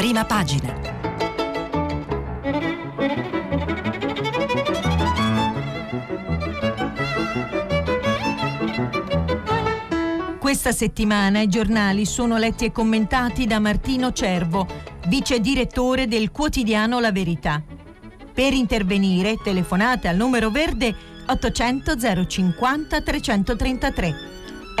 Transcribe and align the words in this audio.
prima 0.00 0.24
pagina. 0.24 0.72
Questa 10.38 10.72
settimana 10.72 11.42
i 11.42 11.48
giornali 11.48 12.06
sono 12.06 12.38
letti 12.38 12.64
e 12.64 12.72
commentati 12.72 13.46
da 13.46 13.58
Martino 13.58 14.10
Cervo, 14.12 14.66
vice 15.08 15.38
direttore 15.38 16.08
del 16.08 16.30
quotidiano 16.30 16.98
La 16.98 17.12
Verità. 17.12 17.62
Per 18.32 18.54
intervenire 18.54 19.36
telefonate 19.36 20.08
al 20.08 20.16
numero 20.16 20.48
verde 20.48 20.96
800 21.26 22.26
050 22.26 23.00
333. 23.02 24.14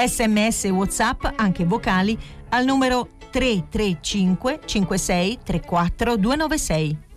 Sms 0.02 0.64
WhatsApp, 0.70 1.26
anche 1.36 1.66
vocali, 1.66 2.18
al 2.48 2.64
numero 2.64 3.18
335 3.32 4.60
56 4.66 5.38
34 5.44 6.16
296. 6.16 7.09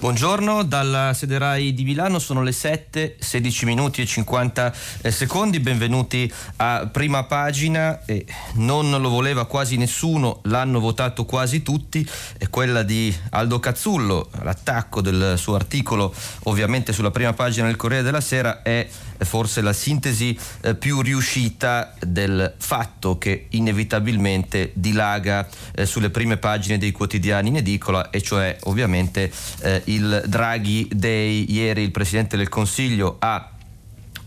Buongiorno, 0.00 0.62
dalla 0.62 1.12
sede 1.12 1.38
RAI 1.38 1.74
di 1.74 1.82
Milano 1.82 2.20
sono 2.20 2.44
le 2.44 2.52
7, 2.52 3.16
16 3.18 3.64
minuti 3.64 4.00
e 4.00 4.06
50 4.06 4.72
eh, 5.02 5.10
secondi, 5.10 5.58
benvenuti 5.58 6.32
a 6.58 6.86
prima 6.86 7.24
pagina, 7.24 8.04
eh, 8.04 8.24
non 8.54 8.90
lo 8.90 9.08
voleva 9.08 9.46
quasi 9.46 9.76
nessuno, 9.76 10.38
l'hanno 10.44 10.78
votato 10.78 11.24
quasi 11.24 11.62
tutti, 11.62 12.08
è 12.38 12.48
quella 12.48 12.84
di 12.84 13.12
Aldo 13.30 13.58
Cazzullo, 13.58 14.30
l'attacco 14.42 15.00
del 15.00 15.34
suo 15.36 15.56
articolo 15.56 16.14
ovviamente 16.44 16.92
sulla 16.92 17.10
prima 17.10 17.32
pagina 17.32 17.66
del 17.66 17.74
Corriere 17.74 18.04
della 18.04 18.20
Sera 18.20 18.62
è 18.62 18.88
forse 19.24 19.60
la 19.62 19.72
sintesi 19.72 20.38
eh, 20.60 20.74
più 20.74 21.00
riuscita 21.00 21.94
del 22.00 22.54
fatto 22.56 23.18
che 23.18 23.46
inevitabilmente 23.50 24.70
dilaga 24.74 25.48
eh, 25.74 25.86
sulle 25.86 26.10
prime 26.10 26.36
pagine 26.36 26.78
dei 26.78 26.92
quotidiani. 26.92 27.48
In 27.48 27.56
edicola 27.56 28.10
e 28.10 28.20
cioè 28.20 28.56
ovviamente 28.64 29.32
eh, 29.62 29.82
il 29.88 30.24
Draghi 30.26 30.88
Day. 30.92 31.44
Ieri 31.50 31.82
il 31.82 31.90
Presidente 31.90 32.36
del 32.36 32.48
Consiglio 32.48 33.16
ha 33.18 33.50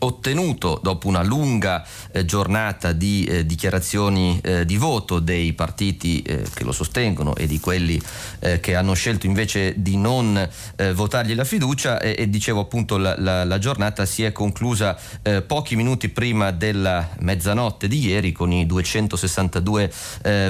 ottenuto 0.04 0.80
dopo 0.82 1.08
una 1.08 1.24
lunga 1.24 1.86
eh, 2.12 2.26
giornata 2.26 2.92
di 2.92 3.24
eh, 3.26 3.46
dichiarazioni 3.46 4.40
eh, 4.44 4.66
di 4.66 4.78
voto 4.78 5.20
dei 5.20 5.54
partiti 5.54 6.22
eh, 6.22 6.46
che 6.54 6.64
lo 6.64 6.72
sostengono 6.72 7.36
e 7.36 7.48
di 7.48 7.60
quelli 7.60 8.02
eh, 8.40 8.60
che 8.60 8.76
hanno 8.76 8.94
scelto 8.94 9.26
invece 9.26 9.74
di 9.78 9.98
non 9.98 10.50
eh, 10.76 10.94
votargli 10.94 11.36
la 11.36 11.44
fiducia. 11.44 12.00
E, 12.00 12.16
e 12.18 12.30
dicevo 12.30 12.62
appunto 12.62 12.98
la, 12.98 13.16
la, 13.18 13.44
la, 13.44 13.60
giornata 13.60 14.06
si 14.06 14.24
è 14.24 14.32
conclusa 14.32 14.98
pochi 15.46 15.76
minuti 15.76 16.10
prima 16.10 16.52
della 16.52 17.10
mezzanotte 17.20 17.88
di 17.88 18.08
ieri 18.08 18.32
con 18.32 18.52
i 18.52 18.66
262 18.66 19.92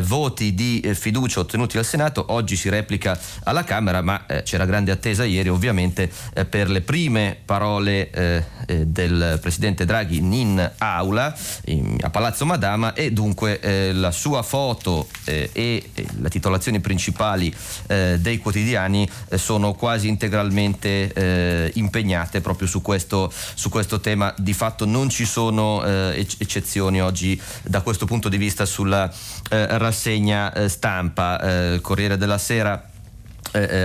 voti 0.01 0.53
di 0.53 0.89
fiducia 0.93 1.41
ottenuti 1.41 1.77
al 1.77 1.85
Senato, 1.85 2.25
oggi 2.29 2.55
si 2.55 2.69
replica 2.69 3.19
alla 3.43 3.63
Camera 3.63 4.01
ma 4.01 4.25
c'era 4.43 4.65
grande 4.65 4.91
attesa 4.91 5.25
ieri 5.25 5.49
ovviamente 5.49 6.09
per 6.49 6.69
le 6.69 6.81
prime 6.81 7.37
parole 7.43 8.09
del 8.85 9.39
Presidente 9.41 9.85
Draghi 9.85 10.17
in 10.17 10.71
aula 10.77 11.35
in, 11.65 11.97
a 11.99 12.09
Palazzo 12.09 12.45
Madama 12.45 12.93
e 12.93 13.11
dunque 13.11 13.59
eh, 13.59 13.91
la 13.93 14.11
sua 14.11 14.43
foto 14.43 15.07
eh, 15.25 15.49
e, 15.51 15.89
le 16.19 16.29
titolazioni 16.29 16.79
principali 16.79 17.53
eh, 17.87 18.17
dei 18.19 18.37
quotidiani 18.37 19.09
eh, 19.29 19.37
sono 19.37 19.73
quasi 19.73 20.07
integralmente 20.07 21.11
eh, 21.13 21.71
impegnate 21.75 22.41
proprio 22.41 22.67
su 22.67 22.81
questo, 22.81 23.31
su 23.53 23.69
questo, 23.69 23.99
tema. 23.99 24.33
Di 24.37 24.53
fatto 24.53 24.85
non 24.85 25.09
ci 25.09 25.25
sono 25.25 25.83
eh, 25.83 26.25
eccezioni 26.37 27.01
oggi 27.01 27.39
da 27.63 27.81
questo 27.81 28.05
punto 28.05 28.29
di 28.29 28.37
vista 28.37 28.65
sulla 28.65 29.11
rassegna 29.49 30.67
stampa. 30.67 31.79
Corriere 31.81 32.17
della 32.17 32.37
Sera 32.37 32.89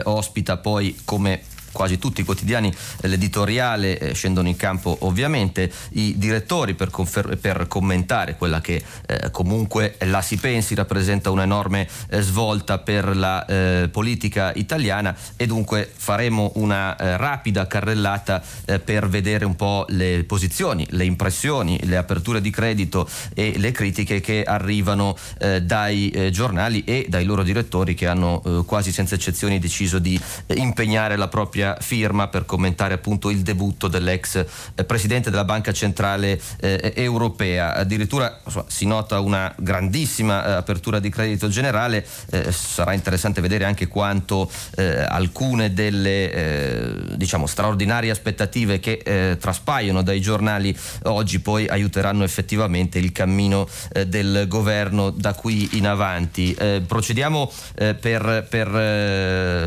ospita 0.04 0.58
poi 0.58 0.96
come 1.04 1.42
quasi 1.76 1.98
tutti 1.98 2.22
i 2.22 2.24
quotidiani 2.24 2.72
l'editoriale 3.02 3.98
eh, 3.98 4.14
scendono 4.14 4.48
in 4.48 4.56
campo 4.56 4.96
ovviamente. 5.00 5.70
I 5.90 6.14
direttori 6.16 6.72
per, 6.72 6.88
confer- 6.88 7.36
per 7.36 7.68
commentare 7.68 8.36
quella 8.36 8.62
che 8.62 8.82
eh, 9.06 9.30
comunque 9.30 9.96
la 10.06 10.22
si 10.22 10.38
pensi 10.38 10.74
rappresenta 10.74 11.30
un'enorme 11.30 11.86
eh, 12.08 12.22
svolta 12.22 12.78
per 12.78 13.14
la 13.14 13.44
eh, 13.44 13.88
politica 13.92 14.52
italiana. 14.54 15.14
E 15.36 15.46
dunque 15.46 15.90
faremo 15.94 16.52
una 16.54 16.96
eh, 16.96 17.18
rapida 17.18 17.66
carrellata 17.66 18.42
eh, 18.64 18.78
per 18.78 19.06
vedere 19.10 19.44
un 19.44 19.54
po' 19.54 19.84
le 19.90 20.24
posizioni, 20.24 20.86
le 20.90 21.04
impressioni, 21.04 21.78
le 21.82 21.98
aperture 21.98 22.40
di 22.40 22.48
credito 22.50 23.06
e 23.34 23.52
le 23.58 23.70
critiche 23.70 24.20
che 24.20 24.44
arrivano 24.44 25.14
dai 25.62 26.30
giornali 26.30 26.84
e 26.84 27.06
dai 27.08 27.24
loro 27.24 27.42
direttori 27.42 27.94
che 27.94 28.06
hanno 28.06 28.64
quasi 28.66 28.92
senza 28.92 29.14
eccezioni 29.14 29.58
deciso 29.58 29.98
di 29.98 30.18
impegnare 30.54 31.16
la 31.16 31.28
propria 31.28 31.65
propria 31.66 31.76
firma 31.80 32.28
per 32.28 32.44
commentare 32.44 32.94
appunto 32.94 33.30
il 33.30 33.40
debutto 33.40 33.88
dell'ex 33.88 34.44
eh, 34.74 34.84
presidente 34.84 35.30
della 35.30 35.44
Banca 35.44 35.72
Centrale 35.72 36.40
eh, 36.60 36.92
Europea. 36.94 37.74
Addirittura 37.74 38.40
insomma, 38.44 38.66
si 38.68 38.86
nota 38.86 39.18
una 39.20 39.52
grandissima 39.58 40.44
eh, 40.44 40.52
apertura 40.52 41.00
di 41.00 41.10
credito 41.10 41.48
generale, 41.48 42.06
eh, 42.30 42.52
sarà 42.52 42.92
interessante 42.92 43.40
vedere 43.40 43.64
anche 43.64 43.88
quanto 43.88 44.50
eh, 44.76 45.04
alcune 45.08 45.72
delle 45.72 46.32
eh, 46.32 47.16
diciamo 47.16 47.46
straordinarie 47.46 48.10
aspettative 48.10 48.78
che 48.80 49.36
traspaiono 49.40 50.02
dai 50.02 50.20
giornali 50.20 50.76
oggi 51.04 51.40
poi 51.40 51.66
aiuteranno 51.66 52.24
effettivamente 52.24 52.98
il 52.98 53.12
cammino 53.12 53.68
del 54.06 54.46
governo 54.48 55.10
da 55.10 55.32
qui 55.32 55.76
in 55.76 55.86
avanti. 55.86 56.56
procediamo 56.86 57.50
per, 57.74 58.46
per 58.48 58.68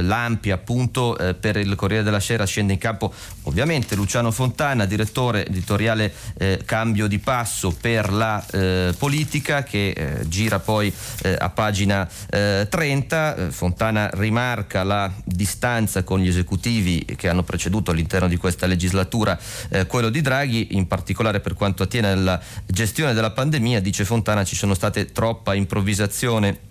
l'ampia 0.03 0.55
appunto 0.55 1.17
per 1.39 1.57
il 1.57 1.75
Corriere 1.75 1.88
della 1.89 2.19
Sera 2.19 2.45
scende 2.45 2.73
in 2.73 2.79
campo 2.79 3.13
ovviamente 3.43 3.95
Luciano 3.95 4.31
Fontana, 4.31 4.85
direttore 4.85 5.45
editoriale 5.45 6.13
eh, 6.37 6.61
Cambio 6.63 7.07
di 7.07 7.19
Passo 7.19 7.71
per 7.71 8.11
la 8.11 8.45
eh, 8.51 8.93
politica 8.97 9.63
che 9.63 9.89
eh, 9.89 10.27
gira 10.27 10.59
poi 10.59 10.93
eh, 11.23 11.35
a 11.37 11.49
pagina 11.49 12.07
30. 12.29 13.35
Eh, 13.35 13.51
Fontana 13.51 14.09
rimarca 14.13 14.83
la 14.83 15.11
distanza 15.23 16.03
con 16.03 16.19
gli 16.19 16.27
esecutivi 16.27 17.05
che 17.15 17.27
hanno 17.27 17.43
preceduto 17.43 17.91
all'interno 17.91 18.27
di 18.27 18.37
questa 18.37 18.65
legislatura 18.65 19.37
quello 19.87 20.09
di 20.09 20.21
Draghi, 20.21 20.69
in 20.71 20.87
particolare 20.87 21.39
per 21.39 21.53
quanto 21.53 21.83
attiene 21.83 22.11
alla 22.11 22.39
gestione 22.65 23.13
della 23.13 23.31
pandemia, 23.31 23.81
dice 23.81 24.05
Fontana 24.05 24.43
ci 24.43 24.55
sono 24.55 24.73
state 24.73 25.11
troppa 25.11 25.53
improvvisazione 25.53 26.67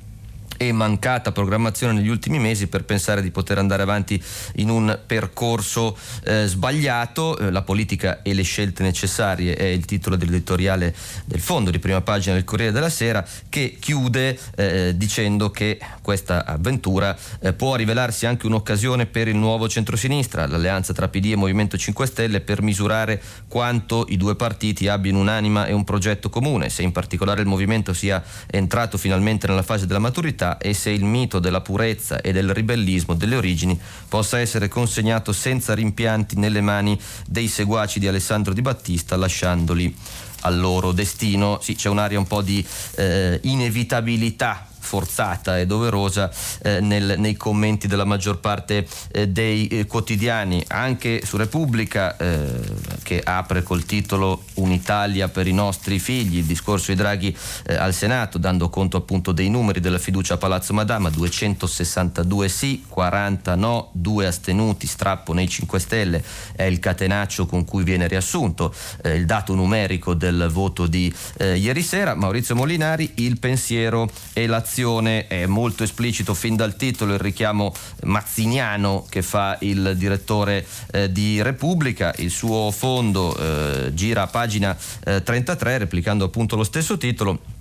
e 0.59 0.73
mancata 0.73 1.33
programmazione 1.33 1.95
negli 1.95 2.09
ultimi 2.09 2.39
mesi 2.39 2.67
per 2.67 2.85
pensare 2.85 3.23
di 3.23 3.31
poter 3.31 3.59
andare 3.59 3.83
avanti 3.83 4.23
in 4.57 4.69
un 4.69 4.99
percorso 5.07 5.97
eh, 6.25 6.47
sbagliato. 6.47 7.39
Eh, 7.39 7.51
la 7.51 7.63
politica 7.63 8.23
e 8.23 8.35
le 8.35 8.43
scelte 8.43 8.83
necessarie 8.83 9.55
è 9.55 9.65
il 9.65 9.85
titolo 9.85 10.17
dell'editoriale 10.17 10.95
del 11.25 11.41
fondo 11.41 11.71
di 11.71 11.79
prima 11.79 12.01
pagina 12.01 12.35
del 12.35 12.45
Corriere 12.45 12.73
della 12.73 12.91
Sera 12.91 13.25
che 13.49 13.77
chiude 13.79 14.39
eh, 14.57 14.95
dicendo 14.97 15.51
che 15.51 15.79
questa 16.03 16.45
avventura 16.45 17.17
eh, 17.41 17.53
può 17.53 17.77
rivelarsi 17.77 18.27
anche 18.27 18.47
un'occasione 18.47 19.07
per 19.07 19.29
il 19.29 19.37
nuovo 19.37 19.69
centrosinistra, 19.69 20.47
l'alleanza 20.47 20.93
tra 20.93 21.09
PD 21.09 21.33
e 21.33 21.37
Movimento 21.37 21.79
5 21.79 22.05
Stelle 22.07 22.41
per 22.41 22.63
misurare 22.63 23.23
quanto 23.47 24.07
i 24.09 24.17
due 24.17 24.35
partiti 24.35 24.89
abbiano 24.89 25.21
un'anima 25.21 25.67
e 25.67 25.73
un 25.73 25.85
progetto 25.85 26.29
comune, 26.31 26.69
se 26.69 26.83
in 26.83 26.91
particolare 26.91 27.43
il 27.43 27.47
movimento 27.47 27.93
sia 27.93 28.23
entrato 28.51 28.99
finalmente 28.99 29.47
nella 29.47 29.63
fase 29.63 29.87
della 29.87 30.01
maturità 30.01 30.48
verità 30.49 30.59
e 30.59 30.73
se 30.73 30.91
il 30.91 31.05
mito 31.05 31.39
della 31.39 31.61
purezza 31.61 32.21
e 32.21 32.33
del 32.33 32.55
ribellismo 32.55 33.15
delle 33.15 33.37
origini 33.37 33.79
possa 34.09 34.39
essere 34.39 34.69
consegnato 34.69 35.33
senza 35.33 35.75
rimpianti 35.75 36.37
nelle 36.39 36.61
mani 36.61 36.99
dei 37.27 37.49
seguaci 37.49 37.99
di 37.99 38.09
Alessandro 38.09 38.55
Di 38.55 38.63
Battista 38.63 39.17
lasciandoli 39.17 39.95
al 40.43 40.59
loro 40.59 40.93
destino. 40.93 41.59
Sì, 41.61 41.75
c'è 41.75 41.89
un'aria 41.89 42.19
un 42.19 42.27
po' 42.27 42.43
di 42.43 42.65
eh, 42.95 43.41
inevitabilità 43.43 44.68
forzata 44.89 45.59
e 45.59 45.67
doverosa 45.67 46.31
eh, 46.63 46.81
nel, 46.81 47.17
nei 47.19 47.37
commenti 47.37 47.87
della 47.87 48.07
maggior 48.07 48.41
parte 48.41 48.87
eh, 49.13 49.29
dei 49.29 49.67
eh, 49.67 49.85
quotidiani, 49.85 50.65
anche 50.69 51.21
su 51.27 51.37
Repubblica 51.37 52.17
eh, 52.17 52.59
che 53.03 53.21
apre 53.23 53.63
col 53.63 53.85
titolo 53.85 54.45
Un'Italia 54.55 55.29
per 55.29 55.47
i 55.47 55.53
nostri 55.53 55.99
figli, 55.99 56.39
il 56.39 56.45
discorso 56.45 56.91
di 56.91 56.97
Draghi 56.97 57.37
eh, 57.67 57.75
al 57.75 57.93
Senato, 57.93 58.39
dando 58.39 58.71
conto 58.71 58.97
appunto 58.97 59.33
dei 59.33 59.51
numeri 59.51 59.81
della 59.81 59.99
fiducia 59.99 60.35
a 60.35 60.37
Palazzo 60.39 60.73
Madama, 60.73 61.11
262 61.11 62.49
sì, 62.49 62.85
40 62.89 63.55
no, 63.57 63.91
2 63.93 64.27
astenuti, 64.27 64.87
strappo 64.87 65.35
nei 65.35 65.49
5 65.49 65.79
Stelle, 65.79 66.25
è 66.57 66.63
il 66.63 66.79
catenaccio 66.79 67.45
con 67.45 67.67
cui 67.67 67.85
viene 67.85 68.09
riassunto 68.09 68.75
eh, 69.03 69.17
il 69.17 69.27
dato 69.27 69.55
numerico 69.55 70.15
del 70.15 70.49
voto 70.51 70.87
di 70.87 71.15
ieri 71.39 71.83
sera. 71.83 72.15
Maurizio 72.15 72.55
Molinari, 72.55 73.13
il 73.17 73.39
pensiero 73.39 74.11
e 74.33 74.47
l'azione 74.47 74.78
narrazione 74.79 75.27
è 75.27 75.47
molto 75.47 75.83
esplicito 75.83 76.35
fin 76.35 76.55
dal 76.55 76.77
titolo 76.77 77.15
il 77.15 77.19
richiamo 77.19 77.75
mazziniano 78.05 79.05
che 79.09 79.23
fa 79.23 79.57
il 79.61 79.95
direttore 79.97 80.65
eh, 80.93 81.11
di 81.11 81.43
Repubblica, 81.43 82.15
il 82.19 82.31
suo 82.31 82.71
fondo 82.71 83.37
eh, 83.37 83.93
gira 83.95 84.23
a 84.23 84.27
pagina 84.29 84.77
eh, 85.05 85.23
33 85.23 85.79
replicando 85.79 86.25
appunto 86.25 86.55
lo 86.55 86.65
stesso 86.65 86.97
titolo. 86.97 87.57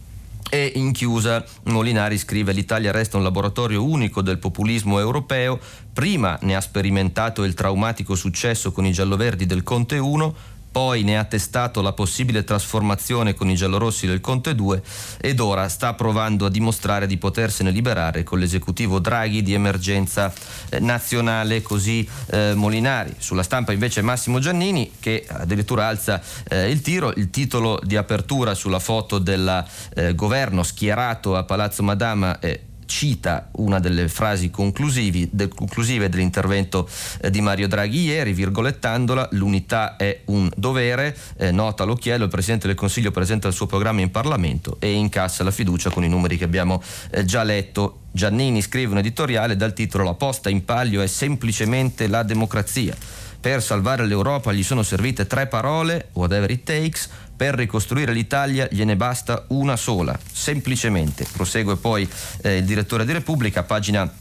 E 0.50 0.72
in 0.76 0.94
chiusa 0.94 1.44
Molinari 1.64 2.18
scrive 2.18 2.54
l'Italia 2.54 2.92
resta 2.92 3.18
un 3.18 3.24
laboratorio 3.24 3.84
unico 3.84 4.22
del 4.22 4.38
populismo 4.38 4.98
europeo, 4.98 5.60
prima 5.92 6.38
ne 6.44 6.56
ha 6.56 6.62
sperimentato 6.62 7.44
il 7.44 7.54
traumatico 7.54 8.16
successo 8.16 8.72
con 8.72 8.86
i 8.86 8.94
gialloverdi 8.94 9.46
del 9.46 9.64
Conte 9.64 9.98
1, 9.98 10.36
poi 10.78 11.02
ne 11.02 11.18
ha 11.18 11.24
testato 11.24 11.82
la 11.82 11.92
possibile 11.92 12.44
trasformazione 12.44 13.34
con 13.34 13.50
i 13.50 13.56
giallorossi 13.56 14.06
del 14.06 14.22
Conte 14.22 14.54
2 14.54 14.84
ed 15.20 15.40
ora 15.40 15.70
sta 15.70 15.96
provando 15.96 16.46
a 16.46 16.52
dimostrare 16.52 17.08
di 17.08 17.18
potersene 17.18 17.72
liberare 17.72 18.22
con 18.22 18.38
l'esecutivo 18.38 19.00
Draghi 19.00 19.42
di 19.42 19.56
emergenza 19.56 20.32
eh, 20.70 20.80
nazionale, 20.80 21.64
così 21.64 22.08
eh, 22.28 22.54
Molinari. 22.54 23.16
Sulla 23.18 23.42
stampa 23.42 23.72
invece 23.72 24.04
Massimo 24.04 24.38
Giannini 24.38 24.92
che 25.00 25.26
addirittura 25.28 25.88
alza 25.88 26.22
eh, 26.48 26.70
il 26.70 26.82
tiro, 26.82 27.12
il 27.16 27.32
titolo 27.32 27.80
di 27.82 27.96
apertura 27.96 28.54
sulla 28.54 28.78
foto 28.78 29.18
del 29.18 29.66
eh, 29.96 30.14
governo 30.14 30.62
schierato 30.62 31.36
a 31.36 31.44
Palazzo 31.44 31.82
Madama 31.82 32.38
è 32.38 32.67
cita 32.88 33.50
una 33.58 33.80
delle 33.80 34.08
frasi 34.08 34.50
del, 34.50 35.50
conclusive 35.50 36.10
dell'intervento 36.10 36.90
eh, 37.22 37.30
di 37.30 37.42
Mario 37.42 37.68
Draghi 37.68 38.02
ieri, 38.02 38.34
virgolettandola, 38.34 39.30
l'unità 39.34 39.96
è 39.98 40.22
un 40.26 40.50
dovere, 40.56 41.16
eh, 41.38 41.52
nota 41.52 41.84
l'occhiello, 41.84 42.24
il 42.24 42.30
Presidente 42.32 42.66
del 42.66 42.76
Consiglio 42.76 43.12
presenta 43.12 43.48
il 43.48 43.54
suo 43.54 43.68
programma 43.68 44.02
in 44.02 44.10
Parlamento 44.10 44.78
e 44.80 44.92
incassa 44.92 45.44
la 45.44 45.52
fiducia 45.52 45.92
con 45.92 46.04
i 46.04 46.10
numeri 46.10 46.38
che 46.38 46.46
abbiamo 46.46 46.82
eh, 47.12 47.24
già 47.24 47.44
letto. 47.44 48.00
Giannini 48.12 48.62
scrive 48.64 48.94
un 48.94 48.98
editoriale 48.98 49.56
dal 49.56 49.74
titolo 49.74 50.04
La 50.04 50.16
posta 50.16 50.50
in 50.50 50.66
palio 50.66 51.02
è 51.02 51.08
semplicemente 51.08 52.08
la 52.08 52.24
democrazia. 52.24 52.96
Per 53.40 53.62
salvare 53.62 54.06
l'Europa 54.06 54.52
gli 54.52 54.64
sono 54.64 54.84
servite 54.84 55.28
tre 55.28 55.48
parole, 55.48 56.10
whatever 56.14 56.50
it 56.50 56.64
takes, 56.64 57.10
per 57.36 57.54
ricostruire 57.54 58.12
l'Italia 58.12 58.68
gliene 58.70 58.96
basta 58.96 59.46
una 59.50 59.76
sola, 59.76 60.18
semplicemente. 60.32 61.26
Prosegue 61.32 61.78
poi 61.78 62.10
eh, 62.42 62.58
il 62.58 62.66
direttore 62.66 63.06
di 63.06 63.14
Repubblica, 63.14 63.64
pagina 63.64 64.12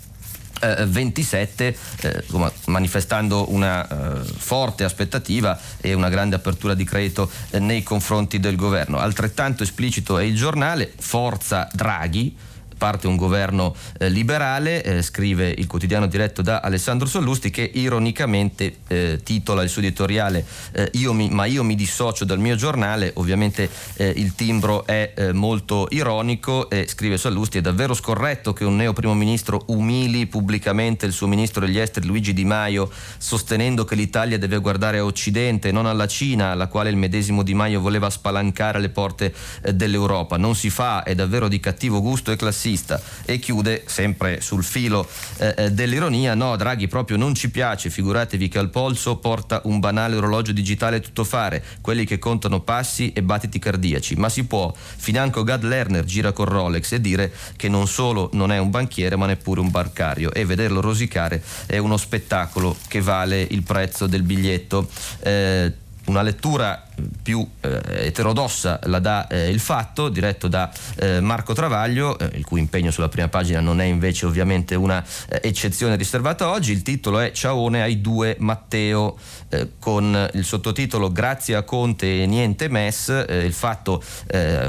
27 0.59 1.77
eh, 2.01 2.09
eh 2.09 2.25
manifestando 2.67 3.53
una 3.53 3.87
eh, 3.87 4.25
forte 4.25 4.85
aspettativa 4.85 5.59
e 5.81 5.93
una 5.93 6.09
grande 6.09 6.37
apertura 6.37 6.75
di 6.75 6.85
credito 6.85 7.31
eh, 7.51 7.59
nei 7.59 7.83
confronti 7.83 8.41
del 8.41 8.57
governo. 8.57 8.99
Altrettanto 8.99 9.63
esplicito 9.63 10.19
è 10.19 10.25
il 10.25 10.35
giornale 10.35 10.93
Forza 10.99 11.69
Draghi 11.73 12.37
parte 12.76 13.06
un 13.06 13.17
governo 13.17 13.75
eh, 13.99 14.08
liberale, 14.08 14.82
eh, 14.82 15.02
scrive 15.02 15.49
il 15.49 15.67
quotidiano 15.67 16.06
diretto 16.06 16.43
da 16.43 16.61
Alessandro 16.61 17.06
Sollusti 17.06 17.50
che 17.50 17.69
ironicamente 17.75 18.76
eh, 18.87 19.20
titola 19.23 19.62
il 19.62 19.69
suo 19.69 19.82
editoriale 19.82 20.44
eh, 20.73 20.90
io 20.94 21.12
mi, 21.12 21.28
Ma 21.31 21.46
io 21.46 21.64
mi 21.64 21.75
dissocio 21.75 22.25
dal 22.25 22.38
mio 22.38 22.56
giornale, 22.56 23.12
ovviamente 23.14 23.69
eh, 23.96 24.12
il 24.17 24.34
timbro 24.34 24.87
è 24.87 25.12
eh, 25.14 25.32
molto 25.32 25.87
ironico 25.90 26.69
e 26.70 26.87
scrive 26.87 27.17
Sollusti 27.19 27.58
è 27.58 27.61
davvero 27.61 27.94
scorretto 27.94 28.52
che 28.52 28.64
un 28.64 28.76
neo 28.76 28.93
primo 28.93 29.14
ministro 29.14 29.64
umili 29.69 30.26
pubblicamente 30.26 31.06
il 31.06 31.12
suo 31.12 31.26
ministro 31.26 31.64
degli 31.64 31.79
esteri 31.79 32.06
Luigi 32.06 32.32
Di 32.32 32.44
Maio 32.44 32.90
sostenendo 33.19 33.84
che 33.84 33.94
l'Italia 33.94 34.38
deve 34.38 34.58
guardare 34.58 34.99
a 34.99 35.05
Occidente, 35.05 35.72
non 35.72 35.87
alla 35.87 36.06
Cina 36.06 36.50
alla 36.50 36.67
quale 36.67 36.90
il 36.90 36.96
medesimo 36.96 37.43
Di 37.43 37.55
Maio 37.55 37.81
voleva 37.81 38.11
spalancare 38.11 38.81
le 38.81 38.90
porte 38.90 39.34
dell'Europa. 39.72 40.37
Non 40.37 40.55
si 40.55 40.70
fa, 40.70 41.02
è 41.02 41.14
davvero 41.14 41.49
di 41.49 41.61
cattivo 41.61 42.00
gusto 42.00 42.31
e 42.31 42.37
classista 42.37 42.66
classista 42.67 43.01
e 43.25 43.39
chiude 43.39 43.85
sempre 43.87 44.41
sul 44.41 44.65
filo 44.65 45.09
eh, 45.39 45.55
eh, 45.57 45.71
dell'ironia, 45.71 46.35
no 46.35 46.57
Draghi 46.57 46.89
proprio 46.89 47.17
non 47.17 47.35
ci 47.35 47.51
piace, 47.51 47.91
figuratevi 47.91 48.49
che 48.49 48.59
al 48.59 48.71
polso 48.71 49.17
porta 49.17 49.61
un 49.65 49.79
banale 49.79 50.17
orologio 50.17 50.53
digitale 50.53 51.01
tutto 51.01 51.23
fare, 51.23 51.63
quelli 51.81 52.05
che 52.05 52.19
contano 52.19 52.61
passi 52.61 53.13
e 53.13 53.23
battiti 53.23 53.59
cardiaci, 53.59 54.17
ma 54.17 54.29
si 54.29 54.45
può, 54.45 54.73
financo 54.75 55.45
Gad 55.45 55.63
Lerner 55.63 56.05
gira 56.05 56.33
con 56.33 56.47
Rolex 56.47 56.93
e 56.93 57.01
dire 57.01 57.33
che 57.57 57.69
non 57.69 57.87
solo 57.87 58.31
non 58.33 58.51
è 58.51 58.59
un 58.59 58.71
banchiere 58.71 59.17
ma 59.17 59.27
neppure 59.27 59.61
un 59.61 59.71
bancario 59.71 60.33
e 60.33 60.45
vederlo 60.45 60.81
rosicare 60.81 61.43
è 61.67 61.79
uno 61.79 61.97
spettacolo 61.97 62.77
che 62.89 63.01
vale 63.01 63.47
il 63.49 63.63
prezzo 63.63 64.07
del 64.07 64.23
biglietto. 64.23 64.89
Eh, 65.21 65.73
una 66.07 66.23
lettura 66.23 66.86
più 67.22 67.46
eh, 67.60 68.06
eterodossa 68.06 68.81
la 68.84 68.98
dà 68.98 69.26
eh, 69.26 69.48
il 69.48 69.60
fatto, 69.60 70.08
diretto 70.08 70.48
da 70.48 70.72
eh, 70.96 71.20
Marco 71.20 71.52
Travaglio, 71.52 72.19
eh, 72.19 72.31
il 72.34 72.44
cui 72.44 72.60
impegno 72.60 72.90
sulla 72.90 73.08
prima 73.08 73.28
pagina 73.28 73.60
non 73.60 73.81
è 73.81 73.84
invece 73.84 74.26
ovviamente 74.26 74.75
una 74.75 75.04
eh, 75.28 75.40
eccezione 75.43 75.96
riservata 75.96 76.48
oggi. 76.48 76.72
Il 76.72 76.82
titolo 76.82 77.19
è 77.19 77.32
Ciaone 77.32 77.82
ai 77.82 78.00
due 78.00 78.37
Matteo, 78.38 79.19
eh, 79.48 79.72
con 79.78 80.31
il 80.32 80.44
sottotitolo 80.44 81.12
Grazie 81.12 81.56
a 81.56 81.62
Conte 81.62 82.22
e 82.22 82.26
niente 82.26 82.69
MES. 82.69 83.25
il 83.28 83.52
fatto 83.52 84.02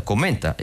commenta 0.03 0.55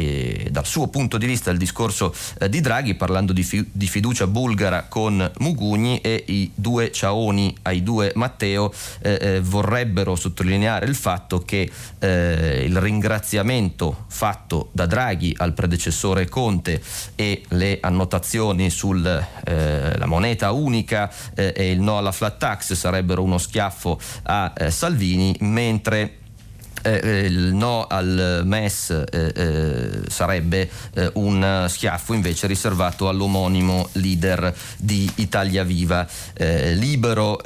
dal 0.51 0.67
suo 0.67 0.89
punto 0.89 1.19
di 1.19 1.27
vista 1.27 1.51
il 1.51 1.59
discorso 1.59 2.15
di 2.49 2.61
Draghi 2.61 2.95
parlando 2.95 3.33
di, 3.33 3.43
fi- 3.43 3.69
di, 3.71 3.87
fiducia 3.87 4.27
bulgara 4.27 4.87
con 4.89 5.31
Mugugni 5.39 6.01
e 6.01 6.25
i 6.29 6.51
due 6.55 6.91
Ciaoni 6.91 7.57
ai 7.63 7.83
due 7.83 8.13
Matteo 8.15 8.73
vorrebbero 9.41 10.17
sottolineare 10.17 10.87
il 10.87 10.95
fatto 10.95 11.41
che 11.41 11.54
che 11.55 11.71
eh, 12.01 12.65
il 12.65 12.77
ringraziamento 12.81 14.07
fatto 14.09 14.71
da 14.73 14.87
Draghi 14.87 15.35
al 15.39 15.53
predecessore 15.53 16.29
Conte 16.29 16.83
e 17.15 17.45
le 17.51 17.79
annotazioni 17.81 18.71
sulla 18.71 19.25
eh, 19.45 20.05
moneta 20.07 20.51
unica 20.51 21.09
eh, 21.35 21.53
e 21.57 21.71
il 21.71 21.81
no 21.81 21.99
alla 21.99 22.13
flat 22.13 22.39
tax 22.39 22.73
sarebbero 22.73 23.23
uno 23.23 23.39
schiaffo 23.39 24.01
a 24.25 24.53
eh, 24.57 24.71
Salvini, 24.71 25.37
mentre 25.41 26.23
eh, 26.85 27.01
eh, 27.03 27.21
il 27.21 27.55
no 27.55 27.87
al 27.87 28.43
MES 28.45 28.91
eh, 28.91 29.33
eh, 29.35 30.03
sarebbe 30.09 30.69
eh, 30.93 31.11
un 31.15 31.65
schiaffo 31.67 32.13
invece 32.13 32.47
riservato 32.47 33.09
all'omonimo 33.09 33.89
leader 33.93 34.55
di 34.77 35.11
Italia 35.17 35.65
Viva. 35.65 36.07
Libero, 36.37 37.41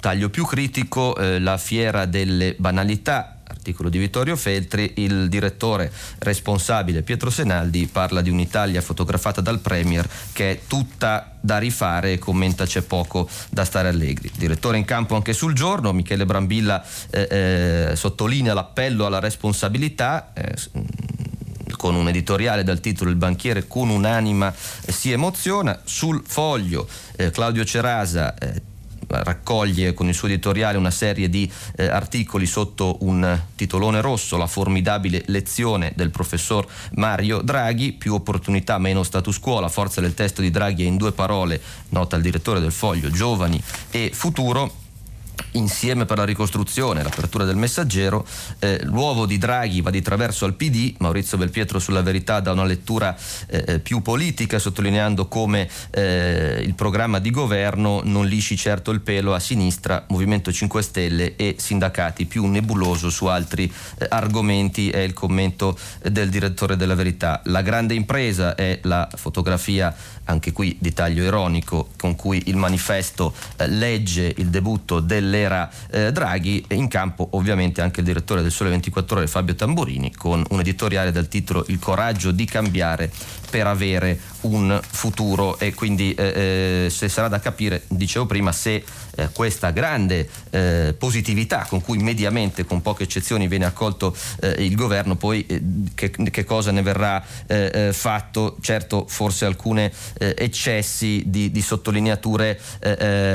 taglio 0.00 0.30
più 0.30 0.46
critico, 0.46 1.14
la 1.18 1.58
fiera 1.58 2.06
delle 2.06 2.54
banalità 2.56 3.31
articolo 3.62 3.88
di 3.88 3.98
Vittorio 3.98 4.34
Feltri, 4.34 4.94
il 4.96 5.28
direttore 5.28 5.92
responsabile 6.18 7.02
Pietro 7.02 7.30
Senaldi 7.30 7.86
parla 7.86 8.20
di 8.20 8.28
un'Italia 8.28 8.80
fotografata 8.80 9.40
dal 9.40 9.60
Premier 9.60 10.08
che 10.32 10.50
è 10.50 10.60
tutta 10.66 11.36
da 11.40 11.58
rifare 11.58 12.14
e 12.14 12.18
commenta 12.18 12.66
c'è 12.66 12.82
poco 12.82 13.28
da 13.50 13.64
stare 13.64 13.88
allegri. 13.88 14.32
Direttore 14.36 14.78
in 14.78 14.84
campo 14.84 15.14
anche 15.14 15.32
sul 15.32 15.54
giorno, 15.54 15.92
Michele 15.92 16.26
Brambilla 16.26 16.84
eh, 17.10 17.90
eh, 17.90 17.96
sottolinea 17.96 18.52
l'appello 18.52 19.06
alla 19.06 19.20
responsabilità. 19.20 20.32
Eh, 20.34 20.54
con 21.76 21.94
un 21.96 22.06
editoriale 22.06 22.62
dal 22.62 22.78
titolo 22.78 23.10
Il 23.10 23.16
banchiere 23.16 23.66
con 23.66 23.90
un'anima 23.90 24.52
eh, 24.84 24.92
si 24.92 25.10
emoziona. 25.10 25.80
Sul 25.82 26.22
foglio 26.24 26.86
eh, 27.16 27.30
Claudio 27.32 27.64
Cerasa 27.64 28.34
eh, 28.38 28.62
raccoglie 29.08 29.94
con 29.94 30.08
il 30.08 30.14
suo 30.14 30.28
editoriale 30.28 30.78
una 30.78 30.90
serie 30.90 31.28
di 31.28 31.50
eh, 31.76 31.86
articoli 31.86 32.46
sotto 32.46 32.98
un 33.00 33.40
titolone 33.54 34.00
rosso, 34.00 34.36
la 34.36 34.46
formidabile 34.46 35.22
lezione 35.26 35.92
del 35.94 36.10
professor 36.10 36.66
Mario 36.94 37.40
Draghi, 37.40 37.92
più 37.92 38.14
opportunità, 38.14 38.78
meno 38.78 39.02
status 39.02 39.38
quo, 39.38 39.60
la 39.60 39.68
forza 39.68 40.00
del 40.00 40.14
testo 40.14 40.40
di 40.40 40.50
Draghi 40.50 40.84
è 40.84 40.86
in 40.86 40.96
due 40.96 41.12
parole, 41.12 41.60
nota 41.90 42.16
il 42.16 42.22
direttore 42.22 42.60
del 42.60 42.72
foglio, 42.72 43.10
giovani 43.10 43.60
e 43.90 44.10
futuro 44.12 44.80
insieme 45.52 46.04
per 46.04 46.18
la 46.18 46.24
ricostruzione, 46.24 47.02
l'apertura 47.02 47.44
del 47.44 47.56
messaggero, 47.56 48.26
eh, 48.58 48.80
l'uovo 48.84 49.26
di 49.26 49.38
Draghi 49.38 49.80
va 49.80 49.90
di 49.90 50.02
traverso 50.02 50.44
al 50.44 50.54
PD, 50.54 50.94
Maurizio 50.98 51.36
Belpietro 51.36 51.78
sulla 51.78 52.02
verità 52.02 52.40
dà 52.40 52.52
una 52.52 52.64
lettura 52.64 53.16
eh, 53.46 53.64
eh, 53.66 53.78
più 53.78 54.02
politica 54.02 54.58
sottolineando 54.58 55.26
come 55.26 55.68
eh, 55.90 56.62
il 56.64 56.74
programma 56.74 57.18
di 57.18 57.30
governo 57.30 58.00
non 58.04 58.26
lisci 58.26 58.56
certo 58.56 58.90
il 58.90 59.00
pelo 59.00 59.34
a 59.34 59.40
sinistra, 59.40 60.04
Movimento 60.08 60.52
5 60.52 60.82
Stelle 60.82 61.36
e 61.36 61.56
sindacati, 61.58 62.26
più 62.26 62.46
nebuloso 62.46 63.10
su 63.10 63.26
altri 63.26 63.72
eh, 63.98 64.06
argomenti 64.08 64.90
è 64.90 64.98
il 64.98 65.12
commento 65.12 65.78
del 66.02 66.30
direttore 66.30 66.76
della 66.76 66.94
verità. 66.94 67.40
La 67.44 67.62
grande 67.62 67.94
impresa 67.94 68.54
è 68.54 68.78
la 68.82 69.08
fotografia 69.14 69.94
anche 70.24 70.52
qui 70.52 70.76
di 70.80 70.92
taglio 70.92 71.24
ironico, 71.24 71.88
con 71.98 72.14
cui 72.14 72.42
il 72.46 72.56
manifesto 72.56 73.34
eh, 73.56 73.68
legge 73.68 74.32
il 74.36 74.48
debutto 74.48 75.00
dell'era 75.22 75.70
eh, 75.90 76.10
Draghi, 76.10 76.64
in 76.70 76.88
campo 76.88 77.28
ovviamente 77.32 77.80
anche 77.80 78.00
il 78.00 78.06
direttore 78.06 78.42
del 78.42 78.50
Sole 78.50 78.70
24 78.70 79.16
Ore 79.16 79.26
Fabio 79.26 79.54
Tamburini 79.54 80.12
con 80.12 80.44
un 80.50 80.60
editoriale 80.60 81.12
dal 81.12 81.28
titolo 81.28 81.64
Il 81.68 81.78
coraggio 81.78 82.32
di 82.32 82.44
cambiare 82.44 83.10
per 83.52 83.66
avere 83.66 84.18
un 84.42 84.80
futuro 84.82 85.58
e 85.58 85.74
quindi 85.74 86.14
eh, 86.14 86.86
eh, 86.86 86.90
se 86.90 87.10
sarà 87.10 87.28
da 87.28 87.38
capire, 87.38 87.82
dicevo 87.88 88.24
prima, 88.24 88.50
se 88.50 88.82
eh, 89.14 89.28
questa 89.30 89.70
grande 89.72 90.26
eh, 90.48 90.94
positività 90.96 91.66
con 91.68 91.82
cui 91.82 91.98
mediamente, 91.98 92.64
con 92.64 92.80
poche 92.80 93.02
eccezioni, 93.02 93.46
viene 93.46 93.66
accolto 93.66 94.16
eh, 94.40 94.64
il 94.64 94.74
governo, 94.74 95.16
poi 95.16 95.44
eh, 95.46 95.62
che, 95.94 96.10
che, 96.10 96.44
cosa 96.44 96.70
ne 96.70 96.80
verrà 96.80 97.22
fatto? 97.92 98.56
Certo, 98.60 99.04
forse 99.08 99.44
alcune 99.44 99.92
eccessi 100.18 101.24
di, 101.26 101.50
di 101.50 101.60
sottolineature 101.60 102.58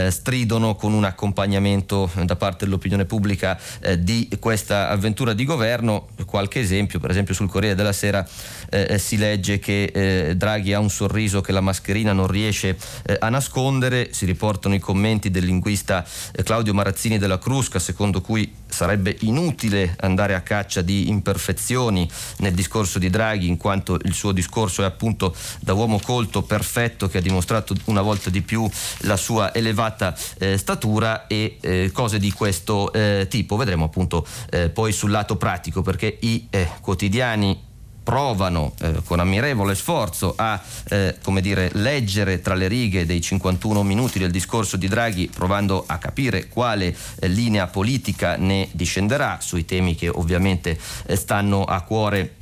stridono 0.09 0.75
con 0.75 0.93
un 0.93 1.03
accompagnamento 1.03 2.09
da 2.23 2.35
parte 2.35 2.65
dell'opinione 2.65 3.05
pubblica 3.05 3.59
di 3.97 4.29
questa 4.39 4.89
avventura 4.89 5.33
di 5.33 5.45
governo. 5.45 6.07
Qualche 6.25 6.59
esempio, 6.59 6.99
per 6.99 7.11
esempio 7.11 7.33
sul 7.33 7.49
Corriere 7.49 7.75
della 7.75 7.93
Sera 7.93 8.27
si 8.97 9.17
legge 9.17 9.59
che 9.59 9.91
eh, 10.07 10.35
Draghi 10.35 10.73
ha 10.73 10.79
un 10.79 10.89
sorriso 10.89 11.41
che 11.41 11.51
la 11.51 11.61
mascherina 11.61 12.13
non 12.13 12.27
riesce 12.27 12.77
eh, 13.05 13.17
a 13.19 13.29
nascondere, 13.29 14.09
si 14.13 14.25
riportano 14.25 14.75
i 14.75 14.79
commenti 14.79 15.29
del 15.29 15.45
linguista 15.45 16.05
eh, 16.31 16.43
Claudio 16.43 16.73
Marazzini 16.73 17.17
della 17.17 17.39
Crusca, 17.39 17.79
secondo 17.79 18.21
cui 18.21 18.53
sarebbe 18.67 19.15
inutile 19.21 19.95
andare 19.99 20.35
a 20.35 20.41
caccia 20.41 20.81
di 20.81 21.09
imperfezioni 21.09 22.09
nel 22.37 22.53
discorso 22.53 22.99
di 22.99 23.09
Draghi, 23.09 23.47
in 23.47 23.57
quanto 23.57 23.97
il 24.01 24.13
suo 24.13 24.31
discorso 24.31 24.81
è 24.81 24.85
appunto 24.85 25.35
da 25.59 25.73
uomo 25.73 25.99
colto, 25.99 26.43
perfetto, 26.43 27.07
che 27.07 27.17
ha 27.17 27.21
dimostrato 27.21 27.75
una 27.85 28.01
volta 28.01 28.29
di 28.29 28.41
più 28.41 28.69
la 28.99 29.17
sua 29.17 29.53
elevata 29.53 30.15
eh, 30.37 30.57
statura 30.57 31.27
e 31.27 31.57
eh, 31.61 31.89
cose 31.93 32.19
di 32.19 32.31
questo 32.31 32.91
eh, 32.93 33.27
tipo. 33.29 33.55
Vedremo 33.55 33.85
appunto 33.85 34.25
poi 34.73 34.91
sul 34.91 35.11
lato 35.11 35.35
pratico, 35.35 35.81
perché 35.81 36.17
i 36.21 36.47
quotidiani 36.81 37.66
provano 38.07 38.71
eh, 38.79 39.01
con 39.03 39.19
ammirevole 39.19 39.75
sforzo 39.75 40.33
a 40.37 40.63
eh, 40.87 41.17
dire, 41.41 41.69
leggere 41.73 42.39
tra 42.39 42.55
le 42.55 42.69
righe 42.69 43.05
dei 43.05 43.19
51 43.19 43.83
minuti 43.83 44.17
del 44.17 44.31
discorso 44.31 44.77
di 44.77 44.87
Draghi, 44.87 45.27
provando 45.27 45.83
a 45.85 45.97
capire 45.97 46.47
quale 46.47 46.95
eh, 47.19 47.27
linea 47.27 47.67
politica 47.67 48.37
ne 48.37 48.69
discenderà 48.71 49.39
sui 49.41 49.65
temi 49.65 49.95
che 49.95 50.07
ovviamente 50.07 50.79
eh, 51.05 51.17
stanno 51.17 51.65
a 51.65 51.81
cuore 51.81 52.35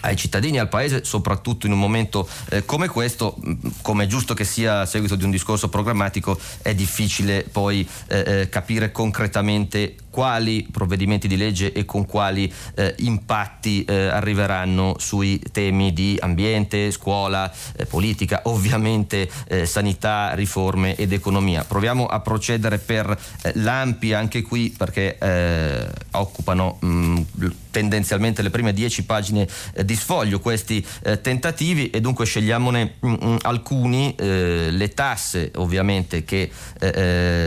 ai 0.00 0.16
cittadini 0.16 0.58
al 0.58 0.68
Paese, 0.68 1.04
soprattutto 1.04 1.66
in 1.66 1.72
un 1.72 1.78
momento 1.78 2.28
eh, 2.50 2.64
come 2.64 2.88
questo, 2.88 3.36
mm, 3.38 3.52
come 3.82 4.04
è 4.04 4.06
giusto 4.08 4.34
che 4.34 4.44
sia 4.44 4.80
a 4.80 4.86
seguito 4.86 5.14
di 5.14 5.22
un 5.22 5.30
discorso 5.30 5.68
programmatico, 5.68 6.36
è 6.62 6.74
difficile 6.74 7.44
poi 7.44 7.88
eh, 8.08 8.24
eh 8.26 8.48
capire 8.48 8.90
concretamente 8.90 9.94
quali 10.16 10.66
provvedimenti 10.72 11.28
di 11.28 11.36
legge 11.36 11.74
e 11.74 11.84
con 11.84 12.06
quali 12.06 12.50
eh, 12.74 12.94
impatti 13.00 13.84
eh, 13.84 14.06
arriveranno 14.06 14.96
sui 14.98 15.38
temi 15.52 15.92
di 15.92 16.16
ambiente, 16.18 16.90
scuola, 16.90 17.52
eh, 17.76 17.84
politica, 17.84 18.40
ovviamente 18.48 19.28
eh, 19.46 19.66
sanità, 19.66 20.32
riforme 20.32 20.96
ed 20.96 21.12
economia. 21.12 21.64
Proviamo 21.64 22.06
a 22.06 22.20
procedere 22.20 22.78
per 22.78 23.10
eh, 23.42 23.52
l'ampi 23.56 24.14
anche 24.14 24.40
qui 24.40 24.74
perché 24.74 25.18
eh, 25.18 25.86
occupano 26.12 26.78
mh, 26.80 26.88
mm, 26.88 27.46
tendenzialmente 27.70 28.40
le 28.40 28.48
prime 28.48 28.72
dieci 28.72 29.04
pagine 29.04 29.46
di 29.84 29.94
sfoglio 29.94 30.40
questi 30.40 30.82
tentativi 31.20 31.90
e 31.90 32.00
dunque 32.00 32.24
scegliamone 32.24 32.94
mh, 33.00 33.06
mm, 33.06 33.12
mh, 33.12 33.26
mm, 33.26 33.36
alcuni, 33.42 34.14
le 34.16 34.92
tasse 34.94 35.50
ovviamente 35.56 36.24
che 36.24 36.50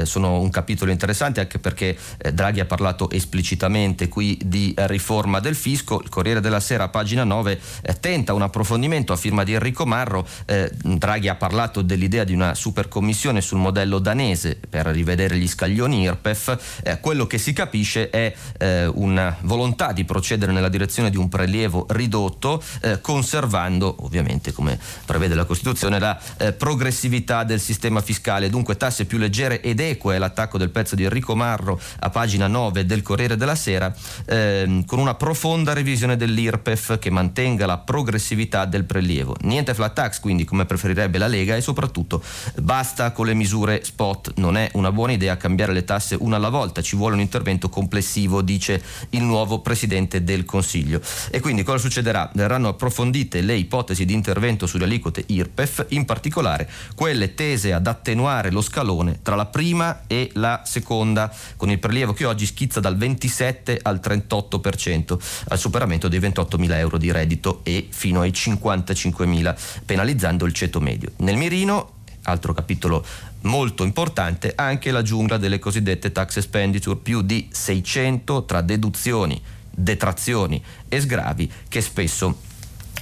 sono 0.04 0.40
un 0.40 0.50
capitolo 0.52 0.92
interessante 0.92 1.40
anche 1.40 1.58
perché 1.58 1.98
Draghi 2.32 2.59
Draghi 2.60 2.62
ha 2.62 2.66
parlato 2.66 3.10
esplicitamente 3.10 4.08
qui 4.08 4.38
di 4.44 4.74
riforma 4.76 5.40
del 5.40 5.56
fisco. 5.56 6.02
Il 6.02 6.10
Corriere 6.10 6.42
della 6.42 6.60
Sera, 6.60 6.90
pagina 6.90 7.24
9, 7.24 7.60
eh, 7.82 8.00
tenta 8.00 8.34
un 8.34 8.42
approfondimento 8.42 9.14
a 9.14 9.16
firma 9.16 9.44
di 9.44 9.54
Enrico 9.54 9.86
Marro. 9.86 10.28
Eh, 10.46 10.70
Draghi 10.84 11.30
ha 11.30 11.36
parlato 11.36 11.82
dell'idea 11.82 12.24
di 12.24 12.34
una 12.34 12.54
supercommissione 12.54 13.42
sul 13.42 13.60
modello 13.60 14.00
danese 14.00 14.60
per 14.70 14.88
rivedere 14.88 15.38
gli 15.38 15.48
scaglioni 15.48 16.02
IRPEF. 16.02 16.82
Eh, 16.84 17.00
quello 17.00 17.28
che 17.28 17.38
si 17.38 17.54
capisce 17.54 18.10
è 18.10 18.34
eh, 18.58 18.86
una 18.86 19.36
volontà 19.42 19.92
di 19.92 20.04
procedere 20.04 20.52
nella 20.52 20.70
direzione 20.70 21.10
di 21.10 21.18
un 21.18 21.30
prelievo 21.30 21.86
ridotto, 21.90 22.62
eh, 22.82 23.00
conservando 23.02 23.96
ovviamente, 24.00 24.52
come 24.52 24.78
prevede 25.06 25.36
la 25.36 25.46
Costituzione, 25.46 26.00
la 26.00 26.20
eh, 26.38 26.54
progressività 26.54 27.44
del 27.44 27.60
sistema 27.60 28.02
fiscale. 28.02 28.50
Dunque 28.50 28.76
tasse 28.78 29.06
più 29.06 29.18
leggere 29.18 29.62
ed 29.62 29.80
eque 29.80 30.16
è 30.16 30.18
l'attacco 30.18 30.58
del 30.58 30.70
pezzo 30.70 30.96
di 30.96 31.04
Enrico 31.04 31.36
Marro 31.36 31.80
a 32.00 32.10
pagina 32.10 32.48
9 32.50 32.86
del 32.86 33.02
Corriere 33.02 33.38
della 33.38 33.56
Sera, 33.56 33.94
ehm, 34.26 34.86
con 34.86 35.00
una 35.00 35.16
profonda 35.16 35.74
revisione 35.74 36.18
dell'IRPEF 36.18 37.00
che 37.00 37.10
mantenga 37.10 37.66
la 37.66 37.78
progressività 37.78 38.66
del 38.66 38.86
prelievo. 38.86 39.36
Niente 39.42 39.74
flat 39.74 39.94
tax, 39.94 40.20
quindi 40.20 40.46
come 40.46 40.66
preferirebbe 40.66 41.18
la 41.18 41.28
Lega 41.28 41.56
e 41.56 41.62
soprattutto 41.62 42.22
basta 42.56 43.12
con 43.12 43.26
le 43.26 43.34
misure 43.34 43.84
spot. 43.84 44.34
Non 44.38 44.58
è 44.58 44.70
una 44.74 44.92
buona 44.92 45.14
idea 45.14 45.38
cambiare 45.38 45.74
le 45.74 45.84
tasse 45.84 46.16
una 46.20 46.38
alla 46.38 46.50
volta, 46.50 46.82
ci 46.82 46.96
vuole 46.96 47.16
un 47.16 47.22
intervento 47.22 47.70
complessivo, 47.70 48.42
dice 48.42 48.82
il 49.12 49.24
nuovo 49.24 49.60
Presidente 49.60 50.24
del 50.24 50.46
Consiglio. 50.46 51.02
E 51.30 51.40
quindi 51.40 51.64
cosa 51.64 51.78
succederà? 51.78 52.30
Verranno 52.34 52.70
approfondite 52.70 53.42
le 53.42 53.56
ipotesi 53.56 54.06
di 54.06 54.14
intervento 54.14 54.66
sulle 54.66 54.86
aliquote 54.86 55.24
IRPEF, 55.28 55.86
in 55.90 56.06
particolare 56.06 56.70
quelle 56.96 57.36
tese 57.36 57.74
ad 57.74 57.88
attenuare 57.88 58.52
lo 58.52 58.62
scalone 58.62 59.20
tra 59.22 59.36
la 59.36 59.46
prima 59.46 60.04
e 60.08 60.32
la 60.34 60.62
seconda, 60.66 61.32
con 61.56 61.70
il 61.70 61.80
prelievo 61.80 62.14
che 62.14 62.26
oggi 62.26 62.39
oggi 62.40 62.46
schizza 62.46 62.80
dal 62.80 62.96
27 62.96 63.80
al 63.82 64.00
38% 64.02 65.18
al 65.50 65.60
superamento 65.60 66.08
dei 66.08 66.22
28.000 66.22 66.74
euro 66.76 66.98
di 66.98 67.12
reddito 67.12 67.60
e 67.64 67.88
fino 67.90 68.22
ai 68.22 68.32
55.000 68.32 69.58
penalizzando 69.86 70.46
il 70.46 70.54
ceto 70.54 70.80
medio. 70.80 71.12
Nel 71.18 71.36
mirino, 71.36 71.96
altro 72.24 72.54
capitolo 72.54 73.06
molto 73.42 73.84
importante, 73.84 74.54
anche 74.56 74.92
la 74.92 75.02
giungla 75.02 75.38
delle 75.38 75.60
cosiddette 75.60 76.14
tax 76.14 76.38
expenditure, 76.38 76.98
più 76.98 77.22
di 77.22 77.50
600 77.52 78.46
tra 78.46 78.62
deduzioni, 78.62 79.42
detrazioni 79.70 80.64
e 80.88 81.02
sgravi 81.02 81.52
che 81.68 81.82
spesso 81.82 82.48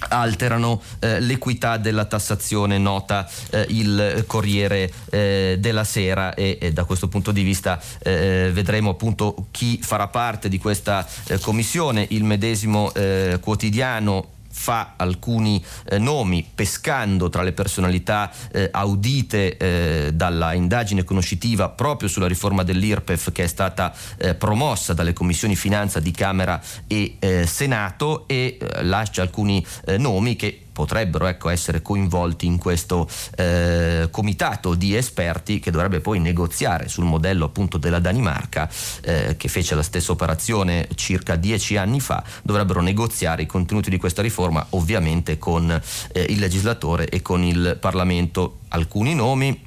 alterano 0.09 0.81
eh, 0.99 1.19
l'equità 1.19 1.77
della 1.77 2.05
tassazione, 2.05 2.77
nota 2.77 3.27
eh, 3.51 3.65
il 3.69 4.23
Corriere 4.27 4.91
eh, 5.09 5.57
della 5.59 5.83
Sera 5.83 6.33
e, 6.33 6.57
e, 6.61 6.73
da 6.73 6.83
questo 6.83 7.07
punto 7.07 7.31
di 7.31 7.43
vista 7.43 7.79
eh, 7.99 8.49
vedremo 8.53 8.91
appunto 8.91 9.47
chi 9.51 9.79
farà 9.81 10.07
parte 10.07 10.49
di 10.49 10.57
questa 10.57 11.05
eh, 11.27 11.39
commissione, 11.39 12.05
il 12.09 12.23
medesimo 12.23 12.93
eh, 12.93 13.39
quotidiano 13.41 14.35
fa 14.57 14.93
alcuni 14.97 15.63
eh, 15.87 15.99
nomi 15.99 16.45
pescando 16.53 17.29
tra 17.29 17.43
le 17.43 17.53
personalità 17.53 18.31
eh, 18.51 18.69
audite 18.71 19.55
eh, 19.55 20.11
dalla 20.13 20.53
indagine 20.53 21.03
conoscitiva 21.03 21.69
proprio 21.69 22.09
sulla 22.09 22.27
riforma 22.27 22.63
dell'IRPEF 22.63 23.31
che 23.31 23.43
è 23.43 23.47
stata 23.47 23.93
eh, 24.17 24.33
promossa 24.33 24.93
dalle 24.93 25.13
commissioni 25.13 25.55
finanza 25.55 25.99
di 25.99 26.11
Camera 26.11 26.59
e 26.87 27.17
eh, 27.19 27.45
Senato 27.45 28.27
e 28.27 28.57
eh, 28.59 28.83
lascia 28.83 29.21
alcuni 29.21 29.65
nomi 29.97 30.35
che 30.35 30.66
potrebbero 30.77 31.25
ecco, 31.25 31.49
essere 31.49 31.81
coinvolti 31.81 32.45
in 32.45 32.59
questo 32.59 33.09
eh, 33.35 34.09
comitato 34.11 34.75
di 34.75 34.95
esperti 34.95 35.59
che 35.59 35.71
dovrebbe 35.71 36.01
poi 36.01 36.19
negoziare 36.19 36.87
sul 36.87 37.05
modello 37.05 37.45
appunto 37.45 37.79
della 37.79 37.97
Danimarca 37.97 38.69
eh, 39.01 39.33
che 39.37 39.47
fece 39.47 39.73
la 39.73 39.81
stessa 39.81 40.11
operazione 40.11 40.87
circa 40.93 41.35
dieci 41.35 41.77
anni 41.77 41.99
fa, 41.99 42.23
dovrebbero 42.43 42.81
negoziare 42.81 43.41
i 43.41 43.47
contenuti 43.47 43.89
di 43.89 43.97
questa 43.97 44.21
riforma 44.21 44.63
ovviamente 44.71 45.39
con 45.39 45.71
eh, 45.71 46.25
il 46.29 46.37
legislatore 46.37 47.09
e 47.09 47.23
con 47.23 47.41
il 47.41 47.77
Parlamento. 47.79 48.59
Alcuni 48.69 49.15
nomi, 49.15 49.66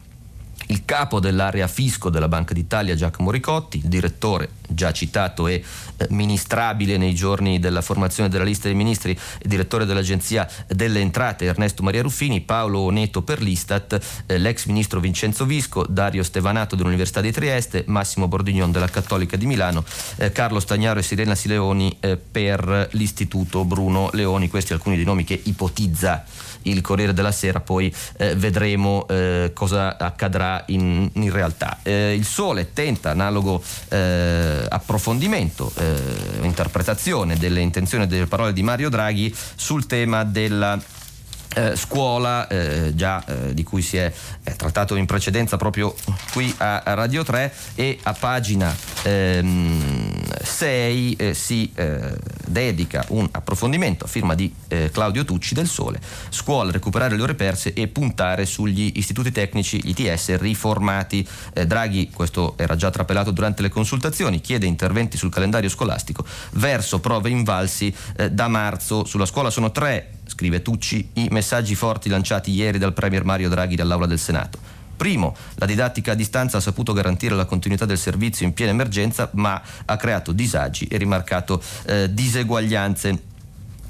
il 0.70 0.84
capo 0.84 1.20
dell'area 1.20 1.66
fisco 1.66 2.10
della 2.10 2.28
Banca 2.28 2.54
d'Italia 2.54 2.94
Giacomo 2.94 3.30
Ricotti, 3.30 3.78
il 3.78 3.88
direttore 3.88 4.50
già 4.68 4.92
citato 4.92 5.48
e 5.48 5.62
eh, 5.96 6.06
ministrabile 6.10 6.96
nei 6.96 7.12
giorni 7.12 7.58
della 7.58 7.82
formazione 7.82 8.28
della 8.28 8.44
lista 8.44 8.68
dei 8.68 8.76
ministri, 8.76 9.18
direttore 9.42 9.84
dell'Agenzia 9.84 10.48
delle 10.68 11.00
Entrate 11.00 11.46
Ernesto 11.46 11.82
Maria 11.82 12.02
Ruffini, 12.02 12.40
Paolo 12.40 12.80
Oneto 12.80 13.22
per 13.22 13.42
l'Istat, 13.42 14.22
eh, 14.26 14.38
l'ex 14.38 14.66
ministro 14.66 15.00
Vincenzo 15.00 15.44
Visco, 15.44 15.84
Dario 15.88 16.22
Stevanato 16.22 16.76
dell'Università 16.76 17.20
di 17.20 17.32
Trieste, 17.32 17.84
Massimo 17.88 18.28
Bordignon 18.28 18.70
della 18.70 18.88
Cattolica 18.88 19.36
di 19.36 19.46
Milano, 19.46 19.84
eh, 20.16 20.30
Carlo 20.30 20.60
Stagnaro 20.60 21.00
e 21.00 21.02
Sirena 21.02 21.34
Sileoni 21.34 21.98
per 22.30 22.88
l'Istituto 22.92 23.64
Bruno 23.64 24.08
Leoni, 24.12 24.48
questi 24.48 24.72
alcuni 24.72 24.96
dei 24.96 25.04
nomi 25.04 25.24
che 25.24 25.38
ipotizza 25.44 26.24
il 26.62 26.80
Corriere 26.80 27.12
della 27.12 27.32
Sera, 27.32 27.60
poi 27.60 27.94
eh, 28.16 28.34
vedremo 28.34 29.06
eh, 29.08 29.52
cosa 29.54 29.96
accadrà 29.96 30.62
in, 30.66 31.08
in 31.14 31.30
realtà. 31.30 31.78
Eh, 31.82 32.14
il 32.14 32.24
Sole 32.24 32.72
tenta 32.72 33.10
analogo 33.10 33.62
eh, 33.88 34.66
approfondimento, 34.68 35.72
eh, 35.76 35.96
interpretazione 36.42 37.36
delle 37.36 37.60
intenzioni 37.60 38.04
e 38.04 38.06
delle 38.06 38.26
parole 38.26 38.52
di 38.52 38.62
Mario 38.62 38.88
Draghi 38.88 39.34
sul 39.54 39.86
tema 39.86 40.24
della 40.24 40.78
eh, 41.54 41.76
scuola, 41.76 42.46
eh, 42.48 42.92
già 42.94 43.24
eh, 43.24 43.54
di 43.54 43.64
cui 43.64 43.82
si 43.82 43.96
è 43.96 44.12
trattato 44.56 44.96
in 44.96 45.06
precedenza 45.06 45.56
proprio 45.56 45.94
qui 46.32 46.52
a, 46.58 46.82
a 46.84 46.94
Radio 46.94 47.24
3 47.24 47.52
e 47.74 47.98
a 48.02 48.12
pagina 48.12 48.74
6 49.02 49.02
ehm, 49.02 50.22
eh, 51.16 51.34
si 51.34 51.70
eh, 51.74 52.16
dedica 52.46 53.04
un 53.08 53.28
approfondimento 53.30 54.04
a 54.04 54.08
firma 54.08 54.34
di 54.34 54.52
eh, 54.68 54.90
Claudio 54.92 55.24
Tucci 55.24 55.54
del 55.54 55.66
Sole, 55.66 56.00
scuola, 56.28 56.70
recuperare 56.70 57.16
le 57.16 57.22
ore 57.22 57.34
perse 57.34 57.72
e 57.72 57.88
puntare 57.88 58.46
sugli 58.46 58.92
istituti 58.96 59.32
tecnici 59.32 59.88
ITS 59.88 60.38
riformati. 60.38 61.26
Draghi, 61.66 62.10
questo 62.10 62.54
era 62.56 62.76
già 62.76 62.90
trapelato 62.90 63.30
durante 63.30 63.62
le 63.62 63.68
consultazioni, 63.68 64.40
chiede 64.40 64.66
interventi 64.66 65.16
sul 65.16 65.30
calendario 65.30 65.68
scolastico 65.68 66.24
verso 66.52 67.00
prove 67.00 67.30
invalsi 67.30 67.94
da 68.30 68.48
marzo. 68.48 69.04
Sulla 69.04 69.26
scuola 69.26 69.50
sono 69.50 69.70
tre 69.70 70.19
scrive 70.40 70.62
Tucci, 70.62 71.10
i 71.14 71.28
messaggi 71.30 71.74
forti 71.74 72.08
lanciati 72.08 72.50
ieri 72.50 72.78
dal 72.78 72.94
Premier 72.94 73.24
Mario 73.24 73.50
Draghi 73.50 73.76
dall'Aula 73.76 74.06
del 74.06 74.18
Senato. 74.18 74.58
Primo, 74.96 75.36
la 75.56 75.66
didattica 75.66 76.12
a 76.12 76.14
distanza 76.14 76.56
ha 76.56 76.60
saputo 76.60 76.94
garantire 76.94 77.34
la 77.34 77.44
continuità 77.44 77.84
del 77.84 77.98
servizio 77.98 78.46
in 78.46 78.54
piena 78.54 78.72
emergenza, 78.72 79.28
ma 79.34 79.60
ha 79.84 79.96
creato 79.98 80.32
disagi 80.32 80.86
e 80.86 80.96
rimarcato 80.96 81.62
eh, 81.84 82.08
diseguaglianze 82.10 83.22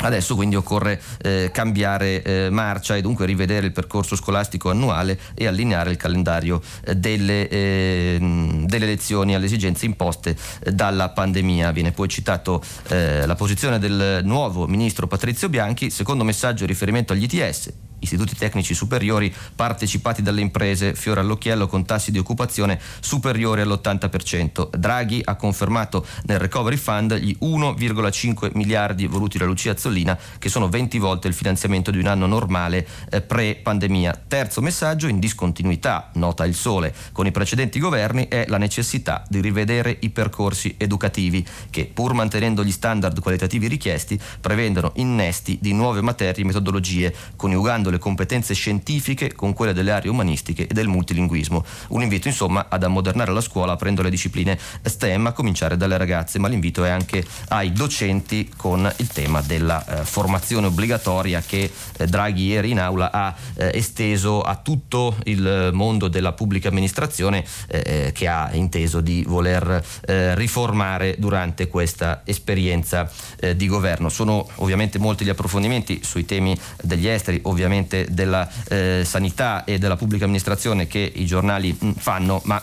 Adesso 0.02 0.34
quindi 0.34 0.56
occorre 0.56 1.00
eh, 1.22 1.50
cambiare 1.52 2.22
eh, 2.22 2.48
marcia 2.50 2.96
e 2.96 3.02
dunque 3.02 3.26
rivedere 3.26 3.66
il 3.66 3.72
percorso 3.72 4.16
scolastico 4.16 4.70
annuale 4.70 5.18
e 5.34 5.46
allineare 5.46 5.90
il 5.90 5.96
calendario 5.96 6.60
eh, 6.84 6.94
delle, 6.94 7.48
ehm, 7.48 8.66
delle, 8.66 8.86
lezioni 8.86 9.34
alle 9.34 9.44
esigenze 9.44 9.84
imposte 9.84 10.36
eh, 10.64 10.72
dalla 10.72 11.10
pandemia. 11.10 11.70
Viene 11.70 11.92
poi 11.92 12.08
citato 12.08 12.62
eh, 12.88 13.26
la 13.26 13.34
posizione 13.34 13.78
del 13.78 14.20
nuovo 14.24 14.66
ministro 14.66 15.06
Patrizio 15.06 15.48
Bianchi, 15.48 15.90
secondo 15.90 16.24
messaggio 16.24 16.62
in 16.62 16.68
riferimento 16.68 17.12
agli 17.12 17.24
ITS 17.24 17.88
istituti 18.00 18.34
tecnici 18.36 18.74
superiori 18.74 19.32
partecipati 19.54 20.22
dalle 20.22 20.40
imprese, 20.40 20.94
fiore 20.94 21.20
all'occhiello 21.20 21.66
con 21.66 21.84
tassi 21.84 22.10
di 22.10 22.18
occupazione 22.18 22.80
superiori 23.00 23.60
all'80%. 23.60 24.76
Draghi 24.76 25.20
ha 25.24 25.36
confermato 25.36 26.06
nel 26.24 26.38
Recovery 26.38 26.76
Fund 26.76 27.14
gli 27.16 27.36
1,5 27.40 28.50
miliardi 28.54 29.06
voluti 29.06 29.38
da 29.38 29.44
Lucia 29.44 29.76
Zollina, 29.76 30.18
che 30.38 30.48
sono 30.48 30.68
20 30.68 30.98
volte 30.98 31.28
il 31.28 31.34
finanziamento 31.34 31.90
di 31.90 31.98
un 31.98 32.06
anno 32.06 32.26
normale 32.26 32.86
eh, 33.10 33.20
pre-pandemia. 33.20 34.24
Terzo 34.26 34.60
messaggio, 34.60 35.06
in 35.06 35.18
discontinuità, 35.18 36.10
nota 36.14 36.44
il 36.44 36.54
Sole, 36.54 36.94
con 37.12 37.26
i 37.26 37.30
precedenti 37.30 37.78
governi, 37.78 38.28
è 38.28 38.44
la 38.48 38.58
necessità 38.58 39.24
di 39.28 39.40
rivedere 39.40 39.96
i 40.00 40.10
percorsi 40.10 40.74
educativi 40.78 41.46
che, 41.70 41.90
pur 41.92 42.14
mantenendo 42.14 42.64
gli 42.64 42.72
standard 42.72 43.20
qualitativi 43.20 43.68
richiesti, 43.68 44.18
prevedono 44.40 44.92
innesti 44.96 45.58
di 45.60 45.72
nuove 45.72 46.00
materie 46.00 46.42
e 46.42 46.46
metodologie, 46.46 47.14
coniugando 47.36 47.89
le 47.90 47.98
competenze 47.98 48.54
scientifiche 48.54 49.32
con 49.34 49.52
quelle 49.52 49.72
delle 49.72 49.92
aree 49.92 50.10
umanistiche 50.10 50.66
e 50.66 50.74
del 50.74 50.88
multilinguismo. 50.88 51.64
Un 51.88 52.02
invito 52.02 52.28
insomma 52.28 52.66
ad 52.68 52.82
ammodernare 52.82 53.32
la 53.32 53.40
scuola 53.40 53.72
aprendo 53.72 54.02
le 54.02 54.10
discipline 54.10 54.58
STEM 54.82 55.26
a 55.26 55.32
cominciare 55.32 55.76
dalle 55.76 55.96
ragazze, 55.96 56.38
ma 56.38 56.48
l'invito 56.48 56.84
è 56.84 56.90
anche 56.90 57.24
ai 57.48 57.72
docenti 57.72 58.50
con 58.56 58.90
il 58.96 59.08
tema 59.08 59.40
della 59.40 59.84
eh, 59.84 60.04
formazione 60.04 60.66
obbligatoria 60.66 61.40
che 61.40 61.70
eh, 61.96 62.06
Draghi 62.06 62.44
ieri 62.44 62.70
in 62.70 62.80
aula 62.80 63.10
ha 63.10 63.34
eh, 63.54 63.70
esteso 63.74 64.42
a 64.42 64.56
tutto 64.56 65.16
il 65.24 65.70
mondo 65.72 66.08
della 66.08 66.32
pubblica 66.32 66.68
amministrazione 66.68 67.44
eh, 67.68 67.82
eh, 67.84 68.12
che 68.12 68.28
ha 68.28 68.50
inteso 68.52 69.00
di 69.00 69.24
voler 69.26 69.84
eh, 70.06 70.34
riformare 70.34 71.16
durante 71.18 71.68
questa 71.68 72.22
esperienza 72.24 73.10
di 73.56 73.66
governo. 73.66 74.08
Sono 74.08 74.46
ovviamente 74.56 74.98
molti 74.98 75.24
gli 75.24 75.28
approfondimenti 75.28 76.00
sui 76.02 76.24
temi 76.24 76.58
degli 76.82 77.06
esteri, 77.06 77.40
ovviamente 77.44 77.79
ovviamente 77.80 78.06
della 78.10 78.48
eh, 78.68 79.02
sanità 79.04 79.64
e 79.64 79.78
della 79.78 79.96
pubblica 79.96 80.24
amministrazione 80.24 80.86
che 80.86 81.10
i 81.14 81.24
giornali 81.24 81.76
mh, 81.78 81.92
fanno, 81.92 82.40
ma 82.44 82.62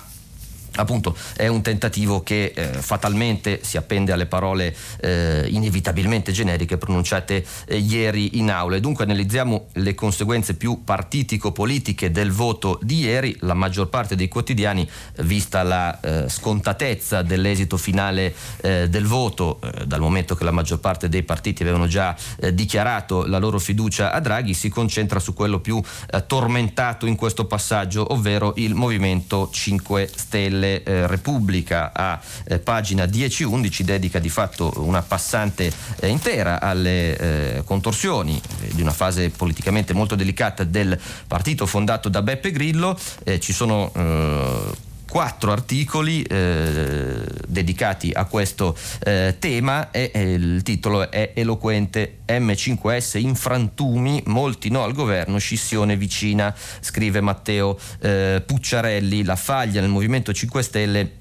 appunto 0.78 1.16
è 1.36 1.48
un 1.48 1.62
tentativo 1.62 2.22
che 2.22 2.54
eh, 2.56 2.66
fatalmente 2.82 3.60
si 3.64 3.78
appende 3.78 4.12
alle 4.12 4.26
parole 4.26 4.76
eh, 5.02 5.46
inevitabilmente 5.50 6.32
generiche 6.32 6.78
pronunciate 6.78 7.46
eh, 7.66 7.78
ieri 7.78 8.38
in 8.38 8.50
aula. 8.50 8.78
E 8.78 8.80
dunque 8.80 9.04
analizziamo 9.04 9.68
le 9.74 9.96
conseguenze 9.96 10.56
più 10.56 10.84
partitico-politiche 10.84 12.12
del 12.12 12.32
voto 12.32 12.80
di 12.82 13.00
ieri 13.00 13.36
la 13.42 13.54
maggior 13.54 13.90
parte 13.90 14.16
dei 14.16 14.28
quotidiani 14.28 14.88
vista 15.22 15.64
la 15.64 16.00
eh, 16.00 16.30
scontatezza 16.30 17.22
dell'esito 17.22 17.78
finale 17.78 18.34
eh, 18.62 18.88
del 18.90 19.06
voto 19.06 19.60
eh, 19.62 19.86
dal 19.86 20.00
momento 20.00 20.36
che 20.36 20.44
la 20.44 20.52
maggior 20.52 20.80
parte 20.80 21.10
dei 21.10 21.24
partiti 21.24 21.62
avevano 21.62 21.88
già 21.88 22.16
dichiarato 22.54 23.26
la 23.26 23.38
loro 23.38 23.60
fiducia 23.60 24.12
a 24.12 24.20
Draghi 24.20 24.54
si 24.54 24.70
concentra 24.70 25.20
su 25.20 25.34
quello 25.34 25.60
più 25.60 25.82
tormentato 26.28 27.06
in 27.06 27.16
questo 27.16 27.46
passaggio 27.46 28.14
ovvero 28.14 28.54
il 28.58 28.74
Movimento 28.74 29.50
5 29.52 30.10
Stelle 30.14 30.67
delle 30.68 30.84
eh, 30.84 31.08
Repubblica 31.08 31.92
a 31.94 32.20
eh, 32.46 32.60
pagina 32.60 33.06
10-11 33.06 33.82
dedica 33.82 34.20
di 34.20 34.30
fatto 34.30 34.74
una 34.78 35.02
passante 35.02 35.72
eh, 36.00 36.08
intera 36.08 36.60
alle 36.60 37.18
eh, 37.18 37.64
contorsioni 37.64 38.40
eh, 38.62 38.74
di 38.74 38.82
una 38.82 38.92
fase 38.92 39.30
politicamente 39.30 39.94
molto 39.94 40.16
delicata 40.16 40.64
del 40.64 41.00
partito 41.28 41.66
fondato 41.66 42.10
da 42.10 42.22
Beppe 42.22 42.52
Grillo. 42.52 42.98
Eh, 43.24 43.40
ci 43.40 43.54
sono 43.54 44.86
quattro 45.10 45.52
articoli 45.52 46.22
eh, 46.24 47.24
dedicati 47.48 48.12
a 48.14 48.26
questo 48.26 48.78
eh, 49.04 49.36
tema 49.40 49.92
e 49.92 50.12
eh, 50.14 50.34
il 50.34 50.62
titolo 50.64 51.10
è 51.10 51.32
eloquente 51.34 52.20
M5S 52.28 53.18
in 53.20 53.36
frantumi, 53.36 54.22
molti 54.26 54.70
no 54.70 54.84
al 54.84 54.94
governo, 54.94 55.38
scissione 55.38 55.96
vicina, 55.96 56.54
scrive 56.80 57.22
Matteo 57.22 57.78
eh, 58.02 58.44
Pucciarelli, 58.46 59.24
la 59.24 59.36
faglia 59.36 59.82
nel 59.82 59.90
Movimento 59.90 60.34
5 60.34 60.62
Stelle 60.62 61.12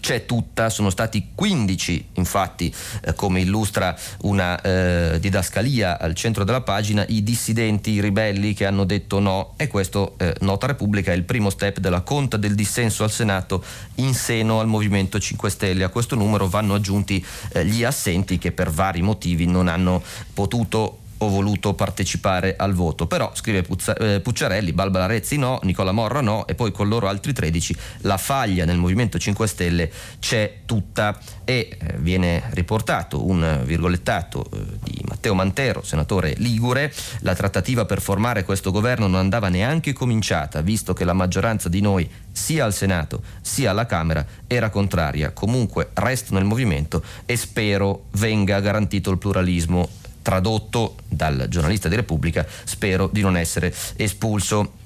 c'è 0.00 0.26
tutta, 0.26 0.70
sono 0.70 0.90
stati 0.90 1.30
15 1.34 2.08
infatti 2.14 2.72
eh, 3.02 3.14
come 3.14 3.40
illustra 3.40 3.96
una 4.22 4.60
eh, 4.60 5.18
didascalia 5.20 5.98
al 5.98 6.14
centro 6.14 6.44
della 6.44 6.60
pagina 6.60 7.04
i 7.08 7.22
dissidenti, 7.22 7.90
i 7.90 8.00
ribelli 8.00 8.54
che 8.54 8.66
hanno 8.66 8.84
detto 8.84 9.18
no 9.18 9.54
e 9.56 9.66
questo 9.66 10.14
eh, 10.18 10.34
Nota 10.40 10.66
Repubblica 10.66 11.12
è 11.12 11.14
il 11.14 11.24
primo 11.24 11.50
step 11.50 11.78
della 11.78 12.02
conta 12.02 12.36
del 12.36 12.54
dissenso 12.54 13.04
al 13.04 13.10
Senato 13.10 13.64
in 13.96 14.14
seno 14.14 14.60
al 14.60 14.66
Movimento 14.66 15.18
5 15.18 15.50
Stelle. 15.50 15.84
A 15.84 15.88
questo 15.88 16.14
numero 16.14 16.48
vanno 16.48 16.74
aggiunti 16.74 17.24
eh, 17.52 17.64
gli 17.64 17.84
assenti 17.84 18.38
che 18.38 18.52
per 18.52 18.70
vari 18.70 19.02
motivi 19.02 19.46
non 19.46 19.68
hanno 19.68 20.02
potuto 20.32 20.98
ho 21.22 21.28
voluto 21.28 21.74
partecipare 21.74 22.54
al 22.56 22.74
voto. 22.74 23.06
Però, 23.06 23.30
scrive 23.34 23.62
Puzza, 23.62 23.94
eh, 23.94 24.20
Pucciarelli, 24.20 24.72
Balbala 24.72 25.06
Rezzi 25.06 25.36
no, 25.36 25.58
Nicola 25.62 25.92
Morra 25.92 26.20
no 26.20 26.46
e 26.46 26.54
poi 26.54 26.72
con 26.72 26.88
loro 26.88 27.08
altri 27.08 27.32
13 27.32 27.76
la 28.02 28.16
faglia 28.16 28.64
nel 28.64 28.78
Movimento 28.78 29.18
5 29.18 29.46
Stelle 29.46 29.90
c'è 30.18 30.60
tutta 30.64 31.18
e 31.44 31.76
eh, 31.78 31.94
viene 31.98 32.42
riportato 32.50 33.26
un 33.26 33.62
virgolettato 33.64 34.44
eh, 34.52 34.58
di 34.82 35.02
Matteo 35.08 35.34
Mantero, 35.34 35.82
senatore 35.82 36.34
Ligure, 36.38 36.92
la 37.20 37.34
trattativa 37.34 37.84
per 37.84 38.00
formare 38.00 38.44
questo 38.44 38.70
governo 38.70 39.06
non 39.06 39.18
andava 39.18 39.48
neanche 39.48 39.92
cominciata, 39.92 40.60
visto 40.60 40.92
che 40.94 41.04
la 41.04 41.12
maggioranza 41.12 41.68
di 41.68 41.80
noi 41.80 42.08
sia 42.32 42.64
al 42.64 42.72
Senato 42.72 43.22
sia 43.40 43.70
alla 43.70 43.86
Camera 43.86 44.24
era 44.46 44.70
contraria. 44.70 45.32
Comunque 45.32 45.90
resto 45.94 46.34
nel 46.34 46.44
movimento 46.44 47.02
e 47.26 47.36
spero 47.36 48.06
venga 48.12 48.60
garantito 48.60 49.10
il 49.10 49.18
pluralismo 49.18 49.88
tradotto 50.22 50.96
dal 51.08 51.46
giornalista 51.48 51.88
di 51.88 51.96
Repubblica, 51.96 52.46
spero 52.64 53.08
di 53.10 53.20
non 53.20 53.36
essere 53.36 53.74
espulso. 53.96 54.78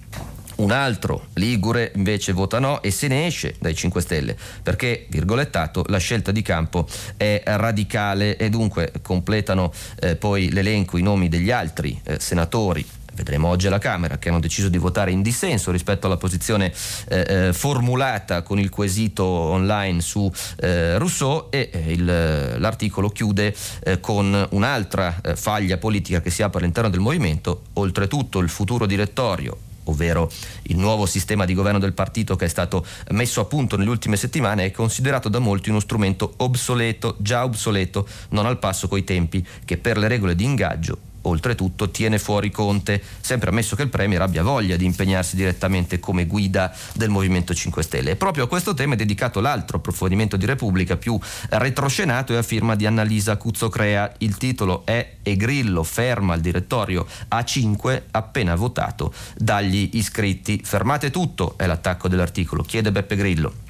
Un 0.57 0.71
altro, 0.71 1.27
Ligure, 1.35 1.91
invece 1.97 2.33
vota 2.33 2.61
no 2.61 2.81
e 2.81 2.93
se 2.93 3.09
ne 3.09 3.27
esce 3.27 3.57
dai 3.59 3.75
5 3.75 4.01
Stelle 4.01 4.37
perché, 4.63 5.07
virgolettato, 5.09 5.85
la 5.89 5.99
scelta 5.99 6.31
di 6.31 6.43
campo 6.43 6.87
è 7.17 7.43
radicale 7.45 8.37
e 8.37 8.51
dunque 8.51 8.93
completano 9.03 9.73
eh, 10.01 10.15
poi 10.15 10.53
l'elenco 10.53 10.97
i 10.97 11.03
nomi 11.03 11.29
degli 11.29 11.51
altri 11.51 12.01
eh, 12.05 12.21
senatori 12.21 12.87
vedremo 13.15 13.49
oggi 13.49 13.67
alla 13.67 13.79
Camera, 13.79 14.19
che 14.19 14.29
hanno 14.29 14.41
deciso 14.41 14.69
di 14.69 14.79
votare 14.79 15.11
in 15.11 15.23
dissenso 15.23 15.71
rispetto 15.71 16.07
alla 16.07 16.17
posizione 16.17 16.73
eh, 17.09 17.47
eh, 17.49 17.53
formulata 17.53 18.43
con 18.43 18.59
il 18.59 18.71
quesito 18.71 19.25
online 19.25 20.01
su 20.01 20.31
eh, 20.57 20.99
Rousseau 20.99 21.47
e 21.51 21.71
eh, 21.73 21.93
il, 21.93 22.05
l'articolo 22.59 23.09
chiude 23.09 23.55
eh, 23.85 24.01
con 24.01 24.47
un'altra 24.51 25.21
eh, 25.23 25.37
faglia 25.37 25.79
politica 25.79 26.21
che 26.21 26.31
si 26.31 26.43
apre 26.43 26.61
all'interno 26.61 26.91
del 26.91 27.01
movimento, 27.01 27.65
oltretutto 27.75 28.41
il 28.41 28.49
futuro 28.49 28.87
direttorio 28.87 29.57
ovvero 29.85 30.31
il 30.63 30.79
nuovo 30.79 31.05
sistema 31.05 31.45
di 31.45 31.53
governo 31.53 31.79
del 31.79 31.93
partito 31.93 32.37
che 32.37 32.47
è 32.47 32.49
stato 32.49 32.87
messo 33.11 33.41
a 33.41 33.45
punto 33.45 33.77
nelle 33.77 33.91
ultime 33.91 34.17
settimane, 34.17 34.65
è 34.65 34.71
considerato 34.71 35.29
da 35.29 35.41
molti 35.41 35.69
uno 35.69 35.81
strumento 35.81 36.35
obsoleto, 36.39 37.17
già 37.19 37.45
obsoleto, 37.45 38.09
non 38.31 38.47
al 38.47 38.59
passo 38.59 38.89
coi 38.89 39.05
tempi, 39.05 39.47
che 39.67 39.77
per 39.77 39.99
le 39.99 40.09
regole 40.09 40.35
di 40.35 40.45
ingaggio 40.45 41.13
oltretutto 41.25 41.91
tiene 41.91 42.19
fuori 42.19 42.51
Conte, 42.51 43.03
sempre 43.21 43.51
ammesso 43.51 43.77
che 43.77 43.83
il 43.83 43.89
Premier 43.89 44.23
abbia 44.23 44.43
voglia 44.43 44.77
di 44.77 44.85
impegnarsi 44.85 45.37
direttamente 45.37 46.01
come 46.01 46.27
guida 46.27 46.75
del 46.95 47.11
Movimento 47.11 47.55
5 47.55 47.83
Stelle. 47.83 48.11
E 48.13 48.17
proprio 48.17 48.45
a 48.45 48.49
questo 48.49 48.75
tema 48.75 48.95
è 48.95 48.97
dedicato 48.97 49.41
l'altro 49.41 49.79
approfondimento 49.79 50.37
di 50.37 50.47
Repubblica 50.47 50.97
più 50.97 51.19
retroscenato 51.51 52.33
e 52.33 52.37
a 52.37 52.43
firma 52.43 52.75
di 52.75 52.87
Annalisa 52.87 53.37
Cuzzocrea. 53.37 54.15
Il 54.19 54.37
titolo 54.37 54.83
è 54.85 55.17
E 55.23 55.37
Grillo 55.37 55.83
ferma 55.83 56.35
il 56.35 56.41
direttorio 56.41 57.07
A5 57.31 58.03
appena 58.11 58.55
votato 58.55 59.13
dagli 59.37 59.91
iscritti. 59.95 60.61
Fermate 60.65 61.11
tutto 61.11 61.55
è 61.57 61.67
l'attacco 61.67 62.09
dell'articolo, 62.09 62.63
chiede 62.63 62.93
Beppe 62.93 63.17
Grillo. 63.17 63.64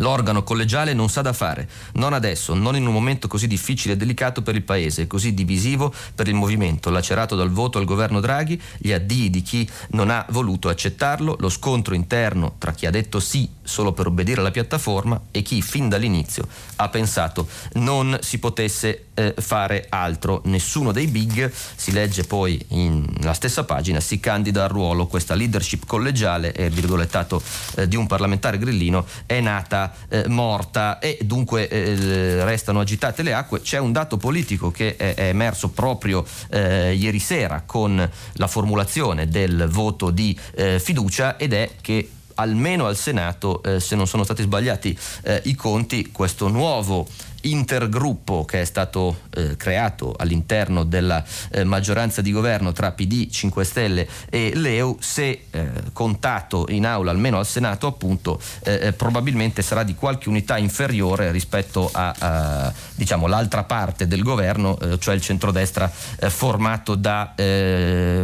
L'organo 0.00 0.42
collegiale 0.42 0.92
non 0.94 1.08
sa 1.08 1.20
da 1.20 1.32
fare, 1.32 1.68
non 1.94 2.12
adesso, 2.12 2.54
non 2.54 2.74
in 2.74 2.86
un 2.86 2.92
momento 2.92 3.28
così 3.28 3.46
difficile 3.46 3.94
e 3.94 3.96
delicato 3.96 4.42
per 4.42 4.54
il 4.54 4.62
Paese, 4.62 5.06
così 5.06 5.34
divisivo 5.34 5.92
per 6.14 6.26
il 6.26 6.34
movimento, 6.34 6.90
lacerato 6.90 7.36
dal 7.36 7.50
voto 7.50 7.78
al 7.78 7.84
governo 7.84 8.20
Draghi, 8.20 8.60
gli 8.78 8.92
addii 8.92 9.30
di 9.30 9.42
chi 9.42 9.68
non 9.90 10.10
ha 10.10 10.24
voluto 10.30 10.68
accettarlo, 10.68 11.36
lo 11.38 11.48
scontro 11.48 11.94
interno 11.94 12.54
tra 12.58 12.72
chi 12.72 12.86
ha 12.86 12.90
detto 12.90 13.20
sì 13.20 13.48
solo 13.70 13.92
per 13.92 14.06
obbedire 14.08 14.40
alla 14.40 14.50
piattaforma 14.50 15.20
e 15.30 15.42
chi 15.42 15.62
fin 15.62 15.88
dall'inizio 15.88 16.46
ha 16.76 16.88
pensato 16.88 17.46
non 17.74 18.18
si 18.20 18.38
potesse 18.38 19.06
eh, 19.14 19.34
fare 19.38 19.86
altro. 19.88 20.42
Nessuno 20.46 20.92
dei 20.92 21.06
big, 21.06 21.50
si 21.52 21.92
legge 21.92 22.24
poi 22.24 22.62
nella 22.68 23.32
stessa 23.32 23.64
pagina, 23.64 24.00
si 24.00 24.18
candida 24.18 24.64
al 24.64 24.70
ruolo. 24.70 25.06
Questa 25.06 25.34
leadership 25.34 25.86
collegiale, 25.86 26.52
è 26.52 26.68
virgolettato 26.68 27.40
eh, 27.76 27.86
di 27.86 27.96
un 27.96 28.06
parlamentare 28.06 28.58
grillino, 28.58 29.06
è 29.26 29.40
nata 29.40 29.94
eh, 30.08 30.26
morta 30.28 30.98
e 30.98 31.18
dunque 31.22 31.68
eh, 31.68 32.44
restano 32.44 32.80
agitate 32.80 33.22
le 33.22 33.32
acque. 33.32 33.60
C'è 33.60 33.78
un 33.78 33.92
dato 33.92 34.16
politico 34.16 34.70
che 34.70 34.96
è, 34.96 35.14
è 35.14 35.28
emerso 35.28 35.68
proprio 35.68 36.24
eh, 36.50 36.94
ieri 36.94 37.20
sera 37.20 37.62
con 37.64 38.10
la 38.32 38.46
formulazione 38.46 39.28
del 39.28 39.68
voto 39.68 40.10
di 40.10 40.36
eh, 40.56 40.80
fiducia 40.80 41.36
ed 41.36 41.52
è 41.52 41.70
che 41.80 42.10
almeno 42.40 42.86
al 42.86 42.96
Senato, 42.96 43.62
eh, 43.62 43.80
se 43.80 43.96
non 43.96 44.06
sono 44.06 44.24
stati 44.24 44.42
sbagliati 44.42 44.96
eh, 45.22 45.42
i 45.44 45.54
conti, 45.54 46.10
questo 46.10 46.48
nuovo 46.48 47.06
intergruppo 47.42 48.44
che 48.44 48.62
è 48.62 48.64
stato 48.64 49.20
eh, 49.30 49.56
creato 49.56 50.14
all'interno 50.16 50.84
della 50.84 51.24
eh, 51.50 51.64
maggioranza 51.64 52.20
di 52.20 52.32
governo 52.32 52.72
tra 52.72 52.92
PD, 52.92 53.28
5 53.30 53.64
Stelle 53.64 54.08
e 54.28 54.52
Leu, 54.54 54.96
se 55.00 55.46
eh, 55.50 55.70
contato 55.92 56.66
in 56.68 56.86
aula 56.86 57.10
almeno 57.10 57.38
al 57.38 57.46
Senato 57.46 57.86
appunto 57.86 58.40
eh, 58.64 58.78
eh, 58.82 58.92
probabilmente 58.92 59.62
sarà 59.62 59.82
di 59.82 59.94
qualche 59.94 60.28
unità 60.28 60.58
inferiore 60.58 61.30
rispetto 61.30 61.88
a, 61.92 62.14
a 62.18 62.72
diciamo, 62.94 63.26
l'altra 63.26 63.64
parte 63.64 64.06
del 64.06 64.22
governo, 64.22 64.78
eh, 64.78 64.98
cioè 64.98 65.14
il 65.14 65.20
centrodestra 65.20 65.90
formato 65.90 66.94
da 66.94 67.32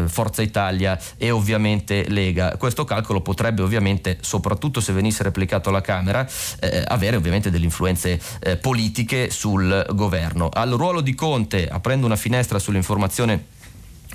Forza 0.06 0.42
Italia 0.42 0.98
e 1.16 1.30
ovviamente 1.30 2.08
Lega. 2.08 2.56
Questo 2.56 2.84
calcolo 2.84 3.20
potrebbe 3.20 3.62
ovviamente, 3.62 4.18
soprattutto 4.20 4.80
se 4.80 4.92
venisse 4.92 5.22
replicato 5.22 5.68
alla 5.68 5.80
Camera, 5.80 6.26
avere 6.86 7.16
ovviamente 7.16 7.50
delle 7.50 7.64
influenze 7.64 8.20
politiche 8.60 9.05
critiche 9.06 9.30
sul 9.30 9.86
governo. 9.94 10.48
Al 10.52 10.72
ruolo 10.72 11.00
di 11.00 11.14
Conte, 11.14 11.68
aprendo 11.68 12.04
una 12.04 12.16
finestra 12.16 12.58
sull'informazione 12.58 13.54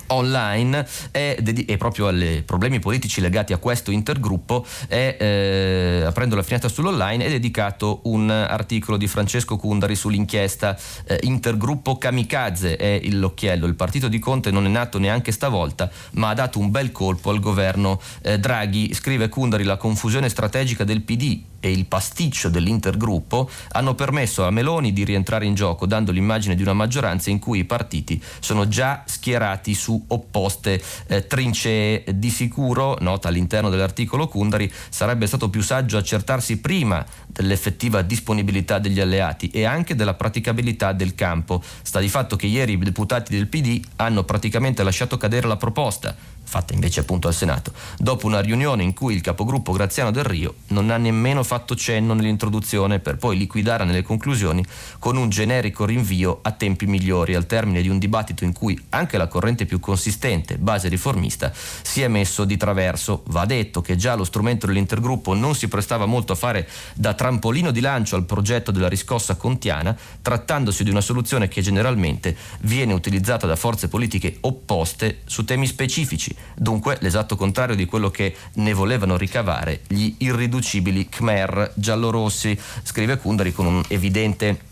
online 0.06 0.86
è, 1.10 1.36
e 1.42 1.76
proprio 1.78 2.08
ai 2.08 2.42
problemi 2.42 2.80
politici 2.80 3.20
legati 3.20 3.52
a 3.52 3.58
questo 3.58 3.90
intergruppo 3.90 4.66
è, 4.88 5.16
eh, 5.18 6.02
aprendo 6.04 6.34
la 6.34 6.42
finestra 6.42 6.68
sull'online 6.68 7.24
è 7.24 7.30
dedicato 7.30 8.00
un 8.04 8.28
articolo 8.28 8.96
di 8.96 9.06
Francesco 9.06 9.56
Cundari 9.56 9.94
sull'inchiesta 9.94 10.78
eh, 11.06 11.18
intergruppo 11.22 11.96
Kamikaze 11.96 12.76
è 12.76 13.00
l'occhiello 13.10 13.66
il 13.66 13.74
partito 13.74 14.08
di 14.08 14.18
Conte 14.18 14.50
non 14.50 14.66
è 14.66 14.68
nato 14.68 14.98
neanche 14.98 15.30
stavolta 15.30 15.90
ma 16.12 16.30
ha 16.30 16.34
dato 16.34 16.58
un 16.58 16.70
bel 16.70 16.90
colpo 16.90 17.30
al 17.30 17.40
governo 17.40 18.00
eh, 18.22 18.38
Draghi 18.38 18.92
scrive 18.92 19.28
Cundari 19.28 19.64
la 19.64 19.76
confusione 19.76 20.28
strategica 20.28 20.84
del 20.84 21.02
PD 21.02 21.51
e 21.64 21.70
il 21.70 21.86
pasticcio 21.86 22.48
dell'intergruppo 22.48 23.48
hanno 23.70 23.94
permesso 23.94 24.44
a 24.44 24.50
Meloni 24.50 24.92
di 24.92 25.04
rientrare 25.04 25.46
in 25.46 25.54
gioco 25.54 25.86
dando 25.86 26.10
l'immagine 26.10 26.56
di 26.56 26.62
una 26.62 26.72
maggioranza 26.72 27.30
in 27.30 27.38
cui 27.38 27.60
i 27.60 27.64
partiti 27.64 28.20
sono 28.40 28.66
già 28.66 29.04
schierati 29.06 29.72
su 29.72 30.04
opposte 30.08 30.82
eh, 31.06 31.26
trincee. 31.26 32.04
Di 32.14 32.30
sicuro, 32.30 32.96
nota 33.00 33.28
all'interno 33.28 33.70
dell'articolo 33.70 34.26
Kundari, 34.26 34.70
sarebbe 34.88 35.28
stato 35.28 35.48
più 35.48 35.62
saggio 35.62 35.96
accertarsi 35.96 36.58
prima 36.58 37.06
dell'effettiva 37.28 38.02
disponibilità 38.02 38.80
degli 38.80 38.98
alleati 38.98 39.48
e 39.50 39.64
anche 39.64 39.94
della 39.94 40.14
praticabilità 40.14 40.92
del 40.92 41.14
campo. 41.14 41.62
Sta 41.82 42.00
di 42.00 42.08
fatto 42.08 42.34
che 42.34 42.46
ieri 42.46 42.72
i 42.72 42.78
deputati 42.78 43.32
del 43.32 43.46
PD 43.46 43.80
hanno 43.96 44.24
praticamente 44.24 44.82
lasciato 44.82 45.16
cadere 45.16 45.46
la 45.46 45.56
proposta 45.56 46.32
fatta 46.52 46.74
invece 46.74 47.00
appunto 47.00 47.28
al 47.28 47.34
Senato, 47.34 47.72
dopo 47.96 48.26
una 48.26 48.40
riunione 48.40 48.82
in 48.82 48.92
cui 48.92 49.14
il 49.14 49.22
capogruppo 49.22 49.72
Graziano 49.72 50.10
Del 50.10 50.24
Rio 50.24 50.56
non 50.68 50.90
ha 50.90 50.98
nemmeno 50.98 51.42
fatto 51.42 51.51
cenno 51.74 52.14
nell'introduzione 52.14 52.98
per 52.98 53.16
poi 53.16 53.36
liquidare 53.36 53.84
nelle 53.84 54.02
conclusioni 54.02 54.64
con 54.98 55.16
un 55.16 55.28
generico 55.28 55.84
rinvio 55.84 56.40
a 56.42 56.52
tempi 56.52 56.86
migliori 56.86 57.34
al 57.34 57.46
termine 57.46 57.82
di 57.82 57.88
un 57.88 57.98
dibattito 57.98 58.44
in 58.44 58.52
cui 58.52 58.78
anche 58.90 59.16
la 59.16 59.26
corrente 59.26 59.66
più 59.66 59.80
consistente, 59.80 60.58
base 60.58 60.88
riformista, 60.88 61.52
si 61.54 62.02
è 62.02 62.08
messo 62.08 62.44
di 62.44 62.56
traverso. 62.56 63.22
Va 63.26 63.44
detto 63.44 63.80
che 63.80 63.96
già 63.96 64.14
lo 64.14 64.24
strumento 64.24 64.66
dell'intergruppo 64.66 65.34
non 65.34 65.54
si 65.54 65.68
prestava 65.68 66.06
molto 66.06 66.32
a 66.32 66.36
fare 66.36 66.68
da 66.94 67.14
trampolino 67.14 67.70
di 67.70 67.80
lancio 67.80 68.16
al 68.16 68.24
progetto 68.24 68.70
della 68.70 68.88
riscossa 68.88 69.34
contiana, 69.36 69.96
trattandosi 70.20 70.84
di 70.84 70.90
una 70.90 71.00
soluzione 71.00 71.48
che 71.48 71.62
generalmente 71.62 72.36
viene 72.60 72.92
utilizzata 72.92 73.46
da 73.46 73.56
forze 73.56 73.88
politiche 73.88 74.36
opposte 74.40 75.20
su 75.24 75.44
temi 75.44 75.66
specifici 75.66 76.34
dunque 76.54 76.96
l'esatto 77.00 77.36
contrario 77.36 77.74
di 77.74 77.86
quello 77.86 78.10
che 78.10 78.34
ne 78.54 78.72
volevano 78.72 79.16
ricavare 79.16 79.80
gli 79.88 80.14
irriducibili 80.18 81.08
Khmer 81.08 81.41
giallorossi, 81.74 82.58
scrive 82.82 83.18
Kundari 83.18 83.52
con 83.52 83.66
un 83.66 83.82
evidente 83.88 84.70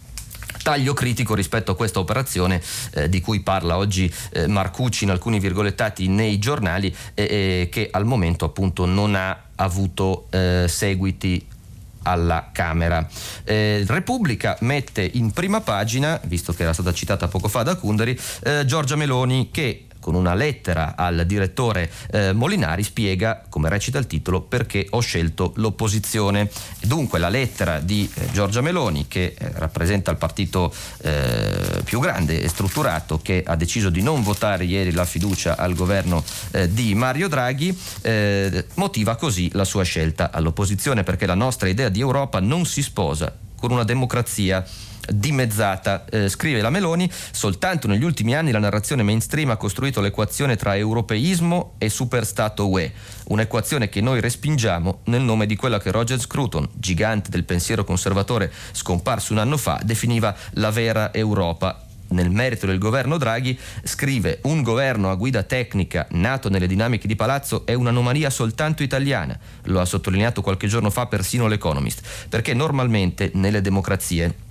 taglio 0.63 0.93
critico 0.93 1.35
rispetto 1.35 1.73
a 1.73 1.77
questa 1.77 2.01
operazione 2.01 2.61
eh, 2.93 3.09
di 3.09 3.21
cui 3.21 3.41
parla 3.41 3.77
oggi 3.77 4.13
eh, 4.33 4.47
Marcucci 4.47 5.05
in 5.05 5.11
alcuni 5.11 5.41
virgolettati 5.41 6.09
nei 6.09 6.39
giornali 6.39 6.95
eh, 7.15 7.69
che 7.71 7.89
al 7.91 8.05
momento 8.05 8.45
appunto 8.45 8.85
non 8.85 9.15
ha 9.15 9.45
avuto 9.57 10.27
eh, 10.31 10.67
seguiti 10.69 11.47
alla 12.03 12.49
Camera. 12.53 13.07
Eh, 13.45 13.85
Repubblica 13.87 14.57
mette 14.61 15.09
in 15.15 15.33
prima 15.33 15.61
pagina, 15.61 16.21
visto 16.25 16.53
che 16.53 16.63
era 16.63 16.73
stata 16.73 16.93
citata 16.93 17.29
poco 17.29 17.49
fa 17.49 17.63
da 17.63 17.77
Kunderi, 17.77 18.19
eh, 18.45 18.65
Giorgia 18.65 18.97
Meloni 18.97 19.51
che 19.51 19.87
con 20.01 20.15
una 20.15 20.35
lettera 20.35 20.97
al 20.97 21.25
direttore 21.27 21.91
eh, 22.11 22.33
Molinari 22.33 22.83
spiega, 22.83 23.45
come 23.49 23.69
recita 23.69 23.99
il 23.99 24.07
titolo, 24.07 24.41
perché 24.41 24.87
ho 24.91 25.01
scelto 25.01 25.53
l'opposizione. 25.57 26.51
Dunque 26.81 27.19
la 27.19 27.29
lettera 27.29 27.79
di 27.79 28.11
eh, 28.13 28.31
Giorgia 28.33 28.61
Meloni, 28.61 29.07
che 29.07 29.35
eh, 29.39 29.53
rappresenta 29.55 30.11
il 30.11 30.17
partito 30.17 30.75
eh, 31.03 31.83
più 31.85 32.01
grande 32.01 32.43
e 32.43 32.49
strutturato, 32.49 33.21
che 33.23 33.45
ha 33.47 33.57
deciso 33.57 33.91
di 33.91 34.03
non 34.03 34.23
votare 34.23 34.65
ieri 34.65 34.93
la 34.93 35.05
fiducia 35.05 35.57
al 35.57 35.75
governo 35.75 36.25
eh, 36.53 36.73
di 36.73 36.95
Mario 36.95 37.29
Draghi, 37.29 37.79
eh, 38.03 38.67
motiva 38.75 39.17
così 39.17 39.51
la 39.53 39.65
sua 39.65 39.85
scelta 39.85 40.31
all'opposizione, 40.33 41.03
perché 41.03 41.27
la 41.27 41.35
nostra 41.35 41.69
idea 41.69 41.89
di 41.89 42.01
Europa 42.01 42.41
non 42.41 42.65
si 42.65 42.83
sposa 42.83 43.37
con 43.61 43.71
una 43.71 43.85
democrazia 43.85 44.65
dimezzata. 45.13 46.05
Eh, 46.07 46.29
scrive 46.29 46.61
la 46.61 46.71
Meloni, 46.71 47.11
soltanto 47.31 47.87
negli 47.87 48.05
ultimi 48.05 48.35
anni 48.35 48.51
la 48.51 48.59
narrazione 48.59 49.03
mainstream 49.03 49.51
ha 49.51 49.57
costruito 49.57 50.01
l'equazione 50.01 50.57
tra 50.57 50.77
europeismo 50.77 51.75
e 51.79 51.89
superstato 51.89 52.69
UE, 52.69 52.93
un'equazione 53.29 53.89
che 53.89 54.01
noi 54.01 54.21
respingiamo 54.21 55.01
nel 55.05 55.23
nome 55.23 55.47
di 55.47 55.57
quella 55.57 55.79
che 55.79 55.91
Roger 55.91 56.21
Scruton, 56.21 56.69
gigante 56.75 57.31
del 57.31 57.45
pensiero 57.45 57.85
conservatore 57.85 58.53
scomparso 58.73 59.33
un 59.33 59.39
anno 59.39 59.57
fa, 59.57 59.81
definiva 59.83 60.35
la 60.53 60.71
vera 60.71 61.13
Europa 61.13 61.85
nel 62.11 62.31
merito 62.31 62.67
del 62.67 62.79
governo 62.79 63.19
Draghi, 63.19 63.59
scrive 63.85 64.41
un 64.43 64.63
governo 64.63 65.11
a 65.11 65.15
guida 65.15 65.43
tecnica 65.43 66.07
nato 66.11 66.49
nelle 66.49 66.67
dinamiche 66.67 67.07
di 67.07 67.17
palazzo 67.17 67.67
è 67.67 67.75
un'anomalia 67.75 68.31
soltanto 68.31 68.83
italiana, 68.83 69.39
lo 69.65 69.81
ha 69.81 69.85
sottolineato 69.85 70.43
qualche 70.43 70.67
giorno 70.67 70.91
fa 70.91 71.07
persino 71.07 71.47
l'Economist, 71.47 72.29
perché 72.29 72.55
normalmente 72.55 73.31
nelle 73.35 73.61
democrazie 73.61 74.49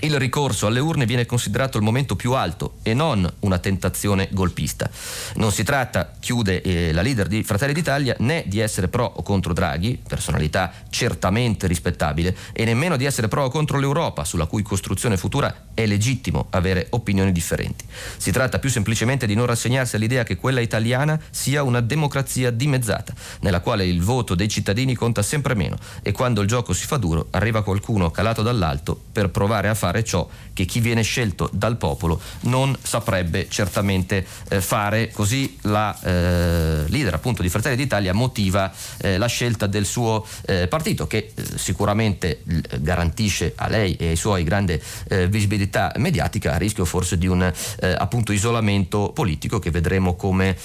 il 0.00 0.18
ricorso 0.18 0.66
alle 0.66 0.80
urne 0.80 1.04
viene 1.04 1.26
considerato 1.26 1.76
il 1.76 1.84
momento 1.84 2.16
più 2.16 2.32
alto 2.32 2.78
e 2.82 2.94
non 2.94 3.30
una 3.40 3.58
tentazione 3.58 4.28
golpista. 4.30 4.88
Non 5.34 5.52
si 5.52 5.62
tratta, 5.62 6.12
chiude 6.18 6.62
eh, 6.62 6.92
la 6.92 7.02
leader 7.02 7.26
di 7.26 7.42
Fratelli 7.42 7.74
d'Italia, 7.74 8.16
né 8.20 8.44
di 8.46 8.60
essere 8.60 8.88
pro 8.88 9.04
o 9.04 9.22
contro 9.22 9.52
Draghi, 9.52 10.00
personalità 10.06 10.72
certamente 10.88 11.66
rispettabile, 11.66 12.34
e 12.52 12.64
nemmeno 12.64 12.96
di 12.96 13.04
essere 13.04 13.28
pro 13.28 13.44
o 13.44 13.50
contro 13.50 13.78
l'Europa, 13.78 14.24
sulla 14.24 14.46
cui 14.46 14.62
costruzione 14.62 15.16
futura 15.16 15.54
è 15.82 15.86
legittimo 15.86 16.46
avere 16.50 16.86
opinioni 16.90 17.32
differenti. 17.32 17.84
Si 18.16 18.30
tratta 18.30 18.58
più 18.58 18.70
semplicemente 18.70 19.26
di 19.26 19.34
non 19.34 19.46
rassegnarsi 19.46 19.96
all'idea 19.96 20.24
che 20.24 20.36
quella 20.36 20.60
italiana 20.60 21.18
sia 21.30 21.62
una 21.62 21.80
democrazia 21.80 22.50
dimezzata, 22.50 23.14
nella 23.40 23.60
quale 23.60 23.86
il 23.86 24.02
voto 24.02 24.34
dei 24.34 24.48
cittadini 24.48 24.94
conta 24.94 25.22
sempre 25.22 25.54
meno 25.54 25.76
e 26.02 26.12
quando 26.12 26.42
il 26.42 26.48
gioco 26.48 26.72
si 26.72 26.86
fa 26.86 26.96
duro 26.96 27.28
arriva 27.30 27.62
qualcuno 27.62 28.10
calato 28.10 28.42
dall'alto 28.42 29.00
per 29.12 29.30
provare 29.30 29.68
a 29.68 29.74
fare 29.74 30.04
ciò 30.04 30.28
che 30.52 30.64
chi 30.64 30.80
viene 30.80 31.02
scelto 31.02 31.48
dal 31.52 31.76
popolo 31.76 32.20
non 32.42 32.76
saprebbe 32.82 33.48
certamente 33.48 34.26
eh, 34.48 34.60
fare. 34.60 35.10
Così 35.10 35.58
la 35.62 35.98
eh, 36.02 36.84
leader 36.88 37.14
appunto 37.14 37.42
di 37.42 37.48
Fratelli 37.48 37.76
d'Italia 37.76 38.12
motiva 38.12 38.72
eh, 38.98 39.16
la 39.16 39.26
scelta 39.26 39.66
del 39.66 39.86
suo 39.86 40.26
eh, 40.46 40.68
partito 40.68 41.06
che 41.06 41.32
eh, 41.34 41.44
sicuramente 41.56 42.42
garantisce 42.80 43.52
a 43.56 43.68
lei 43.68 43.96
e 43.96 44.08
ai 44.08 44.16
suoi 44.16 44.44
grande 44.44 44.80
eh, 45.08 45.28
visibilità 45.70 45.92
mediatica 45.96 46.54
a 46.54 46.56
rischio 46.56 46.84
forse 46.84 47.16
di 47.16 47.26
un 47.26 47.50
appunto 47.80 48.32
isolamento 48.32 49.12
politico 49.14 49.58
che 49.58 49.70
vedremo 49.70 50.14
come 50.16 50.56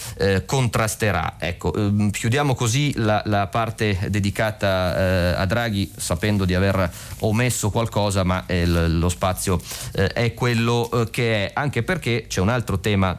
contrasterà. 0.46 1.36
Ecco, 1.38 1.74
ehm, 1.74 2.10
chiudiamo 2.10 2.56
così 2.56 2.94
la, 2.96 3.22
la 3.26 3.48
parte 3.48 3.98
dedicata 4.10 5.38
a 5.38 5.46
Draghi 5.46 5.92
sapendo 5.96 6.46
di 6.46 6.56
aver 6.56 6.92
omesso 7.20 7.70
qualcosa 7.70 8.24
ma 8.24 8.44
lo 8.48 9.10
spazio 9.10 9.60
eh, 9.94 10.08
è 10.08 10.34
quello 10.34 10.90
eh, 10.92 11.10
che 11.10 11.48
è, 11.48 11.52
anche 11.54 11.84
perché 11.84 12.26
c'è 12.28 12.42
un 12.42 12.50
altro 12.50 12.80
tema 12.80 13.18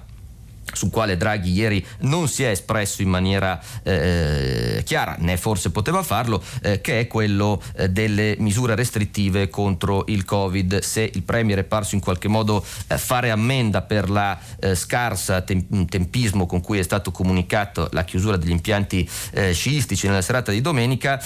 sul 0.73 0.91
quale 0.91 1.17
Draghi 1.17 1.53
ieri 1.53 1.85
non 2.01 2.29
si 2.29 2.43
è 2.43 2.49
espresso 2.51 3.03
in 3.03 3.09
maniera 3.09 3.61
eh, 3.83 4.83
chiara, 4.85 5.17
né 5.19 5.37
forse 5.37 5.71
poteva 5.71 6.03
farlo, 6.03 6.43
eh, 6.63 6.81
che 6.81 7.01
è 7.01 7.07
quello 7.07 7.63
eh, 7.77 7.89
delle 7.89 8.37
misure 8.39 8.75
restrittive 8.75 9.49
contro 9.49 10.05
il 10.09 10.25
Covid. 10.25 10.81
Se 10.81 11.11
il 11.13 11.23
Premier 11.23 11.59
è 11.59 11.65
parso 11.65 11.95
in 11.95 12.01
qualche 12.01 12.29
modo 12.29 12.65
eh, 12.89 12.99
fare 12.99 13.31
ammenda 13.31 13.83
per 13.83 14.11
la 14.11 14.39
eh, 14.61 14.75
scarsa 14.75 15.43
tem- 15.43 15.87
tempismo 15.89 16.47
con 16.47 16.61
cui 16.61 16.79
è 16.79 16.83
stato 16.83 17.11
comunicato 17.11 17.89
la 17.93 18.05
chiusura 18.05 18.37
degli 18.37 18.51
impianti 18.51 19.09
eh, 19.33 19.53
sciistici 19.53 20.07
nella 20.07 20.23
serata 20.23 20.53
di 20.53 20.61
domenica, 20.61 21.23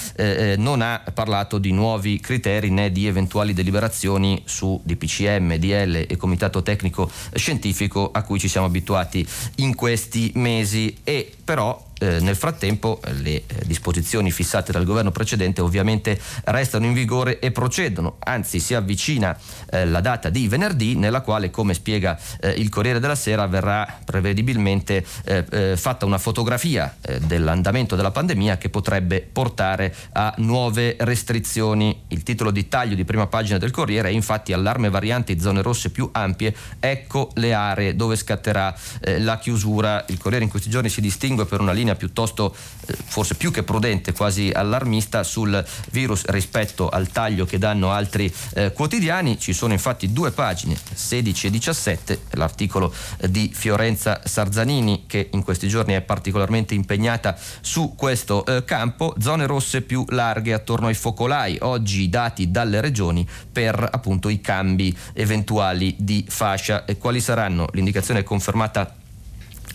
non 0.56 0.82
ha 0.82 1.02
parlato 1.12 1.58
di 1.58 1.72
nuovi 1.72 2.20
criteri 2.20 2.70
né 2.70 2.90
di 2.90 3.06
eventuali 3.06 3.52
deliberazioni 3.52 4.42
su 4.44 4.80
DPCM, 4.84 5.56
DL 5.56 6.06
e 6.08 6.16
Comitato 6.16 6.62
Tecnico 6.62 7.10
Scientifico 7.34 8.10
a 8.12 8.22
cui 8.22 8.38
ci 8.38 8.48
siamo 8.48 8.66
abituati 8.66 9.26
in 9.56 9.74
questi 9.74 10.32
mesi. 10.34 10.98
E 11.04 11.32
però 11.44 11.88
eh, 12.00 12.18
nel 12.20 12.34
frattempo 12.34 13.00
eh, 13.04 13.12
le 13.12 13.30
eh, 13.30 13.44
disposizioni 13.66 14.30
fissate 14.30 14.72
dal 14.72 14.84
governo 14.84 15.10
precedente 15.10 15.60
ovviamente 15.60 16.18
restano 16.44 16.86
in 16.86 16.94
vigore 16.94 17.38
e 17.40 17.50
procedono, 17.50 18.16
anzi 18.20 18.58
si 18.58 18.74
avvicina 18.74 19.38
eh, 19.70 19.84
la 19.84 20.00
data 20.00 20.30
di 20.30 20.48
venerdì 20.48 20.96
nella 20.96 21.20
quale, 21.20 21.50
come 21.50 21.74
spiega 21.74 22.18
eh, 22.40 22.50
il 22.52 22.70
Corriere 22.70 23.00
della 23.00 23.14
Sera, 23.14 23.46
verrà 23.46 23.98
prevedibilmente 24.04 25.04
fatta 25.74 26.06
una 26.06 26.18
fotografia 26.18 26.96
dell'andamento 27.20 27.96
della 27.96 28.10
pandemia 28.10 28.58
che 28.58 28.68
potrebbe 28.68 29.20
portare 29.20 29.94
a 30.12 30.32
nuove 30.38 30.96
restrizioni. 31.00 32.04
Il 32.08 32.22
titolo 32.22 32.50
di 32.50 32.68
taglio 32.68 32.94
di 32.94 33.04
prima 33.04 33.26
pagina 33.26 33.58
del 33.58 33.70
Corriere 33.70 34.08
è 34.08 34.12
infatti 34.12 34.52
allarme 34.52 34.88
varianti 34.88 35.38
zone 35.38 35.62
rosse 35.62 35.90
più 35.90 36.08
ampie, 36.12 36.54
ecco 36.78 37.30
le 37.34 37.52
aree 37.52 37.96
dove 37.96 38.16
scatterà 38.16 38.74
la 39.18 39.38
chiusura. 39.38 40.04
Il 40.08 40.18
Corriere 40.18 40.44
in 40.44 40.50
questi 40.50 40.70
giorni 40.70 40.88
si 40.88 41.00
distingue 41.00 41.46
per 41.46 41.60
una 41.60 41.72
linea 41.72 41.89
linea 41.90 41.94
piuttosto 41.94 42.54
eh, 42.86 42.94
forse 43.04 43.34
più 43.34 43.50
che 43.50 43.62
prudente, 43.62 44.12
quasi 44.12 44.50
allarmista 44.52 45.22
sul 45.22 45.64
virus 45.90 46.24
rispetto 46.26 46.88
al 46.88 47.08
taglio 47.08 47.44
che 47.44 47.58
danno 47.58 47.90
altri 47.90 48.32
eh, 48.54 48.72
quotidiani. 48.72 49.38
Ci 49.38 49.52
sono 49.52 49.72
infatti 49.72 50.12
due 50.12 50.30
pagine, 50.30 50.76
16 50.92 51.46
e 51.46 51.50
17, 51.50 52.20
l'articolo 52.30 52.92
eh, 53.18 53.30
di 53.30 53.50
Fiorenza 53.52 54.20
Sarzanini 54.24 55.04
che 55.06 55.28
in 55.32 55.42
questi 55.42 55.68
giorni 55.68 55.94
è 55.94 56.00
particolarmente 56.00 56.74
impegnata 56.74 57.36
su 57.60 57.94
questo 57.96 58.44
eh, 58.44 58.64
campo, 58.64 59.14
zone 59.18 59.46
rosse 59.46 59.82
più 59.82 60.04
larghe 60.08 60.52
attorno 60.52 60.86
ai 60.86 60.94
focolai, 60.94 61.58
oggi 61.60 62.08
dati 62.08 62.50
dalle 62.50 62.80
regioni 62.80 63.26
per 63.50 63.88
appunto 63.90 64.28
i 64.28 64.40
cambi 64.40 64.96
eventuali 65.12 65.94
di 65.98 66.24
fascia 66.28 66.84
e 66.84 66.96
quali 66.96 67.20
saranno? 67.20 67.68
L'indicazione 67.72 68.22
confermata 68.22 68.99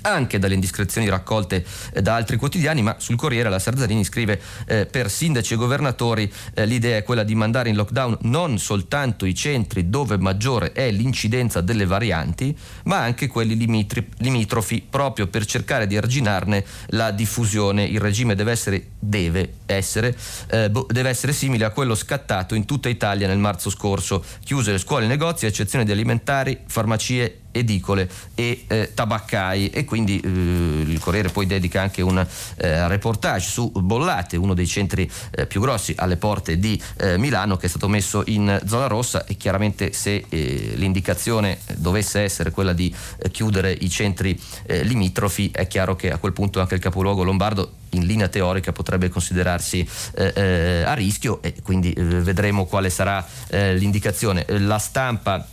anche 0.05 0.39
dalle 0.39 0.53
indiscrezioni 0.53 1.09
raccolte 1.09 1.65
eh, 1.93 2.01
da 2.01 2.15
altri 2.15 2.37
quotidiani, 2.37 2.81
ma 2.81 2.95
sul 2.99 3.15
Corriere 3.15 3.49
la 3.49 3.59
Sarzarini 3.59 4.03
scrive 4.03 4.39
eh, 4.67 4.85
per 4.85 5.09
sindaci 5.09 5.53
e 5.53 5.57
governatori 5.57 6.31
eh, 6.53 6.65
l'idea 6.65 6.97
è 6.97 7.03
quella 7.03 7.23
di 7.23 7.35
mandare 7.35 7.69
in 7.69 7.75
lockdown 7.75 8.17
non 8.21 8.57
soltanto 8.59 9.25
i 9.25 9.33
centri 9.33 9.89
dove 9.89 10.17
maggiore 10.17 10.71
è 10.71 10.91
l'incidenza 10.91 11.61
delle 11.61 11.85
varianti, 11.85 12.55
ma 12.83 12.99
anche 12.99 13.27
quelli 13.27 13.55
limitri, 13.55 14.07
limitrofi 14.19 14.85
proprio 14.87 15.27
per 15.27 15.45
cercare 15.45 15.87
di 15.87 15.97
arginarne 15.97 16.63
la 16.87 17.11
diffusione. 17.11 17.83
Il 17.83 17.99
regime 17.99 18.35
deve 18.35 18.51
essere, 18.51 18.87
deve 19.07 19.53
essere, 19.65 20.15
eh, 20.47 20.71
deve 20.87 21.09
essere 21.09 21.33
simile 21.33 21.65
a 21.65 21.69
quello 21.69 21.95
scattato 21.95 22.55
in 22.55 22.65
tutta 22.65 22.89
Italia 22.89 23.27
nel 23.27 23.37
marzo 23.37 23.69
scorso. 23.69 24.23
Chiuse 24.43 24.71
le 24.71 24.77
scuole 24.77 25.05
e 25.05 25.07
negozi, 25.07 25.45
a 25.45 25.49
eccezione 25.49 25.85
di 25.85 25.91
alimentari, 25.91 26.59
farmacie 26.65 27.39
edicole 27.55 28.09
e 28.35 28.65
eh, 28.67 28.91
tabaccai 28.93 29.69
e 29.69 29.85
quindi 29.85 30.19
eh, 30.19 30.27
il 30.27 30.99
Corriere 30.99 31.29
poi 31.29 31.45
dedica 31.45 31.81
anche 31.81 32.01
un 32.01 32.17
eh, 32.17 32.87
reportage 32.89 33.47
su 33.49 33.71
Bollate, 33.71 34.35
uno 34.35 34.53
dei 34.53 34.67
centri 34.67 35.09
eh, 35.31 35.45
più 35.45 35.61
grossi 35.61 35.93
alle 35.97 36.17
porte 36.17 36.59
di 36.59 36.81
eh, 36.97 37.17
Milano 37.17 37.55
che 37.55 37.67
è 37.67 37.69
stato 37.69 37.87
messo 37.87 38.23
in 38.25 38.59
zona 38.65 38.87
rossa 38.87 39.25
e 39.25 39.37
chiaramente 39.37 39.93
se 39.93 40.25
eh, 40.27 40.73
l'indicazione 40.75 41.59
dovesse 41.75 42.19
essere 42.21 42.51
quella 42.51 42.73
di 42.73 42.93
chiudere 43.31 43.71
i 43.71 43.89
centri 43.89 44.39
limitrofi 44.65 45.49
è 45.53 45.67
chiaro 45.67 45.95
che 45.95 46.11
a 46.11 46.17
quel 46.17 46.33
punto 46.33 46.59
anche 46.59 46.75
il 46.75 46.81
capoluogo 46.81 47.23
lombardo 47.23 47.71
in 47.95 48.05
linea 48.05 48.27
teorica 48.27 48.71
potrebbe 48.71 49.09
considerarsi 49.09 49.87
eh, 50.15 50.33
eh, 50.35 50.83
a 50.83 50.93
rischio 50.93 51.41
e 51.41 51.55
quindi 51.63 51.93
eh, 51.93 52.03
vedremo 52.03 52.65
quale 52.65 52.89
sarà 52.89 53.25
l'indicazione. 53.49 54.45
La 54.47 54.79
stampa 54.79 55.47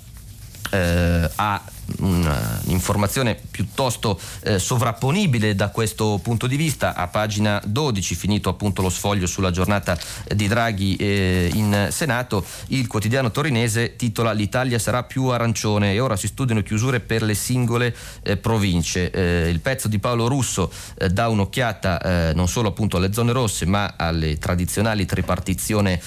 ha 0.71 1.63
un'informazione 1.99 3.39
piuttosto 3.51 4.19
eh, 4.43 4.59
sovrapponibile 4.59 5.55
da 5.55 5.71
questo 5.71 6.19
punto 6.23 6.47
di 6.47 6.57
vista. 6.57 6.95
A 6.95 7.09
pagina 7.09 7.61
12, 7.65 8.15
finito 8.15 8.49
appunto 8.49 8.83
lo 8.83 8.91
sfoglio 8.91 9.27
sulla 9.27 9.51
giornata 9.51 9.99
di 10.35 10.47
Draghi 10.49 10.97
eh, 10.97 11.51
in 11.55 11.89
Senato, 11.91 12.45
il 12.69 12.87
quotidiano 12.87 13.31
torinese 13.31 13.97
titola 13.97 14.33
L'Italia 14.33 14.79
sarà 14.79 15.03
più 15.03 15.27
arancione 15.27 15.93
e 15.93 16.01
ora 16.01 16.17
si 16.17 16.27
studiano 16.27 16.63
chiusure 16.63 17.01
per 17.01 17.23
le 17.23 17.35
singole 17.35 17.95
eh, 18.23 18.37
province. 18.37 19.11
Eh, 19.11 19.49
il 19.49 19.61
pezzo 19.61 19.89
di 19.89 19.99
Paolo 19.99 20.29
Russo 20.29 20.71
eh, 20.99 21.09
dà 21.09 21.29
un'occhiata 21.29 22.31
eh, 22.31 22.35
non 22.35 22.49
solo 22.49 22.69
appunto 22.69 22.97
alle 22.97 23.13
zone 23.13 23.33
rosse 23.33 23.67
ma 23.67 23.95
alle 23.97 24.39
tradizionali 24.39 25.07
tripartizione 25.07 26.01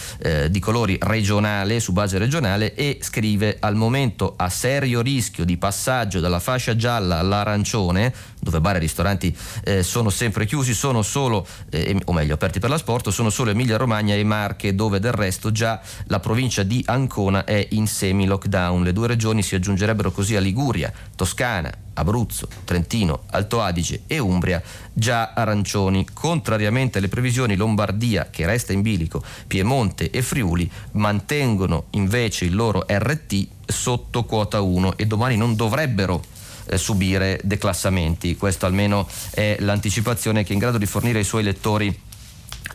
di 0.49 0.59
colori 0.59 0.97
regionale 0.99 1.79
su 1.79 1.91
base 1.91 2.17
regionale 2.17 2.73
e 2.73 2.99
scrive 3.01 3.57
al 3.59 3.75
momento 3.75 4.33
a 4.35 4.49
serio 4.49 5.01
rischio 5.01 5.45
di 5.45 5.57
passaggio 5.75 6.21
dalla 6.21 6.39
fascia 6.39 6.77
gialla 6.77 7.19
all'arancione, 7.19 8.13
dove 8.39 8.61
bar 8.61 8.77
e 8.77 8.79
ristoranti 8.79 9.35
eh, 9.65 9.83
sono 9.83 10.09
sempre 10.09 10.45
chiusi, 10.45 10.73
sono 10.73 11.01
solo, 11.01 11.45
eh, 11.69 11.99
o 12.05 12.13
meglio 12.13 12.35
aperti 12.35 12.59
per 12.59 12.69
l'asporto, 12.69 13.11
sono 13.11 13.29
solo 13.29 13.49
Emilia 13.49 13.75
Romagna 13.75 14.15
e 14.15 14.23
Marche, 14.23 14.73
dove 14.73 15.01
del 15.01 15.11
resto 15.11 15.51
già 15.51 15.81
la 16.05 16.21
provincia 16.21 16.63
di 16.63 16.81
Ancona 16.85 17.43
è 17.43 17.67
in 17.71 17.87
semi-lockdown. 17.87 18.83
Le 18.83 18.93
due 18.93 19.07
regioni 19.07 19.43
si 19.43 19.55
aggiungerebbero 19.55 20.11
così 20.11 20.37
a 20.37 20.39
Liguria, 20.39 20.93
Toscana, 21.13 21.71
Abruzzo, 21.95 22.47
Trentino, 22.63 23.23
Alto 23.31 23.61
Adige 23.61 24.03
e 24.07 24.19
Umbria 24.19 24.61
già 24.93 25.33
arancioni. 25.33 26.07
Contrariamente 26.13 26.99
alle 26.99 27.09
previsioni, 27.09 27.55
Lombardia, 27.55 28.29
che 28.29 28.45
resta 28.45 28.71
in 28.73 28.81
bilico, 28.81 29.23
Piemonte 29.47 30.09
e 30.09 30.21
Friuli 30.21 30.69
mantengono 30.93 31.85
invece 31.91 32.45
il 32.45 32.55
loro 32.55 32.85
RT 32.87 33.47
sotto 33.65 34.23
quota 34.23 34.61
1 34.61 34.97
e 34.97 35.05
domani 35.05 35.37
non 35.37 35.55
dovrebbero 35.55 36.21
eh, 36.65 36.77
subire 36.77 37.39
declassamenti. 37.43 38.35
Questa 38.35 38.65
almeno 38.65 39.07
è 39.31 39.57
l'anticipazione 39.59 40.43
che 40.43 40.49
è 40.49 40.53
in 40.53 40.59
grado 40.59 40.77
di 40.77 40.85
fornire 40.85 41.19
ai 41.19 41.23
suoi 41.23 41.43
lettori 41.43 41.97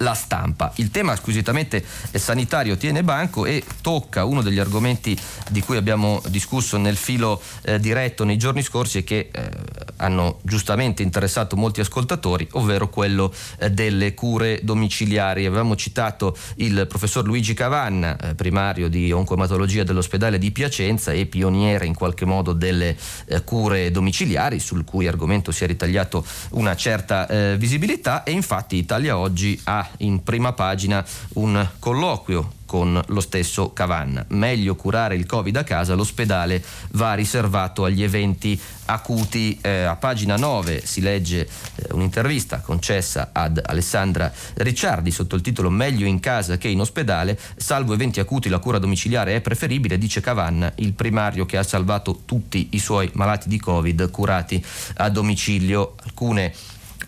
la 0.01 0.15
stampa. 0.15 0.73
Il 0.77 0.91
tema 0.91 1.17
squisitamente 1.17 1.85
sanitario 2.13 2.77
tiene 2.77 3.03
banco 3.03 3.47
e 3.47 3.63
tocca 3.81 4.25
uno 4.25 4.43
degli 4.43 4.59
argomenti 4.59 5.19
di 5.51 5.61
cui 5.61 5.77
abbiamo 5.77 6.23
discusso 6.29 6.77
nel 6.77 6.97
filo 6.97 7.41
eh, 7.63 7.79
diretto 7.79 8.25
nei 8.25 8.37
giorni 8.37 8.63
scorsi 8.63 8.99
e 8.99 9.05
che 9.05 9.31
eh, 9.31 9.51
hanno 9.97 10.39
giustamente 10.43 11.03
interessato 11.03 11.57
molti 11.57 11.81
ascoltatori, 11.81 12.49
ovvero 12.53 12.89
quello 12.89 13.33
eh, 13.59 13.71
delle 13.71 14.15
cure 14.15 14.61
domiciliari. 14.63 15.47
Avevamo 15.47 15.77
citato 15.77 16.37
il 16.57 16.87
professor 16.89 17.25
Luigi 17.25 17.55
Cavanna, 17.55 18.17
eh, 18.17 18.35
primario 18.35 18.89
di 18.89 19.13
oncoematologia 19.13 19.85
dell'ospedale 19.85 20.39
di 20.39 20.51
Piacenza 20.51 21.13
e 21.13 21.27
pioniere 21.27 21.87
in 21.87 21.95
qualche 21.95 22.25
modo 22.25 22.53
delle 22.53 22.97
eh, 23.27 23.45
cure 23.45 23.91
domiciliari, 23.91 24.59
sul 24.61 24.85
cui 24.85 25.07
argomento 25.07 25.53
si 25.53 25.65
è 25.65 25.67
ritagliato 25.67 26.25
una 26.51 26.75
certa 26.75 27.27
eh, 27.27 27.57
visibilità 27.59 28.23
e 28.23 28.33
infatti 28.33 28.77
Italia 28.77 29.19
Oggi 29.19 29.61
ha 29.65 29.90
in 29.99 30.23
prima 30.23 30.53
pagina 30.53 31.05
un 31.35 31.69
colloquio 31.79 32.59
con 32.71 33.03
lo 33.05 33.21
stesso 33.21 33.73
Cavanna. 33.73 34.25
Meglio 34.29 34.77
curare 34.77 35.17
il 35.17 35.27
Covid 35.27 35.57
a 35.57 35.65
casa, 35.65 35.95
l'ospedale 35.95 36.63
va 36.93 37.15
riservato 37.15 37.85
agli 37.85 38.05
eventi 38.05 38.57
acuti. 38.85 39.59
Eh, 39.61 39.83
a 39.83 39.97
pagina 39.97 40.37
9 40.37 40.87
si 40.87 41.01
legge 41.01 41.41
eh, 41.41 41.87
un'intervista 41.91 42.61
concessa 42.61 43.31
ad 43.33 43.61
Alessandra 43.67 44.33
Ricciardi 44.55 45.11
sotto 45.11 45.35
il 45.35 45.43
titolo 45.43 45.69
Meglio 45.69 46.07
in 46.07 46.21
casa 46.21 46.59
che 46.59 46.69
in 46.69 46.79
ospedale, 46.79 47.37
salvo 47.57 47.93
eventi 47.93 48.21
acuti 48.21 48.49
la 48.49 48.61
cura 48.61 48.79
domiciliare 48.79 49.35
è 49.35 49.41
preferibile, 49.41 49.99
dice 49.99 50.21
Cavanna, 50.21 50.73
il 50.77 50.93
primario 50.93 51.47
che 51.47 51.57
ha 51.57 51.65
salvato 51.65 52.23
tutti 52.25 52.69
i 52.71 52.79
suoi 52.79 53.11
malati 53.15 53.49
di 53.49 53.59
Covid 53.59 54.11
curati 54.11 54.65
a 54.99 55.11
domicilio. 55.11 55.97
Alcune 56.05 56.55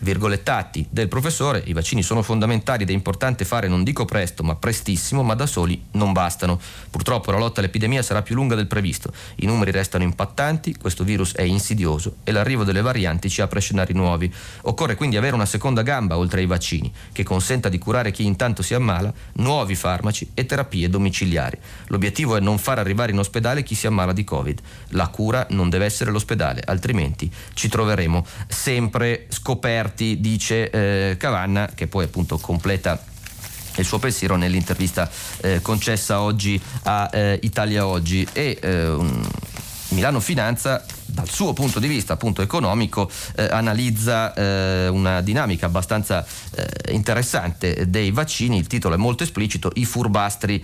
virgolettati 0.03 0.85
del 0.89 1.07
professore, 1.07 1.63
i 1.65 1.73
vaccini 1.73 2.03
sono 2.03 2.21
fondamentali 2.21 2.83
ed 2.83 2.89
è 2.89 2.93
importante 2.93 3.45
fare, 3.45 3.67
non 3.67 3.83
dico 3.83 4.05
presto, 4.05 4.43
ma 4.43 4.55
prestissimo, 4.55 5.23
ma 5.23 5.33
da 5.33 5.47
soli 5.47 5.81
non 5.91 6.11
bastano. 6.11 6.59
Purtroppo 6.89 7.31
la 7.31 7.37
lotta 7.37 7.61
all'epidemia 7.61 8.03
sarà 8.03 8.21
più 8.21 8.35
lunga 8.35 8.55
del 8.55 8.67
previsto, 8.67 9.11
i 9.37 9.45
numeri 9.45 9.71
restano 9.71 10.03
impattanti, 10.03 10.75
questo 10.75 11.03
virus 11.03 11.33
è 11.33 11.41
insidioso 11.41 12.17
e 12.23 12.31
l'arrivo 12.31 12.63
delle 12.63 12.81
varianti 12.81 13.29
ci 13.29 13.41
apre 13.41 13.61
scenari 13.61 13.93
nuovi. 13.93 14.31
Occorre 14.63 14.95
quindi 14.95 15.17
avere 15.17 15.35
una 15.35 15.45
seconda 15.45 15.81
gamba 15.81 16.17
oltre 16.17 16.41
ai 16.41 16.45
vaccini, 16.45 16.91
che 17.11 17.23
consenta 17.23 17.69
di 17.69 17.79
curare 17.79 18.11
chi 18.11 18.25
intanto 18.25 18.61
si 18.61 18.73
ammala, 18.73 19.11
nuovi 19.33 19.75
farmaci 19.75 20.31
e 20.33 20.45
terapie 20.45 20.89
domiciliari. 20.89 21.57
L'obiettivo 21.87 22.35
è 22.35 22.39
non 22.39 22.57
far 22.57 22.77
arrivare 22.77 23.11
in 23.11 23.19
ospedale 23.19 23.63
chi 23.63 23.73
si 23.73 23.87
ammala 23.87 24.13
di 24.13 24.23
Covid. 24.23 24.59
La 24.89 25.07
cura 25.07 25.47
non 25.51 25.69
deve 25.69 25.85
essere 25.85 26.11
l'ospedale, 26.11 26.61
altrimenti 26.65 27.31
ci 27.53 27.69
troveremo 27.69 28.25
sempre 28.47 29.27
scoperti 29.29 29.92
esperti, 29.93 30.19
dice 30.19 30.69
eh, 30.69 31.17
Cavanna, 31.17 31.69
che 31.73 31.87
poi 31.87 32.05
appunto 32.05 32.37
completa 32.37 33.01
il 33.75 33.85
suo 33.85 33.97
pensiero 33.99 34.35
nell'intervista 34.35 35.09
eh, 35.41 35.61
concessa 35.61 36.21
oggi 36.21 36.59
a 36.83 37.09
eh, 37.11 37.39
Italia 37.43 37.87
Oggi. 37.87 38.27
E 38.33 38.57
eh, 38.61 38.97
Milano 39.89 40.19
Finanza 40.19 40.83
dal 41.05 41.29
suo 41.29 41.53
punto 41.53 41.79
di 41.79 41.87
vista 41.87 42.13
appunto 42.13 42.41
economico 42.41 43.09
eh, 43.35 43.43
analizza 43.43 44.33
eh, 44.33 44.87
una 44.87 45.21
dinamica 45.21 45.67
abbastanza 45.67 46.25
eh, 46.55 46.93
interessante 46.93 47.87
dei 47.89 48.09
vaccini, 48.09 48.57
il 48.57 48.65
titolo 48.65 48.95
è 48.95 48.97
molto 48.97 49.21
esplicito, 49.21 49.71
i 49.75 49.85
furbastri 49.85 50.63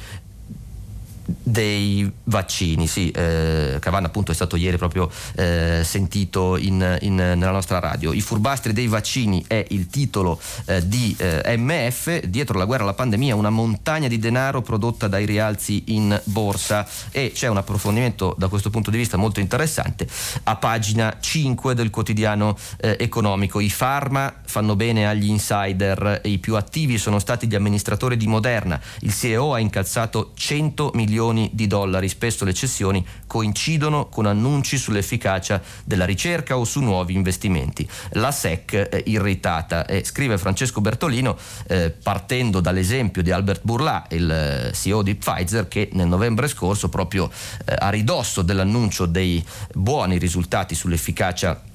dei 1.49 2.09
vaccini, 2.25 2.87
sì, 2.87 3.11
eh, 3.11 3.77
Cavanna 3.79 4.07
appunto 4.07 4.31
è 4.31 4.35
stato 4.35 4.55
ieri 4.55 4.77
proprio 4.77 5.09
eh, 5.35 5.81
sentito 5.83 6.57
in, 6.57 6.97
in, 7.01 7.15
nella 7.15 7.51
nostra 7.51 7.79
radio. 7.79 8.13
I 8.13 8.21
furbastri 8.21 8.73
dei 8.73 8.87
vaccini 8.87 9.43
è 9.47 9.65
il 9.69 9.87
titolo 9.87 10.39
eh, 10.65 10.87
di 10.87 11.15
eh, 11.17 11.57
MF, 11.57 12.25
dietro 12.25 12.57
la 12.57 12.65
guerra 12.65 12.83
alla 12.83 12.93
pandemia 12.93 13.35
una 13.35 13.49
montagna 13.49 14.07
di 14.07 14.19
denaro 14.19 14.61
prodotta 14.61 15.07
dai 15.07 15.25
rialzi 15.25 15.83
in 15.87 16.19
borsa 16.25 16.87
e 17.11 17.31
c'è 17.33 17.47
un 17.47 17.57
approfondimento 17.57 18.35
da 18.37 18.47
questo 18.47 18.69
punto 18.69 18.91
di 18.91 18.97
vista 18.97 19.17
molto 19.17 19.39
interessante 19.39 20.07
a 20.43 20.55
pagina 20.55 21.17
5 21.19 21.73
del 21.73 21.89
quotidiano 21.89 22.57
eh, 22.77 22.97
economico. 22.99 23.59
I 23.59 23.73
pharma 23.75 24.41
fanno 24.45 24.75
bene 24.75 25.07
agli 25.07 25.29
insider 25.29 26.21
i 26.25 26.37
più 26.37 26.55
attivi 26.55 26.97
sono 26.97 27.19
stati 27.19 27.47
gli 27.47 27.55
amministratori 27.55 28.17
di 28.17 28.27
Moderna. 28.27 28.79
Il 28.99 29.13
CEO 29.13 29.53
ha 29.53 29.59
incalzato 29.59 30.31
100 30.35 30.91
milioni 30.95 31.38
milioni 31.39 31.49
di 31.53 31.67
dollari. 31.67 32.09
Spesso 32.09 32.43
le 32.43 32.53
cessioni 32.53 33.05
coincidono 33.25 34.07
con 34.07 34.25
annunci 34.25 34.77
sull'efficacia 34.77 35.61
della 35.85 36.05
ricerca 36.05 36.57
o 36.57 36.65
su 36.65 36.81
nuovi 36.81 37.13
investimenti. 37.13 37.87
La 38.11 38.31
SEC 38.31 38.75
è 38.75 39.03
irritata 39.05 39.85
e 39.85 40.03
scrive 40.03 40.37
Francesco 40.37 40.81
Bertolino 40.81 41.37
eh, 41.67 41.91
partendo 41.91 42.59
dall'esempio 42.59 43.21
di 43.21 43.31
Albert 43.31 43.61
Bourla, 43.63 44.05
il 44.09 44.29
eh, 44.29 44.71
CEO 44.73 45.01
di 45.01 45.15
Pfizer, 45.15 45.67
che 45.67 45.89
nel 45.93 46.07
novembre 46.07 46.47
scorso, 46.47 46.89
proprio 46.89 47.29
eh, 47.65 47.75
a 47.77 47.89
ridosso 47.89 48.41
dell'annuncio 48.41 49.05
dei 49.05 49.43
buoni 49.73 50.17
risultati 50.17 50.75
sull'efficacia 50.75 51.67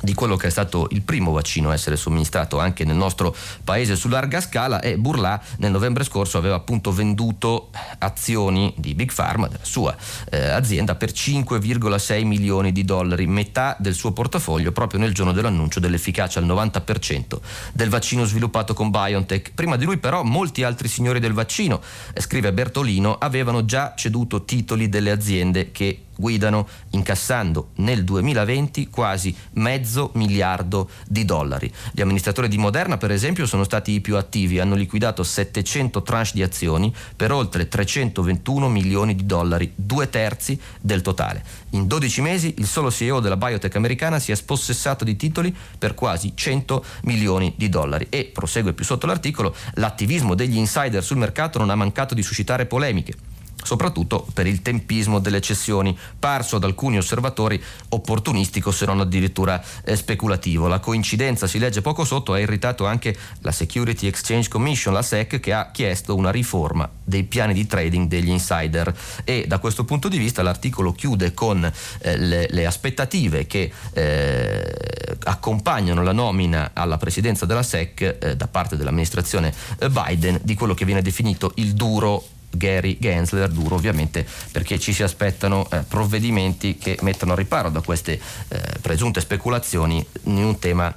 di 0.00 0.14
quello 0.14 0.36
che 0.36 0.46
è 0.46 0.50
stato 0.50 0.88
il 0.90 1.02
primo 1.02 1.32
vaccino 1.32 1.70
a 1.70 1.74
essere 1.74 1.96
somministrato 1.96 2.58
anche 2.58 2.84
nel 2.84 2.96
nostro 2.96 3.34
paese 3.64 3.96
su 3.96 4.08
larga 4.08 4.40
scala 4.40 4.80
e 4.80 4.96
Burla 4.96 5.40
nel 5.58 5.70
novembre 5.70 6.04
scorso 6.04 6.38
aveva 6.38 6.56
appunto 6.56 6.92
venduto 6.92 7.70
azioni 7.98 8.72
di 8.76 8.94
Big 8.94 9.12
Pharma, 9.12 9.48
della 9.48 9.64
sua 9.64 9.96
eh, 10.30 10.48
azienda, 10.48 10.94
per 10.94 11.10
5,6 11.10 12.24
milioni 12.24 12.72
di 12.72 12.84
dollari, 12.84 13.26
metà 13.26 13.76
del 13.78 13.94
suo 13.94 14.12
portafoglio 14.12 14.72
proprio 14.72 15.00
nel 15.00 15.14
giorno 15.14 15.32
dell'annuncio 15.32 15.80
dell'efficacia 15.80 16.38
al 16.38 16.46
90% 16.46 17.38
del 17.72 17.88
vaccino 17.88 18.24
sviluppato 18.24 18.74
con 18.74 18.90
BioNTech. 18.90 19.52
Prima 19.54 19.76
di 19.76 19.84
lui 19.84 19.98
però 19.98 20.22
molti 20.22 20.62
altri 20.62 20.88
signori 20.88 21.20
del 21.20 21.32
vaccino, 21.32 21.80
eh, 22.12 22.20
scrive 22.20 22.52
Bertolino, 22.52 23.16
avevano 23.18 23.64
già 23.64 23.94
ceduto 23.96 24.44
titoli 24.44 24.88
delle 24.88 25.10
aziende 25.10 25.70
che 25.72 26.02
guidano 26.18 26.68
incassando 26.90 27.70
nel 27.76 28.02
2020 28.02 28.90
quasi 28.90 29.34
mezzo 29.52 30.10
miliardo 30.14 30.90
di 31.06 31.24
dollari. 31.24 31.72
Gli 31.92 32.00
amministratori 32.00 32.48
di 32.48 32.58
Moderna, 32.58 32.96
per 32.96 33.12
esempio, 33.12 33.46
sono 33.46 33.62
stati 33.62 33.92
i 33.92 34.00
più 34.00 34.16
attivi, 34.16 34.58
hanno 34.58 34.74
liquidato 34.74 35.22
700 35.22 36.02
tranche 36.02 36.16
di 36.34 36.42
azioni 36.42 36.92
per 37.14 37.30
oltre 37.30 37.68
321 37.68 38.68
milioni 38.68 39.14
di 39.14 39.24
dollari, 39.24 39.72
due 39.76 40.10
terzi 40.10 40.58
del 40.80 41.00
totale. 41.02 41.44
In 41.70 41.86
12 41.86 42.20
mesi 42.20 42.54
il 42.58 42.66
solo 42.66 42.90
CEO 42.90 43.20
della 43.20 43.36
biotech 43.36 43.76
americana 43.76 44.18
si 44.18 44.32
è 44.32 44.34
spossessato 44.34 45.04
di 45.04 45.14
titoli 45.14 45.54
per 45.78 45.94
quasi 45.94 46.32
100 46.34 46.84
milioni 47.02 47.54
di 47.56 47.68
dollari 47.68 48.06
e, 48.10 48.24
prosegue 48.32 48.72
più 48.72 48.84
sotto 48.84 49.06
l'articolo, 49.06 49.54
l'attivismo 49.74 50.34
degli 50.34 50.56
insider 50.56 51.04
sul 51.04 51.18
mercato 51.18 51.58
non 51.58 51.70
ha 51.70 51.76
mancato 51.76 52.14
di 52.14 52.22
suscitare 52.22 52.66
polemiche 52.66 53.36
soprattutto 53.62 54.26
per 54.32 54.46
il 54.46 54.62
tempismo 54.62 55.18
delle 55.18 55.40
cessioni, 55.40 55.96
parso 56.18 56.56
ad 56.56 56.64
alcuni 56.64 56.98
osservatori 56.98 57.62
opportunistico 57.90 58.70
se 58.70 58.86
non 58.86 59.00
addirittura 59.00 59.62
eh, 59.84 59.96
speculativo. 59.96 60.68
La 60.68 60.80
coincidenza, 60.80 61.46
si 61.46 61.58
legge 61.58 61.80
poco 61.80 62.04
sotto, 62.04 62.32
ha 62.32 62.38
irritato 62.38 62.86
anche 62.86 63.16
la 63.40 63.52
Security 63.52 64.06
Exchange 64.06 64.48
Commission, 64.48 64.94
la 64.94 65.02
SEC, 65.02 65.40
che 65.40 65.52
ha 65.52 65.70
chiesto 65.70 66.14
una 66.14 66.30
riforma 66.30 66.88
dei 67.04 67.24
piani 67.24 67.54
di 67.54 67.66
trading 67.66 68.06
degli 68.08 68.28
insider 68.28 68.94
e 69.24 69.46
da 69.46 69.58
questo 69.58 69.84
punto 69.84 70.08
di 70.08 70.18
vista 70.18 70.42
l'articolo 70.42 70.92
chiude 70.92 71.32
con 71.32 71.64
eh, 72.00 72.16
le, 72.16 72.46
le, 72.50 72.66
aspettative 72.66 73.46
che 73.46 73.72
eh, 73.92 75.16
accompagnano 75.24 76.02
la 76.02 76.12
nomina 76.12 76.70
alla 76.74 76.98
presidenza 76.98 77.46
della 77.46 77.62
SEC 77.62 78.18
eh, 78.20 78.36
da 78.36 78.46
parte 78.46 78.76
dell'amministrazione 78.76 79.52
eh, 79.78 79.88
Biden 79.88 80.38
di 80.42 80.54
quello 80.54 80.74
che 80.74 80.84
viene 80.84 81.02
definito 81.02 81.52
il 81.56 81.72
duro 81.72 82.36
Gary 82.50 82.98
Gensler, 83.00 83.48
duro 83.48 83.74
ovviamente 83.74 84.26
perché 84.52 84.78
ci 84.78 84.92
si 84.92 85.02
aspettano 85.02 85.68
eh, 85.70 85.78
provvedimenti 85.86 86.76
che 86.76 86.98
mettano 87.02 87.32
a 87.32 87.36
riparo 87.36 87.70
da 87.70 87.80
queste 87.80 88.20
eh, 88.48 88.60
presunte 88.80 89.20
speculazioni 89.20 90.04
in 90.24 90.44
un 90.44 90.58
tema 90.58 90.94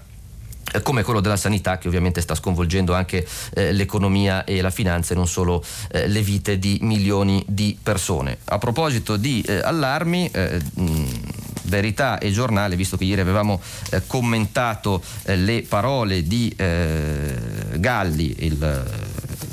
eh, 0.73 0.81
come 0.81 1.03
quello 1.03 1.19
della 1.19 1.37
sanità 1.37 1.77
che 1.77 1.87
ovviamente 1.87 2.21
sta 2.21 2.35
sconvolgendo 2.35 2.93
anche 2.93 3.27
eh, 3.53 3.73
l'economia 3.73 4.43
e 4.45 4.61
la 4.61 4.69
finanza 4.69 5.13
e 5.13 5.17
non 5.17 5.27
solo 5.27 5.63
eh, 5.91 6.07
le 6.07 6.21
vite 6.21 6.57
di 6.57 6.79
milioni 6.81 7.43
di 7.47 7.77
persone. 7.81 8.37
A 8.45 8.57
proposito 8.57 9.17
di 9.17 9.41
eh, 9.41 9.59
allarmi, 9.59 10.29
eh, 10.31 10.61
mh, 10.73 11.05
Verità 11.63 12.17
e 12.17 12.31
Giornale, 12.31 12.75
visto 12.75 12.97
che 12.97 13.03
ieri 13.03 13.21
avevamo 13.21 13.61
eh, 13.91 14.01
commentato 14.07 15.01
le 15.23 15.63
parole 15.67 16.23
di 16.23 16.53
Galli, 17.77 18.35
il 18.39 18.57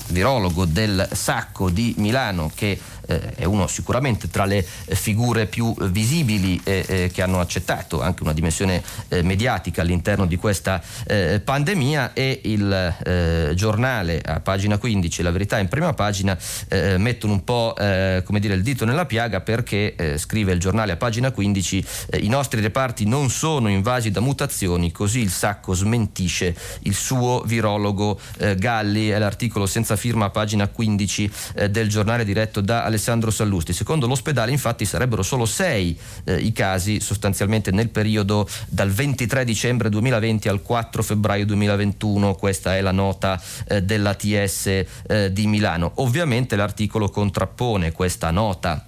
virologo 0.08 0.64
del 0.64 1.08
Sacco 1.12 1.70
di 1.70 1.94
Milano 1.98 2.50
che 2.54 2.78
è 3.08 3.44
uno 3.44 3.66
sicuramente 3.66 4.28
tra 4.28 4.44
le 4.44 4.62
figure 4.62 5.46
più 5.46 5.74
visibili 5.88 6.60
eh, 6.64 6.84
eh, 6.86 7.10
che 7.12 7.22
hanno 7.22 7.40
accettato 7.40 8.02
anche 8.02 8.22
una 8.22 8.32
dimensione 8.32 8.82
eh, 9.08 9.22
mediatica 9.22 9.82
all'interno 9.82 10.26
di 10.26 10.36
questa 10.36 10.82
eh, 11.06 11.40
pandemia 11.42 12.12
e 12.12 12.40
il 12.44 12.96
eh, 13.04 13.52
giornale 13.54 14.20
a 14.20 14.40
pagina 14.40 14.78
15 14.78 15.22
la 15.22 15.30
verità 15.30 15.58
in 15.58 15.68
prima 15.68 15.94
pagina 15.94 16.36
mettono 16.68 17.32
un 17.32 17.44
po' 17.44 17.74
come 17.76 18.40
dire 18.40 18.54
il 18.54 18.62
dito 18.62 18.84
nella 18.84 19.06
piaga 19.06 19.40
perché 19.40 20.16
scrive 20.18 20.52
il 20.52 20.60
giornale 20.60 20.92
a 20.92 20.96
pagina 20.96 21.30
15 21.30 21.84
i 22.20 22.28
nostri 22.28 22.60
reparti 22.60 23.06
non 23.06 23.30
sono 23.30 23.68
invasi 23.68 24.10
da 24.10 24.20
mutazioni 24.20 24.92
così 24.92 25.20
il 25.20 25.30
sacco 25.30 25.74
smentisce 25.74 26.54
il 26.82 26.94
suo 26.94 27.42
virologo 27.44 28.20
Galli. 28.56 29.08
È 29.08 29.18
l'articolo 29.18 29.66
senza 29.66 29.96
firma 29.96 30.26
a 30.26 30.30
pagina 30.30 30.68
15 30.68 31.30
del 31.70 31.88
giornale 31.88 32.24
diretto 32.24 32.60
da 32.60 32.84
Alessandro 32.84 32.97
Alessandro 32.98 33.30
Sallusti. 33.30 33.72
Secondo 33.72 34.08
l'ospedale 34.08 34.50
infatti 34.50 34.84
sarebbero 34.84 35.22
solo 35.22 35.46
sei 35.46 35.96
eh, 36.24 36.36
i 36.36 36.52
casi 36.52 36.98
sostanzialmente 37.00 37.70
nel 37.70 37.88
periodo 37.88 38.46
dal 38.66 38.90
23 38.90 39.44
dicembre 39.44 39.88
2020 39.88 40.48
al 40.48 40.60
4 40.60 41.02
febbraio 41.02 41.46
2021, 41.46 42.34
questa 42.34 42.76
è 42.76 42.80
la 42.80 42.90
nota 42.90 43.40
eh, 43.68 43.82
dell'ATS 43.82 44.66
eh, 44.66 45.32
di 45.32 45.46
Milano. 45.46 45.92
Ovviamente 45.96 46.56
l'articolo 46.56 47.08
contrappone 47.08 47.92
questa 47.92 48.30
nota 48.32 48.84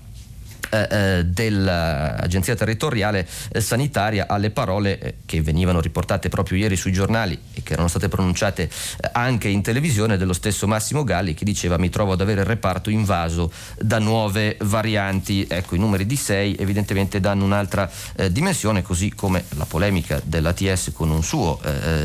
eh, 0.71 0.87
eh, 0.91 1.25
dell'Agenzia 1.25 2.55
Territoriale 2.55 3.27
eh, 3.51 3.61
Sanitaria 3.61 4.27
alle 4.29 4.51
parole 4.51 4.99
eh, 5.01 5.15
che 5.27 5.43
venivano 5.43 5.81
riportate 5.81 6.29
proprio 6.29 6.59
ieri 6.59 6.77
sui 6.77 6.93
giornali 6.93 7.37
e 7.53 7.63
che 7.65 7.73
erano 7.73 7.89
state 7.89 8.09
pronunciate 8.09 8.63
eh, 8.63 9.11
anche 9.13 9.49
in 9.49 9.63
televisione 9.63 10.17
dello 10.17 10.33
stesso 10.33 10.69
Massimo 10.69 11.03
Galli 11.03 11.35
che 11.35 11.45
diceva 11.45 11.77
mi 11.77 11.89
trovo 11.89 12.13
ad 12.13 12.21
avere 12.21 12.43
il 12.43 12.47
reparto 12.47 12.89
invaso 12.89 13.51
da 13.79 13.99
nuove 13.99 14.57
varianti. 14.61 15.45
Ecco, 15.49 15.75
i 15.75 15.79
numeri 15.79 16.07
di 16.07 16.15
6 16.15 16.57
evidentemente 16.61 17.19
danno 17.19 17.45
un'altra 17.45 17.91
eh, 18.15 18.31
dimensione, 18.31 18.83
così 18.83 19.13
come 19.13 19.45
la 19.57 19.65
polemica 19.65 20.21
dell'ATS 20.23 20.93
con 20.93 21.11
un 21.11 21.23
suo 21.23 21.59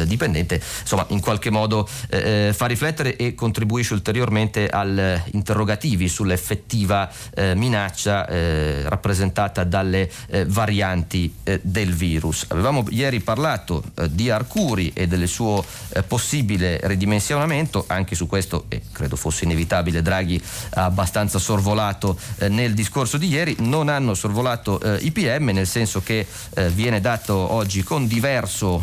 dipendente, 0.06 0.62
insomma 0.82 1.06
in 1.10 1.20
qualche 1.20 1.50
modo 1.50 1.88
fa 1.88 2.66
riflettere 2.66 3.16
e 3.16 3.36
contribuisce 3.36 3.94
ulteriormente 3.94 4.68
agli 4.68 5.20
interrogativi 5.32 6.08
sull'effettiva 6.08 7.10
minaccia 7.56 8.28
eh, 8.56 8.90
rappresentata 8.90 9.64
dalle 9.64 10.10
eh, 10.28 10.46
varianti 10.46 11.34
eh, 11.44 11.60
del 11.62 11.94
virus. 11.94 12.46
Avevamo 12.48 12.86
ieri 12.90 13.20
parlato 13.20 13.84
eh, 13.96 14.14
di 14.14 14.30
Arcuri 14.30 14.92
e 14.94 15.08
del 15.08 15.28
suo 15.28 15.64
eh, 15.90 16.04
possibile 16.04 16.80
ridimensionamento, 16.84 17.84
anche 17.88 18.16
su 18.16 18.28
questo 18.28 18.66
e 18.70 18.82
credo 18.92 19.16
fosse 19.16 19.44
inevitabile, 19.44 20.02
Draghi 20.02 20.42
ha 20.76 20.86
abbastanza 20.86 21.40
sorvolato 21.40 22.18
nel 22.50 22.74
discorso 22.74 23.18
di 23.18 23.28
ieri, 23.28 23.56
non 23.60 23.90
hanno 23.90 24.14
sorvolato 24.14 24.80
i 25.00 25.12
PM 25.12 25.50
nel 25.50 25.68
senso 25.68 26.02
che 26.02 26.26
viene 26.72 27.02
dato 27.02 27.36
oggi 27.36 27.84
con 27.84 28.08
diverso 28.08 28.82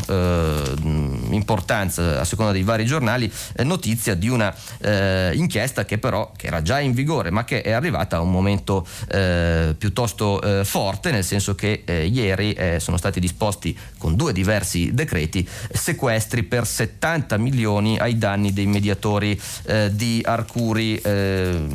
importanza 1.31 2.21
a 2.21 2.25
seconda 2.25 2.53
dei 2.53 2.63
vari 2.63 2.85
giornali 2.85 3.31
notizia 3.63 4.15
di 4.15 4.29
una 4.29 4.55
inchiesta 5.33 5.85
che 5.85 5.99
però 5.99 6.33
che 6.37 6.47
era 6.47 6.63
già 6.63 6.81
in 6.81 6.93
vigore 6.93 7.31
ma 7.31 7.45
che 7.45 7.63
è 7.63 7.73
arrivata 7.73 8.17
a 8.17 8.21
un 8.21 8.31
momento 8.31 8.87
eh, 9.09 9.62
piuttosto 9.77 10.41
eh, 10.41 10.65
forte, 10.65 11.11
nel 11.11 11.25
senso 11.25 11.55
che 11.55 11.83
eh, 11.85 12.07
ieri 12.07 12.53
eh, 12.53 12.81
sono 12.81 12.97
stati 12.97 13.21
disposti 13.21 13.77
con 13.99 14.17
due 14.17 14.33
diversi 14.33 14.93
decreti 14.93 15.47
sequestri 15.73 16.43
per 16.43 16.67
70 16.67 17.37
milioni 17.39 17.99
ai 17.99 18.19
danni 18.19 18.53
dei 18.53 18.67
mediatori 18.67 19.39
eh, 19.65 19.91
di 19.93 20.23
Arcuri 20.25 20.97
eh, 20.97 21.67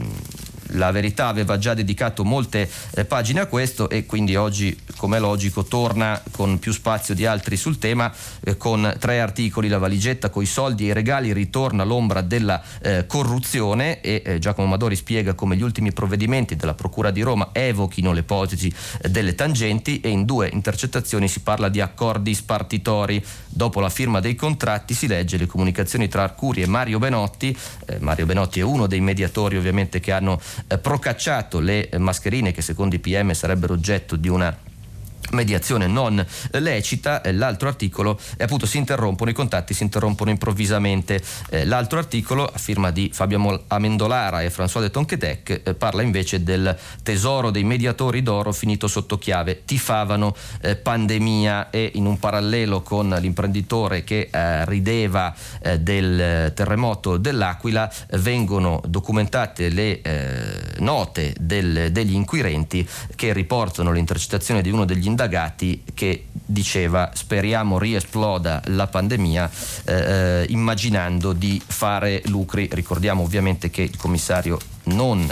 la 0.77 0.91
verità 0.91 1.27
aveva 1.27 1.57
già 1.57 1.73
dedicato 1.73 2.23
molte 2.23 2.69
eh, 2.91 3.05
pagine 3.05 3.41
a 3.41 3.45
questo 3.47 3.89
e 3.89 4.05
quindi 4.05 4.35
oggi, 4.35 4.77
come 4.95 5.17
è 5.17 5.19
logico, 5.19 5.63
torna 5.63 6.21
con 6.31 6.59
più 6.59 6.71
spazio 6.71 7.13
di 7.13 7.25
altri 7.25 7.57
sul 7.57 7.77
tema, 7.77 8.13
eh, 8.43 8.57
con 8.57 8.95
tre 8.99 9.19
articoli, 9.19 9.67
la 9.67 9.77
valigetta 9.77 10.29
con 10.29 10.43
i 10.43 10.45
soldi 10.45 10.85
e 10.85 10.91
i 10.91 10.93
regali 10.93 11.33
ritorna 11.33 11.83
l'ombra 11.83 12.21
della 12.21 12.61
eh, 12.81 13.05
corruzione 13.05 14.01
e 14.01 14.21
eh, 14.23 14.39
Giacomo 14.39 14.67
Madori 14.67 14.95
spiega 14.95 15.33
come 15.33 15.55
gli 15.55 15.61
ultimi 15.61 15.91
provvedimenti 15.91 16.55
della 16.55 16.73
Procura 16.73 17.11
di 17.11 17.21
Roma 17.21 17.49
evochino 17.51 18.13
le 18.13 18.19
ipotesi 18.19 18.73
eh, 19.01 19.09
delle 19.09 19.35
tangenti 19.35 19.99
e 19.99 20.09
in 20.09 20.25
due 20.25 20.49
intercettazioni 20.51 21.27
si 21.27 21.41
parla 21.41 21.69
di 21.69 21.81
accordi 21.81 22.33
spartitori. 22.33 23.23
Dopo 23.47 23.79
la 23.79 23.89
firma 23.89 24.19
dei 24.19 24.35
contratti 24.35 24.93
si 24.93 25.07
legge 25.07 25.37
le 25.37 25.47
comunicazioni 25.47 26.07
tra 26.07 26.23
Arcuri 26.23 26.61
e 26.61 26.67
Mario 26.67 26.99
Benotti. 26.99 27.57
Eh, 27.85 27.97
Mario 27.99 28.25
Benotti 28.25 28.59
è 28.59 28.63
uno 28.63 28.87
dei 28.87 29.01
mediatori 29.01 29.57
ovviamente 29.57 29.99
che 29.99 30.11
hanno 30.11 30.39
procacciato 30.81 31.59
le 31.59 31.89
mascherine 31.97 32.51
che 32.51 32.61
secondo 32.61 32.95
i 32.95 32.99
PM 32.99 33.31
sarebbero 33.31 33.73
oggetto 33.73 34.15
di 34.15 34.27
una 34.27 34.55
mediazione 35.31 35.87
non 35.87 36.25
lecita, 36.51 37.21
eh, 37.21 37.33
l'altro 37.33 37.67
articolo 37.67 38.19
eh, 38.37 38.43
appunto 38.43 38.65
si 38.65 38.77
interrompono 38.77 39.29
i 39.29 39.33
contatti, 39.33 39.73
si 39.73 39.83
interrompono 39.83 40.29
improvvisamente. 40.29 41.21
Eh, 41.49 41.65
l'altro 41.65 41.99
articolo 41.99 42.45
a 42.45 42.57
firma 42.57 42.91
di 42.91 43.09
Fabio 43.13 43.63
Amendolara 43.67 44.41
e 44.41 44.49
François 44.49 44.81
de 44.81 44.91
Tonquedec 44.91 45.73
parla 45.73 46.01
invece 46.01 46.43
del 46.43 46.77
tesoro 47.03 47.51
dei 47.51 47.63
mediatori 47.63 48.21
d'oro 48.21 48.51
finito 48.51 48.87
sotto 48.87 49.17
chiave, 49.17 49.63
tifavano 49.65 50.35
pandemia 50.81 51.69
e 51.69 51.91
in 51.95 52.05
un 52.05 52.19
parallelo 52.19 52.81
con 52.81 53.15
l'imprenditore 53.19 54.03
che 54.03 54.29
rideva 54.65 55.33
del 55.79 56.51
terremoto 56.53 57.17
dell'Aquila 57.17 57.91
vengono 58.13 58.81
documentate 58.85 59.69
le 59.69 60.01
note 60.79 61.35
del, 61.39 61.91
degli 61.91 62.13
inquirenti 62.13 62.87
che 63.15 63.33
riportano 63.33 63.91
l'intercettazione 63.91 64.61
di 64.61 64.69
uno 64.69 64.85
degli 64.85 65.07
indagati 65.17 65.83
che 65.95 66.27
diceva 66.31 67.09
speriamo 67.11 67.79
riesploda 67.79 68.61
la 68.65 68.85
pandemia 68.85 69.49
eh, 69.85 69.93
eh, 69.93 70.45
immaginando 70.49 71.33
di 71.33 71.59
fare 71.65 72.21
lucri. 72.25 72.69
Ricordiamo 72.71 73.23
ovviamente 73.23 73.71
che 73.71 73.81
il 73.81 73.97
commissario 73.97 74.59
non 74.83 75.27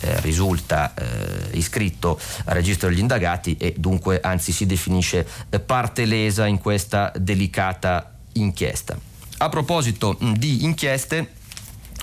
eh, 0.00 0.20
risulta 0.22 0.92
eh, 0.92 1.56
iscritto 1.56 2.18
al 2.46 2.54
registro 2.56 2.88
degli 2.88 2.98
indagati 2.98 3.56
e 3.56 3.74
dunque 3.76 4.20
anzi 4.20 4.50
si 4.50 4.66
definisce 4.66 5.24
eh, 5.48 5.60
parte 5.60 6.04
lesa 6.04 6.46
in 6.46 6.58
questa 6.58 7.12
delicata 7.16 8.12
inchiesta. 8.32 8.98
A 9.38 9.48
proposito 9.48 10.16
mh, 10.18 10.32
di 10.32 10.64
inchieste, 10.64 11.34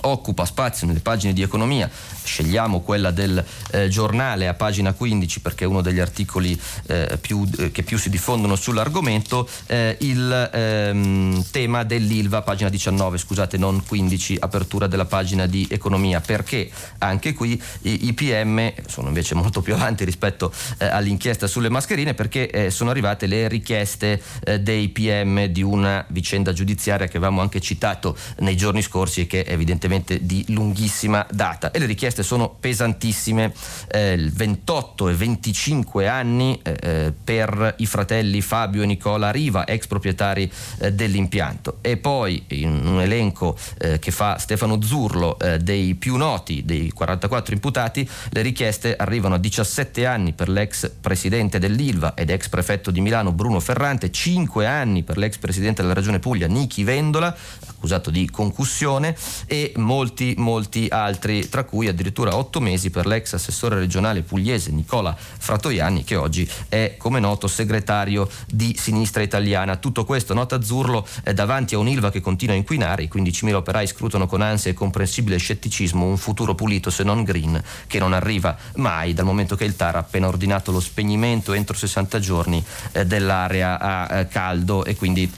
occupa 0.06 0.46
spazio 0.46 0.88
nelle 0.88 1.00
pagine 1.00 1.34
di 1.34 1.42
economia. 1.42 1.90
Scegliamo 2.24 2.82
quella 2.82 3.12
del 3.12 3.44
eh, 3.72 3.88
giornale 3.88 4.48
a 4.48 4.54
pagina 4.54 4.94
15 4.94 5.42
perché 5.42 5.66
è 5.66 5.68
uno 5.68 5.82
degli 5.82 6.00
articoli 6.00 6.60
eh, 6.88 7.18
più, 7.20 7.48
eh, 7.58 7.72
che 7.72 7.84
più 7.84 7.98
si 7.98 8.10
diffondono 8.10 8.56
sull'argomento, 8.56 9.48
eh, 9.68 9.98
il 10.02 10.50
ehm, 10.54 11.46
tema 11.52 11.84
dell'ILVA, 11.84 12.42
pagina 12.42 12.70
19, 12.70 13.18
scusate, 13.18 13.58
non 13.58 13.84
15, 13.86 14.38
apertura 14.40 14.88
della 14.88 15.06
pagina 15.06 15.46
di 15.46 15.68
economia, 15.70 16.22
perché 16.22 16.70
anche 17.00 17.34
qui 17.34 17.62
i, 17.82 18.08
i 18.08 18.14
PM 18.14 18.74
sono 18.88 19.08
invece 19.08 19.36
molto 19.36 19.62
più 19.62 19.74
avanti 19.74 20.04
rispetto 20.06 20.52
eh, 20.78 20.86
all'inchiesta 20.86 21.48
sulle 21.48 21.70
mascherine 21.70 22.14
perché 22.14 22.50
eh, 22.50 22.70
sono 22.70 22.90
arrivate 22.90 23.26
le 23.28 23.48
richieste 23.48 24.22
dei 24.60 24.90
PM 24.90 25.46
di 25.46 25.62
una 25.62 26.06
vicenda 26.10 26.54
giudiziaria 26.54 27.08
che 27.08 27.18
avevamo 27.18 27.42
anche 27.42 27.60
citato 27.60 28.16
nei 28.40 28.56
giorni 28.56 28.82
scorsi 28.82 29.22
e 29.22 29.28
che 29.28 29.44
è 29.44 29.58
evidentemente 29.96 30.26
di 30.26 30.46
lunghissima 30.50 31.26
data 31.32 31.72
e 31.72 31.80
le 31.80 31.86
richieste 31.86 32.06
richieste 32.06 32.24
sono 32.24 32.56
pesantissime, 32.60 33.54
eh, 33.88 34.30
28 34.32 35.10
e 35.10 35.14
25 35.14 36.08
anni 36.08 36.60
eh, 36.62 36.78
eh, 36.80 37.14
per 37.24 37.76
i 37.78 37.86
fratelli 37.86 38.42
Fabio 38.42 38.84
e 38.84 38.86
Nicola 38.86 39.32
Riva, 39.32 39.66
ex 39.66 39.88
proprietari 39.88 40.52
eh, 40.80 40.94
dell'impianto. 40.94 41.78
E 41.82 41.98
poi 41.98 42.44
in 42.50 42.86
un 42.86 43.02
elenco 43.02 43.58
eh, 43.80 43.98
che 44.00 44.12
fa 44.12 44.38
Stefano 44.38 44.82
Zurlo 44.82 45.40
eh, 45.40 45.58
dei 45.60 45.96
più 45.96 46.16
noti, 46.16 46.64
dei 46.64 46.92
44 46.92 47.54
imputati, 47.54 48.08
le 48.30 48.42
richieste 48.42 48.96
arrivano 48.96 49.36
a 49.36 49.40
17 49.40 50.06
anni 50.06 50.34
per 50.34 50.50
l'ex 50.50 50.92
presidente 51.02 51.60
dell'Ilva 51.60 52.14
ed 52.14 52.30
ex 52.30 52.50
prefetto 52.50 52.92
di 52.92 53.02
Milano 53.02 53.32
Bruno 53.32 53.60
Ferrante, 53.60 54.12
5 54.12 54.66
anni 54.66 55.04
per 55.04 55.18
l'ex 55.18 55.38
presidente 55.38 55.82
della 55.82 55.94
regione 55.94 56.20
Puglia 56.20 56.48
Nichi 56.48 56.84
Vendola, 56.84 57.36
accusato 57.68 58.12
di 58.12 58.30
concussione, 58.30 59.16
e 59.48 59.72
molti, 59.78 60.34
molti 60.38 60.88
altri, 60.90 61.50
tra 61.50 61.64
cui 61.64 61.88
addirittura 61.88 62.36
otto 62.36 62.60
mesi 62.60 62.90
per 62.90 63.06
l'ex 63.06 63.34
assessore 63.34 63.78
regionale 63.78 64.22
pugliese 64.22 64.72
Nicola 64.72 65.16
Fratoianni 65.16 66.04
che 66.04 66.16
oggi 66.16 66.50
è 66.70 66.96
come 66.98 67.20
noto 67.20 67.48
segretario 67.48 68.30
di 68.48 68.76
Sinistra 68.78 69.22
Italiana. 69.22 69.78
Tutto 69.78 70.06
questo, 70.06 70.34
nota 70.34 70.56
Azzurlo, 70.56 71.06
è 71.24 71.34
davanti 71.34 71.76
a 71.76 71.80
un'Ilva 71.80 72.12
che 72.12 72.22
continua 72.22 72.54
a 72.56 72.58
inquinare, 72.58 73.04
i 73.04 73.10
15.000 73.14 73.54
operai 73.54 73.88
scrutano 73.88 74.28
con 74.28 74.42
ansia 74.42 74.72
e 74.72 74.74
comprensibile 74.74 75.38
scetticismo 75.38 76.06
un 76.06 76.18
futuro 76.18 76.56
pulito 76.56 76.90
se 76.90 77.04
non 77.04 77.24
green 77.24 77.62
che 77.88 78.00
non 78.00 78.14
arriva 78.14 78.56
mai 78.76 79.14
dal 79.14 79.26
momento 79.26 79.56
che 79.56 79.66
il 79.66 79.76
TAR 79.76 79.96
ha 79.96 80.00
appena 80.00 80.28
ordinato 80.28 80.72
lo 80.72 80.80
spegnimento 80.80 81.54
entro 81.54 81.76
60 81.76 82.20
giorni 82.20 82.64
eh, 82.92 83.06
dell'area 83.06 83.80
a 83.80 84.20
eh, 84.20 84.28
caldo 84.28 84.86
e 84.86 84.96
quindi 84.96 85.32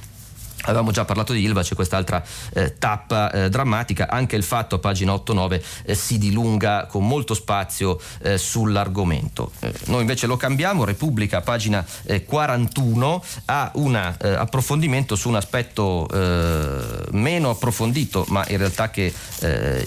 Avevamo 0.64 0.92
già 0.92 1.06
parlato 1.06 1.34
di 1.34 1.44
Ilva, 1.44 1.62
c'è 1.62 1.76
quest'altra 1.76 2.24
eh, 2.54 2.78
tappa 2.78 3.32
eh, 3.32 3.50
drammatica, 3.50 4.10
anche 4.10 4.36
il 4.36 4.44
fatto 4.44 4.80
pagina 4.80 5.14
8-9 5.14 5.62
eh, 5.86 5.96
si 5.96 6.18
dilunga 6.18 6.88
con 6.88 7.08
molto 7.08 7.34
spazio 7.36 8.00
eh, 8.24 8.38
sull'argomento. 8.38 9.52
Eh, 9.60 9.72
noi 9.86 10.02
invece 10.02 10.26
lo 10.26 10.36
cambiamo, 10.36 10.84
Repubblica, 10.84 11.42
pagina 11.42 11.86
41, 12.26 13.24
eh, 13.24 13.42
ha 13.46 13.72
un 13.76 13.96
approfondimento 13.96 15.16
su 15.16 15.30
un 15.30 15.36
aspetto 15.36 16.08
meno 17.12 17.50
approfondito, 17.50 18.26
ma 18.30 18.46
in 18.48 18.58
realtà 18.58 18.90
che 18.90 19.14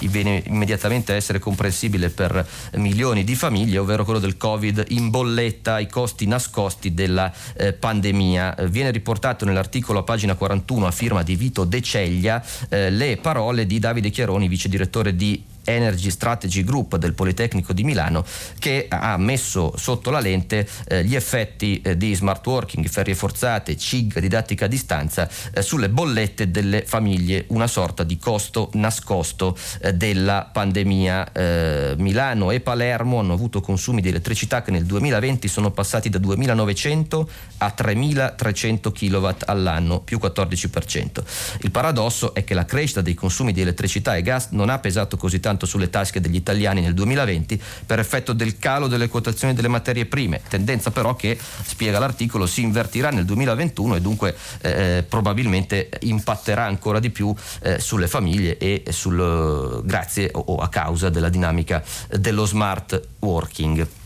viene 0.01 0.43
immediatamente 0.45 1.11
a 1.11 1.15
essere 1.15 1.39
comprensibile 1.39 2.09
per 2.09 2.47
milioni 2.73 3.23
di 3.23 3.35
famiglie, 3.35 3.77
ovvero 3.77 4.03
quello 4.03 4.19
del 4.19 4.37
Covid 4.37 4.85
in 4.89 5.09
bolletta, 5.09 5.79
i 5.79 5.87
costi 5.87 6.25
nascosti 6.27 6.93
della 6.93 7.31
pandemia. 7.79 8.55
viene 8.69 8.91
riportato 8.91 9.45
nell'articolo 9.45 9.99
a 9.99 10.03
pagina 10.03 10.35
41 10.35 10.60
2021 10.61 10.85
a 10.85 10.91
firma 10.91 11.23
di 11.23 11.35
Vito 11.35 11.63
De 11.63 11.81
Ceglia 11.81 12.43
eh, 12.69 12.89
le 12.89 13.17
parole 13.17 13.65
di 13.65 13.79
Davide 13.79 14.09
Chiaroni, 14.09 14.47
vice 14.47 14.69
direttore 14.69 15.15
di 15.15 15.43
Energy 15.75 16.09
Strategy 16.09 16.63
Group 16.63 16.97
del 16.97 17.13
Politecnico 17.13 17.73
di 17.73 17.83
Milano 17.83 18.23
che 18.59 18.85
ha 18.89 19.17
messo 19.17 19.73
sotto 19.77 20.09
la 20.09 20.19
lente 20.19 20.67
eh, 20.87 21.03
gli 21.03 21.15
effetti 21.15 21.81
eh, 21.81 21.97
di 21.97 22.13
smart 22.13 22.45
working, 22.45 22.87
ferie 22.87 23.15
forzate, 23.15 23.77
CIG, 23.77 24.19
didattica 24.19 24.65
a 24.65 24.67
distanza 24.67 25.29
eh, 25.53 25.61
sulle 25.61 25.89
bollette 25.89 26.51
delle 26.51 26.83
famiglie, 26.85 27.45
una 27.47 27.67
sorta 27.67 28.03
di 28.03 28.17
costo 28.17 28.69
nascosto 28.73 29.57
eh, 29.81 29.93
della 29.93 30.49
pandemia. 30.51 31.31
Eh, 31.31 31.95
Milano 31.97 32.51
e 32.51 32.59
Palermo 32.59 33.19
hanno 33.19 33.33
avuto 33.33 33.61
consumi 33.61 34.01
di 34.01 34.09
elettricità 34.09 34.61
che 34.61 34.71
nel 34.71 34.85
2020 34.85 35.47
sono 35.47 35.71
passati 35.71 36.09
da 36.09 36.19
2.900 36.19 37.25
a 37.57 37.73
3.300 37.77 38.91
kW 38.91 39.35
all'anno, 39.45 39.99
più 39.99 40.19
14%. 40.21 41.23
Il 41.61 41.71
paradosso 41.71 42.33
è 42.33 42.43
che 42.43 42.53
la 42.53 42.65
crescita 42.65 43.01
dei 43.01 43.13
consumi 43.13 43.53
di 43.53 43.61
elettricità 43.61 44.15
e 44.15 44.21
gas 44.21 44.49
non 44.51 44.69
ha 44.69 44.79
pesato 44.79 45.17
così 45.17 45.39
tanto 45.39 45.60
tanto 45.61 45.65
sulle 45.65 45.89
tasche 45.89 46.19
degli 46.19 46.35
italiani 46.35 46.81
nel 46.81 46.93
2020 46.93 47.61
per 47.85 47.99
effetto 47.99 48.33
del 48.33 48.57
calo 48.57 48.87
delle 48.87 49.07
quotazioni 49.07 49.53
delle 49.53 49.67
materie 49.67 50.05
prime, 50.05 50.41
tendenza 50.47 50.91
però 50.91 51.15
che, 51.15 51.37
spiega 51.63 51.99
l'articolo, 51.99 52.45
si 52.45 52.61
invertirà 52.61 53.09
nel 53.09 53.25
2021 53.25 53.95
e 53.95 54.01
dunque 54.01 54.35
eh, 54.61 55.05
probabilmente 55.07 55.89
impatterà 56.01 56.65
ancora 56.65 56.99
di 56.99 57.09
più 57.09 57.33
eh, 57.61 57.79
sulle 57.79 58.07
famiglie 58.07 58.57
e 58.57 58.83
sul, 58.89 59.81
grazie 59.83 60.29
o, 60.33 60.39
o 60.39 60.55
a 60.57 60.69
causa 60.69 61.09
della 61.09 61.29
dinamica 61.29 61.83
dello 62.09 62.45
smart 62.45 62.99
working. 63.19 64.00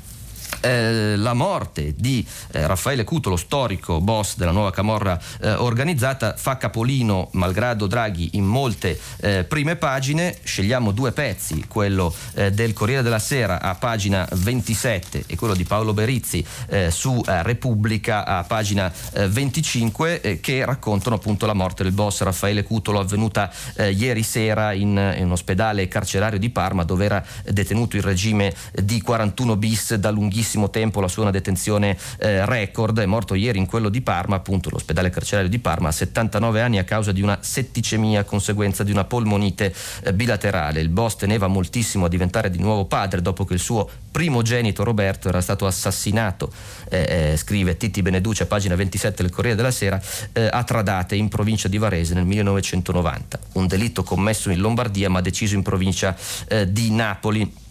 Eh, 0.62 1.16
la 1.16 1.34
morte 1.34 1.94
di 1.98 2.26
eh, 2.52 2.66
Raffaele 2.66 3.04
Cutolo, 3.04 3.36
storico 3.36 4.00
boss 4.02 4.38
della 4.38 4.52
nuova 4.52 4.72
camorra 4.72 5.20
eh, 5.42 5.52
organizzata, 5.54 6.36
fa 6.38 6.58
capolino, 6.58 7.30
malgrado 7.34 7.88
Draghi, 7.88 8.32
in 8.34 8.46
molte 8.46 9.00
eh, 9.18 9.44
prime 9.44 9.76
pagine. 9.76 10.38
Scegliamo 10.44 10.92
due 10.92 11.12
pezzi, 11.12 11.66
quello 11.68 12.14
eh, 12.34 12.52
del 12.52 12.74
Corriere 12.74 13.04
della 13.04 13.20
Sera 13.20 13.62
a 13.62 13.76
pagina 13.76 14.28
27 14.32 15.26
e 15.28 15.36
quello 15.36 15.54
di 15.54 15.64
Paolo 15.64 15.94
Berizzi 15.94 16.44
su 16.90 17.22
Repubblica 17.26 18.26
a 18.26 18.44
pagina 18.44 18.92
25, 19.14 20.40
che 20.42 20.66
raccontano 20.66 21.16
appunto 21.16 21.46
la 21.46 21.54
morte 21.54 21.84
del 21.84 21.92
boss 21.92 22.22
Raffaele 22.22 22.64
Cutolo 22.64 23.00
avvenuta 23.00 23.52
ieri 23.78 24.24
sera 24.24 24.74
in, 24.74 25.16
in 25.18 25.26
un 25.26 25.32
ospedale 25.32 25.88
carcerario 25.88 26.40
di 26.40 26.50
Parma 26.50 26.84
dove 26.84 27.06
era 27.06 27.24
detenuto 27.44 27.96
il 27.98 28.04
regime 28.04 28.54
di 28.74 29.02
41 29.02 29.56
bis 29.56 29.96
da 29.96 30.10
lunghissimo 30.10 30.45
tempo 30.70 31.02
la 31.02 31.08
sua 31.08 31.24
una 31.24 31.32
detenzione 31.32 31.98
eh, 32.18 32.46
record, 32.46 33.00
è 33.00 33.06
morto 33.06 33.34
ieri 33.36 33.58
in 33.58 33.66
quello 33.66 33.90
di 33.90 34.02
Parma, 34.02 34.36
appunto 34.36 34.70
l'ospedale 34.70 35.10
carcerario 35.10 35.50
di 35.50 35.60
Parma, 35.60 35.90
a 35.90 35.92
79 35.92 36.62
anni 36.62 36.78
a 36.78 36.84
causa 36.84 37.12
di 37.12 37.22
una 37.22 37.38
setticemia, 37.42 38.24
conseguenza 38.24 38.84
di 38.84 38.92
una 38.92 39.04
polmonite 39.04 39.74
eh, 40.04 40.14
bilaterale. 40.14 40.80
Il 40.80 40.90
boss 40.90 41.16
teneva 41.16 41.48
moltissimo 41.48 42.06
a 42.06 42.10
diventare 42.10 42.50
di 42.50 42.60
nuovo 42.60 42.86
padre 42.86 43.22
dopo 43.22 43.46
che 43.46 43.54
il 43.54 43.60
suo 43.60 43.90
primogenito 44.12 44.84
Roberto 44.84 45.28
era 45.28 45.42
stato 45.42 45.66
assassinato, 45.66 46.52
eh, 46.90 47.32
eh 47.32 47.38
scrive 47.38 47.78
Titti 47.78 48.02
Beneduce, 48.02 48.46
pagina 48.46 48.76
27 48.76 49.24
del 49.24 49.32
Corriere 49.32 49.58
della 49.58 49.72
Sera, 49.72 50.02
eh, 50.34 50.48
a 50.50 50.64
Tradate 50.64 51.16
in 51.16 51.28
provincia 51.28 51.68
di 51.68 51.78
Varese 51.78 52.14
nel 52.14 52.26
1990. 52.26 53.40
Un 53.54 53.68
delitto 53.68 54.04
commesso 54.04 54.50
in 54.50 54.60
Lombardia 54.60 55.10
ma 55.10 55.22
deciso 55.22 55.56
in 55.56 55.64
provincia 55.64 56.16
eh, 56.48 56.72
di 56.72 56.92
Napoli. 56.92 57.64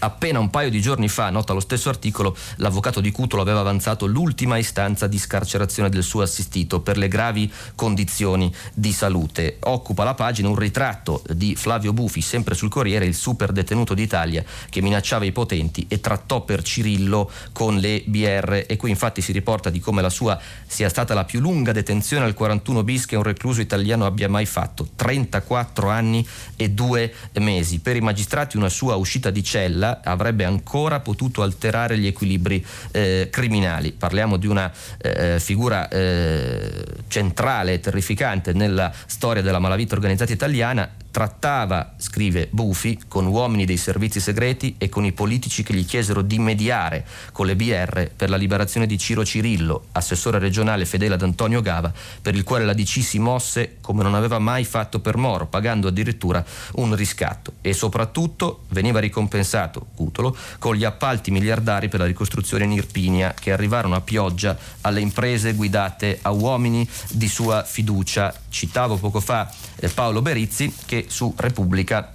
Appena 0.00 0.40
un 0.40 0.50
paio 0.50 0.70
di 0.70 0.80
giorni 0.80 1.08
fa, 1.08 1.30
nota 1.30 1.52
lo 1.52 1.60
stesso 1.60 1.88
articolo, 1.88 2.36
l'avvocato 2.56 3.00
di 3.00 3.12
Cutolo 3.12 3.42
aveva 3.42 3.60
avanzato 3.60 4.06
l'ultima 4.06 4.56
istanza 4.56 5.06
di 5.06 5.18
scarcerazione 5.18 5.88
del 5.88 6.02
suo 6.02 6.22
assistito 6.22 6.80
per 6.80 6.96
le 6.96 7.08
gravi 7.08 7.50
condizioni 7.74 8.52
di 8.74 8.92
salute. 8.92 9.58
Occupa 9.60 10.02
la 10.02 10.14
pagina 10.14 10.48
un 10.48 10.56
ritratto 10.56 11.22
di 11.28 11.54
Flavio 11.54 11.92
Bufi, 11.92 12.20
sempre 12.20 12.54
sul 12.54 12.68
Corriere, 12.68 13.04
il 13.04 13.14
super 13.14 13.52
detenuto 13.52 13.94
d'Italia 13.94 14.44
che 14.68 14.80
minacciava 14.80 15.24
i 15.24 15.32
potenti 15.32 15.86
e 15.88 16.00
trattò 16.00 16.40
per 16.40 16.62
Cirillo 16.62 17.30
con 17.52 17.76
le 17.76 18.02
BR 18.06 18.64
e 18.66 18.76
qui 18.76 18.90
infatti 18.90 19.20
si 19.20 19.32
riporta 19.32 19.70
di 19.70 19.78
come 19.78 20.02
la 20.02 20.10
sua 20.10 20.38
sia 20.66 20.88
stata 20.88 21.14
la 21.14 21.24
più 21.24 21.40
lunga 21.40 21.72
detenzione 21.72 22.24
al 22.24 22.34
41 22.34 22.82
bis 22.82 23.06
che 23.06 23.16
un 23.16 23.22
recluso 23.22 23.60
italiano 23.60 24.06
abbia 24.06 24.28
mai 24.28 24.46
fatto, 24.46 24.88
34 24.96 25.88
anni 25.88 26.26
e 26.56 26.70
due 26.70 27.12
mesi. 27.34 27.78
Per 27.78 27.94
i 27.94 28.00
magistrati 28.00 28.56
una 28.56 28.68
sua 28.68 28.96
uscita 28.96 29.30
di 29.30 29.44
cella 29.44 29.81
avrebbe 29.82 30.44
ancora 30.44 31.00
potuto 31.00 31.42
alterare 31.42 31.98
gli 31.98 32.06
equilibri 32.06 32.64
eh, 32.90 33.28
criminali. 33.30 33.92
Parliamo 33.92 34.36
di 34.36 34.46
una 34.46 34.70
eh, 34.98 35.38
figura 35.40 35.88
eh, 35.88 36.84
centrale 37.08 37.80
terrificante 37.80 38.52
nella 38.52 38.92
storia 39.06 39.42
della 39.42 39.58
malavita 39.58 39.94
organizzata 39.94 40.32
italiana 40.32 40.88
trattava, 41.12 41.92
scrive 41.98 42.48
Bufi, 42.50 43.02
con 43.06 43.26
uomini 43.26 43.66
dei 43.66 43.76
servizi 43.76 44.18
segreti 44.18 44.76
e 44.78 44.88
con 44.88 45.04
i 45.04 45.12
politici 45.12 45.62
che 45.62 45.74
gli 45.74 45.84
chiesero 45.84 46.22
di 46.22 46.38
mediare 46.38 47.06
con 47.32 47.44
le 47.46 47.54
BR 47.54 48.10
per 48.16 48.30
la 48.30 48.36
liberazione 48.36 48.86
di 48.86 48.96
Ciro 48.96 49.22
Cirillo, 49.22 49.88
assessore 49.92 50.38
regionale 50.38 50.86
fedele 50.86 51.14
ad 51.14 51.22
Antonio 51.22 51.60
Gava, 51.60 51.92
per 52.20 52.34
il 52.34 52.42
quale 52.42 52.64
la 52.64 52.72
DC 52.72 53.02
si 53.02 53.18
mosse 53.18 53.76
come 53.82 54.02
non 54.02 54.14
aveva 54.14 54.38
mai 54.38 54.64
fatto 54.64 55.00
per 55.00 55.18
Moro, 55.18 55.46
pagando 55.46 55.88
addirittura 55.88 56.42
un 56.76 56.96
riscatto. 56.96 57.52
E 57.60 57.74
soprattutto 57.74 58.64
veniva 58.70 58.98
ricompensato, 58.98 59.88
Cutolo, 59.94 60.34
con 60.58 60.74
gli 60.74 60.84
appalti 60.84 61.30
miliardari 61.30 61.88
per 61.88 62.00
la 62.00 62.06
ricostruzione 62.06 62.64
in 62.64 62.72
Irpinia 62.72 63.34
che 63.38 63.52
arrivarono 63.52 63.94
a 63.96 64.00
pioggia 64.00 64.56
alle 64.80 65.00
imprese 65.00 65.52
guidate 65.52 66.20
a 66.22 66.30
uomini 66.30 66.88
di 67.10 67.28
sua 67.28 67.64
fiducia. 67.64 68.34
Citavo 68.48 68.96
poco 68.96 69.20
fa 69.20 69.52
eh, 69.76 69.88
Paolo 69.88 70.22
Berizzi 70.22 70.72
che 70.86 71.01
su 71.08 71.34
Repubblica 71.36 72.12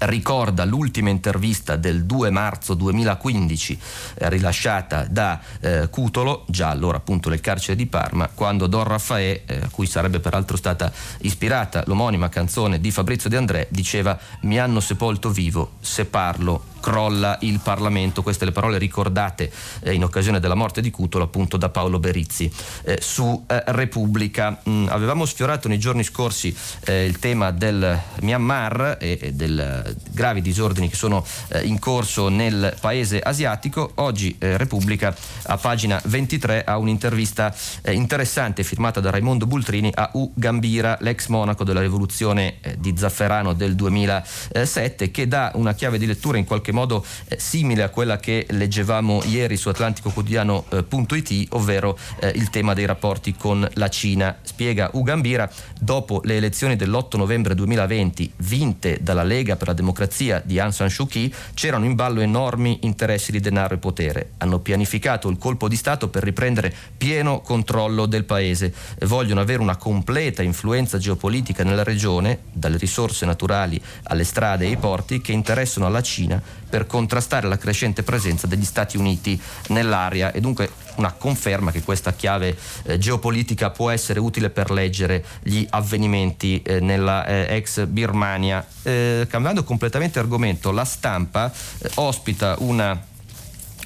ricorda 0.00 0.64
l'ultima 0.64 1.10
intervista 1.10 1.76
del 1.76 2.04
2 2.04 2.30
marzo 2.30 2.74
2015 2.74 3.78
eh, 4.14 4.28
rilasciata 4.28 5.06
da 5.08 5.40
eh, 5.60 5.88
Cutolo, 5.90 6.44
già 6.48 6.70
allora 6.70 6.96
appunto 6.96 7.28
nel 7.28 7.40
carcere 7.40 7.76
di 7.76 7.86
Parma, 7.86 8.28
quando 8.28 8.66
Don 8.66 8.84
Raffaè, 8.84 9.42
eh, 9.46 9.56
a 9.62 9.68
cui 9.70 9.86
sarebbe 9.86 10.20
peraltro 10.20 10.56
stata 10.56 10.92
ispirata 11.20 11.82
l'omonima 11.86 12.28
canzone 12.28 12.80
di 12.80 12.90
Fabrizio 12.90 13.30
De 13.30 13.36
André, 13.36 13.66
diceva 13.70 14.18
mi 14.42 14.58
hanno 14.58 14.80
sepolto 14.80 15.30
vivo, 15.30 15.72
se 15.80 16.04
parlo 16.04 16.72
crolla 16.84 17.38
il 17.40 17.60
Parlamento. 17.60 18.22
Queste 18.22 18.44
le 18.44 18.52
parole 18.52 18.76
ricordate 18.76 19.50
eh, 19.80 19.94
in 19.94 20.04
occasione 20.04 20.38
della 20.38 20.54
morte 20.54 20.82
di 20.82 20.90
Cutolo 20.90 21.24
appunto 21.24 21.56
da 21.56 21.70
Paolo 21.70 21.98
Berizzi 21.98 22.52
eh, 22.82 22.98
su 23.00 23.42
eh, 23.48 23.62
Repubblica. 23.68 24.60
Mm, 24.68 24.88
avevamo 24.88 25.24
sfiorato 25.24 25.66
nei 25.66 25.78
giorni 25.78 26.04
scorsi 26.04 26.54
eh, 26.84 27.06
il 27.06 27.18
tema 27.18 27.52
del 27.52 27.98
Myanmar 28.20 28.98
e, 29.00 29.18
e 29.18 29.32
dei 29.32 29.83
gravi 30.10 30.40
disordini 30.40 30.88
che 30.88 30.96
sono 30.96 31.24
eh, 31.48 31.62
in 31.62 31.78
corso 31.78 32.28
nel 32.28 32.76
paese 32.80 33.20
asiatico. 33.20 33.92
Oggi 33.96 34.36
eh, 34.38 34.56
Repubblica 34.56 35.14
a 35.46 35.56
pagina 35.56 36.00
23 36.04 36.64
ha 36.64 36.78
un'intervista 36.78 37.54
interessante 37.88 38.62
firmata 38.62 39.00
da 39.00 39.10
Raimondo 39.10 39.46
Bultrini 39.46 39.90
a 39.94 40.10
U 40.14 40.32
Gambira, 40.34 40.96
l'ex 41.00 41.26
monaco 41.26 41.64
della 41.64 41.80
rivoluzione 41.80 42.56
di 42.78 42.94
Zafferano 42.96 43.52
del 43.52 43.74
2007 43.74 45.10
che 45.10 45.28
dà 45.28 45.52
una 45.54 45.74
chiave 45.74 45.98
di 45.98 46.06
lettura 46.06 46.38
in 46.38 46.44
qualche 46.44 46.72
modo 46.72 47.04
eh, 47.28 47.38
simile 47.38 47.82
a 47.82 47.88
quella 47.88 48.18
che 48.18 48.46
leggevamo 48.50 49.22
ieri 49.24 49.56
su 49.56 49.68
atlanticoquotidiano.it, 49.68 51.30
eh, 51.30 51.46
ovvero 51.50 51.98
eh, 52.20 52.32
il 52.34 52.50
tema 52.50 52.74
dei 52.74 52.86
rapporti 52.86 53.34
con 53.34 53.68
la 53.74 53.88
Cina. 53.88 54.38
Spiega 54.42 54.90
Ugambira, 54.92 55.50
dopo 55.78 56.20
le 56.24 56.36
elezioni 56.36 56.76
dell'8 56.76 57.16
novembre 57.16 57.54
2020 57.54 58.32
vinte 58.38 58.98
dalla 59.00 59.22
Lega 59.22 59.56
per 59.56 59.68
la 59.68 59.73
Democrazia 59.74 60.40
di 60.44 60.58
Aung 60.58 60.72
San 60.72 60.88
Suu 60.88 61.06
Kyi, 61.06 61.32
c'erano 61.52 61.84
in 61.84 61.94
ballo 61.94 62.20
enormi 62.20 62.78
interessi 62.82 63.30
di 63.30 63.40
denaro 63.40 63.74
e 63.74 63.78
potere. 63.78 64.30
Hanno 64.38 64.60
pianificato 64.60 65.28
il 65.28 65.36
colpo 65.36 65.68
di 65.68 65.76
Stato 65.76 66.08
per 66.08 66.22
riprendere 66.22 66.74
pieno 66.96 67.40
controllo 67.40 68.06
del 68.06 68.24
paese. 68.24 68.72
Vogliono 69.00 69.40
avere 69.40 69.60
una 69.60 69.76
completa 69.76 70.42
influenza 70.42 70.98
geopolitica 70.98 71.64
nella 71.64 71.82
regione, 71.82 72.38
dalle 72.52 72.78
risorse 72.78 73.26
naturali 73.26 73.80
alle 74.04 74.24
strade 74.24 74.64
e 74.64 74.68
ai 74.68 74.76
porti, 74.76 75.20
che 75.20 75.32
interessano 75.32 75.86
alla 75.86 76.02
Cina 76.02 76.40
per 76.68 76.86
contrastare 76.86 77.46
la 77.46 77.58
crescente 77.58 78.02
presenza 78.02 78.46
degli 78.46 78.64
Stati 78.64 78.96
Uniti 78.96 79.40
nell'area 79.68 80.32
e 80.32 80.40
dunque 80.40 80.70
una 80.96 81.12
conferma 81.12 81.70
che 81.70 81.82
questa 81.82 82.12
chiave 82.12 82.56
eh, 82.84 82.98
geopolitica 82.98 83.70
può 83.70 83.90
essere 83.90 84.20
utile 84.20 84.50
per 84.50 84.70
leggere 84.70 85.24
gli 85.42 85.66
avvenimenti 85.70 86.62
eh, 86.62 86.80
nella 86.80 87.26
eh, 87.26 87.56
ex 87.56 87.86
Birmania. 87.86 88.64
Eh, 88.82 89.26
cambiando 89.28 89.64
completamente 89.64 90.18
argomento, 90.18 90.70
la 90.70 90.84
stampa 90.84 91.52
eh, 91.78 91.90
ospita 91.94 92.56
una 92.58 93.12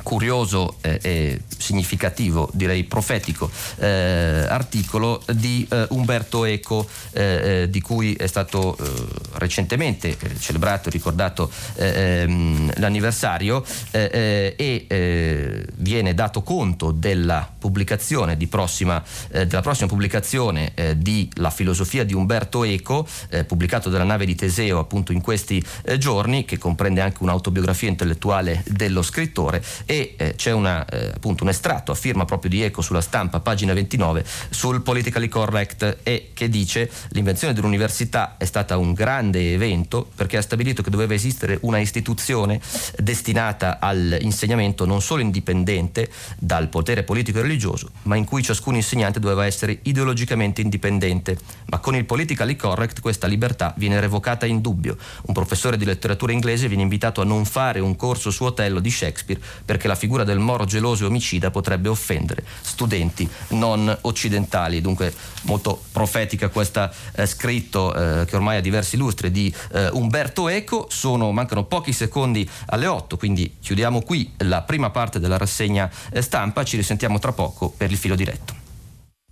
curioso 0.08 0.76
eh, 0.80 0.98
e 1.02 1.40
significativo, 1.58 2.48
direi 2.54 2.84
profetico, 2.84 3.50
eh, 3.76 4.46
articolo 4.48 5.22
di 5.34 5.66
eh, 5.70 5.86
Umberto 5.90 6.46
Eco, 6.46 6.88
eh, 7.12 7.62
eh, 7.62 7.70
di 7.70 7.82
cui 7.82 8.14
è 8.14 8.26
stato 8.26 8.74
eh, 8.78 8.90
recentemente 9.32 10.16
celebrato 10.38 10.88
e 10.88 10.92
ricordato 10.92 11.50
ehm, 11.74 12.72
l'anniversario 12.76 13.62
e 13.90 15.66
viene 15.76 16.14
dato 16.14 16.42
conto 16.42 16.90
della 16.90 17.46
pubblicazione 17.58 18.36
di 18.36 18.46
prossima, 18.46 19.02
della 19.30 19.60
prossima 19.60 19.88
pubblicazione 19.88 20.72
di 20.96 21.28
La 21.34 21.50
filosofia 21.50 22.04
di 22.04 22.14
Umberto 22.14 22.64
Eco, 22.64 23.06
pubblicato 23.46 23.90
dalla 23.90 24.04
nave 24.04 24.24
di 24.24 24.34
Teseo 24.34 24.78
appunto 24.78 25.12
in 25.12 25.20
questi 25.20 25.62
giorni, 25.98 26.44
che 26.44 26.58
comprende 26.58 27.00
anche 27.00 27.22
un'autobiografia 27.22 27.88
intellettuale 27.88 28.62
dello 28.68 29.02
scrittore 29.02 29.62
e 29.84 29.97
eh, 30.16 30.34
c'è 30.36 30.52
una, 30.52 30.84
eh, 30.86 31.12
appunto 31.14 31.42
un 31.42 31.50
estratto 31.50 31.92
a 31.92 31.94
firma 31.94 32.24
proprio 32.24 32.50
di 32.50 32.62
Eco 32.62 32.82
sulla 32.82 33.00
stampa, 33.00 33.40
pagina 33.40 33.72
29, 33.72 34.24
sul 34.50 34.82
politically 34.82 35.28
correct 35.28 35.98
e 36.02 36.30
che 36.34 36.48
dice 36.48 36.90
l'invenzione 37.10 37.52
dell'università 37.54 38.36
è 38.36 38.44
stata 38.44 38.76
un 38.76 38.92
grande 38.92 39.52
evento 39.54 40.08
perché 40.14 40.36
ha 40.36 40.42
stabilito 40.42 40.82
che 40.82 40.90
doveva 40.90 41.14
esistere 41.14 41.58
una 41.62 41.78
istituzione 41.78 42.60
destinata 42.98 43.78
all'insegnamento 43.80 44.84
non 44.84 45.02
solo 45.02 45.22
indipendente 45.22 46.08
dal 46.38 46.68
potere 46.68 47.02
politico 47.02 47.38
e 47.38 47.42
religioso, 47.42 47.90
ma 48.04 48.16
in 48.16 48.24
cui 48.24 48.42
ciascun 48.42 48.74
insegnante 48.76 49.20
doveva 49.20 49.46
essere 49.46 49.78
ideologicamente 49.82 50.60
indipendente. 50.60 51.38
Ma 51.66 51.78
con 51.78 51.96
il 51.96 52.04
politically 52.04 52.56
correct 52.56 53.00
questa 53.00 53.26
libertà 53.26 53.74
viene 53.76 54.00
revocata 54.00 54.46
in 54.46 54.60
dubbio. 54.60 54.96
Un 55.22 55.34
professore 55.34 55.76
di 55.76 55.84
letteratura 55.84 56.32
inglese 56.32 56.68
viene 56.68 56.82
invitato 56.82 57.20
a 57.20 57.24
non 57.24 57.44
fare 57.44 57.80
un 57.80 57.96
corso 57.96 58.30
su 58.30 58.44
Otello 58.44 58.80
di 58.80 58.90
Shakespeare 58.90 59.40
perché 59.64 59.87
la 59.88 59.96
figura 59.96 60.22
del 60.22 60.38
moro 60.38 60.64
geloso 60.64 61.04
e 61.04 61.06
omicida 61.08 61.50
potrebbe 61.50 61.88
offendere 61.88 62.44
studenti 62.60 63.28
non 63.48 63.96
occidentali. 64.02 64.80
Dunque 64.80 65.12
molto 65.42 65.82
profetica 65.90 66.48
questa 66.48 66.92
eh, 67.14 67.26
scritto 67.26 67.94
eh, 67.94 68.24
che 68.26 68.36
ormai 68.36 68.58
ha 68.58 68.60
diversi 68.60 68.96
lustri 68.96 69.30
di 69.30 69.52
eh, 69.72 69.88
Umberto 69.92 70.48
Eco. 70.48 70.86
Sono, 70.90 71.32
mancano 71.32 71.64
pochi 71.64 71.92
secondi 71.92 72.48
alle 72.66 72.86
8, 72.86 73.16
quindi 73.16 73.56
chiudiamo 73.60 74.02
qui 74.02 74.32
la 74.38 74.62
prima 74.62 74.90
parte 74.90 75.18
della 75.18 75.38
rassegna 75.38 75.90
eh, 76.12 76.22
stampa. 76.22 76.64
Ci 76.64 76.76
risentiamo 76.76 77.18
tra 77.18 77.32
poco 77.32 77.70
per 77.76 77.90
il 77.90 77.96
filo 77.96 78.14
diretto. 78.14 78.54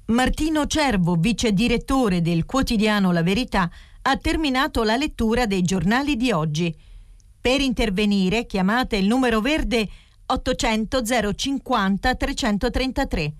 Martino 0.06 0.66
Cervo, 0.66 1.16
vice 1.16 1.52
direttore 1.52 2.22
del 2.22 2.44
quotidiano 2.46 3.12
La 3.12 3.22
Verità, 3.22 3.68
ha 4.02 4.16
terminato 4.16 4.84
la 4.84 4.96
lettura 4.96 5.46
dei 5.46 5.62
giornali 5.62 6.16
di 6.16 6.30
oggi. 6.30 6.74
Per 7.40 7.60
intervenire 7.60 8.46
chiamate 8.46 8.96
il 8.96 9.06
numero 9.06 9.40
verde 9.40 9.88
800 10.26 11.02
050 11.34 12.14
333. 12.14 13.34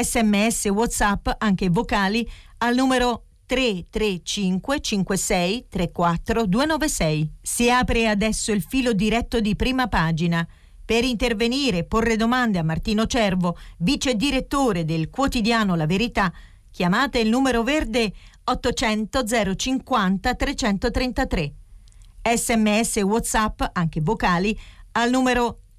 Sms 0.00 0.66
WhatsApp 0.66 1.28
anche 1.38 1.68
vocali 1.68 2.26
al 2.58 2.74
numero 2.74 3.24
335 3.46 4.80
56 4.80 5.66
34 5.68 6.46
296. 6.46 7.30
Si 7.42 7.70
apre 7.70 8.08
adesso 8.08 8.52
il 8.52 8.62
filo 8.62 8.92
diretto 8.92 9.40
di 9.40 9.54
prima 9.56 9.88
pagina. 9.88 10.46
Per 10.84 11.04
intervenire 11.04 11.78
e 11.78 11.84
porre 11.84 12.16
domande 12.16 12.58
a 12.58 12.62
Martino 12.62 13.06
Cervo, 13.06 13.56
vice 13.78 14.14
direttore 14.14 14.84
del 14.84 15.10
quotidiano 15.10 15.74
La 15.74 15.86
Verità, 15.86 16.32
chiamate 16.70 17.18
il 17.18 17.28
numero 17.28 17.62
verde 17.62 18.12
800 18.44 19.54
050 19.56 20.34
333. 20.34 21.54
Sms 22.34 22.96
WhatsApp, 23.02 23.62
anche 23.72 24.00
vocali, 24.00 24.58
al 24.92 25.10
numero 25.10 25.61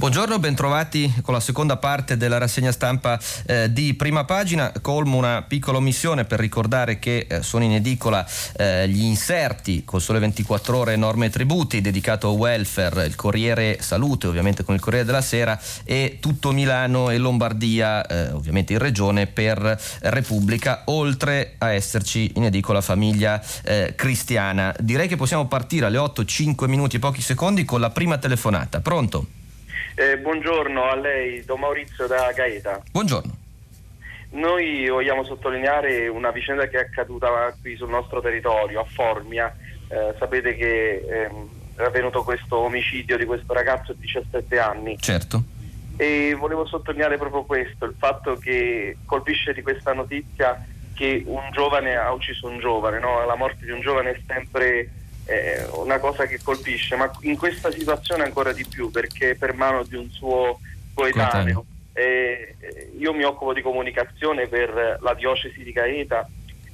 Buongiorno, 0.00 0.38
bentrovati 0.38 1.12
con 1.20 1.34
la 1.34 1.40
seconda 1.40 1.76
parte 1.76 2.16
della 2.16 2.38
rassegna 2.38 2.72
stampa 2.72 3.20
eh, 3.44 3.70
di 3.70 3.92
prima 3.92 4.24
pagina. 4.24 4.72
Colmo 4.80 5.18
una 5.18 5.42
piccola 5.42 5.76
omissione 5.76 6.24
per 6.24 6.40
ricordare 6.40 6.98
che 6.98 7.26
eh, 7.28 7.42
sono 7.42 7.64
in 7.64 7.72
edicola 7.72 8.26
eh, 8.56 8.88
gli 8.88 9.02
inserti 9.02 9.84
col 9.84 10.00
Sole 10.00 10.18
24 10.18 10.74
Ore 10.74 10.96
norme 10.96 11.26
e 11.26 11.28
tributi 11.28 11.82
dedicato 11.82 12.28
a 12.28 12.30
welfare, 12.30 13.04
il 13.04 13.14
Corriere 13.14 13.76
Salute, 13.82 14.26
ovviamente 14.26 14.64
con 14.64 14.74
il 14.74 14.80
Corriere 14.80 15.04
della 15.04 15.20
Sera 15.20 15.60
e 15.84 16.16
tutto 16.18 16.52
Milano 16.52 17.10
e 17.10 17.18
Lombardia, 17.18 18.06
eh, 18.06 18.30
ovviamente 18.30 18.72
in 18.72 18.78
regione 18.78 19.26
per 19.26 19.78
Repubblica, 20.00 20.84
oltre 20.86 21.56
a 21.58 21.72
esserci 21.72 22.32
in 22.36 22.44
edicola 22.44 22.80
famiglia 22.80 23.38
eh, 23.64 23.92
cristiana. 23.94 24.74
Direi 24.80 25.08
che 25.08 25.16
possiamo 25.16 25.46
partire 25.46 25.84
alle 25.84 25.98
8, 25.98 26.24
5 26.24 26.66
minuti 26.68 26.96
e 26.96 27.00
pochi 27.00 27.20
secondi 27.20 27.66
con 27.66 27.80
la 27.80 27.90
prima 27.90 28.16
telefonata. 28.16 28.80
Pronto? 28.80 29.26
Eh, 29.94 30.18
buongiorno 30.18 30.84
a 30.84 30.96
lei, 30.96 31.44
Don 31.44 31.60
Maurizio 31.60 32.06
da 32.06 32.32
Gaeta. 32.32 32.82
Buongiorno. 32.90 33.36
Noi 34.30 34.88
vogliamo 34.88 35.24
sottolineare 35.24 36.06
una 36.08 36.30
vicenda 36.30 36.68
che 36.68 36.78
è 36.78 36.80
accaduta 36.82 37.54
qui 37.60 37.76
sul 37.76 37.88
nostro 37.88 38.20
territorio, 38.20 38.80
a 38.80 38.84
Formia. 38.84 39.54
Eh, 39.88 40.14
sapete 40.18 40.54
che 40.54 41.04
ehm, 41.08 41.48
è 41.74 41.82
avvenuto 41.82 42.22
questo 42.22 42.58
omicidio 42.58 43.16
di 43.16 43.24
questo 43.24 43.52
ragazzo 43.52 43.92
di 43.92 44.02
17 44.02 44.58
anni. 44.58 44.96
Certo. 44.98 45.42
E 45.96 46.34
volevo 46.38 46.64
sottolineare 46.64 47.18
proprio 47.18 47.42
questo, 47.44 47.84
il 47.84 47.94
fatto 47.98 48.36
che 48.36 48.96
colpisce 49.04 49.52
di 49.52 49.62
questa 49.62 49.92
notizia 49.92 50.64
che 50.94 51.22
un 51.26 51.50
giovane 51.52 51.96
ha 51.96 52.12
ucciso 52.12 52.46
un 52.46 52.58
giovane, 52.58 52.98
no? 53.00 53.24
la 53.26 53.34
morte 53.34 53.64
di 53.64 53.70
un 53.70 53.80
giovane 53.80 54.10
è 54.10 54.20
sempre 54.26 54.90
è 55.24 55.66
una 55.72 55.98
cosa 55.98 56.26
che 56.26 56.40
colpisce, 56.42 56.96
ma 56.96 57.10
in 57.20 57.36
questa 57.36 57.70
situazione 57.70 58.24
ancora 58.24 58.52
di 58.52 58.66
più 58.66 58.90
perché 58.90 59.36
per 59.36 59.54
mano 59.54 59.84
di 59.84 59.96
un 59.96 60.10
suo 60.10 60.60
coetaneo. 60.94 61.64
Eh, 61.92 62.56
io 62.96 63.12
mi 63.12 63.24
occupo 63.24 63.52
di 63.52 63.62
comunicazione 63.62 64.46
per 64.46 64.98
la 65.00 65.14
diocesi 65.14 65.62
di 65.62 65.72
Gaeta 65.72 66.28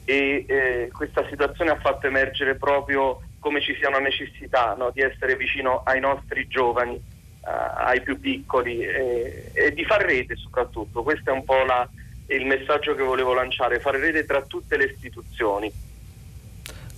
e 0.04 0.44
eh, 0.46 0.90
questa 0.92 1.26
situazione 1.28 1.70
ha 1.70 1.78
fatto 1.80 2.06
emergere 2.06 2.54
proprio 2.54 3.20
come 3.40 3.60
ci 3.60 3.74
sia 3.78 3.88
una 3.88 3.98
necessità 3.98 4.74
no, 4.76 4.90
di 4.90 5.00
essere 5.00 5.36
vicino 5.36 5.82
ai 5.84 6.00
nostri 6.00 6.48
giovani, 6.48 6.94
uh, 6.94 7.48
ai 7.76 8.00
più 8.02 8.18
piccoli 8.18 8.80
eh, 8.80 9.50
e 9.52 9.72
di 9.72 9.84
fare 9.84 10.06
rete 10.06 10.36
soprattutto. 10.36 11.02
Questo 11.02 11.30
è 11.30 11.32
un 11.32 11.44
po' 11.44 11.62
la, 11.64 11.88
il 12.28 12.44
messaggio 12.44 12.94
che 12.94 13.02
volevo 13.02 13.34
lanciare, 13.34 13.78
fare 13.78 13.98
rete 13.98 14.24
tra 14.24 14.42
tutte 14.42 14.76
le 14.76 14.86
istituzioni. 14.86 15.72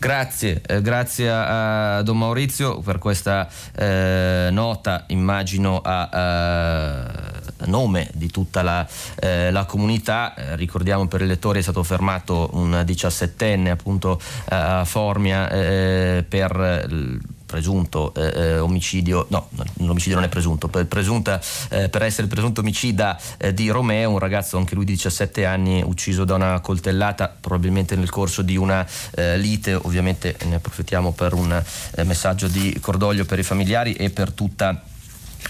Grazie, 0.01 0.63
eh, 0.65 0.81
grazie 0.81 1.29
a, 1.29 1.97
a, 1.97 2.03
Don 2.03 2.19
Maurizio 2.19 2.79
per 2.79 2.99
questa 2.99 3.49
eh, 3.75 4.49
nota, 4.53 5.03
immagino 5.09 5.81
a, 5.81 6.09
a, 6.09 7.67
nome 7.67 8.09
di 8.15 8.31
tutta 8.31 8.63
la, 8.63 8.87
eh, 9.19 9.51
la 9.51 9.65
comunità. 9.65 10.35
Eh, 10.37 10.55
ricordiamo 10.55 11.09
per 11.09 11.23
i 11.23 11.27
lettori 11.27 11.59
è 11.59 11.63
stato 11.63 11.83
fermato 11.83 12.49
un 12.53 12.85
17enne 12.87 13.71
appunto 13.71 14.21
a 14.51 14.85
Formia 14.85 15.51
eh, 15.51 16.25
per 16.29 16.87
presunto 17.49 18.13
eh, 18.15 18.31
eh, 18.35 18.59
omicidio, 18.59 19.27
no, 19.31 19.49
l'omicidio 19.79 20.17
non 20.17 20.25
è 20.25 20.29
presunto, 20.29 20.69
per, 20.69 20.87
presunta, 20.87 21.41
eh, 21.71 21.89
per 21.89 22.03
essere 22.03 22.25
il 22.25 22.29
presunto 22.29 22.61
omicida 22.61 23.19
eh, 23.39 23.55
di 23.55 23.71
Romeo, 23.71 24.11
un 24.11 24.19
ragazzo 24.19 24.59
anche 24.59 24.75
lui 24.75 24.85
di 24.85 24.93
17 24.93 25.47
anni 25.47 25.83
ucciso 25.83 26.25
da 26.25 26.35
una 26.35 26.61
coltellata, 26.61 27.35
probabilmente 27.41 27.97
nel 27.97 28.11
corso 28.11 28.43
di 28.43 28.59
una 28.59 28.87
eh, 29.15 29.39
lite, 29.39 29.73
ovviamente 29.73 30.37
ne 30.45 30.57
approfittiamo 30.57 31.13
per 31.13 31.33
un 31.33 31.51
eh, 31.97 32.05
messaggio 32.05 32.49
di 32.49 32.79
cordoglio 32.81 33.25
per 33.25 33.39
i 33.39 33.43
familiari 33.43 33.95
e 33.95 34.11
per 34.11 34.31
tutta 34.33 34.67
la, 34.69 34.81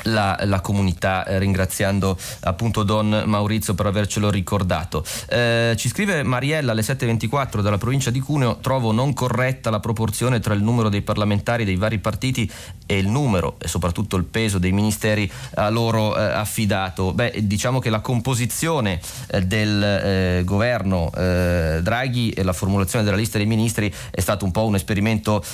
la, 0.05 0.61
comunità, 0.63 1.25
eh, 1.25 1.39
ringraziando 1.39 2.17
appunto 2.41 2.83
Don 2.83 3.25
Maurizio 3.27 3.75
per 3.75 3.87
avercelo 3.87 4.31
ricordato. 4.31 5.05
Eh, 5.29 5.75
ci 5.77 5.89
scrive 5.89 6.23
Mariella 6.23 6.73
alle 6.73 6.83
7.24 6.83 7.61
dalla 7.61 7.79
provincia 7.79 8.11
di 8.11 8.21
Cuneo, 8.21 8.59
trovo 8.59 8.93
non 8.93 9.13
corretta 9.13 9.71
la 9.71 9.81
proporzione 9.81 10.41
tra 10.41 10.55
il 10.55 10.63
numero 10.63 10.89
dei 10.89 11.03
parlamentari 11.03 11.65
dei 11.65 11.77
vari 11.77 11.99
partiti 11.99 12.51
e 12.87 12.99
il 12.99 13.09
numero 13.09 13.57
e 13.59 13.69
soprattutto 13.69 14.17
il 14.17 14.25
peso 14.25 14.59
dei 14.59 14.73
ministeri 14.73 15.31
a 15.55 15.69
loro 15.69 16.17
eh, 16.17 16.23
affidato. 16.23 17.13
Beh, 17.13 17.41
diciamo 17.43 17.79
che 17.79 17.91
la 17.91 18.01
composizione 18.01 19.01
eh, 19.29 19.43
del 19.43 19.83
eh, 19.83 20.43
governo 20.45 21.11
Draghi 21.19 22.31
e 22.31 22.43
la 22.43 22.53
formulazione 22.53 23.05
della 23.05 23.17
lista 23.17 23.39
dei 23.39 23.47
ministri 23.47 23.93
è 24.11 24.21
stato 24.21 24.45
un 24.45 24.51
po' 24.51 24.67
un 24.67 24.75
esperimento 24.75 25.45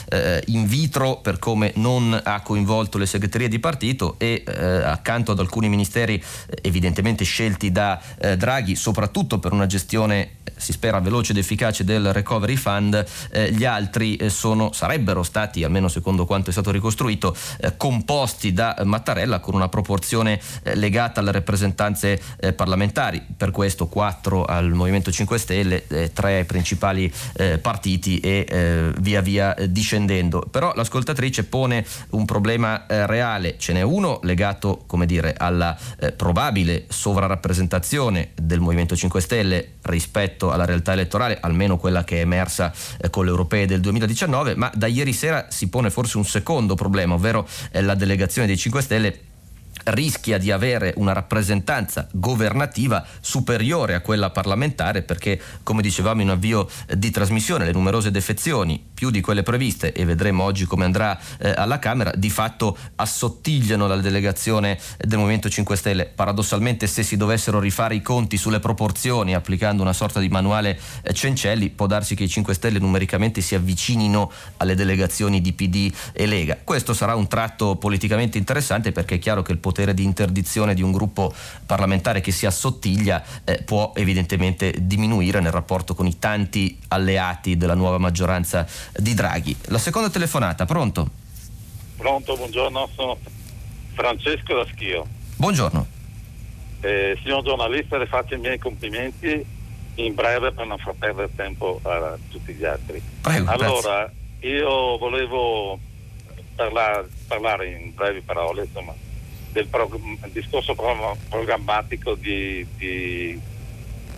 in 0.47 0.67
vitro 0.67 1.17
per 1.17 1.39
come 1.39 1.73
non 1.77 2.19
ha 2.23 2.41
coinvolto 2.41 2.99
le 2.99 3.07
segreterie 3.07 3.49
di 3.49 3.59
partito 3.59 4.17
e 4.25 4.43
eh, 4.47 4.65
accanto 4.83 5.33
ad 5.33 5.39
alcuni 5.39 5.69
ministeri 5.69 6.15
eh, 6.15 6.59
evidentemente 6.63 7.25
scelti 7.25 7.71
da 7.71 8.01
eh, 8.19 8.37
Draghi, 8.39 8.75
soprattutto 8.75 9.39
per 9.39 9.53
una 9.53 9.67
gestione 9.67 10.43
si 10.57 10.73
spera 10.73 11.01
veloce 11.01 11.33
ed 11.33 11.39
efficace 11.39 11.85
del 11.85 12.13
recovery 12.13 12.57
fund, 12.57 13.05
eh, 13.31 13.53
gli 13.53 13.65
altri 13.65 14.17
eh, 14.17 14.31
sono, 14.31 14.73
sarebbero 14.73 15.23
stati, 15.23 15.65
almeno 15.65 15.89
secondo 15.89 16.25
quanto 16.25 16.51
è 16.51 16.53
stato 16.53 16.71
ricostruito, 16.71 17.37
eh, 17.61 17.77
composti 17.77 18.53
da 18.53 18.77
Mattarella 18.85 19.41
con 19.41 19.55
una 19.55 19.69
proporzione 19.69 20.41
legata 20.75 21.21
alle 21.21 21.33
rappresentanze 21.33 22.21
parlamentari, 22.55 23.23
per 23.37 23.51
questo 23.51 23.87
quattro 23.87 24.45
al 24.45 24.73
Movimento 24.73 25.11
5 25.11 25.39
Stelle, 25.39 25.87
tre 26.13 26.37
ai 26.37 26.45
principali 26.45 27.13
partiti 27.61 28.21
e 28.21 28.93
via 28.99 29.21
via 29.21 29.55
discendendo. 29.69 30.47
Però 30.51 30.73
l'ascoltatrice 30.75 31.45
pone 31.45 31.85
un 32.11 32.25
problema 32.25 32.85
reale, 32.87 33.57
ce 33.59 33.73
n'è 33.73 33.83
uno 33.83 34.14
legato 34.23 34.85
come 34.87 35.07
dire, 35.07 35.35
alla 35.37 35.77
eh, 35.99 36.13
probabile 36.13 36.85
sovrarappresentazione 36.89 38.31
del 38.35 38.61
Movimento 38.61 38.97
5 38.97 39.21
Stelle 39.21 39.73
rispetto 39.83 40.51
alla 40.51 40.65
realtà 40.65 40.93
elettorale, 40.93 41.39
almeno 41.41 41.77
quella 41.77 42.05
che 42.05 42.19
è 42.19 42.21
emersa 42.21 42.73
eh, 42.99 43.11
con 43.11 43.25
le 43.25 43.31
europee 43.31 43.67
del 43.67 43.81
2019, 43.81 44.55
ma 44.55 44.71
da 44.75 44.87
ieri 44.87 45.13
sera 45.13 45.47
si 45.51 45.69
pone 45.69 45.91
forse 45.91 46.17
un 46.17 46.25
secondo 46.25 46.75
problema, 46.75 47.15
ovvero 47.15 47.47
eh, 47.71 47.83
la 47.83 47.95
delegazione 47.95 48.47
dei 48.47 48.57
5 48.57 48.83
Stelle 48.83 49.19
rischia 49.85 50.39
di 50.39 50.51
avere 50.51 50.95
una 50.97 51.13
rappresentanza 51.13 52.09
governativa 52.13 53.05
superiore 53.21 53.95
a 53.95 54.01
quella 54.01 54.31
parlamentare 54.31 55.03
perché, 55.03 55.41
come 55.63 55.83
dicevamo 55.83 56.23
in 56.23 56.31
avvio 56.31 56.69
di 56.97 57.11
trasmissione, 57.11 57.65
le 57.65 57.73
numerose 57.73 58.11
defezioni, 58.11 58.83
più 58.95 59.11
di 59.11 59.21
quelle 59.21 59.43
previste, 59.43 59.93
e 59.93 60.05
vedremo 60.05 60.45
oggi 60.45 60.65
come 60.65 60.85
andrà 60.85 61.19
eh, 61.39 61.53
alla 61.57 61.79
Camera, 61.79 62.13
di 62.15 62.31
fatto 62.31 62.77
assottigliano 62.97 63.87
la 63.87 63.97
delegazione 63.97 64.79
del 64.99 65.19
Movimento 65.19 65.49
5 65.49 65.77
Stelle. 65.77 66.07
Paradossalmente, 66.07 66.87
se 66.87 67.03
si 67.03 67.17
dovessero 67.17 67.61
rifare 67.61 67.95
i 67.95 68.03
conti 68.03 68.37
sulle 68.37 68.61
proporzioni 68.61 69.35
applicando 69.35 69.83
una 69.83 69.93
sorta 69.93 70.21
di 70.21 70.29
manuale 70.29 70.79
eh, 71.03 71.13
Cencelli, 71.13 71.71
può 71.71 71.87
darsi 71.87 72.15
che 72.15 72.25
i 72.25 72.29
5 72.29 72.55
Stelle 72.55 72.79
numericamente 72.79 73.41
si 73.41 73.55
avvicinino 73.55 74.31
alle 74.59 74.75
delegazioni 74.75 75.41
di 75.41 75.53
PD 75.53 75.93
e 76.13 76.27
Lega. 76.27 76.59
Questo 76.63 76.95
sarà 76.95 77.15
un 77.15 77.29
tratto 77.29 77.77
politicamente 77.77 78.39
interessante 78.39 78.93
perché 78.93 79.17
è 79.17 79.19
chiaro 79.19 79.43
che 79.43 79.53
il 79.53 79.59
potere 79.59 79.74
potere 79.75 79.93
di 79.93 80.05
interdizione 80.05 80.73
di 80.73 80.83
un 80.83 80.93
gruppo 80.93 81.35
parlamentare 81.67 82.21
che 82.21 82.31
si 82.31 82.47
assottiglia 82.47 83.25
eh, 83.45 83.63
può 83.65 83.93
evidentemente 83.97 84.73
diminuire 84.79 85.41
nel 85.41 85.51
rapporto 85.51 85.97
con 85.97 86.07
i 86.07 86.21
tanti 86.21 86.79
alleati 86.89 87.57
della 87.57 87.75
nuova 87.75 87.99
maggioranza 87.99 88.65
di 88.97 89.15
Draghi. 89.15 89.57
La 89.67 89.79
seconda 89.79 90.09
telefonata, 90.11 90.65
pronto? 90.65 91.11
Pronto, 91.97 92.37
buongiorno, 92.37 92.89
sono 92.95 93.19
Francesco 93.95 94.55
da 94.55 94.67
Schio. 94.73 95.07
Buongiorno. 95.37 95.87
Eh, 96.81 97.19
signor 97.23 97.43
giornalista, 97.43 97.99
le 97.99 98.07
faccio 98.07 98.35
i 98.35 98.39
miei 98.39 98.59
complimenti 98.59 99.45
in 99.97 100.15
breve 100.15 100.53
per 100.53 100.67
non 100.67 100.79
far 100.79 100.95
perdere 100.95 101.31
tempo 101.35 101.81
a 101.83 102.17
tutti 102.31 102.53
gli 102.53 102.65
altri. 102.65 103.03
Prego, 103.21 103.51
allora, 103.51 104.11
grazie. 104.39 104.57
io 104.57 104.99
volevo 104.99 105.79
parlare, 106.55 107.09
parlare, 107.27 107.71
in 107.71 107.93
brevi 107.95 108.21
parole 108.21 108.65
insomma, 108.65 108.93
del 109.55 109.69
prog- 109.69 110.27
discorso 110.33 110.75
pro- 110.75 111.17
programmatico 111.29 112.17
di, 112.17 112.67
di, 112.77 113.41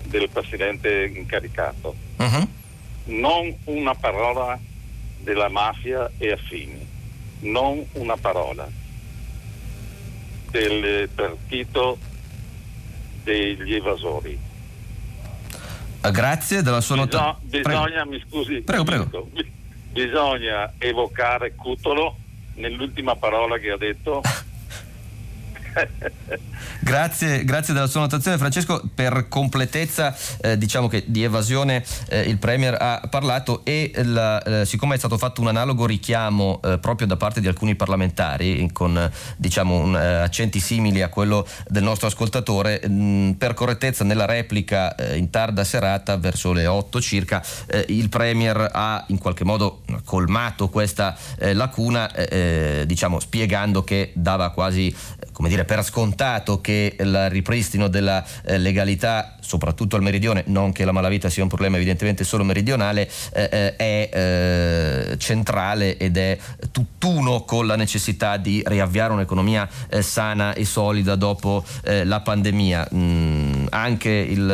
del 0.04 0.28
Presidente 0.30 1.12
incaricato. 1.14 1.94
Uh-huh. 2.16 2.48
Non 3.04 3.54
una 3.64 3.94
parola 3.94 4.58
della 5.18 5.48
mafia 5.48 6.10
e 6.16 6.32
affini, 6.32 6.84
non 7.40 7.84
una 7.92 8.16
parola 8.16 8.66
del 10.50 11.08
partito 11.14 11.98
degli 13.22 13.74
evasori. 13.74 14.38
Ah, 16.00 16.10
grazie 16.10 16.62
della 16.62 16.80
sua 16.80 16.96
nota. 16.96 17.36
Bisogna, 17.42 18.06
mi 18.06 18.22
scusi, 18.26 18.62
prego, 18.62 18.84
prego. 18.84 19.28
bisogna 19.92 20.72
evocare 20.78 21.54
Cutolo 21.54 22.16
nell'ultima 22.54 23.16
parola 23.16 23.58
che 23.58 23.70
ha 23.70 23.76
detto 23.76 24.22
grazie, 26.80 27.44
grazie, 27.44 27.74
della 27.74 27.86
sua 27.86 28.00
notazione 28.00 28.38
Francesco, 28.38 28.82
per 28.94 29.26
completezza 29.28 30.16
eh, 30.40 30.56
diciamo 30.56 30.88
che 30.88 31.04
di 31.06 31.22
evasione 31.22 31.84
eh, 32.08 32.20
il 32.22 32.38
Premier 32.38 32.76
ha 32.78 33.02
parlato 33.10 33.64
e 33.64 33.92
la, 34.02 34.42
eh, 34.42 34.66
siccome 34.66 34.94
è 34.94 34.98
stato 34.98 35.18
fatto 35.18 35.40
un 35.40 35.48
analogo 35.48 35.86
richiamo 35.86 36.60
eh, 36.64 36.78
proprio 36.78 37.06
da 37.06 37.16
parte 37.16 37.40
di 37.40 37.48
alcuni 37.48 37.74
parlamentari 37.74 38.68
con 38.72 39.10
diciamo, 39.36 39.76
un, 39.76 39.96
eh, 39.96 40.22
accenti 40.22 40.60
simili 40.60 41.02
a 41.02 41.08
quello 41.08 41.46
del 41.68 41.82
nostro 41.82 42.06
ascoltatore, 42.06 42.80
mh, 42.86 42.92
mm, 42.92 43.30
per 43.32 43.54
correttezza 43.54 44.04
nella 44.04 44.26
replica 44.26 44.94
eh, 44.94 45.16
in 45.16 45.30
tarda 45.30 45.64
serata 45.64 46.16
verso 46.16 46.52
le 46.52 46.66
8 46.66 47.00
circa 47.00 47.42
il 47.88 48.08
Premier 48.08 48.70
ha 48.72 49.04
in 49.08 49.18
qualche 49.18 49.44
modo 49.44 49.82
colmato 50.04 50.68
questa 50.68 51.16
lacuna 51.38 52.10
diciamo 52.84 53.20
spiegando 53.20 53.84
che 53.84 54.12
dava 54.14 54.50
quasi 54.50 54.94
come 55.36 55.50
dire, 55.50 55.65
per 55.66 55.84
scontato 55.84 56.62
che 56.62 56.96
il 56.98 57.28
ripristino 57.28 57.88
della 57.88 58.24
eh, 58.44 58.56
legalità, 58.56 59.36
soprattutto 59.40 59.96
al 59.96 60.02
meridione, 60.02 60.44
non 60.46 60.72
che 60.72 60.86
la 60.86 60.92
malavita 60.92 61.28
sia 61.28 61.42
un 61.42 61.50
problema 61.50 61.76
evidentemente 61.76 62.24
solo 62.24 62.44
meridionale, 62.44 63.08
eh, 63.34 63.74
eh 63.76 63.76
è 63.76 65.16
centrale 65.18 65.98
ed 65.98 66.16
è 66.16 66.38
tutt'uno 66.70 67.42
con 67.42 67.66
la 67.66 67.76
necessità 67.76 68.36
di 68.38 68.62
riavviare 68.64 69.12
un'economia 69.12 69.68
sana 70.00 70.54
e 70.54 70.64
solida 70.64 71.16
dopo 71.16 71.64
la 71.82 72.20
pandemia. 72.20 72.88
Mm, 72.94 73.66
anche 73.70 74.10
il 74.10 74.50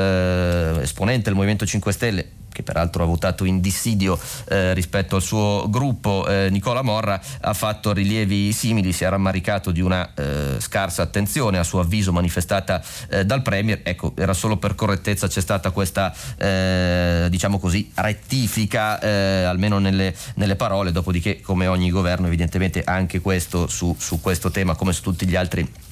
esponente 0.81 1.25
del 1.25 1.35
Movimento 1.35 1.67
5 1.67 1.93
Stelle 1.93 2.41
che 2.53 2.63
peraltro 2.63 3.03
ha 3.03 3.07
votato 3.07 3.45
in 3.45 3.61
dissidio 3.61 4.19
eh, 4.49 4.75
rispetto 4.75 5.17
al 5.17 5.23
suo 5.23 5.67
gruppo, 5.69 6.27
eh, 6.29 6.49
Nicola 6.51 6.83
Morra, 6.83 7.21
ha 7.41 7.55
fatto 7.55 7.93
rilievi 7.93 8.53
simili, 8.53 8.93
si 8.93 9.05
è 9.05 9.09
rammaricato 9.09 9.71
di 9.71 9.81
una 9.81 10.13
eh, 10.15 10.61
scarsa 10.61 11.03
attenzione 11.03 11.59
a 11.59 11.65
suo 11.65 11.81
avviso 11.81 12.13
manifestata 12.13 12.83
eh, 13.09 13.25
dal 13.25 13.43
Premier. 13.43 13.81
Ecco, 13.83 14.13
era 14.17 14.35
solo 14.35 14.59
per 14.59 14.75
correttezza 14.75 15.27
c'è 15.27 15.41
stata 15.41 15.71
questa, 15.71 16.15
eh, 16.37 17.27
diciamo 17.31 17.59
così, 17.59 17.91
rettifica, 17.95 19.01
eh, 19.01 19.43
almeno 19.45 19.79
nelle, 19.79 20.15
nelle, 20.35 20.57
parole, 20.57 20.93
dopodiché 20.93 21.41
come 21.41 21.67
ogni 21.67 21.91
governo 21.91 22.27
evidentemente 22.27 22.83
anche 22.85 23.21
questo 23.21 23.67
su, 23.67 23.95
su 23.99 24.21
questo 24.21 24.51
tema, 24.51 24.75
come 24.75 24.93
su 24.93 25.03
tutti 25.03 25.27
gli 25.27 25.37
altri 25.37 25.91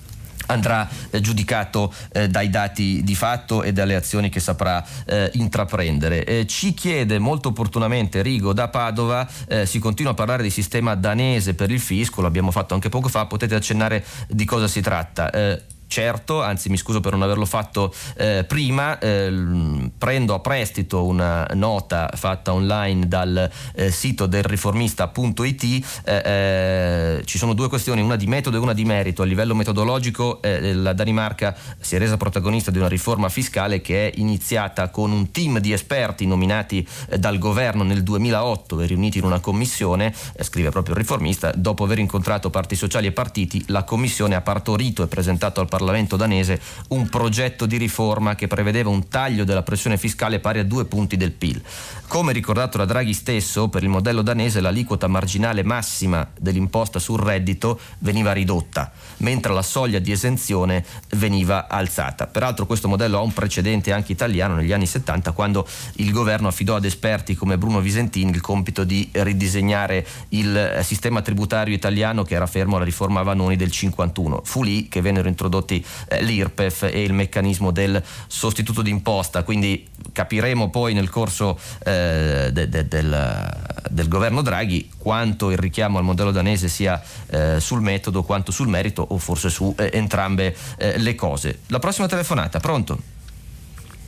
andrà 0.50 0.88
eh, 1.10 1.20
giudicato 1.20 1.92
eh, 2.12 2.28
dai 2.28 2.50
dati 2.50 3.02
di 3.02 3.14
fatto 3.14 3.62
e 3.62 3.72
dalle 3.72 3.94
azioni 3.94 4.28
che 4.28 4.40
saprà 4.40 4.84
eh, 5.06 5.30
intraprendere. 5.34 6.46
Ci 6.46 6.74
chiede 6.74 7.18
molto 7.18 7.48
opportunamente 7.48 8.22
Rigo 8.22 8.52
da 8.52 8.68
Padova, 8.68 9.28
eh, 9.48 9.66
si 9.66 9.78
continua 9.78 10.12
a 10.12 10.14
parlare 10.14 10.42
di 10.42 10.50
sistema 10.50 10.94
danese 10.94 11.54
per 11.54 11.70
il 11.70 11.80
fisco, 11.80 12.20
l'abbiamo 12.20 12.50
fatto 12.50 12.74
anche 12.74 12.88
poco 12.88 13.08
fa, 13.08 13.26
potete 13.26 13.54
accennare 13.54 14.04
di 14.28 14.44
cosa 14.44 14.68
si 14.68 14.80
tratta 14.80 15.30
eh, 15.30 15.62
certo, 15.90 16.40
anzi 16.40 16.68
mi 16.70 16.76
scuso 16.76 17.00
per 17.00 17.12
non 17.12 17.22
averlo 17.22 17.44
fatto 17.44 17.92
eh, 18.16 18.44
prima, 18.46 18.96
eh, 19.00 19.90
prendo 19.98 20.34
a 20.34 20.38
prestito 20.38 21.04
una 21.04 21.44
nota 21.54 22.08
fatta 22.14 22.52
online 22.52 23.08
dal 23.08 23.50
eh, 23.74 23.90
sito 23.90 24.26
del 24.26 24.44
riformista.it, 24.44 25.62
eh, 26.04 26.22
eh, 26.24 27.22
ci 27.24 27.38
sono 27.38 27.54
due 27.54 27.68
questioni, 27.68 28.00
una 28.00 28.14
di 28.14 28.28
metodo 28.28 28.56
e 28.56 28.60
una 28.60 28.72
di 28.72 28.84
merito. 28.84 29.22
A 29.22 29.24
livello 29.24 29.56
metodologico 29.56 30.40
eh, 30.42 30.72
la 30.74 30.92
Danimarca 30.92 31.56
si 31.80 31.96
è 31.96 31.98
resa 31.98 32.16
protagonista 32.16 32.70
di 32.70 32.78
una 32.78 32.88
riforma 32.88 33.28
fiscale 33.28 33.80
che 33.80 34.10
è 34.10 34.12
iniziata 34.20 34.90
con 34.90 35.10
un 35.10 35.32
team 35.32 35.58
di 35.58 35.72
esperti 35.72 36.24
nominati 36.24 36.86
dal 37.18 37.38
governo 37.38 37.82
nel 37.82 38.04
2008 38.04 38.80
e 38.80 38.86
riuniti 38.86 39.18
in 39.18 39.24
una 39.24 39.40
commissione, 39.40 40.14
scrive 40.38 40.70
proprio 40.70 40.94
il 40.94 41.00
riformista, 41.00 41.50
dopo 41.52 41.82
aver 41.82 41.98
incontrato 41.98 42.48
parti 42.48 42.76
sociali 42.76 43.08
e 43.08 43.12
partiti, 43.12 43.64
la 43.66 43.82
commissione 43.82 44.36
ha 44.36 44.40
partorito 44.40 45.02
e 45.02 45.08
presentato 45.08 45.58
al 45.60 45.66
Parlamento 45.66 45.78
Parlamento 45.80 46.16
danese 46.16 46.60
un 46.88 47.08
progetto 47.08 47.64
di 47.64 47.78
riforma 47.78 48.34
che 48.34 48.46
prevedeva 48.46 48.90
un 48.90 49.08
taglio 49.08 49.44
della 49.44 49.62
pressione 49.62 49.96
fiscale 49.96 50.38
pari 50.38 50.58
a 50.58 50.64
due 50.64 50.84
punti 50.84 51.16
del 51.16 51.32
PIL. 51.32 51.62
Come 52.10 52.32
ricordato 52.32 52.76
da 52.76 52.86
Draghi 52.86 53.14
stesso, 53.14 53.68
per 53.68 53.84
il 53.84 53.88
modello 53.88 54.22
danese 54.22 54.60
l'aliquota 54.60 55.06
marginale 55.06 55.62
massima 55.62 56.28
dell'imposta 56.36 56.98
sul 56.98 57.20
reddito 57.20 57.78
veniva 58.00 58.32
ridotta, 58.32 58.90
mentre 59.18 59.52
la 59.52 59.62
soglia 59.62 60.00
di 60.00 60.10
esenzione 60.10 60.84
veniva 61.10 61.68
alzata. 61.68 62.26
Peraltro 62.26 62.66
questo 62.66 62.88
modello 62.88 63.18
ha 63.18 63.20
un 63.20 63.32
precedente 63.32 63.92
anche 63.92 64.10
italiano 64.10 64.56
negli 64.56 64.72
anni 64.72 64.86
70 64.88 65.30
quando 65.30 65.64
il 65.94 66.10
governo 66.10 66.48
affidò 66.48 66.74
ad 66.74 66.84
esperti 66.84 67.36
come 67.36 67.56
Bruno 67.56 67.78
Visentini 67.78 68.32
il 68.32 68.40
compito 68.40 68.82
di 68.82 69.08
ridisegnare 69.12 70.04
il 70.30 70.80
sistema 70.82 71.22
tributario 71.22 71.72
italiano 71.72 72.24
che 72.24 72.34
era 72.34 72.48
fermo 72.48 72.74
alla 72.74 72.84
riforma 72.84 73.22
Vanoni 73.22 73.54
del 73.54 73.70
51. 73.70 74.40
Fu 74.42 74.64
lì 74.64 74.88
che 74.88 75.00
vennero 75.00 75.28
introdotti 75.28 75.86
eh, 76.08 76.24
l'IRPEF 76.24 76.88
e 76.92 77.04
il 77.04 77.12
meccanismo 77.12 77.70
del 77.70 78.02
sostituto 78.26 78.82
d'imposta, 78.82 79.44
quindi 79.44 79.86
capiremo 80.12 80.70
poi 80.70 80.92
nel 80.92 81.08
corso 81.08 81.56
eh, 81.84 81.98
eh, 82.00 82.52
de, 82.52 82.68
de, 82.68 82.88
del, 82.88 83.82
del, 83.90 84.08
governo 84.08 84.42
Draghi 84.42 84.90
quanto 84.96 85.50
il 85.50 85.58
richiamo 85.58 85.98
al 85.98 86.04
modello 86.04 86.30
danese 86.30 86.68
sia 86.68 87.00
eh, 87.30 87.60
sul 87.60 87.80
metodo 87.80 88.22
quanto 88.22 88.52
sul 88.52 88.68
merito 88.68 89.04
o 89.06 89.18
forse 89.18 89.50
su 89.50 89.74
eh, 89.76 89.90
entrambe 89.92 90.56
eh, 90.78 90.98
le 90.98 91.14
cose. 91.14 91.60
La 91.66 91.78
prossima 91.78 92.06
telefonata, 92.06 92.58
pronto? 92.60 92.98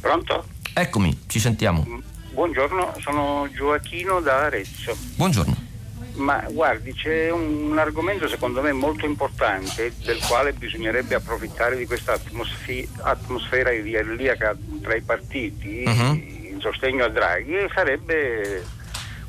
Pronto? 0.01 0.45
Eccomi, 0.73 1.25
ci 1.27 1.39
sentiamo. 1.39 1.85
Mm, 1.87 1.99
buongiorno, 2.33 2.95
sono 3.01 3.49
Gioacchino 3.53 4.21
da 4.21 4.45
Arezzo. 4.45 4.97
Buongiorno. 5.17 5.71
Ma 6.15 6.45
guardi, 6.51 6.93
c'è 6.93 7.31
un, 7.31 7.71
un, 7.71 7.79
argomento 7.79 8.29
secondo 8.29 8.61
me 8.61 8.73
molto 8.73 9.07
importante 9.07 9.95
del 10.05 10.19
quale 10.19 10.53
bisognerebbe 10.53 11.15
approfittare 11.15 11.77
di 11.77 11.87
questa 11.87 12.13
atmosfera, 12.13 12.87
atmosfera 13.03 13.73
idilliaca 13.73 14.55
tra 14.83 14.95
i 14.95 15.01
partiti. 15.01 15.85
Uh-huh 15.87 16.41
sostegno 16.63 17.05
a 17.05 17.09
Draghi 17.09 17.69
sarebbe 17.75 18.65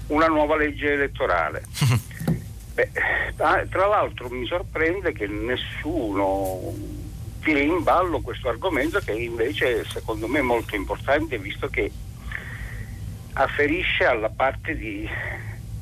una 0.07 0.27
nuova 0.27 0.55
legge 0.55 0.93
elettorale. 0.93 1.63
Beh, 2.73 2.89
tra 3.35 3.87
l'altro 3.87 4.29
mi 4.29 4.45
sorprende 4.45 5.11
che 5.11 5.27
nessuno 5.27 6.73
tiri 7.41 7.65
in 7.65 7.83
ballo 7.83 8.21
questo 8.21 8.49
argomento 8.49 8.99
che 8.99 9.11
invece 9.11 9.83
secondo 9.85 10.27
me 10.27 10.39
è 10.39 10.43
molto 10.43 10.75
importante 10.75 11.37
visto 11.37 11.67
che 11.67 11.91
afferisce 13.33 14.05
alla 14.05 14.29
parte 14.29 14.75
di 14.75 15.07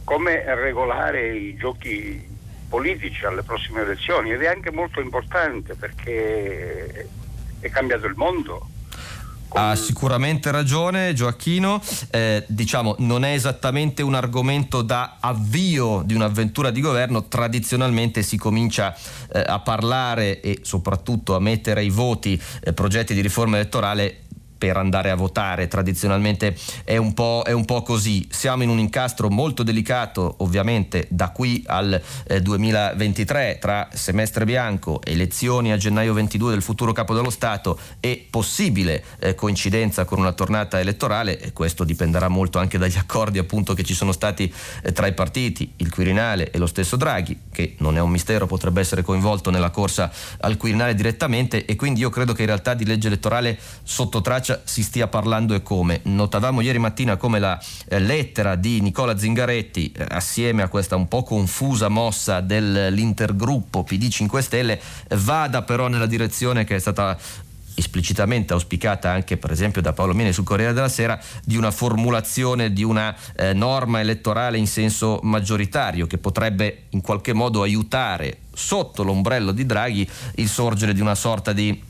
come 0.03 0.43
regolare 0.55 1.33
i 1.33 1.55
giochi 1.55 2.27
politici 2.67 3.23
alle 3.25 3.43
prossime 3.43 3.81
elezioni 3.81 4.31
ed 4.31 4.41
è 4.41 4.47
anche 4.47 4.71
molto 4.71 4.99
importante 4.99 5.75
perché 5.75 7.07
è 7.59 7.69
cambiato 7.69 8.07
il 8.07 8.15
mondo 8.15 8.67
ha 9.53 9.75
sicuramente 9.75 10.51
ragione 10.51 11.13
Gioacchino, 11.13 11.81
eh, 12.09 12.43
diciamo 12.47 12.95
non 12.99 13.23
è 13.25 13.33
esattamente 13.33 14.01
un 14.01 14.15
argomento 14.15 14.81
da 14.81 15.17
avvio 15.19 16.03
di 16.05 16.13
un'avventura 16.13 16.71
di 16.71 16.81
governo, 16.81 17.27
tradizionalmente 17.27 18.23
si 18.23 18.37
comincia 18.37 18.95
eh, 19.33 19.43
a 19.45 19.59
parlare 19.59 20.41
e 20.41 20.59
soprattutto 20.61 21.35
a 21.35 21.39
mettere 21.39 21.81
ai 21.81 21.89
voti 21.89 22.41
eh, 22.63 22.73
progetti 22.73 23.13
di 23.13 23.21
riforma 23.21 23.57
elettorale 23.57 24.20
per 24.61 24.77
andare 24.77 25.09
a 25.09 25.15
votare. 25.15 25.67
Tradizionalmente 25.67 26.55
è 26.83 26.95
un, 26.97 27.15
po', 27.15 27.41
è 27.43 27.51
un 27.51 27.65
po' 27.65 27.81
così. 27.81 28.27
Siamo 28.29 28.61
in 28.61 28.69
un 28.69 28.77
incastro 28.77 29.27
molto 29.31 29.63
delicato, 29.63 30.35
ovviamente, 30.37 31.07
da 31.09 31.29
qui 31.29 31.63
al 31.65 31.99
eh, 32.27 32.41
2023, 32.43 33.57
tra 33.59 33.89
semestre 33.91 34.45
bianco, 34.45 35.01
elezioni 35.03 35.71
a 35.71 35.77
gennaio 35.77 36.13
22 36.13 36.51
del 36.51 36.61
futuro 36.61 36.91
capo 36.91 37.15
dello 37.15 37.31
Stato 37.31 37.79
e 37.99 38.27
possibile 38.29 39.03
eh, 39.17 39.33
coincidenza 39.33 40.05
con 40.05 40.19
una 40.19 40.31
tornata 40.31 40.79
elettorale. 40.79 41.39
E 41.39 41.53
questo 41.53 41.83
dipenderà 41.83 42.27
molto 42.27 42.59
anche 42.59 42.77
dagli 42.77 42.99
accordi 42.99 43.39
appunto 43.39 43.73
che 43.73 43.83
ci 43.83 43.95
sono 43.95 44.11
stati 44.11 44.53
eh, 44.83 44.91
tra 44.91 45.07
i 45.07 45.13
partiti, 45.13 45.73
il 45.77 45.89
Quirinale 45.89 46.51
e 46.51 46.59
lo 46.59 46.67
stesso 46.67 46.97
Draghi, 46.97 47.35
che 47.51 47.73
non 47.79 47.97
è 47.97 47.99
un 47.99 48.11
mistero, 48.11 48.45
potrebbe 48.45 48.79
essere 48.81 49.01
coinvolto 49.01 49.49
nella 49.49 49.71
corsa 49.71 50.11
al 50.41 50.57
Quirinale 50.57 50.93
direttamente 50.93 51.65
e 51.65 51.75
quindi 51.75 52.01
io 52.01 52.11
credo 52.11 52.33
che 52.33 52.41
in 52.41 52.47
realtà 52.47 52.75
di 52.75 52.85
legge 52.85 53.07
elettorale 53.07 53.57
sotto 53.81 54.21
traccia 54.21 54.49
Francia 54.51 54.61
si 54.63 54.83
stia 54.83 55.07
parlando 55.07 55.53
e 55.53 55.61
come. 55.61 56.01
Notavamo 56.03 56.61
ieri 56.61 56.77
mattina 56.77 57.15
come 57.15 57.39
la 57.39 57.59
eh, 57.87 57.99
lettera 57.99 58.55
di 58.55 58.81
Nicola 58.81 59.17
Zingaretti, 59.17 59.91
eh, 59.91 60.05
assieme 60.09 60.61
a 60.61 60.67
questa 60.67 60.95
un 60.95 61.07
po' 61.07 61.23
confusa 61.23 61.87
mossa 61.87 62.41
dell'intergruppo 62.41 63.83
PD 63.83 64.09
5 64.09 64.41
Stelle, 64.41 64.81
vada 65.17 65.61
però 65.61 65.87
nella 65.87 66.05
direzione 66.05 66.63
che 66.63 66.75
è 66.75 66.79
stata 66.79 67.17
esplicitamente 67.73 68.51
auspicata 68.51 69.09
anche 69.09 69.37
per 69.37 69.49
esempio 69.49 69.81
da 69.81 69.93
Paolo 69.93 70.13
Mene 70.13 70.33
sul 70.33 70.43
Corriere 70.43 70.73
della 70.73 70.89
Sera 70.89 71.19
di 71.43 71.55
una 71.55 71.71
formulazione 71.71 72.73
di 72.73 72.83
una 72.83 73.15
eh, 73.35 73.53
norma 73.53 74.01
elettorale 74.01 74.57
in 74.57 74.67
senso 74.67 75.19
maggioritario 75.23 76.05
che 76.05 76.17
potrebbe 76.17 76.83
in 76.89 77.01
qualche 77.01 77.31
modo 77.31 77.61
aiutare 77.61 78.39
sotto 78.53 79.03
l'ombrello 79.03 79.53
di 79.53 79.65
Draghi 79.65 80.07
il 80.35 80.49
sorgere 80.49 80.93
di 80.93 80.99
una 80.99 81.15
sorta 81.15 81.53
di 81.53 81.89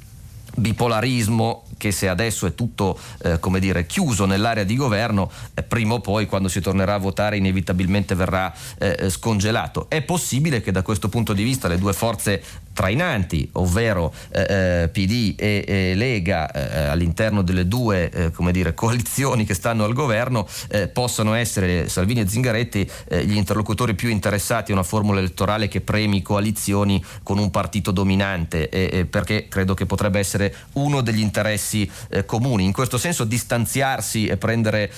bipolarismo 0.55 1.63
che 1.81 1.91
se 1.91 2.07
adesso 2.07 2.45
è 2.45 2.53
tutto 2.53 2.99
eh, 3.23 3.39
come 3.39 3.59
dire, 3.59 3.87
chiuso 3.87 4.25
nell'area 4.25 4.63
di 4.63 4.75
governo, 4.75 5.31
eh, 5.55 5.63
prima 5.63 5.95
o 5.95 5.99
poi 5.99 6.27
quando 6.27 6.47
si 6.47 6.61
tornerà 6.61 6.93
a 6.93 6.99
votare 6.99 7.37
inevitabilmente 7.37 8.13
verrà 8.13 8.53
eh, 8.77 9.09
scongelato. 9.09 9.87
È 9.89 10.03
possibile 10.03 10.61
che 10.61 10.71
da 10.71 10.83
questo 10.83 11.09
punto 11.09 11.33
di 11.33 11.41
vista 11.41 11.67
le 11.67 11.79
due 11.79 11.93
forze 11.93 12.43
trainanti, 12.73 13.49
ovvero 13.53 14.13
eh, 14.29 14.83
eh 14.83 14.89
PD 14.89 15.33
e, 15.37 15.63
e 15.67 15.95
Lega 15.95 16.51
eh, 16.51 16.87
all'interno 16.87 17.41
delle 17.41 17.67
due 17.67 18.09
eh, 18.11 18.31
dire, 18.51 18.73
coalizioni 18.75 19.45
che 19.45 19.55
stanno 19.55 19.83
al 19.83 19.93
governo 19.93 20.47
eh, 20.69 20.87
possano 20.87 21.33
essere 21.33 21.89
Salvini 21.89 22.21
e 22.21 22.27
Zingaretti 22.27 22.89
eh, 23.07 23.25
gli 23.25 23.35
interlocutori 23.35 23.95
più 23.95 24.09
interessati 24.09 24.71
a 24.71 24.75
una 24.75 24.83
formula 24.83 25.19
elettorale 25.19 25.67
che 25.67 25.81
premi 25.81 26.21
coalizioni 26.21 27.03
con 27.23 27.39
un 27.39 27.49
partito 27.49 27.91
dominante 27.91 29.07
perché 29.09 29.47
credo 29.47 29.73
che 29.73 29.85
potrebbe 29.85 30.19
essere 30.19 30.40
uno 30.73 31.01
degli 31.01 31.19
interessi 31.19 31.89
comuni. 32.25 32.65
In 32.65 32.73
questo 32.73 32.97
senso 32.97 33.23
distanziarsi 33.23 34.27
e 34.27 34.37
prendere 34.37 34.91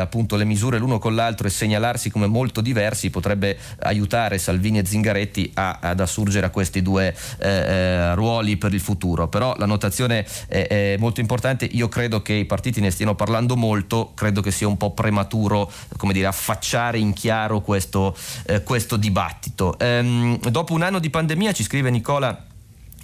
appunto 0.00 0.36
le 0.36 0.44
misure 0.44 0.78
l'uno 0.78 0.98
con 0.98 1.14
l'altro 1.14 1.46
e 1.46 1.50
segnalarsi 1.50 2.10
come 2.10 2.26
molto 2.26 2.60
diversi 2.60 3.10
potrebbe 3.10 3.56
aiutare 3.80 4.38
Salvini 4.38 4.78
e 4.78 4.86
Zingaretti 4.86 5.50
a, 5.54 5.78
ad 5.80 6.00
assurgere 6.00 6.46
a 6.46 6.50
questi 6.50 6.82
due 6.82 6.94
due 6.94 7.14
eh, 7.38 7.48
eh, 7.48 8.14
ruoli 8.14 8.56
per 8.56 8.72
il 8.72 8.80
futuro, 8.80 9.26
però 9.26 9.54
la 9.56 9.66
notazione 9.66 10.24
è, 10.46 10.66
è, 10.66 10.96
molto 10.98 11.20
importante, 11.20 11.64
io 11.64 11.88
credo 11.88 12.22
che 12.22 12.34
i 12.34 12.44
partiti 12.44 12.80
ne 12.80 12.90
stiano 12.90 13.16
parlando 13.16 13.56
molto, 13.56 14.12
credo 14.14 14.40
che 14.40 14.52
sia 14.52 14.68
un 14.68 14.76
po' 14.76 14.92
prematuro 14.92 15.70
come 15.96 16.12
dire, 16.12 16.26
affacciare 16.26 16.98
in 16.98 17.12
chiaro 17.12 17.60
questo, 17.60 18.16
eh, 18.46 18.62
questo 18.62 18.96
dibattito. 18.96 19.76
Ehm, 19.78 20.38
dopo 20.50 20.72
un 20.72 20.82
anno 20.82 21.00
di 21.00 21.10
pandemia, 21.10 21.52
ci 21.52 21.64
scrive 21.64 21.90
Nicola, 21.90 22.52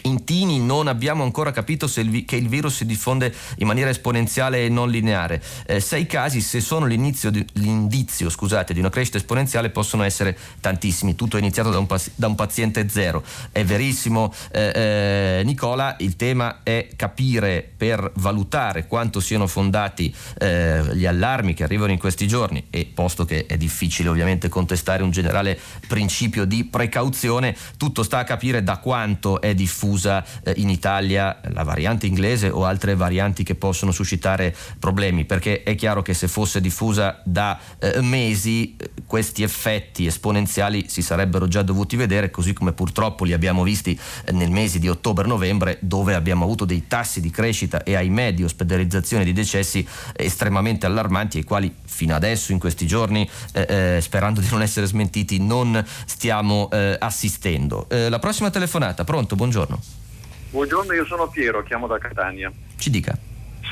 in 0.03 0.25
Tini 0.25 0.59
non 0.61 0.89
abbiamo 0.89 1.23
ancora 1.23 1.51
capito 1.51 1.91
il 1.97 2.25
che 2.25 2.37
il 2.37 2.49
virus 2.49 2.77
si 2.77 2.87
diffonde 2.87 3.35
in 3.59 3.67
maniera 3.67 3.91
esponenziale 3.91 4.65
e 4.65 4.69
non 4.69 4.91
lineare. 4.91 5.43
Eh, 5.67 5.81
sei 5.81 6.07
casi, 6.07 6.41
se 6.41 6.61
sono 6.61 6.87
di, 6.87 7.47
l'indizio 7.55 8.31
scusate, 8.31 8.73
di 8.73 8.81
una 8.81 8.91
crescita 8.91 9.19
esponenziale, 9.19 9.71
possono 9.71 10.03
essere 10.03 10.37
tantissimi. 10.61 11.15
Tutto 11.15 11.37
è 11.37 11.41
iniziato 11.41 11.71
da 11.71 11.79
un, 11.79 11.87
da 12.15 12.27
un 12.27 12.35
paziente 12.35 12.89
zero. 12.89 13.23
È 13.53 13.65
verissimo, 13.65 14.33
eh, 14.53 14.73
eh, 15.41 15.43
Nicola. 15.45 15.97
Il 15.99 16.17
tema 16.17 16.61
è 16.63 16.89
capire 16.97 17.69
per 17.77 18.13
valutare 18.17 18.87
quanto 18.87 19.21
siano 19.21 19.47
fondati 19.47 20.15
eh, 20.39 20.83
gli 20.95 21.07
allarmi 21.07 21.55
che 21.55 21.65
arrivano 21.65 21.93
in 21.93 21.99
questi 21.99 22.27
giorni 22.27 22.67
e 22.71 22.91
posto 22.93 23.25
che 23.25 23.47
è 23.47 23.57
difficile 23.57 24.09
ovviamente 24.09 24.49
contestare 24.49 25.03
un 25.03 25.11
generale 25.11 25.59
principio 25.87 26.45
di 26.45 26.65
precauzione, 26.65 27.57
tutto 27.77 28.03
sta 28.03 28.19
a 28.19 28.25
capire 28.25 28.63
da 28.63 28.79
quanto 28.79 29.41
è 29.41 29.55
diffuso 29.55 29.89
diffusa 29.91 30.24
eh, 30.45 30.55
in 30.57 30.70
Italia 30.70 31.41
la 31.53 31.64
variante 31.64 32.07
inglese 32.07 32.49
o 32.49 32.64
altre 32.64 32.95
varianti 32.95 33.43
che 33.43 33.57
possono 33.57 33.91
suscitare 33.91 34.55
problemi, 34.78 35.24
perché 35.24 35.62
è 35.62 35.74
chiaro 35.74 36.03
che 36.03 36.14
se 36.14 36.28
fosse 36.28 36.61
diffusa 36.61 37.20
da 37.24 37.59
eh, 37.78 38.01
mesi 38.01 38.76
eh, 38.76 38.91
questi 39.07 39.43
effetti 39.43 40.07
esponenziali 40.07 40.88
si 40.88 41.03
sarebbero 41.03 41.49
già 41.49 41.62
dovuti 41.62 41.97
vedere, 41.97 42.30
così 42.30 42.53
come 42.53 42.72
purtroppo 42.72 43.24
li 43.24 43.32
abbiamo 43.32 43.62
visti 43.62 43.99
eh, 44.24 44.32
nel 44.32 44.51
mese 44.51 44.78
di 44.78 44.88
ottobre-novembre, 44.88 45.78
dove 45.80 46.14
abbiamo 46.14 46.45
avuto 46.45 46.64
dei 46.64 46.86
tassi 46.86 47.20
di 47.20 47.30
crescita 47.30 47.82
e 47.82 47.97
ahimè 47.97 48.34
di 48.34 48.45
ospedalizzazione 48.45 49.24
di 49.24 49.32
decessi 49.32 49.86
estremamente 50.14 50.86
allarmanti 50.86 51.38
ai 51.38 51.45
quali 51.45 51.74
fino 51.84 52.14
adesso 52.14 52.53
in 52.53 52.59
questi 52.59 52.86
giorni, 52.86 53.28
eh, 53.53 53.97
eh, 53.97 54.01
sperando 54.01 54.41
di 54.41 54.49
non 54.51 54.62
essere 54.62 54.86
smentiti, 54.86 55.41
non 55.41 55.84
stiamo 56.05 56.68
assistendo. 56.70 57.86
la 57.88 58.18
prossima 58.18 58.51
telefonata, 58.51 59.05
pronto, 59.05 59.34
buongiorno. 59.34 59.80
Buongiorno, 60.51 60.93
io 60.95 61.05
sono 61.07 61.29
Piero, 61.29 61.63
chiamo 61.63 61.87
da 61.87 61.99
Catania. 61.99 62.51
Ci 62.77 62.91
dica. 62.91 63.17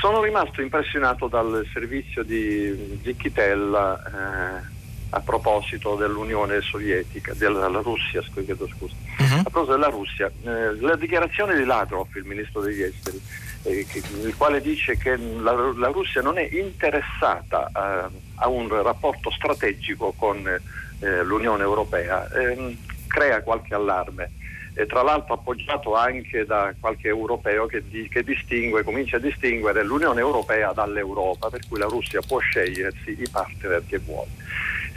Sono 0.00 0.22
rimasto 0.22 0.62
impressionato 0.62 1.26
dal 1.26 1.66
servizio 1.72 2.22
di 2.22 3.00
Zichitel 3.02 3.74
eh, 3.74 4.76
a 5.10 5.20
proposito 5.20 5.96
dell'Unione 5.96 6.60
Sovietica, 6.60 7.34
della 7.34 7.66
Russia, 7.80 8.22
chiedo 8.32 8.68
scusa. 8.68 8.94
Uh-huh. 9.18 9.38
A 9.40 9.42
proposito 9.42 9.72
della 9.72 9.88
Russia, 9.88 10.30
eh, 10.44 10.78
la 10.78 10.94
dichiarazione 10.94 11.56
di 11.56 11.64
Lavrov, 11.64 12.14
il 12.14 12.24
ministro 12.24 12.60
degli 12.60 12.82
esteri, 12.82 13.20
eh, 13.64 13.84
che, 13.84 14.00
il 14.22 14.36
quale 14.36 14.60
dice 14.60 14.96
che 14.96 15.16
la, 15.16 15.72
la 15.74 15.88
Russia 15.88 16.22
non 16.22 16.38
è 16.38 16.48
interessata 16.48 17.70
a, 17.72 18.08
a, 18.36 18.48
un 18.48 18.68
rapporto 18.68 19.32
strategico 19.32 20.12
con 20.16 20.46
eh, 20.46 21.22
l'Unione 21.24 21.64
Europea, 21.64 22.30
ehm, 22.30 22.76
crea 23.08 23.42
qualche 23.42 23.74
allarme 23.74 24.30
e 24.78 24.86
tra 24.86 25.02
l'altro 25.02 25.34
appoggiato 25.34 25.96
anche 25.96 26.46
da 26.46 26.72
qualche 26.78 27.08
europeo 27.08 27.66
che, 27.66 27.82
di, 27.88 28.08
che, 28.08 28.24
comincia 28.84 29.16
a 29.16 29.18
distinguere 29.18 29.82
l'Unione 29.82 30.20
Europea 30.20 30.72
dall'Europa, 30.72 31.50
per 31.50 31.62
cui 31.68 31.80
la 31.80 31.86
Russia 31.86 32.20
può 32.24 32.38
scegliersi 32.38 33.20
i 33.20 33.28
partner 33.28 33.82
che 33.88 33.98
vuole. 33.98 34.28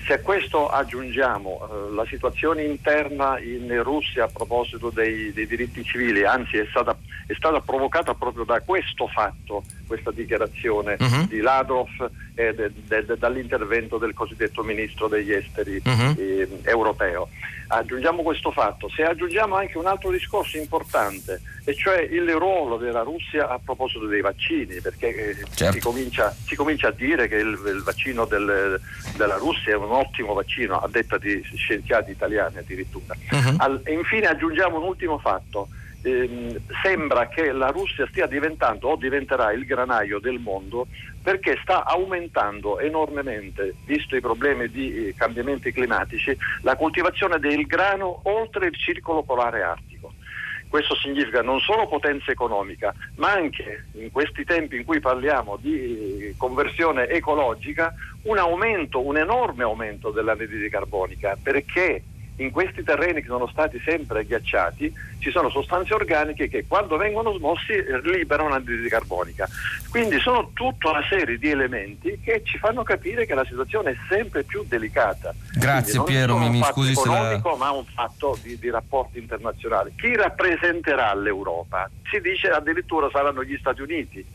Se 0.06 0.14
a 0.14 0.20
questo 0.20 0.70
aggiungiamo 0.70 1.62
eh, 1.90 1.94
la 1.96 2.06
situazione 2.06 2.64
interna 2.64 3.40
in 3.40 3.82
Russia 3.82 4.26
a 4.26 4.30
proposito 4.32 4.92
dei, 4.92 5.34
dei 5.34 5.48
diritti 5.48 5.84
civili, 5.84 6.26
anzi 6.26 6.58
è 6.58 6.68
stata, 6.70 6.96
è 7.26 7.34
stata, 7.34 7.60
provocata 7.62 8.14
proprio 8.14 8.44
da 8.44 8.62
questo 8.62 9.08
fatto, 9.08 9.64
questa 9.92 10.12
dichiarazione 10.12 10.96
uh-huh. 10.98 11.28
di 11.28 11.42
Lavrov 11.42 11.90
e 12.34 12.54
de, 12.54 12.72
de, 12.88 13.06
de, 13.06 13.18
dall'intervento 13.18 13.98
del 13.98 14.14
cosiddetto 14.14 14.64
ministro 14.64 15.10
degli 15.10 15.34
esteri 15.34 15.82
uh-huh. 15.84 16.16
eh, 16.18 16.48
europeo 16.64 17.28
aggiungiamo 17.72 18.22
questo 18.22 18.52
fatto, 18.52 18.90
se 18.90 19.04
aggiungiamo 19.04 19.56
anche 19.56 19.78
un 19.78 19.86
altro 19.86 20.12
discorso 20.12 20.58
importante, 20.58 21.42
e 21.64 21.74
cioè 21.74 22.00
il 22.02 22.30
ruolo 22.34 22.78
della 22.78 23.02
Russia 23.02 23.48
a 23.50 23.60
proposito 23.64 24.08
dei 24.08 24.22
vaccini, 24.22 24.82
perché 24.82 25.08
eh, 25.30 25.46
certo. 25.54 25.74
si, 25.74 25.80
comincia, 25.80 26.36
si, 26.46 26.56
comincia, 26.56 26.90
a 26.90 26.92
dire 26.92 27.28
che 27.28 27.38
il, 27.38 27.58
il 27.66 27.82
vaccino 27.84 28.26
del, 28.26 28.80
della 29.16 29.38
Russia 29.38 29.72
è 29.72 29.78
un 29.78 29.92
ottimo 29.92 30.34
vaccino, 30.34 30.80
a 30.80 30.88
detta 30.90 31.18
di 31.18 31.42
scienziati 31.56 32.12
italiani 32.12 32.58
addirittura. 32.58 33.16
Uh-huh. 33.32 33.56
Al, 33.58 33.82
e 33.84 33.94
infine 33.94 34.28
aggiungiamo 34.28 34.78
un 34.78 34.88
ultimo 34.88 35.18
fatto. 35.18 35.70
Eh, 36.04 36.60
sembra 36.82 37.28
che 37.28 37.52
la 37.52 37.68
Russia 37.68 38.08
stia 38.08 38.26
diventando 38.26 38.88
o 38.88 38.96
diventerà 38.96 39.52
il 39.52 39.66
granaio 39.66 40.20
del 40.20 40.40
mondo 40.40 40.88
perché 41.22 41.60
sta 41.62 41.86
aumentando 41.86 42.80
enormemente, 42.80 43.76
visto 43.86 44.16
i 44.16 44.22
problemi 44.22 44.68
di 44.70 45.10
eh, 45.10 45.14
cambiamenti 45.16 45.72
climatici, 45.72 46.36
la 46.62 46.76
coltivazione 46.76 47.38
del 47.38 47.68
grano 47.68 48.22
oltre 48.24 48.66
il 48.68 48.76
circolo 48.76 49.22
polare 49.22 49.62
artico. 49.62 50.14
Questo 50.68 50.96
significa 50.96 51.42
non 51.42 51.60
solo 51.60 51.88
potenza 51.88 52.32
economica, 52.32 52.96
ma 53.16 53.34
anche 53.34 53.88
in 53.92 54.10
questi 54.10 54.44
tempi 54.44 54.78
in 54.78 54.86
cui 54.86 55.00
parliamo 55.02 55.58
di 55.58 56.30
eh, 56.30 56.34
conversione 56.38 57.10
ecologica, 57.10 57.94
un 58.24 58.38
aumento, 58.38 59.06
un 59.06 59.18
enorme 59.18 59.64
aumento 59.64 60.10
dell'anidride 60.10 60.70
carbonica, 60.70 61.38
perché 61.40 62.02
in 62.42 62.52
questi 62.52 62.84
terreni 62.84 63.22
che 63.22 63.28
sono 63.28 63.48
stati 63.48 63.80
sempre 63.84 64.26
ghiacciati 64.26 64.94
ci 65.20 65.30
sono 65.30 65.50
sostanze 65.50 65.94
organiche 65.94 66.50
che 66.50 66.66
quando 66.68 66.98
vengono 66.98 67.34
smossi 67.38 67.74
liberano 68.04 68.50
l'anidride 68.50 68.90
carbonica. 68.90 69.48
Quindi 69.90 70.20
sono 70.20 70.50
tutta 70.54 70.90
una 70.90 71.06
serie 71.08 71.38
di 71.38 71.50
elementi 71.50 72.20
che 72.24 72.42
ci 72.44 72.58
fanno 72.58 72.84
capire 72.84 73.26
che 73.26 73.36
la 73.36 73.46
situazione 73.46 73.92
è 73.92 73.96
sempre 74.10 74.44
più 74.44 74.64
delicata. 74.68 75.34
Grazie 75.54 76.02
Piero, 76.04 76.38
mi, 76.38 76.50
mi 76.50 76.64
scusi 76.64 76.96
se 76.96 77.08
la... 77.08 77.40
ma 77.58 77.72
un 77.72 77.86
fatto 77.86 78.38
di, 78.42 78.58
di 78.58 78.70
rapporti 78.70 79.20
internazionali. 79.20 79.94
Chi 79.96 80.16
rappresenterà 80.16 81.14
l'Europa? 81.14 81.90
Si 82.10 82.20
dice 82.20 82.50
addirittura 82.50 83.10
saranno 83.12 83.44
gli 83.44 83.58
Stati 83.58 83.82
Uniti 83.82 84.26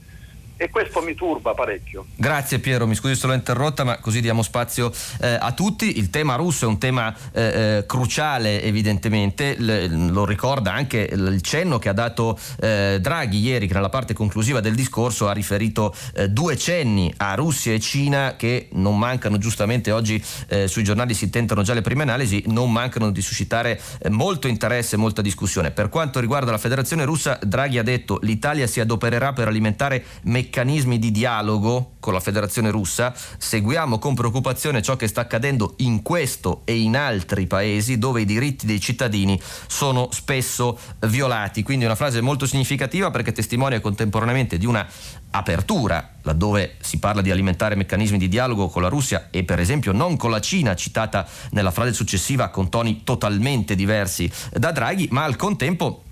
e 0.56 0.70
questo 0.70 1.02
mi 1.02 1.14
turba 1.14 1.52
parecchio. 1.52 2.06
Grazie 2.16 2.58
Piero, 2.58 2.86
mi 2.86 2.94
scusi 2.94 3.14
se 3.14 3.26
l'ho 3.26 3.34
interrotta, 3.34 3.84
ma 3.84 3.98
così 3.98 4.20
diamo 4.20 4.42
spazio 4.42 4.90
eh, 5.20 5.36
a 5.38 5.52
tutti. 5.52 5.98
Il 5.98 6.10
tema 6.10 6.34
russo 6.36 6.64
è 6.64 6.68
un 6.68 6.78
tema 6.78 7.14
eh, 7.32 7.42
eh 7.42 7.84
cruciale 7.86 8.62
evidentemente, 8.62 9.56
L- 9.58 10.10
lo 10.10 10.24
ricorda 10.24 10.72
anche 10.72 11.08
il 11.10 11.42
cenno 11.42 11.78
che 11.78 11.88
ha 11.88 11.92
dato 11.92 12.38
eh, 12.60 12.98
Draghi 13.00 13.38
ieri, 13.38 13.66
che 13.66 13.74
nella 13.74 13.90
parte 13.90 14.14
conclusiva 14.14 14.60
del 14.60 14.74
discorso 14.74 15.28
ha 15.28 15.32
riferito 15.32 15.94
eh, 16.14 16.28
due 16.28 16.56
cenni 16.56 17.12
a 17.18 17.34
Russia 17.34 17.72
e 17.72 17.80
Cina 17.80 18.36
che 18.36 18.68
non 18.72 18.98
mancano 18.98 19.36
giustamente 19.38 19.92
oggi 19.92 20.22
eh, 20.48 20.68
sui 20.68 20.84
giornali 20.84 21.12
si 21.12 21.28
tentano 21.28 21.62
già 21.62 21.74
le 21.74 21.82
prime 21.82 22.02
analisi, 22.02 22.42
non 22.46 22.72
mancano 22.72 23.10
di 23.10 23.20
suscitare 23.20 23.80
molto 24.08 24.48
interesse 24.48 24.94
e 24.94 24.98
molta 24.98 25.20
discussione. 25.20 25.70
Per 25.70 25.88
quanto 25.90 26.18
riguarda 26.18 26.50
la 26.50 26.58
Federazione 26.58 27.04
russa, 27.04 27.38
Draghi 27.42 27.78
ha 27.78 27.82
detto 27.82 28.18
l'Italia 28.22 28.66
si 28.66 28.80
adopererà 28.80 29.32
per 29.32 29.48
alimentare 29.48 30.04
meccanismi 30.22 30.45
meccanismi 30.46 31.00
di 31.00 31.10
dialogo 31.10 31.94
con 31.98 32.12
la 32.12 32.20
Federazione 32.20 32.70
russa, 32.70 33.12
seguiamo 33.36 33.98
con 33.98 34.14
preoccupazione 34.14 34.80
ciò 34.80 34.94
che 34.94 35.08
sta 35.08 35.22
accadendo 35.22 35.74
in 35.78 36.02
questo 36.02 36.62
e 36.64 36.78
in 36.78 36.96
altri 36.96 37.48
paesi 37.48 37.98
dove 37.98 38.20
i 38.20 38.24
diritti 38.24 38.64
dei 38.64 38.80
cittadini 38.80 39.40
sono 39.66 40.08
spesso 40.12 40.78
violati. 41.00 41.64
Quindi 41.64 41.84
una 41.84 41.96
frase 41.96 42.20
molto 42.20 42.46
significativa 42.46 43.10
perché 43.10 43.32
testimonia 43.32 43.80
contemporaneamente 43.80 44.56
di 44.56 44.66
una 44.66 44.86
apertura, 45.30 46.14
laddove 46.22 46.76
si 46.80 47.00
parla 47.00 47.22
di 47.22 47.32
alimentare 47.32 47.74
meccanismi 47.74 48.18
di 48.18 48.28
dialogo 48.28 48.68
con 48.68 48.82
la 48.82 48.88
Russia 48.88 49.28
e 49.30 49.42
per 49.42 49.58
esempio 49.58 49.90
non 49.90 50.16
con 50.16 50.30
la 50.30 50.40
Cina, 50.40 50.76
citata 50.76 51.26
nella 51.50 51.72
frase 51.72 51.92
successiva 51.92 52.50
con 52.50 52.68
toni 52.68 53.02
totalmente 53.02 53.74
diversi 53.74 54.30
da 54.52 54.70
Draghi, 54.70 55.08
ma 55.10 55.24
al 55.24 55.34
contempo 55.34 56.04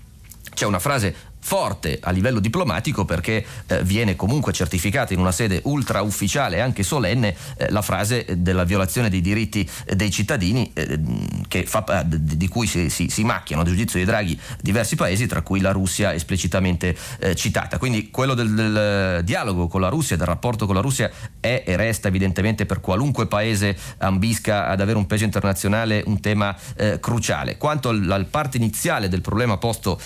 c'è 0.53 0.65
una 0.65 0.79
frase 0.79 1.33
forte 1.45 1.99
a 2.01 2.09
livello 2.09 2.39
diplomatico 2.39 3.05
perché 3.05 3.45
eh, 3.67 3.83
viene 3.83 4.15
comunque 4.15 4.51
certificata 4.51 5.13
in 5.13 5.19
una 5.19 5.31
sede 5.31 5.61
ultra 5.65 6.01
ufficiale 6.01 6.55
e 6.55 6.59
anche 6.59 6.81
solenne 6.81 7.35
eh, 7.57 7.69
la 7.69 7.83
frase 7.83 8.25
della 8.37 8.63
violazione 8.63 9.11
dei 9.11 9.21
diritti 9.21 9.69
eh, 9.85 9.95
dei 9.95 10.09
cittadini 10.09 10.71
eh, 10.73 11.65
fa, 11.67 12.01
eh, 12.01 12.03
di 12.07 12.47
cui 12.47 12.65
si, 12.65 12.89
si, 12.89 13.09
si, 13.09 13.23
macchiano 13.23 13.61
a 13.61 13.65
giudizio 13.65 13.99
di 13.99 14.05
Draghi 14.05 14.39
diversi 14.59 14.95
paesi 14.95 15.27
tra 15.27 15.43
cui 15.43 15.59
la 15.59 15.71
Russia 15.71 16.15
esplicitamente 16.15 16.97
eh, 17.19 17.35
citata. 17.35 17.77
Quindi 17.77 18.09
quello 18.09 18.33
del, 18.33 18.51
del, 18.51 19.23
dialogo 19.23 19.67
con 19.67 19.81
la 19.81 19.89
Russia, 19.89 20.17
del 20.17 20.25
rapporto 20.25 20.65
con 20.65 20.73
la 20.73 20.81
Russia 20.81 21.11
è 21.39 21.63
e 21.63 21.75
resta 21.75 22.07
evidentemente 22.07 22.65
per 22.65 22.81
qualunque 22.81 23.27
paese 23.27 23.77
ambisca 23.99 24.67
ad 24.67 24.81
avere 24.81 24.97
un 24.97 25.05
peso 25.05 25.23
internazionale 25.25 26.01
un 26.07 26.19
tema 26.19 26.55
cruciale. 26.99 27.57
Quanto 27.57 27.89
alla 27.89 28.25
parte 28.27 28.57
iniziale 28.57 29.09
del 29.09 29.21
problema 29.21 29.57
posto 29.57 29.99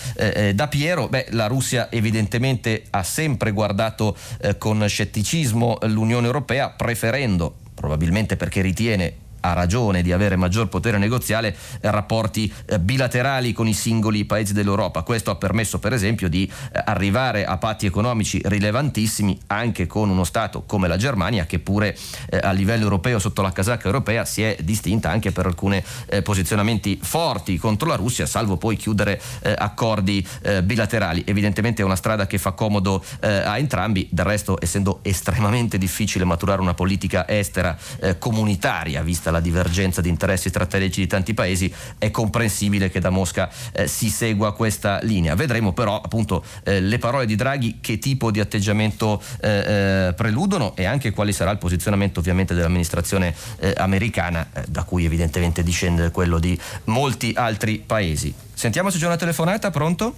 da 0.54 0.68
Piero, 0.68 1.08
beh, 1.08 1.29
la 1.30 1.46
Russia 1.46 1.90
evidentemente 1.90 2.84
ha 2.90 3.02
sempre 3.02 3.50
guardato 3.50 4.16
eh, 4.40 4.58
con 4.58 4.84
scetticismo 4.86 5.78
l'Unione 5.82 6.26
Europea, 6.26 6.70
preferendo, 6.70 7.56
probabilmente 7.74 8.36
perché 8.36 8.60
ritiene 8.60 9.28
ha 9.40 9.52
ragione 9.52 10.02
di 10.02 10.12
avere 10.12 10.36
maggior 10.36 10.68
potere 10.68 10.98
negoziale 10.98 11.56
eh, 11.80 11.90
rapporti 11.90 12.52
eh, 12.66 12.78
bilaterali 12.78 13.52
con 13.52 13.66
i 13.66 13.74
singoli 13.74 14.24
paesi 14.24 14.52
dell'Europa. 14.52 15.02
Questo 15.02 15.30
ha 15.30 15.36
permesso 15.36 15.78
per 15.78 15.92
esempio 15.92 16.28
di 16.28 16.44
eh, 16.72 16.82
arrivare 16.84 17.44
a 17.44 17.56
patti 17.58 17.86
economici 17.86 18.40
rilevantissimi 18.44 19.38
anche 19.48 19.86
con 19.86 20.08
uno 20.08 20.24
Stato 20.24 20.62
come 20.66 20.88
la 20.88 20.96
Germania 20.96 21.46
che 21.46 21.58
pure 21.58 21.96
a 22.42 22.52
livello 22.52 22.84
europeo 22.84 23.18
sotto 23.18 23.42
la 23.42 23.52
casacca 23.52 23.86
europea 23.86 24.24
si 24.24 24.42
è 24.42 24.56
distinta 24.60 25.10
anche 25.10 25.32
per 25.32 25.46
alcuni 25.46 25.82
posizionamenti 26.22 26.98
forti 27.02 27.58
contro 27.58 27.88
la 27.88 27.96
Russia, 27.96 28.26
salvo 28.26 28.56
poi 28.56 28.76
chiudere 28.76 29.20
accordi 29.56 30.26
bilaterali. 30.62 31.24
Evidentemente 31.26 31.82
è 31.82 31.84
una 31.84 31.96
strada 31.96 32.26
che 32.26 32.38
fa 32.38 32.52
comodo 32.52 33.02
a 33.20 33.58
entrambi, 33.58 34.08
del 34.10 34.24
resto 34.24 34.58
essendo 34.60 35.00
estremamente 35.02 35.78
difficile 35.78 36.24
maturare 36.24 36.60
una 36.60 36.74
politica 36.74 37.28
estera 37.28 37.76
comunitaria 38.18 39.02
vista 39.02 39.29
vista 39.30 39.32
la 39.32 39.40
divergenza 39.40 40.00
di 40.00 40.08
interessi 40.08 40.48
strategici 40.48 41.00
di 41.00 41.06
tanti 41.06 41.32
paesi, 41.32 41.72
è 41.98 42.10
comprensibile 42.10 42.90
che 42.90 43.00
da 43.00 43.10
Mosca 43.10 43.48
eh, 43.72 43.86
si 43.86 44.10
segua 44.10 44.52
questa 44.54 44.98
linea. 45.02 45.34
Vedremo 45.34 45.72
però 45.72 46.00
appunto 46.00 46.44
eh, 46.64 46.80
le 46.80 46.98
parole 46.98 47.26
di 47.26 47.36
Draghi 47.36 47.78
che 47.80 47.98
tipo 47.98 48.30
di 48.30 48.40
atteggiamento 48.40 49.22
eh, 49.40 49.48
eh 49.48 50.14
preludono 50.14 50.74
e 50.76 50.84
anche 50.84 51.12
quale 51.12 51.32
sarà 51.32 51.50
il 51.52 51.58
posizionamento 51.58 52.20
ovviamente 52.20 52.54
dell'amministrazione 52.54 53.34
eh, 53.60 53.72
americana, 53.76 54.48
eh, 54.52 54.64
da 54.68 54.82
cui 54.82 55.04
evidentemente 55.04 55.62
discende 55.62 56.10
quello 56.10 56.38
di 56.38 56.58
molti 56.84 57.32
altri 57.36 57.78
paesi. 57.78 58.34
Sentiamo 58.52 58.90
se 58.90 58.98
c'è 58.98 59.06
una 59.06 59.16
telefonata, 59.16 59.70
pronto? 59.70 60.14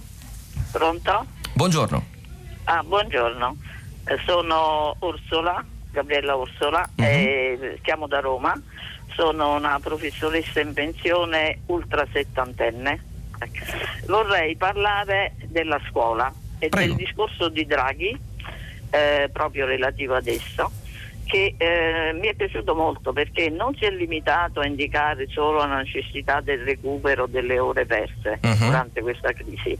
Pronto? 0.71 1.25
Buongiorno. 1.53 2.11
Ah, 2.65 2.81
buongiorno, 2.81 3.57
sono 4.25 4.95
Orsola, 4.99 5.63
Gabriella 5.91 6.35
Orsola, 6.35 6.89
uh-huh. 6.95 7.03
e 7.03 7.79
chiamo 7.83 8.07
da 8.07 8.19
Roma 8.19 8.59
sono 9.15 9.55
una 9.55 9.79
professoressa 9.79 10.59
in 10.59 10.73
pensione 10.73 11.59
ultra 11.67 12.05
settantenne. 12.11 13.11
Vorrei 14.05 14.55
parlare 14.55 15.33
della 15.47 15.79
scuola 15.89 16.31
e 16.59 16.69
Prego. 16.69 16.87
del 16.87 17.05
discorso 17.05 17.49
di 17.49 17.65
Draghi, 17.65 18.17
eh, 18.89 19.29
proprio 19.31 19.65
relativo 19.65 20.15
ad 20.15 20.27
esso, 20.27 20.71
che 21.33 21.55
eh, 21.57 22.13
mi 22.13 22.27
è 22.27 22.35
piaciuto 22.35 22.75
molto 22.75 23.11
perché 23.11 23.49
non 23.49 23.73
si 23.73 23.85
è 23.85 23.89
limitato 23.89 24.59
a 24.59 24.67
indicare 24.67 25.27
solo 25.29 25.65
la 25.65 25.77
necessità 25.77 26.41
del 26.41 26.59
recupero 26.59 27.25
delle 27.25 27.57
ore 27.57 27.87
perse 27.87 28.37
uh-huh. 28.39 28.55
durante 28.57 29.01
questa 29.01 29.33
crisi, 29.33 29.75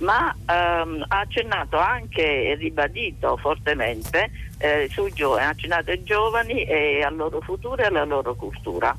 ma 0.00 0.30
ehm, 0.46 1.02
ha 1.08 1.20
accennato 1.20 1.78
anche 1.78 2.50
e 2.50 2.54
ribadito 2.56 3.38
fortemente 3.38 4.30
eh, 4.58 4.88
sui 4.90 5.10
giovani, 5.14 5.46
ha 5.46 5.48
accennato 5.48 5.90
ai 5.90 6.02
giovani 6.02 6.64
e 6.64 7.02
al 7.02 7.16
loro 7.16 7.40
futuro 7.40 7.80
e 7.80 7.86
alla 7.86 8.04
loro 8.04 8.34
cultura. 8.34 8.94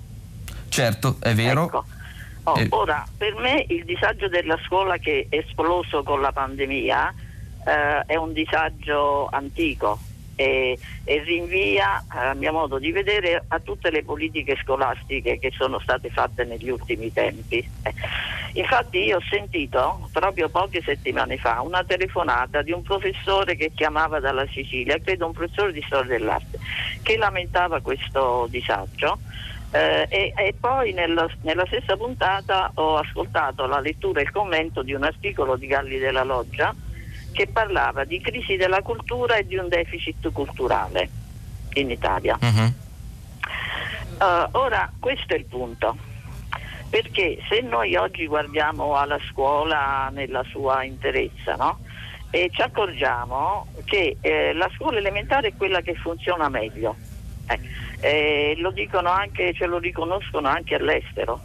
Certo, 0.69 1.17
è 1.19 1.35
vero. 1.35 1.65
Ecco. 1.65 1.85
Oh, 2.45 2.59
eh. 2.59 2.65
Ora, 2.71 3.05
per 3.15 3.35
me 3.35 3.63
il 3.67 3.85
disagio 3.85 4.27
della 4.27 4.57
scuola 4.65 4.97
che 4.97 5.27
è 5.29 5.35
esploso 5.35 6.01
con 6.01 6.19
la 6.19 6.31
pandemia 6.31 7.13
eh, 7.63 8.05
è 8.07 8.15
un 8.15 8.33
disagio 8.33 9.27
antico, 9.31 9.99
e, 10.35 10.77
e, 11.03 11.23
rinvia, 11.23 12.03
a 12.07 12.33
mio 12.33 12.51
modo 12.51 12.77
di 12.77 12.91
vedere, 12.91 13.43
a 13.47 13.59
tutte 13.59 13.91
le 13.91 14.03
politiche 14.03 14.57
scolastiche 14.61 15.39
che 15.39 15.51
sono 15.51 15.79
state 15.79 16.09
fatte 16.09 16.43
negli 16.43 16.69
ultimi 16.69 17.11
tempi. 17.11 17.57
Eh. 17.83 17.93
Infatti 18.53 18.99
io 18.99 19.17
ho 19.17 19.23
sentito 19.29 20.09
proprio 20.11 20.49
poche 20.49 20.81
settimane 20.81 21.37
fa 21.37 21.61
una 21.61 21.83
telefonata 21.83 22.61
di 22.61 22.71
un 22.71 22.81
professore 22.81 23.55
che 23.55 23.71
chiamava 23.73 24.19
dalla 24.19 24.45
Sicilia, 24.47 24.99
credo 24.99 25.27
un 25.27 25.31
professore 25.31 25.71
di 25.71 25.81
storia 25.85 26.17
dell'arte, 26.17 26.59
che 27.01 27.17
lamentava 27.17 27.79
questo 27.79 28.47
disagio. 28.49 29.19
Eh, 29.73 30.05
e, 30.09 30.33
e, 30.35 30.53
poi 30.59 30.91
nella, 30.91 31.29
nella, 31.43 31.65
stessa 31.65 31.95
puntata 31.95 32.71
ho 32.73 32.97
ascoltato 32.97 33.65
la 33.67 33.79
lettura 33.79 34.19
e 34.19 34.23
il 34.23 34.31
commento 34.31 34.83
di 34.83 34.93
un 34.93 35.03
articolo 35.03 35.55
di 35.55 35.65
Galli 35.65 35.97
della 35.97 36.23
Loggia 36.23 36.75
che 37.31 37.47
parlava 37.47 38.03
di 38.03 38.19
crisi 38.19 38.55
della 38.55 38.81
cultura 38.81 39.37
e 39.37 39.45
di 39.45 39.55
un 39.55 39.67
deficit 39.67 40.31
culturale 40.31 41.09
in 41.73 41.89
Italia. 41.89 42.37
Uh-huh. 42.41 42.73
Uh, 44.19 44.47
ora, 44.51 44.91
questo 44.99 45.33
è 45.33 45.37
il 45.37 45.45
punto, 45.45 45.97
perché 46.89 47.39
se 47.47 47.61
noi 47.61 47.95
oggi 47.95 48.27
guardiamo 48.27 48.95
alla 48.95 49.19
scuola 49.29 50.09
nella 50.11 50.43
sua 50.43 50.83
interezza, 50.83 51.55
no? 51.55 51.79
e 52.31 52.49
ci 52.49 52.61
accorgiamo 52.61 53.67
che 53.83 54.17
eh, 54.21 54.53
la 54.53 54.69
scuola 54.75 54.97
elementare 54.97 55.49
è 55.49 55.53
quella 55.55 55.81
che 55.81 55.95
funziona 55.95 56.47
meglio. 56.47 56.95
Eh, 57.47 57.59
eh, 57.99 58.53
lo 58.57 58.71
dicono 58.71 59.09
anche, 59.09 59.53
ce 59.53 59.65
lo 59.65 59.77
riconoscono 59.77 60.47
anche 60.47 60.75
all'estero. 60.75 61.41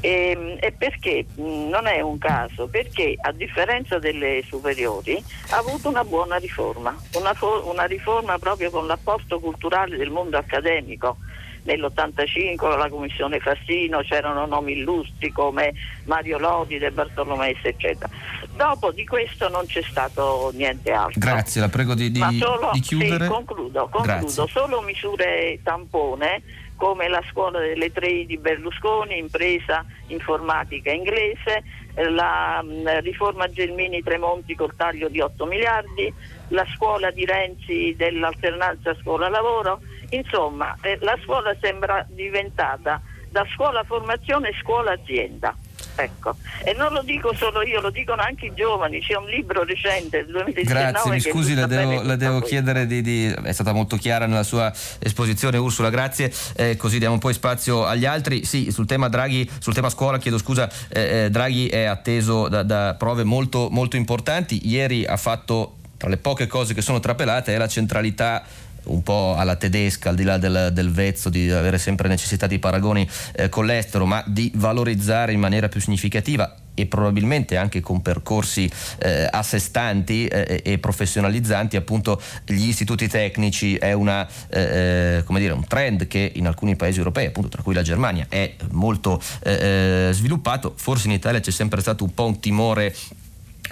E, 0.00 0.30
ehm, 0.30 0.56
e, 0.60 0.72
perché 0.72 1.26
non 1.36 1.86
è 1.86 2.00
un 2.00 2.18
caso? 2.18 2.66
Perché 2.66 3.16
a 3.20 3.32
differenza 3.32 3.98
delle 3.98 4.42
superiori 4.46 5.22
ha 5.50 5.58
avuto 5.58 5.88
una 5.88 6.04
buona 6.04 6.36
riforma, 6.36 6.96
una, 7.14 7.34
una 7.64 7.84
riforma 7.84 8.38
proprio 8.38 8.70
con 8.70 8.86
l'apporto 8.86 9.38
culturale 9.38 9.96
del 9.96 10.10
mondo 10.10 10.36
accademico. 10.36 11.16
Nell'85 11.62 12.56
con 12.56 12.78
la 12.78 12.88
commissione 12.88 13.38
Fassino 13.38 14.00
c'erano 14.00 14.46
nomi 14.46 14.72
illustri 14.72 15.30
come 15.30 15.74
Mario 16.04 16.38
Lodi, 16.38 16.78
De 16.78 16.90
Bartolomei, 16.90 17.54
eccetera. 17.60 18.08
Dopo 18.56 18.90
di 18.92 19.04
questo 19.04 19.50
non 19.50 19.66
c'è 19.66 19.82
stato 19.82 20.50
niente 20.54 20.90
altro. 20.90 21.20
Grazie, 21.20 21.60
la 21.60 21.68
prego 21.68 21.94
di, 21.94 22.10
di, 22.10 22.38
solo, 22.38 22.70
di 22.72 22.80
chiudere. 22.80 23.24
Sì, 23.24 23.30
concludo, 23.30 23.88
concludo. 23.90 24.46
Solo 24.46 24.80
misure 24.80 25.60
tampone 25.62 26.42
come 26.80 27.08
la 27.08 27.22
scuola 27.30 27.60
delle 27.60 27.92
tre 27.92 28.24
di 28.24 28.38
Berlusconi, 28.38 29.18
impresa 29.18 29.84
informatica 30.06 30.90
inglese, 30.90 31.62
eh, 31.92 32.08
la 32.08 32.62
mm, 32.64 33.00
riforma 33.00 33.50
Gelmini 33.50 34.02
Tremonti 34.02 34.54
col 34.54 34.74
taglio 34.74 35.10
di 35.10 35.20
8 35.20 35.44
miliardi, 35.44 36.10
la 36.48 36.66
scuola 36.74 37.10
di 37.10 37.26
Renzi 37.26 37.94
dell'alternanza 37.98 38.94
scuola-lavoro, 38.94 39.80
insomma 40.08 40.74
eh, 40.80 40.96
la 41.02 41.18
scuola 41.22 41.54
sembra 41.60 42.02
diventata 42.08 42.98
da 43.28 43.46
scuola 43.52 43.84
formazione 43.84 44.50
scuola 44.62 44.92
azienda. 44.92 45.54
Ecco. 45.94 46.36
E 46.64 46.74
non 46.74 46.92
lo 46.92 47.02
dico 47.02 47.34
solo 47.34 47.62
io, 47.62 47.80
lo 47.80 47.90
dicono 47.90 48.22
anche 48.22 48.46
i 48.46 48.52
giovani. 48.54 49.00
C'è 49.00 49.16
un 49.16 49.26
libro 49.26 49.64
recente 49.64 50.24
del 50.24 50.32
2019 50.32 50.90
Grazie, 50.90 51.10
mi 51.10 51.20
scusi, 51.20 51.54
la 51.54 51.66
devo, 51.66 52.02
la 52.02 52.16
devo 52.16 52.40
chiedere 52.40 52.86
di, 52.86 53.02
di, 53.02 53.26
È 53.42 53.52
stata 53.52 53.72
molto 53.72 53.96
chiara 53.96 54.26
nella 54.26 54.42
sua 54.42 54.72
esposizione, 54.98 55.58
Ursula, 55.58 55.90
grazie. 55.90 56.32
Eh, 56.56 56.76
così 56.76 56.98
diamo 56.98 57.14
un 57.14 57.20
po' 57.20 57.32
spazio 57.32 57.84
agli 57.84 58.06
altri. 58.06 58.44
Sì, 58.44 58.70
sul 58.70 58.86
tema 58.86 59.08
Draghi, 59.08 59.48
sul 59.58 59.74
tema 59.74 59.90
scuola, 59.90 60.18
chiedo 60.18 60.38
scusa, 60.38 60.68
eh, 60.88 61.24
eh, 61.24 61.30
Draghi 61.30 61.68
è 61.68 61.84
atteso 61.84 62.48
da, 62.48 62.62
da 62.62 62.94
prove 62.98 63.24
molto, 63.24 63.68
molto 63.70 63.96
importanti. 63.96 64.68
Ieri 64.68 65.04
ha 65.04 65.16
fatto, 65.16 65.76
tra 65.96 66.08
le 66.08 66.16
poche 66.16 66.46
cose 66.46 66.74
che 66.74 66.82
sono 66.82 67.00
trapelate, 67.00 67.54
è 67.54 67.58
la 67.58 67.68
centralità 67.68 68.42
un 68.84 69.02
po' 69.02 69.34
alla 69.36 69.56
tedesca, 69.56 70.10
al 70.10 70.16
di 70.16 70.24
là 70.24 70.38
del, 70.38 70.70
del, 70.72 70.90
vezzo 70.90 71.28
di 71.28 71.50
avere 71.50 71.78
sempre 71.78 72.08
necessità 72.08 72.46
di 72.46 72.58
paragoni 72.58 73.08
eh, 73.32 73.48
con 73.48 73.66
l'estero, 73.66 74.06
ma 74.06 74.22
di 74.26 74.50
valorizzare 74.54 75.32
in 75.32 75.40
maniera 75.40 75.68
più 75.68 75.80
significativa 75.80 76.54
e 76.74 76.86
probabilmente 76.86 77.56
anche 77.56 77.80
con 77.80 78.00
percorsi 78.02 78.70
eh, 78.98 79.28
a 79.30 79.42
sé 79.42 79.58
stanti 79.58 80.26
eh, 80.26 80.62
e 80.64 80.78
professionalizzanti 80.78 81.76
appunto 81.76 82.20
gli 82.46 82.68
istituti 82.68 83.08
tecnici 83.08 83.76
è 83.76 83.92
una, 83.92 84.26
eh, 84.48 85.22
eh 85.26 85.38
dire, 85.38 85.52
un 85.52 85.66
trend 85.66 86.06
che 86.06 86.32
in 86.34 86.46
alcuni 86.46 86.76
paesi 86.76 86.98
europei 86.98 87.26
appunto 87.26 87.48
tra 87.48 87.62
cui 87.62 87.74
la 87.74 87.82
Germania 87.82 88.26
è 88.28 88.54
molto 88.70 89.20
eh, 89.42 90.08
eh, 90.08 90.12
sviluppato. 90.12 90.72
Forse 90.76 91.06
in 91.06 91.12
Italia 91.12 91.40
c'è 91.40 91.50
sempre 91.50 91.80
stato 91.80 92.04
un 92.04 92.14
po' 92.14 92.26
un 92.26 92.40
timore 92.40 92.94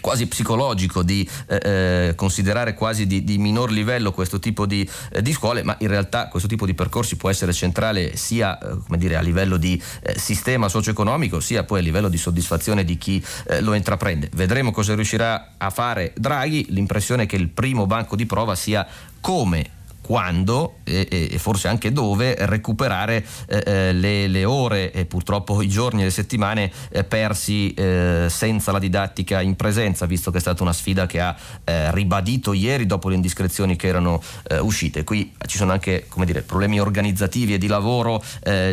quasi 0.00 0.26
psicologico 0.26 1.02
di 1.02 1.28
eh, 1.46 1.60
eh, 1.62 2.14
considerare 2.14 2.74
quasi 2.74 3.06
di, 3.06 3.24
di, 3.24 3.38
minor 3.38 3.70
livello 3.70 4.12
questo 4.12 4.38
tipo 4.38 4.66
di, 4.66 4.88
eh, 5.12 5.22
di, 5.22 5.32
scuole, 5.32 5.62
ma 5.62 5.76
in 5.80 5.88
realtà 5.88 6.28
questo 6.28 6.48
tipo 6.48 6.66
di 6.66 6.74
percorsi 6.74 7.16
può 7.16 7.30
essere 7.30 7.52
centrale 7.52 8.16
sia 8.16 8.58
eh, 8.58 8.96
dire, 8.96 9.16
a 9.16 9.20
livello 9.20 9.56
di 9.56 9.80
eh, 10.02 10.18
sistema 10.18 10.68
socio-economico, 10.68 11.40
sia 11.40 11.64
poi 11.64 11.80
a 11.80 11.82
livello 11.82 12.08
di 12.08 12.18
soddisfazione 12.18 12.84
di 12.84 12.98
chi 12.98 13.24
eh, 13.48 13.60
lo 13.60 13.74
intraprende. 13.74 14.30
Vedremo 14.34 14.70
cosa 14.70 14.94
riuscirà 14.94 15.54
a 15.56 15.70
fare 15.70 16.12
Draghi, 16.16 16.66
l'impressione 16.70 17.24
è 17.24 17.26
che 17.26 17.36
il 17.36 17.48
primo 17.48 17.86
banco 17.86 18.16
di 18.16 18.26
prova 18.26 18.54
sia 18.54 18.86
come 19.20 19.76
quando 20.08 20.76
e, 20.84 21.28
e, 21.30 21.38
forse 21.38 21.68
anche 21.68 21.92
dove 21.92 22.34
recuperare 22.46 23.22
eh, 23.46 23.62
eh, 23.66 23.92
le, 23.92 24.26
le, 24.26 24.46
ore 24.46 24.90
e 24.90 25.04
purtroppo 25.04 25.60
i 25.60 25.68
giorni 25.68 26.00
e 26.00 26.04
le 26.04 26.10
settimane 26.10 26.72
eh, 26.88 27.04
persi 27.04 27.74
eh, 27.74 28.24
senza 28.30 28.72
la 28.72 28.78
didattica 28.78 29.42
in 29.42 29.54
presenza, 29.54 30.06
visto 30.06 30.30
che 30.30 30.38
è 30.38 30.40
stata 30.40 30.62
una 30.62 30.72
sfida 30.72 31.04
che 31.04 31.20
ha 31.20 31.36
eh, 31.62 31.92
ribadito 31.92 32.54
ieri 32.54 32.86
dopo 32.86 33.10
le 33.10 33.16
indiscrezioni 33.16 33.76
che 33.76 33.88
erano 33.88 34.22
eh, 34.48 34.58
uscite. 34.60 35.04
Qui 35.04 35.34
ci 35.44 35.58
sono 35.58 35.72
anche 35.72 36.06
dire, 36.24 36.40
problemi 36.40 36.80
organizzativi 36.80 37.52
e 37.52 37.58
di 37.58 37.66
lavoro 37.66 38.22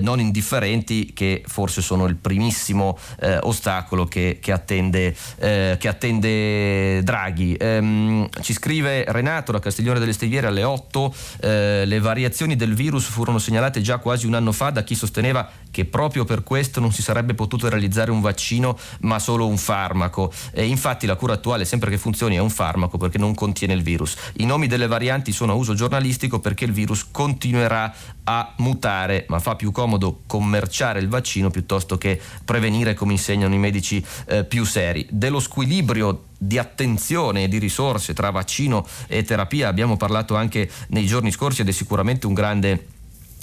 non 0.01 0.19
indifferenti 0.19 1.11
che 1.13 1.43
forse 1.45 1.81
sono 1.81 2.05
il 2.05 2.15
primissimo 2.15 2.97
ostacolo 3.41 4.05
che, 4.05 4.37
che, 4.41 4.51
attende, 4.51 5.13
che, 5.37 5.87
attende, 5.87 7.03
Draghi. 7.03 7.55
Ehm, 7.59 8.29
ci 8.41 8.53
scrive 8.53 9.03
Renato 9.07 9.51
da 9.51 9.59
Castiglione 9.59 9.99
delle 9.99 10.13
Stiviere 10.13 10.47
alle 10.47 10.63
8 10.63 11.13
eh, 11.41 11.83
le 11.85 11.99
variazioni 11.99 12.55
del 12.55 12.73
virus 12.73 13.05
furono 13.05 13.39
segnalate 13.39 13.81
già 13.81 13.97
quasi 13.97 14.25
un 14.25 14.33
anno 14.33 14.51
fa 14.51 14.69
da 14.69 14.83
chi 14.83 14.95
sosteneva 14.95 15.49
che 15.71 15.85
proprio 15.85 16.23
per 16.23 16.43
questo 16.43 16.79
non 16.79 16.93
si 16.93 17.01
sarebbe 17.01 17.33
potuto 17.33 17.67
realizzare 17.67 18.09
un 18.09 18.21
vaccino 18.21 18.77
ma 19.01 19.19
solo 19.19 19.47
un 19.47 19.57
farmaco. 19.57 20.31
E 20.51 20.65
infatti 20.65 21.05
la 21.05 21.15
cura 21.15 21.33
attuale, 21.33 21.65
sempre 21.65 21.89
che 21.89 21.97
funzioni, 21.97 22.35
è 22.35 22.39
un 22.39 22.49
farmaco 22.49 22.97
perché 22.97 23.17
non 23.17 23.33
contiene 23.33 23.73
il 23.73 23.81
virus. 23.81 24.15
I 24.37 24.45
nomi 24.45 24.67
delle 24.67 24.87
varianti 24.87 25.31
sono 25.31 25.51
a 25.51 25.55
uso 25.55 25.73
giornalistico 25.73 26.39
perché 26.39 26.65
il 26.65 26.71
virus 26.71 27.07
continuerà 27.11 27.93
a 28.23 28.53
mutare, 28.57 29.25
ma 29.27 29.39
fa 29.39 29.55
più 29.55 29.71
comodo 29.71 30.21
commerciare 30.25 30.99
il 30.99 31.09
vaccino 31.09 31.49
piuttosto 31.49 31.97
che 31.97 32.19
prevenire 32.43 32.93
come 32.93 33.11
insegnano 33.11 33.53
i 33.53 33.59
medici 33.59 34.03
eh, 34.27 34.45
più 34.45 34.63
seri. 34.65 35.05
Dello 35.09 35.39
squilibrio 35.39 36.23
di 36.45 36.57
attenzione 36.57 37.43
e 37.43 37.47
di 37.47 37.57
risorse 37.57 38.13
tra 38.13 38.29
vaccino 38.29 38.85
e 39.07 39.23
terapia. 39.23 39.67
Abbiamo 39.67 39.97
parlato 39.97 40.35
anche 40.35 40.69
nei 40.89 41.05
giorni 41.05 41.31
scorsi 41.31 41.61
ed 41.61 41.67
è 41.67 41.71
sicuramente 41.71 42.27
un 42.27 42.33
grande 42.33 42.87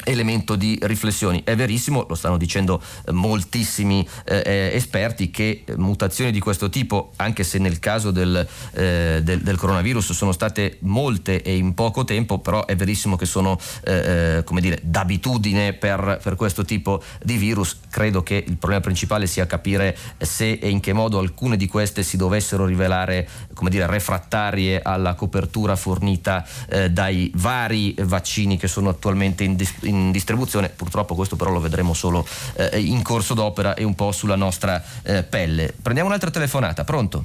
elemento 0.05 0.57
di 0.57 0.79
riflessioni. 0.83 1.43
È 1.45 1.55
verissimo, 1.55 2.07
lo 2.09 2.15
stanno 2.15 2.37
dicendo 2.37 2.83
eh, 3.07 3.13
moltissimi 3.13 4.07
eh, 4.25 4.43
eh, 4.45 4.71
esperti, 4.75 5.31
che 5.31 5.65
mutazioni 5.77 6.31
di 6.31 6.41
questo 6.41 6.69
tipo, 6.69 7.13
anche 7.17 7.45
se 7.45 7.59
nel 7.59 7.79
caso 7.79 8.11
del, 8.11 8.47
eh, 8.73 9.21
del, 9.23 9.41
del, 9.41 9.57
coronavirus 9.57 10.13
sono 10.13 10.33
state 10.33 10.79
molte 10.81 11.43
e 11.43 11.57
in 11.57 11.75
poco 11.75 12.05
tempo, 12.05 12.39
però 12.39 12.65
è 12.65 12.75
verissimo 12.77 13.17
che 13.17 13.27
sono 13.27 13.59
eh, 13.85 14.37
eh 14.39 14.45
come 14.45 14.61
dire, 14.61 14.81
d'abitudine 14.83 15.75
per, 15.75 16.21
per, 16.23 16.37
questo 16.37 16.65
tipo 16.65 17.03
di 17.23 17.37
virus. 17.37 17.79
Credo 17.89 18.23
che 18.23 18.43
il 18.47 18.57
problema 18.57 18.83
principale 18.83 19.27
sia 19.27 19.47
capire 19.47 19.97
se 20.19 20.53
e 20.53 20.69
in 20.69 20.81
che 20.81 20.93
modo 20.93 21.19
alcune 21.19 21.57
di 21.57 21.69
queste 21.69 22.03
si 22.03 22.17
dovessero 22.17 22.65
rivelare 22.65 23.29
come 23.55 23.71
dire, 23.71 23.87
refrattarie 23.87 24.81
alla 24.83 25.15
copertura 25.15 25.77
fornita 25.77 26.45
dai 26.91 27.31
vari 27.35 27.95
vaccini 28.03 28.57
che 28.57 28.67
sono 28.67 28.89
attualmente 28.89 29.45
in, 29.45 29.57
in 29.82 29.82
in 29.83 30.11
distribuzione, 30.11 30.69
purtroppo 30.69 31.15
questo 31.15 31.37
però 31.37 31.51
lo 31.51 31.61
vedremo 31.61 31.95
solo 31.95 32.27
eh, 32.55 32.79
in 32.79 33.03
corso 33.03 33.35
d'opera 33.35 33.75
e 33.75 33.85
un 33.85 33.95
po' 33.95 34.13
sulla 34.13 34.37
nostra 34.37 34.83
eh, 35.03 35.23
pelle. 35.23 35.73
Prendiamo 35.81 36.09
un'altra 36.09 36.31
telefonata, 36.31 36.85
pronto? 36.85 37.25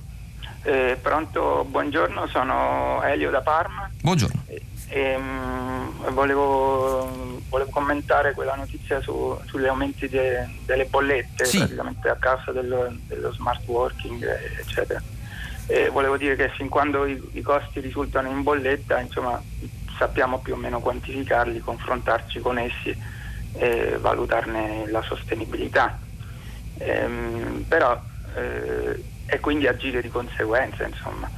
Eh, 0.63 0.97
pronto, 1.01 1.65
buongiorno, 1.69 2.27
sono 2.27 3.01
Elio 3.03 3.29
da 3.29 3.41
Parma. 3.41 3.89
Buongiorno. 4.01 4.43
Um, 4.89 6.11
volevo, 6.11 7.41
volevo, 7.49 7.69
commentare 7.69 8.33
quella 8.33 8.55
notizia 8.55 9.01
su, 9.01 9.37
sugli 9.45 9.65
aumenti 9.65 10.07
de, 10.07 10.47
delle 10.65 10.85
bollette, 10.85 11.45
sì. 11.45 11.57
praticamente 11.57 12.09
a 12.09 12.15
causa 12.15 12.51
dello, 12.51 12.93
dello 13.05 13.31
smart 13.33 13.65
working, 13.65 14.25
eccetera. 14.59 15.01
E 15.67 15.89
volevo 15.89 16.17
dire 16.17 16.35
che 16.37 16.49
fin 16.49 16.69
quando 16.69 17.05
i, 17.05 17.21
i 17.33 17.41
costi 17.41 17.81
risultano 17.81 18.29
in 18.29 18.43
bolletta, 18.43 18.99
insomma, 18.99 19.41
sappiamo 19.97 20.39
più 20.39 20.53
o 20.53 20.57
meno 20.57 20.79
quantificarli, 20.79 21.59
confrontarci 21.59 22.39
con 22.39 22.57
essi 22.57 22.95
e 23.53 23.97
valutarne 23.99 24.89
la 24.89 25.01
sostenibilità. 25.01 25.97
Ehm, 26.79 27.65
però, 27.67 27.99
eh, 28.35 29.03
e 29.25 29.39
quindi 29.39 29.67
agire 29.67 30.01
di 30.01 30.09
conseguenza, 30.09 30.85
insomma. 30.85 31.29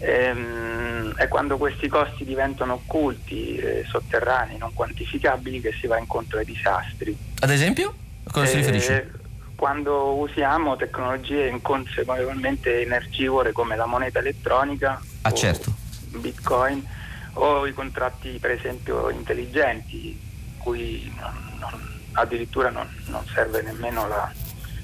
Ehm, 0.00 1.14
è 1.14 1.28
quando 1.28 1.56
questi 1.56 1.88
costi 1.88 2.24
diventano 2.24 2.74
occulti, 2.74 3.56
eh, 3.56 3.84
sotterranei, 3.88 4.58
non 4.58 4.72
quantificabili 4.72 5.60
che 5.60 5.72
si 5.72 5.86
va 5.86 5.98
incontro 5.98 6.38
ai 6.38 6.44
disastri. 6.44 7.16
Ad 7.40 7.50
esempio? 7.50 7.94
A 8.24 8.30
cosa 8.30 8.46
si 8.46 8.54
eh, 8.54 8.58
riferisce? 8.58 9.12
Quando 9.56 10.14
usiamo 10.14 10.76
tecnologie 10.76 11.48
inconsapevolmente 11.48 12.82
energivore 12.82 13.50
come 13.52 13.74
la 13.74 13.86
moneta 13.86 14.20
elettronica, 14.20 15.00
ah, 15.22 15.32
certo. 15.32 15.74
Bitcoin, 16.10 16.86
o 17.38 17.66
i 17.66 17.72
contratti 17.72 18.38
per 18.38 18.50
esempio 18.52 19.10
intelligenti, 19.10 20.18
cui 20.58 21.12
non, 21.18 21.32
non, 21.58 22.00
addirittura 22.12 22.70
non, 22.70 22.88
non, 23.06 23.24
serve 23.32 23.62
nemmeno 23.62 24.08
la, 24.08 24.30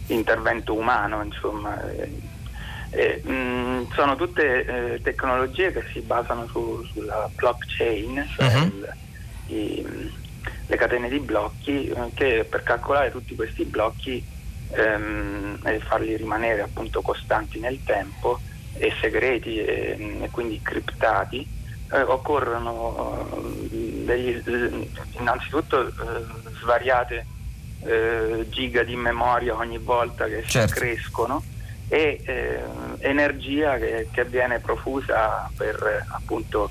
l'intervento 0.07 0.75
umano, 0.75 1.23
insomma. 1.23 1.81
Eh, 1.91 2.33
eh, 2.91 3.23
mh, 3.25 3.93
sono 3.93 4.15
tutte 4.15 4.65
eh, 4.65 5.01
tecnologie 5.03 5.73
che 5.73 5.85
si 5.93 6.01
basano 6.01 6.47
su, 6.47 6.85
sulla 6.93 7.29
blockchain, 7.35 8.25
cioè 8.37 8.55
uh-huh. 8.55 8.63
il, 8.63 8.95
i, 9.47 10.13
le 10.67 10.77
catene 10.77 11.09
di 11.09 11.19
blocchi, 11.19 11.89
eh, 11.89 12.11
che 12.15 12.47
per 12.49 12.63
calcolare 12.63 13.11
tutti 13.11 13.35
questi 13.35 13.65
blocchi 13.65 14.25
ehm, 14.71 15.59
e 15.65 15.81
farli 15.81 16.17
rimanere 16.17 16.63
appunto 16.63 17.03
costanti 17.03 17.59
nel 17.59 17.83
tempo 17.83 18.39
e 18.77 18.93
segreti 19.01 19.59
e, 19.59 20.19
e 20.23 20.31
quindi 20.31 20.61
criptati, 20.63 21.54
eh, 21.93 22.01
occorrono 22.01 23.29
eh, 23.71 24.05
degli, 24.05 24.43
innanzitutto 25.19 25.87
eh, 25.87 25.93
svariate 26.61 27.27
eh, 27.83 28.47
giga 28.49 28.83
di 28.83 28.97
memoria 28.97 29.55
ogni 29.55 29.79
volta 29.79 30.27
che 30.27 30.45
certo. 30.47 30.75
si 30.75 30.81
crescono 30.81 31.43
e 31.89 32.21
eh, 32.25 32.63
energia 33.01 33.77
che, 33.77 34.09
che, 34.11 34.25
viene 34.25 34.59
profusa 34.59 35.51
per 35.57 36.07
appunto 36.09 36.71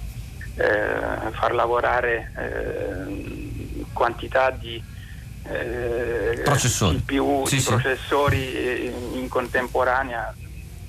eh, 0.56 1.32
far 1.32 1.54
lavorare 1.54 2.32
quantità 3.94 4.50
di 4.50 4.82
processori, 6.44 6.98
più 7.06 7.46
sì, 7.46 7.56
di 7.56 7.62
sì. 7.62 7.68
processori 7.68 8.92
in 9.14 9.28
contemporanea 9.28 10.34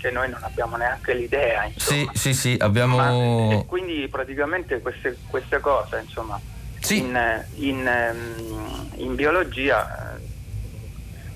che 0.05 0.11
noi 0.11 0.29
non 0.29 0.41
abbiamo 0.43 0.77
neanche 0.77 1.15
l'idea. 1.15 1.65
Insomma. 1.65 2.11
Sì, 2.13 2.19
sì, 2.19 2.35
sì, 2.35 2.57
abbiamo... 2.59 2.97
Ma, 2.97 3.63
quindi 3.67 4.07
praticamente 4.09 4.81
queste, 4.81 5.17
queste 5.29 5.61
cose, 5.61 6.03
insomma, 6.05 6.39
sì. 6.79 6.99
in, 6.99 7.45
in, 7.55 7.87
ehm, 7.87 8.91
in, 8.97 9.15
biologia 9.15 10.19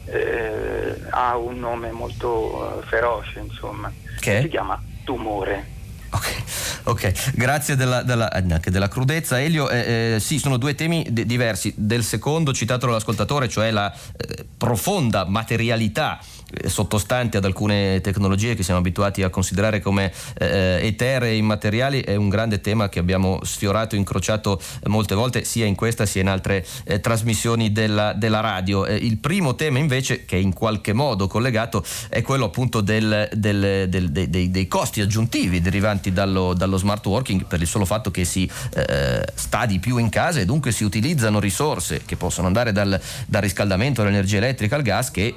eh, 0.04 1.00
ha 1.08 1.36
un 1.38 1.58
nome 1.58 1.92
molto 1.92 2.82
feroce, 2.86 3.38
insomma, 3.38 3.90
che 4.20 4.42
si 4.42 4.48
chiama 4.48 4.78
tumore. 5.04 5.76
Ok, 6.10 6.42
ok, 6.84 7.32
grazie 7.36 7.74
della, 7.74 8.02
della, 8.02 8.30
anche 8.30 8.70
della 8.70 8.88
crudezza. 8.88 9.40
Elio, 9.40 9.70
eh, 9.70 10.14
eh, 10.14 10.20
sì, 10.20 10.38
sono 10.38 10.58
due 10.58 10.74
temi 10.74 11.06
d- 11.08 11.22
diversi. 11.22 11.72
Del 11.74 12.04
secondo 12.04 12.52
citato 12.52 12.86
dall'ascoltatore, 12.86 13.48
cioè 13.48 13.70
la 13.70 13.90
eh, 13.92 14.46
profonda 14.56 15.24
materialità 15.24 16.18
sottostante 16.66 17.36
ad 17.36 17.44
alcune 17.44 18.00
tecnologie 18.00 18.54
che 18.54 18.62
siamo 18.62 18.80
abituati 18.80 19.22
a 19.22 19.28
considerare 19.28 19.80
come 19.80 20.12
eh, 20.38 20.78
eteree 20.82 21.34
immateriali 21.34 22.00
è 22.00 22.16
un 22.16 22.28
grande 22.28 22.60
tema 22.60 22.88
che 22.88 22.98
abbiamo 22.98 23.40
sfiorato 23.42 23.94
e 23.94 23.98
incrociato 23.98 24.60
molte 24.86 25.14
volte 25.14 25.44
sia 25.44 25.66
in 25.66 25.74
questa 25.74 26.06
sia 26.06 26.22
in 26.22 26.28
altre 26.28 26.66
eh, 26.84 27.00
trasmissioni 27.00 27.72
della, 27.72 28.12
della 28.14 28.40
radio. 28.40 28.86
Eh, 28.86 28.96
il 28.96 29.18
primo 29.18 29.54
tema 29.54 29.78
invece 29.78 30.24
che 30.24 30.36
è 30.36 30.40
in 30.40 30.52
qualche 30.52 30.92
modo 30.92 31.26
collegato 31.26 31.84
è 32.08 32.22
quello 32.22 32.46
appunto 32.46 32.80
del, 32.80 33.28
del, 33.32 33.88
del, 33.88 34.10
dei, 34.10 34.50
dei, 34.50 34.68
costi 34.68 35.00
aggiuntivi 35.00 35.60
derivanti 35.60 36.12
dallo, 36.12 36.54
dallo, 36.54 36.76
smart 36.76 37.04
working 37.06 37.44
per 37.44 37.60
il 37.60 37.66
solo 37.66 37.84
fatto 37.84 38.10
che 38.10 38.24
si 38.24 38.48
eh, 38.74 39.24
sta 39.34 39.66
di 39.66 39.78
più 39.78 39.98
in 39.98 40.08
casa 40.08 40.40
e 40.40 40.44
dunque 40.44 40.72
si 40.72 40.84
utilizzano 40.84 41.40
risorse 41.40 42.02
che 42.04 42.16
possono 42.16 42.46
andare 42.46 42.72
dal, 42.72 43.00
dal 43.26 43.42
riscaldamento 43.42 44.02
all'energia 44.02 44.38
elettrica 44.38 44.76
al 44.76 44.82
gas 44.82 45.10
che 45.10 45.34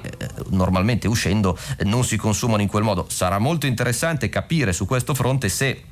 normalmente 0.50 1.01
ovviamente 1.02 1.08
uscendo 1.08 1.58
non 1.84 2.04
si 2.04 2.16
consumano 2.16 2.62
in 2.62 2.68
quel 2.68 2.82
modo. 2.82 3.06
Sarà 3.08 3.38
molto 3.38 3.66
interessante 3.66 4.28
capire 4.28 4.72
su 4.72 4.86
questo 4.86 5.14
fronte 5.14 5.48
se 5.48 5.82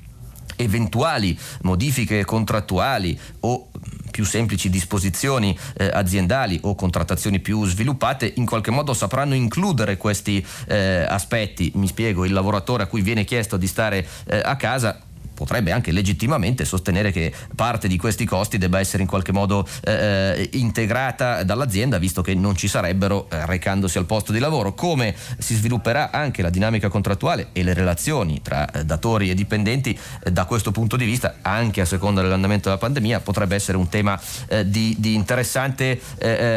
eventuali 0.56 1.38
modifiche 1.62 2.24
contrattuali 2.24 3.18
o 3.40 3.68
più 4.10 4.24
semplici 4.24 4.68
disposizioni 4.68 5.56
eh, 5.78 5.88
aziendali 5.92 6.58
o 6.62 6.74
contrattazioni 6.74 7.38
più 7.38 7.64
sviluppate 7.64 8.32
in 8.36 8.44
qualche 8.44 8.70
modo 8.70 8.92
sapranno 8.92 9.34
includere 9.34 9.96
questi 9.96 10.44
eh, 10.66 11.06
aspetti. 11.08 11.72
Mi 11.76 11.86
spiego, 11.86 12.24
il 12.24 12.32
lavoratore 12.32 12.82
a 12.82 12.86
cui 12.86 13.00
viene 13.00 13.24
chiesto 13.24 13.56
di 13.56 13.66
stare 13.66 14.06
eh, 14.26 14.40
a 14.44 14.56
casa 14.56 15.00
potrebbe 15.40 15.72
anche 15.72 15.90
legittimamente 15.90 16.66
sostenere 16.66 17.10
che 17.12 17.32
parte 17.56 17.88
di 17.88 17.96
questi 17.96 18.26
costi 18.26 18.58
debba 18.58 18.78
essere 18.78 19.02
in 19.02 19.08
qualche 19.08 19.32
modo 19.32 19.66
eh, 19.84 19.92
eh, 19.92 20.50
integrata 20.58 21.44
dall'azienda, 21.44 21.96
visto 21.96 22.20
che 22.20 22.34
non 22.34 22.56
ci 22.56 22.68
sarebbero 22.68 23.26
eh, 23.30 23.46
recandosi 23.46 23.96
al 23.96 24.04
posto 24.04 24.32
di 24.32 24.38
lavoro. 24.38 24.74
Come 24.74 25.14
si 25.38 25.54
svilupperà 25.54 26.10
anche 26.10 26.42
la 26.42 26.50
dinamica 26.50 26.90
contrattuale 26.90 27.48
e 27.52 27.62
le 27.62 27.72
relazioni 27.72 28.42
tra 28.42 28.70
eh, 28.70 28.84
datori 28.84 29.30
e 29.30 29.34
dipendenti 29.34 29.98
eh, 30.24 30.30
da 30.30 30.44
questo 30.44 30.72
punto 30.72 30.96
di 30.96 31.06
vista, 31.06 31.36
anche 31.40 31.80
a 31.80 31.86
seconda 31.86 32.20
dell'andamento 32.20 32.68
della 32.68 32.78
pandemia, 32.78 33.20
potrebbe 33.20 33.54
essere 33.54 33.78
un 33.78 33.88
tema 33.88 34.20
eh, 34.48 34.68
di, 34.68 34.94
di, 34.98 35.14
interessante 35.14 36.00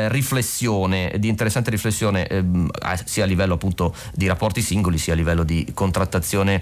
riflessione, 0.10 1.14
di 1.18 1.30
interessante 1.30 1.69
riflessione 1.69 2.27
ehm, 2.27 2.69
sia 3.05 3.23
a 3.23 3.27
livello 3.27 3.53
appunto 3.53 3.95
di 4.14 4.27
rapporti 4.27 4.61
singoli 4.61 4.97
sia 4.97 5.14
a 5.14 5.15
livello 5.15 5.43
di 5.43 5.72
contrattazione 5.73 6.61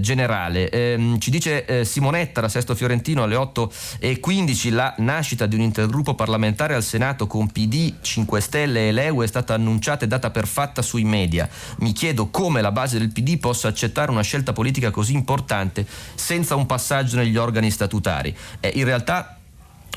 generale 0.00 0.70
ehm, 0.76 1.18
ci 1.18 1.30
dice 1.30 1.64
eh, 1.64 1.84
Simonetta 1.84 2.40
da 2.40 2.48
Sesto 2.48 2.74
Fiorentino 2.74 3.22
alle 3.22 3.36
8.15 3.36 4.72
la 4.72 4.94
nascita 4.98 5.46
di 5.46 5.54
un 5.54 5.62
intergruppo 5.62 6.14
parlamentare 6.14 6.74
al 6.74 6.82
Senato 6.82 7.26
con 7.26 7.50
PD, 7.50 7.94
5 8.00 8.40
Stelle 8.40 8.88
e 8.88 8.92
Leu 8.92 9.22
è 9.22 9.26
stata 9.26 9.54
annunciata 9.54 10.04
e 10.04 10.08
data 10.08 10.30
per 10.30 10.46
fatta 10.46 10.82
sui 10.82 11.04
media. 11.04 11.48
Mi 11.78 11.92
chiedo 11.92 12.28
come 12.28 12.60
la 12.60 12.72
base 12.72 12.98
del 12.98 13.10
PD 13.10 13.38
possa 13.38 13.68
accettare 13.68 14.10
una 14.10 14.22
scelta 14.22 14.52
politica 14.52 14.90
così 14.90 15.14
importante 15.14 15.86
senza 16.14 16.54
un 16.54 16.66
passaggio 16.66 17.16
negli 17.16 17.36
organi 17.36 17.70
statutari. 17.70 18.36
Eh, 18.60 18.72
in 18.74 18.84
realtà 18.84 19.38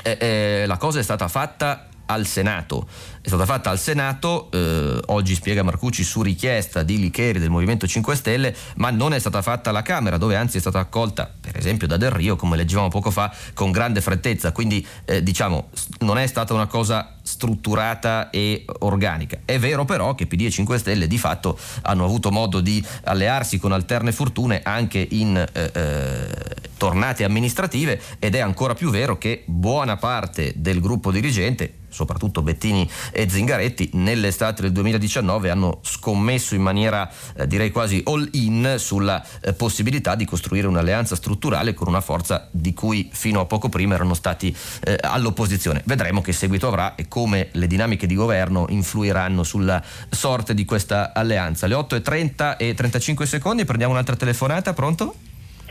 eh, 0.02 0.16
eh 0.18 0.64
la 0.66 0.76
cosa 0.78 0.98
è 0.98 1.02
stata 1.02 1.28
fatta 1.28 1.89
al 2.10 2.26
Senato. 2.26 2.86
È 3.22 3.28
stata 3.28 3.44
fatta 3.44 3.70
al 3.70 3.78
Senato, 3.78 4.50
eh, 4.50 5.00
oggi 5.06 5.34
spiega 5.34 5.62
Marcucci, 5.62 6.02
su 6.02 6.22
richiesta 6.22 6.82
di 6.82 6.98
Licheri 6.98 7.38
del 7.38 7.50
Movimento 7.50 7.86
5 7.86 8.16
Stelle, 8.16 8.54
ma 8.76 8.90
non 8.90 9.12
è 9.12 9.18
stata 9.18 9.42
fatta 9.42 9.70
alla 9.70 9.82
Camera, 9.82 10.16
dove 10.16 10.36
anzi 10.36 10.56
è 10.56 10.60
stata 10.60 10.78
accolta, 10.78 11.32
per 11.40 11.56
esempio, 11.56 11.86
da 11.86 11.96
Del 11.96 12.10
Rio, 12.10 12.36
come 12.36 12.56
leggevamo 12.56 12.88
poco 12.88 13.10
fa, 13.10 13.32
con 13.54 13.70
grande 13.70 14.00
frettezza. 14.00 14.52
Quindi, 14.52 14.84
eh, 15.04 15.22
diciamo, 15.22 15.68
non 16.00 16.18
è 16.18 16.26
stata 16.26 16.54
una 16.54 16.66
cosa 16.66 17.16
strutturata 17.22 18.30
e 18.30 18.64
organica. 18.80 19.40
È 19.44 19.58
vero 19.58 19.84
però 19.84 20.14
che 20.14 20.26
PD 20.26 20.46
e 20.46 20.50
5 20.50 20.78
Stelle 20.78 21.06
di 21.06 21.18
fatto 21.18 21.58
hanno 21.82 22.04
avuto 22.04 22.30
modo 22.30 22.60
di 22.60 22.84
allearsi 23.04 23.58
con 23.58 23.72
alterne 23.72 24.12
fortune 24.12 24.62
anche 24.64 25.06
in 25.10 25.36
eh, 25.36 25.70
eh, 25.74 26.28
tornate 26.76 27.24
amministrative 27.24 28.00
ed 28.18 28.34
è 28.34 28.40
ancora 28.40 28.74
più 28.74 28.90
vero 28.90 29.18
che 29.18 29.42
buona 29.44 29.96
parte 29.96 30.54
del 30.56 30.80
gruppo 30.80 31.12
dirigente 31.12 31.79
soprattutto 31.90 32.42
Bettini 32.42 32.88
e 33.12 33.28
Zingaretti, 33.28 33.90
nell'estate 33.94 34.62
del 34.62 34.72
2019 34.72 35.50
hanno 35.50 35.80
scommesso 35.82 36.54
in 36.54 36.62
maniera 36.62 37.10
eh, 37.36 37.46
direi 37.46 37.70
quasi 37.70 38.02
all 38.06 38.26
in 38.32 38.76
sulla 38.78 39.22
eh, 39.42 39.52
possibilità 39.52 40.14
di 40.14 40.24
costruire 40.24 40.66
un'alleanza 40.66 41.16
strutturale 41.16 41.74
con 41.74 41.88
una 41.88 42.00
forza 42.00 42.48
di 42.50 42.72
cui 42.72 43.10
fino 43.12 43.40
a 43.40 43.44
poco 43.44 43.68
prima 43.68 43.94
erano 43.94 44.14
stati 44.14 44.54
eh, 44.84 44.96
all'opposizione. 45.00 45.82
Vedremo 45.84 46.20
che 46.20 46.32
seguito 46.32 46.68
avrà 46.68 46.94
e 46.94 47.08
come 47.08 47.48
le 47.52 47.66
dinamiche 47.66 48.06
di 48.06 48.14
governo 48.14 48.66
influiranno 48.68 49.42
sulla 49.42 49.82
sorte 50.08 50.54
di 50.54 50.64
questa 50.64 51.12
alleanza. 51.12 51.66
Le 51.66 51.74
8.30 51.74 52.56
e 52.56 52.74
35 52.74 53.26
secondi, 53.26 53.64
prendiamo 53.64 53.92
un'altra 53.92 54.16
telefonata, 54.16 54.72
pronto? 54.72 55.14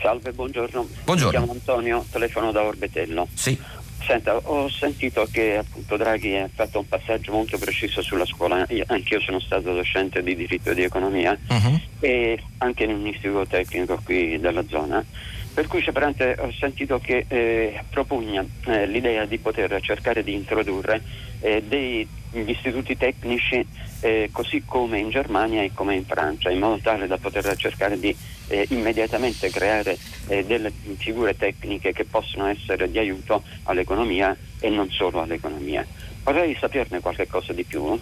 Salve, 0.00 0.32
buongiorno. 0.32 0.88
Buongiorno. 1.04 1.40
Mi 1.40 1.44
chiamo 1.44 1.52
Antonio, 1.52 2.04
telefono 2.10 2.52
da 2.52 2.62
Orbetello. 2.62 3.28
Sì. 3.34 3.58
Senta, 4.02 4.36
ho 4.36 4.68
sentito 4.68 5.28
che 5.30 5.58
appunto 5.58 5.96
Draghi 5.96 6.36
ha 6.36 6.48
fatto 6.52 6.78
un 6.78 6.88
passaggio 6.88 7.32
molto 7.32 7.58
preciso 7.58 8.02
sulla 8.02 8.24
scuola, 8.24 8.66
io, 8.70 8.84
anch'io 8.88 9.20
sono 9.20 9.38
stato 9.40 9.72
docente 9.74 10.22
di 10.22 10.34
diritto 10.34 10.70
e 10.70 10.74
di 10.74 10.82
economia 10.82 11.38
uh-huh. 11.48 11.80
e 12.00 12.42
anche 12.58 12.84
in 12.84 12.94
un 12.94 13.06
istituto 13.06 13.46
tecnico 13.46 14.00
qui 14.02 14.40
della 14.40 14.64
zona, 14.66 15.04
per 15.52 15.66
cui 15.66 15.84
ho 15.86 16.52
sentito 16.58 16.98
che 16.98 17.26
eh, 17.28 17.82
propugna 17.90 18.44
eh, 18.66 18.86
l'idea 18.86 19.26
di 19.26 19.38
poter 19.38 19.78
cercare 19.80 20.24
di 20.24 20.34
introdurre 20.34 21.02
eh, 21.40 21.62
degli 21.62 22.06
istituti 22.32 22.96
tecnici 22.96 23.66
eh, 24.00 24.30
così 24.32 24.62
come 24.64 24.98
in 24.98 25.10
Germania 25.10 25.62
e 25.62 25.72
come 25.74 25.94
in 25.94 26.04
Francia, 26.04 26.50
in 26.50 26.58
modo 26.58 26.78
tale 26.82 27.06
da 27.06 27.18
poter 27.18 27.54
cercare 27.56 27.98
di 27.98 28.16
eh, 28.50 28.66
immediatamente 28.70 29.48
creare 29.50 29.96
eh, 30.26 30.44
delle 30.44 30.72
figure 30.98 31.36
tecniche 31.36 31.92
che 31.92 32.04
possono 32.04 32.46
essere 32.46 32.90
di 32.90 32.98
aiuto 32.98 33.42
all'economia 33.64 34.36
e 34.58 34.68
non 34.68 34.90
solo 34.90 35.22
all'economia. 35.22 35.86
Vorrei 36.24 36.56
saperne 36.58 37.00
qualche 37.00 37.26
cosa 37.26 37.52
di 37.52 37.64
più. 37.64 37.98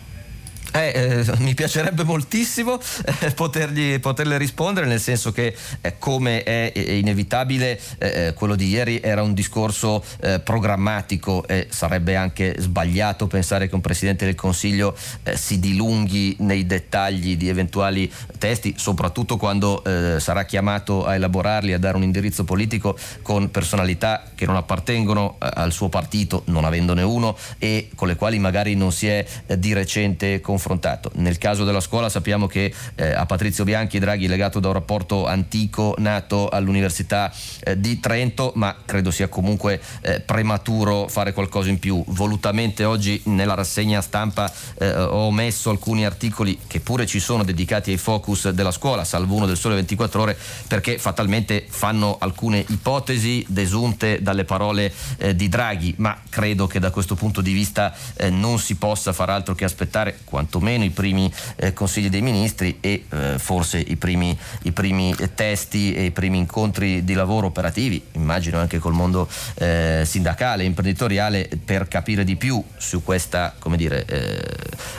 Eh, 0.73 1.25
eh, 1.27 1.37
mi 1.39 1.55
piacerebbe 1.55 2.05
moltissimo 2.05 2.79
eh, 3.21 3.31
potergli, 3.31 3.99
poterle 4.01 4.37
rispondere, 4.37 4.87
nel 4.87 5.01
senso 5.01 5.33
che 5.33 5.55
eh, 5.81 5.99
come 5.99 6.43
è, 6.43 6.73
inevitabile, 6.75 7.81
eh, 7.99 8.27
eh, 8.27 8.33
quello 8.35 8.55
di 8.55 8.69
ieri 8.69 9.01
era 9.01 9.23
un 9.23 9.35
discorso 9.35 10.05
programmatico 10.43 11.47
e 11.47 11.69
sarebbe 11.71 12.17
anche 12.17 12.55
sbagliato 12.59 13.27
pensare 13.27 13.69
che 13.69 13.75
un 13.75 13.81
Presidente 13.81 14.25
del 14.25 14.35
Consiglio 14.35 14.97
si 15.35 15.59
dilunghi 15.59 16.37
nei 16.41 16.67
dettagli 16.67 17.37
di 17.37 17.49
eventuali 17.49 18.11
testi, 18.39 18.75
soprattutto 18.77 19.37
quando 19.37 19.83
sarà 20.19 20.45
chiamato 20.45 21.05
a 21.05 21.15
elaborarli, 21.15 21.73
a 21.73 21.79
dare 21.79 21.97
un 21.97 22.03
indirizzo 22.03 22.45
politico 22.45 22.97
con 23.23 23.51
personalità 23.51 24.25
che 24.35 24.47
non 24.47 24.57
appartengono 24.57 25.37
al 25.39 25.73
suo 25.73 25.89
partito, 25.89 26.43
non 26.47 26.65
avendone 26.65 27.03
uno, 27.03 27.37
e 27.59 27.91
con 27.95 28.09
le 28.09 28.17
quali 28.17 28.39
magari 28.39 28.75
non 28.75 28.93
si 28.93 29.07
è 29.07 29.25
di 29.57 29.73
recente 29.73 30.41
confrontato 30.41 30.58
confrontato. 30.59 31.13
Nel 31.15 31.39
caso 31.39 31.65
della 31.65 31.81
scuola 31.81 32.09
sappiamo 32.09 32.49
che 32.49 32.75
eh, 32.97 33.13
a 33.13 33.25
Patrizio 33.27 33.63
Bianchi 33.63 34.01
Draghi 34.01 34.27
è 34.27 34.29
legato 34.29 34.59
da 34.59 34.67
un 34.67 34.75
rapporto 34.75 35.27
antico 35.27 35.95
nato 35.99 36.49
all'Università 36.49 37.33
eh, 37.61 37.79
di 37.79 38.01
Trento, 38.01 38.53
ma 38.57 38.75
credo 38.85 39.13
sia 39.13 39.29
comunque 39.29 39.81
eh, 40.01 40.21
prematuro 40.21 41.07
fare 41.07 41.33
qualcosa 41.33 41.69
in 41.69 41.79
più. 41.79 42.03
Volutamente 42.09 42.85
oggi 42.85 43.23
nella 43.27 43.55
rassegna 43.55 44.01
stampa 44.01 44.53
eh, 44.79 44.93
ho 44.93 45.31
messo 45.31 45.71
alcuni 45.71 46.05
articoli 46.05 46.59
che 46.67 46.81
pure 46.81 47.07
ci 47.07 47.21
sono 47.21 47.45
dedicati 47.45 47.93
ai 47.93 47.97
focus 47.97 48.49
della 48.51 48.73
scuola, 48.73 49.05
salvo 49.05 49.37
uno 49.37 49.47
del 49.47 49.57
Sole 49.57 49.77
24 49.77 50.21
ore, 50.21 50.37
perché 50.67 50.99
fatalmente 50.99 51.67
fanno 51.69 52.17
alcune 52.19 52.65
ipotesi 52.67 53.45
desunte 53.49 54.21
dalle 54.21 54.45
parole 54.45 54.93
eh, 55.19 55.37
di 55.37 55.49
Draghi, 55.49 55.95
ma 55.99 56.19
credo 56.29 56.67
che 56.67 56.81
da 56.81 56.91
questo 56.91 57.15
punto 57.15 57.41
di 57.41 57.53
vista 57.53 57.95
eh, 58.17 58.29
non 58.31 58.59
si 58.59 58.75
possa 58.75 59.13
far 59.13 59.31
altro 59.31 59.55
che 59.55 59.65
aspettare 59.65 60.19
quanto 60.25 60.48
quantomeno 60.49 60.85
i 60.85 60.91
primi 60.91 61.31
eh, 61.57 61.75
consigli 61.75 62.09
dei 62.09 62.23
ministri 62.23 62.79
e 62.81 63.05
eh, 63.09 63.39
forse 63.39 63.79
i 63.79 63.97
primi, 63.97 64.37
i 64.63 64.73
primi, 64.73 65.15
testi 65.35 65.93
e 65.95 66.05
i 66.05 66.11
primi 66.11 66.39
incontri 66.39 67.05
di 67.05 67.13
lavoro 67.13 67.47
operativi, 67.47 68.03
immagino 68.13 68.59
anche 68.59 68.79
col 68.79 68.95
mondo 68.95 69.29
eh, 69.57 70.03
sindacale 70.05 70.65
imprenditoriale, 70.65 71.49
per 71.63 71.87
capire 71.87 72.25
di 72.25 72.37
più 72.37 72.63
su 72.79 73.05
questa 73.05 73.55
dire, 73.77 74.05
eh, 74.07 74.43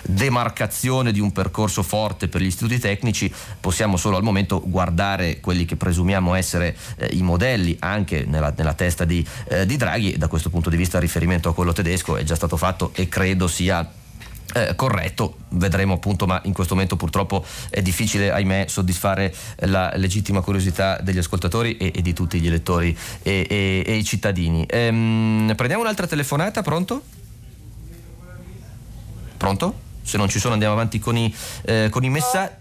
demarcazione 0.04 1.12
di 1.12 1.20
un 1.20 1.32
percorso 1.32 1.82
forte 1.82 2.28
per 2.28 2.42
gli 2.42 2.46
istituti 2.46 2.78
tecnici, 2.78 3.32
possiamo 3.60 3.98
solo 3.98 4.18
al 4.18 4.24
momento 4.24 4.62
guardare 4.64 5.40
quelli 5.40 5.66
che 5.66 5.76
presumiamo 5.76 6.36
essere 6.36 6.78
eh, 6.98 7.10
i 7.14 7.24
modelli 7.24 7.76
anche 7.80 8.26
nella, 8.28 8.54
nella 8.56 8.74
testa 8.74 9.04
di, 9.04 9.26
eh, 9.48 9.66
di 9.66 9.76
Draghi. 9.78 10.18
Da 10.18 10.28
questo 10.28 10.50
punto 10.50 10.70
di 10.70 10.78
vista 10.78 10.98
il 10.98 11.04
riferimento 11.04 11.50
a 11.50 11.56
quello 11.56 11.74
tedesco 11.74 12.18
è 12.18 12.24
già 12.24 12.36
stato 12.36 12.58
fatto 12.58 12.92
e 12.94 13.10
credo 13.10 13.48
sia 13.48 13.90
eh, 14.54 14.76
corretto, 14.76 15.38
vedremo 15.50 15.94
appunto, 15.96 16.26
ma 16.26 16.42
in 16.46 16.54
questo 16.54 16.74
momento 16.74 16.96
purtroppo 16.96 17.46
è 17.70 17.82
difficile, 17.82 18.32
ahimè, 18.32 18.66
soddisfare 18.68 19.34
la 19.68 19.92
legittima 19.96 20.42
curiosità 20.42 20.98
degli 21.02 21.18
ascoltatori 21.18 21.78
e, 21.78 21.92
e 21.96 22.02
di 22.02 22.14
tutti 22.14 22.40
gli 22.40 22.48
elettori 22.48 22.98
e, 23.22 23.46
e, 23.50 23.84
e 23.86 23.96
i 23.96 24.04
cittadini. 24.04 24.66
Ehm, 24.68 25.54
prendiamo 25.56 25.84
un'altra 25.84 26.08
telefonata, 26.08 26.62
pronto? 26.62 27.02
Pronto? 29.38 29.88
Se 30.02 30.18
non 30.18 30.28
ci 30.28 30.40
sono 30.40 30.54
andiamo 30.54 30.74
avanti 30.74 31.00
con 31.00 31.16
i, 31.16 31.34
eh, 31.66 31.88
con 31.90 32.04
i 32.04 32.10
messaggi. 32.10 32.56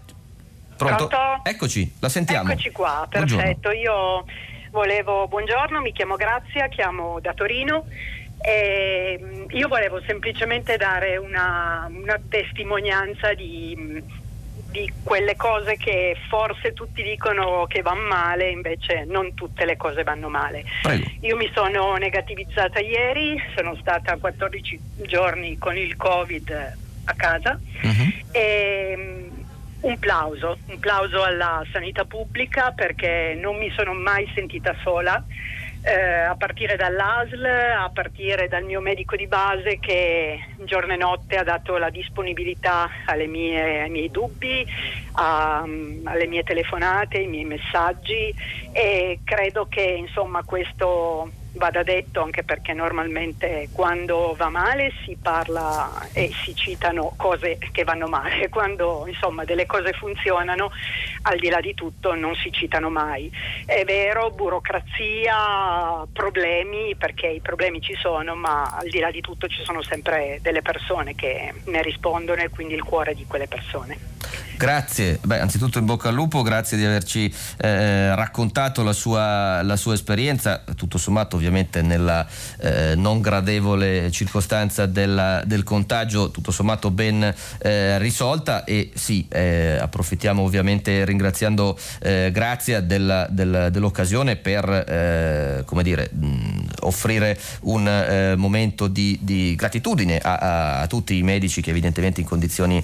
Pronto? 0.77 1.07
Pronto? 1.07 1.41
Eccoci, 1.43 1.93
la 1.99 2.07
sentiamo. 2.07 2.51
Eccoci 2.51 2.71
qua, 2.71 3.05
perfetto. 3.09 3.69
Buongiorno. 3.69 3.81
Io 3.81 4.25
volevo, 4.71 5.27
buongiorno, 5.27 5.81
mi 5.81 5.91
chiamo 5.91 6.15
Grazia, 6.15 6.67
chiamo 6.67 7.19
da 7.19 7.33
Torino. 7.33 7.85
E 8.41 9.45
io 9.49 9.67
volevo 9.67 10.01
semplicemente 10.05 10.77
dare 10.77 11.17
una, 11.17 11.89
una 11.91 12.19
testimonianza 12.29 13.33
di, 13.33 14.01
di, 14.71 14.91
quelle 15.03 15.35
cose 15.35 15.75
che 15.75 16.15
forse 16.29 16.73
tutti 16.73 17.03
dicono 17.03 17.65
che 17.67 17.81
vanno 17.81 18.07
male, 18.07 18.49
invece 18.49 19.05
non 19.05 19.33
tutte 19.33 19.65
le 19.65 19.75
cose 19.75 20.03
vanno 20.03 20.29
male. 20.29 20.63
Prego. 20.81 21.05
Io 21.21 21.35
mi 21.35 21.49
sono 21.53 21.95
negativizzata 21.95 22.79
ieri, 22.79 23.41
sono 23.55 23.75
stata 23.75 24.15
14 24.17 24.79
giorni 25.05 25.57
con 25.57 25.75
il 25.75 25.97
Covid 25.97 26.77
a 27.05 27.13
casa 27.15 27.59
uh-huh. 27.81 28.13
e 28.31 29.29
un 29.81 29.97
plauso, 29.97 30.57
un 30.65 30.79
plauso 30.79 31.23
alla 31.23 31.63
sanità 31.71 32.05
pubblica 32.05 32.71
perché 32.71 33.37
non 33.39 33.57
mi 33.57 33.71
sono 33.75 33.93
mai 33.93 34.29
sentita 34.33 34.75
sola. 34.81 35.23
Eh, 35.81 35.93
a 35.93 36.35
partire 36.35 36.75
dall'ASL, 36.75 37.45
a 37.45 37.89
partire 37.89 38.49
dal 38.49 38.63
mio 38.63 38.81
medico 38.81 39.15
di 39.15 39.27
base 39.27 39.79
che 39.79 40.37
giorno 40.65 40.91
e 40.91 40.97
notte 40.97 41.37
ha 41.37 41.43
dato 41.43 41.77
la 41.77 41.89
disponibilità 41.89 42.89
mie, 43.27 43.83
ai 43.83 43.89
miei 43.89 44.11
dubbi, 44.11 44.67
a, 45.13 45.59
alle 45.61 46.27
mie 46.27 46.43
telefonate, 46.43 47.19
ai 47.19 47.27
miei 47.27 47.45
messaggi 47.45 48.33
e 48.73 49.21
credo 49.23 49.67
che 49.67 49.81
insomma 49.81 50.43
questo 50.43 51.31
vada 51.53 51.83
detto 51.83 52.21
anche 52.21 52.43
perché 52.43 52.73
normalmente 52.73 53.69
quando 53.71 54.35
va 54.37 54.49
male 54.49 54.91
si 55.03 55.17
parla 55.21 56.07
e 56.13 56.31
si 56.43 56.55
citano 56.55 57.13
cose 57.15 57.57
che 57.71 57.83
vanno 57.83 58.07
male, 58.07 58.49
quando 58.49 59.05
insomma 59.07 59.43
delle 59.43 59.65
cose 59.65 59.93
funzionano 59.93 60.71
al 61.23 61.37
di 61.37 61.49
là 61.49 61.59
di 61.59 61.73
tutto 61.73 62.13
non 62.13 62.35
si 62.35 62.51
citano 62.51 62.89
mai. 62.89 63.31
È 63.65 63.83
vero, 63.85 64.31
burocrazia, 64.31 66.05
problemi, 66.11 66.95
perché 66.95 67.27
i 67.27 67.39
problemi 67.39 67.81
ci 67.81 67.95
sono, 67.95 68.35
ma 68.35 68.75
al 68.77 68.87
di 68.87 68.99
là 68.99 69.11
di 69.11 69.21
tutto 69.21 69.47
ci 69.47 69.61
sono 69.63 69.81
sempre 69.81 70.39
delle 70.41 70.61
persone 70.61 71.15
che 71.15 71.53
ne 71.65 71.81
rispondono 71.81 72.41
e 72.41 72.49
quindi 72.49 72.73
il 72.73 72.83
cuore 72.83 73.13
di 73.13 73.25
quelle 73.25 73.47
persone. 73.47 74.09
Grazie, 74.59 75.19
Beh, 75.23 75.39
anzitutto 75.39 75.79
in 75.79 75.85
bocca 75.85 76.09
al 76.09 76.13
lupo, 76.13 76.41
grazie 76.41 76.75
di 76.75 76.83
averci 76.83 77.33
eh, 77.59 78.13
raccontato 78.13 78.83
la 78.83 78.91
sua, 78.91 79.61
la 79.61 79.77
sua, 79.77 79.93
esperienza, 79.93 80.65
tutto 80.75 80.97
sommato 80.97 81.37
ovviamente 81.39 81.81
nella 81.81 82.27
eh, 82.59 82.93
non 82.95 83.21
gradevole 83.21 84.11
circostanza 84.11 84.85
della, 84.85 85.41
del 85.45 85.63
contagio, 85.63 86.31
tutto 86.31 86.51
sommato 86.51 86.91
ben 86.91 87.33
eh, 87.59 87.97
risolta. 87.97 88.63
E 88.65 88.91
sì, 88.93 89.25
eh, 89.29 89.77
approfittiamo 89.79 90.43
ovviamente 90.43 91.05
ringraziando 91.05 91.77
eh, 92.01 92.29
Grazia 92.31 92.81
della, 92.81 93.27
della, 93.29 93.69
dell'occasione 93.69 94.35
per 94.35 94.69
eh, 94.69 95.63
come 95.65 95.83
dire, 95.83 96.09
mh, 96.11 96.59
offrire 96.81 97.37
un 97.61 98.35
momento 98.37 98.87
di, 98.87 99.17
di 99.21 99.55
gratitudine 99.55 100.17
a, 100.19 100.35
a, 100.35 100.79
a, 100.81 100.87
tutti 100.87 101.17
i 101.17 101.23
medici 101.23 101.61
che 101.61 101.69
evidentemente 101.69 102.19
in 102.19 102.27
condizioni 102.27 102.83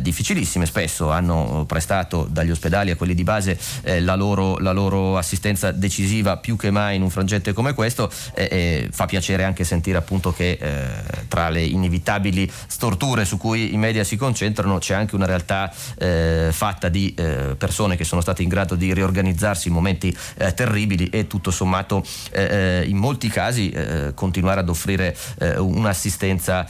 difficilissime 0.00 0.66
spesso 0.66 1.10
hanno 1.10 1.64
prestato 1.66 2.26
dagli 2.30 2.50
ospedali 2.50 2.90
a 2.90 2.96
quelli 2.96 3.14
di 3.14 3.22
base 3.22 3.58
la, 4.00 4.14
loro, 4.14 4.58
la, 4.58 4.72
loro, 4.72 5.16
assistenza 5.16 5.70
decisiva 5.72 6.36
più 6.36 6.56
che 6.56 6.70
mai 6.70 6.96
in 6.96 7.02
un 7.02 7.10
frangente 7.10 7.45
come 7.52 7.74
questo 7.74 8.10
eh, 8.34 8.48
e 8.50 8.88
fa 8.90 9.06
piacere 9.06 9.44
anche 9.44 9.64
sentire 9.64 9.98
appunto 9.98 10.32
che 10.32 10.58
eh, 10.60 11.26
tra 11.28 11.48
le 11.48 11.62
inevitabili 11.62 12.50
storture 12.66 13.24
su 13.24 13.36
cui 13.36 13.72
i 13.72 13.76
media 13.76 14.04
si 14.04 14.16
concentrano 14.16 14.78
c'è 14.78 14.94
anche 14.94 15.14
una 15.14 15.26
realtà 15.26 15.72
eh, 15.98 16.48
fatta 16.50 16.88
di 16.88 17.14
eh, 17.14 17.54
persone 17.56 17.96
che 17.96 18.04
sono 18.04 18.20
state 18.20 18.42
in 18.42 18.48
grado 18.48 18.74
di 18.74 18.92
riorganizzarsi 18.92 19.68
in 19.68 19.74
momenti 19.74 20.16
eh, 20.36 20.54
terribili 20.54 21.08
e 21.08 21.26
tutto 21.26 21.50
sommato 21.50 22.04
in 22.36 22.96
molti 22.96 23.28
casi 23.28 23.74
continuare 24.14 24.60
ad 24.60 24.68
offrire 24.68 25.16
un'assistenza 25.58 26.66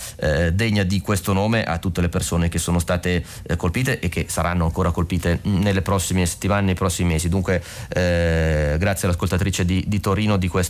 degna 0.53 0.82
di 0.82 1.01
questo 1.01 1.32
nome 1.32 1.65
a 1.65 1.78
tutte 1.78 2.01
le 2.01 2.09
persone 2.09 2.48
che 2.48 2.59
sono 2.59 2.78
state 2.78 3.24
colpite 3.57 3.98
e 4.01 4.09
che 4.09 4.27
saranno 4.28 4.65
ancora 4.65 4.90
colpite 4.90 5.40
nelle 5.43 5.82
prossime 5.82 6.27
settimane, 6.27 6.66
nei 6.66 6.74
prossimi 6.74 7.12
mesi. 7.12 7.28
Dunque 7.28 7.62
eh, 7.89 8.77
grazie 8.78 9.07
all'ascoltatrice 9.07 9.65
di, 9.65 9.85
di, 9.86 10.01
Torino 10.01 10.36
di 10.36 10.48
questo 10.48 10.65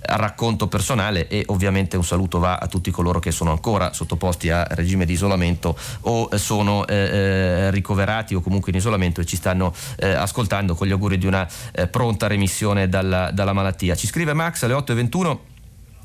racconto 0.00 0.66
personale 0.68 1.28
e 1.28 1.44
ovviamente 1.46 1.96
un 1.96 2.04
saluto 2.04 2.38
va 2.38 2.56
a 2.56 2.66
tutti 2.66 2.90
coloro 2.90 3.18
che 3.18 3.30
sono 3.30 3.50
ancora 3.50 3.92
sottoposti 3.92 4.50
a 4.50 4.66
regime 4.70 5.04
di 5.04 5.12
isolamento 5.12 5.76
o 6.02 6.36
sono 6.36 6.86
eh, 6.86 6.94
eh 6.94 7.70
ricoverati 7.70 8.34
o 8.34 8.40
comunque 8.40 8.70
in 8.70 8.78
isolamento 8.78 9.20
e 9.20 9.24
ci 9.24 9.36
stanno 9.36 9.72
eh, 9.96 10.10
ascoltando 10.10 10.74
con 10.74 10.86
gli 10.86 10.92
auguri 10.92 11.18
di 11.18 11.26
una 11.26 11.46
eh, 11.72 11.86
pronta 11.88 12.26
remissione 12.26 12.88
dalla, 12.88 13.30
dalla 13.30 13.52
malattia. 13.52 13.94
Ci 13.94 14.06
scrive 14.06 14.32
Max 14.32 14.62
alle 14.62 14.74
8.21. 14.74 15.53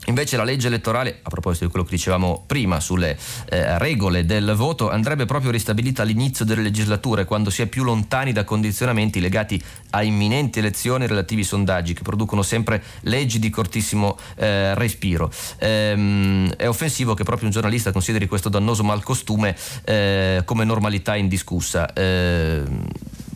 Invece 0.05 0.37
la 0.37 0.43
legge 0.43 0.67
elettorale, 0.67 1.19
a 1.21 1.29
proposito 1.29 1.65
di 1.65 1.71
quello 1.71 1.85
che 1.85 1.95
dicevamo 1.95 2.43
prima 2.47 2.79
sulle 2.79 3.17
eh, 3.49 3.77
regole 3.77 4.25
del 4.25 4.53
voto, 4.55 4.89
andrebbe 4.89 5.25
proprio 5.25 5.51
ristabilita 5.51 6.01
all'inizio 6.01 6.45
delle 6.45 6.61
legislature, 6.61 7.25
quando 7.25 7.49
si 7.49 7.61
è 7.61 7.67
più 7.67 7.83
lontani 7.83 8.31
da 8.31 8.43
condizionamenti 8.43 9.19
legati 9.19 9.61
a 9.91 10.01
imminenti 10.01 10.59
elezioni 10.59 11.05
relativi 11.05 11.41
ai 11.41 11.47
sondaggi, 11.47 11.93
che 11.93 12.01
producono 12.01 12.41
sempre 12.41 12.81
leggi 13.01 13.39
di 13.39 13.49
cortissimo 13.49 14.17
eh, 14.35 14.73
respiro. 14.73 15.31
Ehm, 15.59 16.53
è 16.53 16.67
offensivo 16.67 17.13
che 17.13 17.23
proprio 17.23 17.45
un 17.45 17.51
giornalista 17.51 17.91
consideri 17.91 18.27
questo 18.27 18.49
dannoso 18.49 18.83
malcostume 18.83 19.55
eh, 19.83 20.41
come 20.45 20.63
normalità 20.63 21.15
indiscussa. 21.15 21.93
Ehm, 21.93 22.87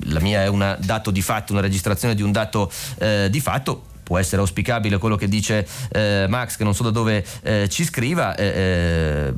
la 0.08 0.20
mia 0.20 0.42
è 0.42 0.48
un 0.48 0.78
dato 0.80 1.12
di 1.12 1.22
fatto, 1.22 1.52
una 1.52 1.62
registrazione 1.62 2.16
di 2.16 2.22
un 2.22 2.32
dato 2.32 2.72
eh, 2.98 3.28
di 3.30 3.40
fatto 3.40 3.92
può 4.04 4.18
essere 4.18 4.42
auspicabile 4.42 4.98
quello 4.98 5.16
che 5.16 5.28
dice 5.28 5.66
eh, 5.92 6.26
Max, 6.28 6.58
che 6.58 6.64
non 6.64 6.76
so 6.76 6.84
da 6.84 6.90
dove 6.92 7.26
eh, 7.42 7.68
ci 7.70 7.84
scriva, 7.84 8.36
eh, 8.36 8.46
eh, 8.46 9.34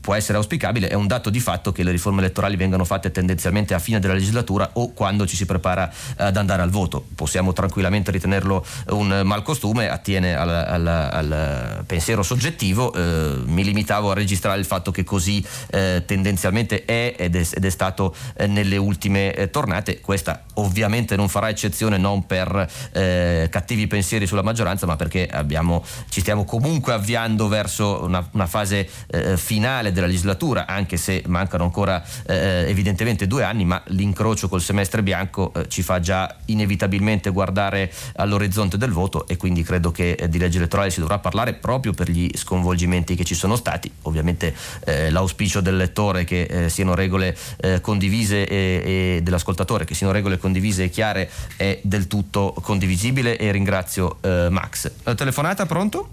può 0.00 0.14
essere 0.14 0.36
auspicabile, 0.38 0.88
è 0.88 0.94
un 0.94 1.06
dato 1.06 1.30
di 1.30 1.40
fatto 1.40 1.72
che 1.72 1.82
le 1.82 1.92
riforme 1.92 2.20
elettorali 2.20 2.56
vengano 2.56 2.84
fatte 2.84 3.10
tendenzialmente 3.10 3.74
a 3.74 3.78
fine 3.78 4.00
della 4.00 4.14
legislatura 4.14 4.70
o 4.74 4.92
quando 4.92 5.26
ci 5.26 5.36
si 5.36 5.46
prepara 5.46 5.90
ad 6.16 6.36
andare 6.36 6.62
al 6.62 6.70
voto. 6.70 7.04
Possiamo 7.14 7.52
tranquillamente 7.52 8.10
ritenerlo 8.10 8.64
un 8.90 9.22
malcostume, 9.24 9.88
attiene 9.88 10.36
al, 10.36 10.48
al, 10.48 10.86
al 10.86 11.84
pensiero 11.86 12.22
soggettivo, 12.22 12.92
eh, 12.92 13.40
mi 13.44 13.64
limitavo 13.64 14.10
a 14.10 14.14
registrare 14.14 14.58
il 14.58 14.66
fatto 14.66 14.90
che 14.90 15.04
così 15.04 15.44
eh, 15.70 16.02
tendenzialmente 16.04 16.84
è 16.84 17.14
ed, 17.16 17.36
è 17.36 17.46
ed 17.50 17.64
è, 17.64 17.70
stato 17.70 18.14
nelle 18.46 18.76
ultime 18.76 19.48
tornate. 19.50 20.00
Questa 20.00 20.44
ovviamente 20.54 21.16
non 21.16 21.28
farà 21.28 21.48
eccezione 21.48 21.98
non 21.98 22.26
per 22.26 22.46
cattivi 22.90 23.86
pensieri 23.86 24.07
pensieri 24.08 24.26
sulla 24.26 24.42
maggioranza, 24.42 24.86
ma 24.86 24.96
perché 24.96 25.26
abbiamo, 25.26 25.84
ci 26.08 26.20
stiamo 26.20 26.46
comunque 26.46 26.94
avviando 26.94 27.46
verso 27.46 28.04
una, 28.04 28.26
una 28.32 28.46
fase 28.46 28.88
eh, 29.08 29.36
finale 29.36 29.92
della 29.92 30.06
legislatura, 30.06 30.66
anche 30.66 30.96
se 30.96 31.22
mancano 31.26 31.64
ancora 31.64 32.02
eh, 32.26 32.64
evidentemente 32.68 33.26
due 33.26 33.44
anni, 33.44 33.66
ma 33.66 33.82
l'incrocio 33.88 34.48
col 34.48 34.62
semestre 34.62 35.02
bianco 35.02 35.52
eh, 35.52 35.68
ci 35.68 35.82
fa 35.82 36.00
già 36.00 36.34
inevitabilmente 36.46 37.28
guardare 37.28 37.92
all'orizzonte 38.16 38.78
del 38.78 38.92
voto 38.92 39.28
e 39.28 39.36
quindi 39.36 39.62
credo 39.62 39.90
che 39.90 40.12
eh, 40.12 40.26
di 40.26 40.38
legge 40.38 40.56
elettorale 40.56 40.88
si 40.88 41.00
dovrà 41.00 41.18
parlare 41.18 41.52
proprio 41.52 41.92
per 41.92 42.08
gli 42.08 42.30
sconvolgimenti 42.34 43.14
che 43.14 43.24
ci 43.24 43.34
sono 43.34 43.56
stati. 43.56 43.92
Ovviamente 44.02 44.54
eh, 44.86 45.10
l'auspicio 45.10 45.60
del 45.60 45.76
lettore 45.76 46.24
che 46.24 46.42
eh, 46.42 46.68
siano 46.70 46.94
regole 46.94 47.36
condivise 47.82 48.46
e, 48.46 49.16
e 49.16 49.20
dell'ascoltatore 49.22 49.84
che 49.84 49.94
siano 49.94 50.12
regole 50.12 50.38
condivise 50.38 50.84
e 50.84 50.90
chiare 50.90 51.28
è 51.56 51.80
del 51.82 52.06
tutto 52.06 52.54
condivisibile 52.62 53.36
e 53.36 53.50
ringrazio 53.50 53.97
ringrazio 53.98 54.18
eh, 54.20 54.48
Max. 54.50 54.92
La 55.02 55.14
telefonata, 55.14 55.66
pronto? 55.66 56.08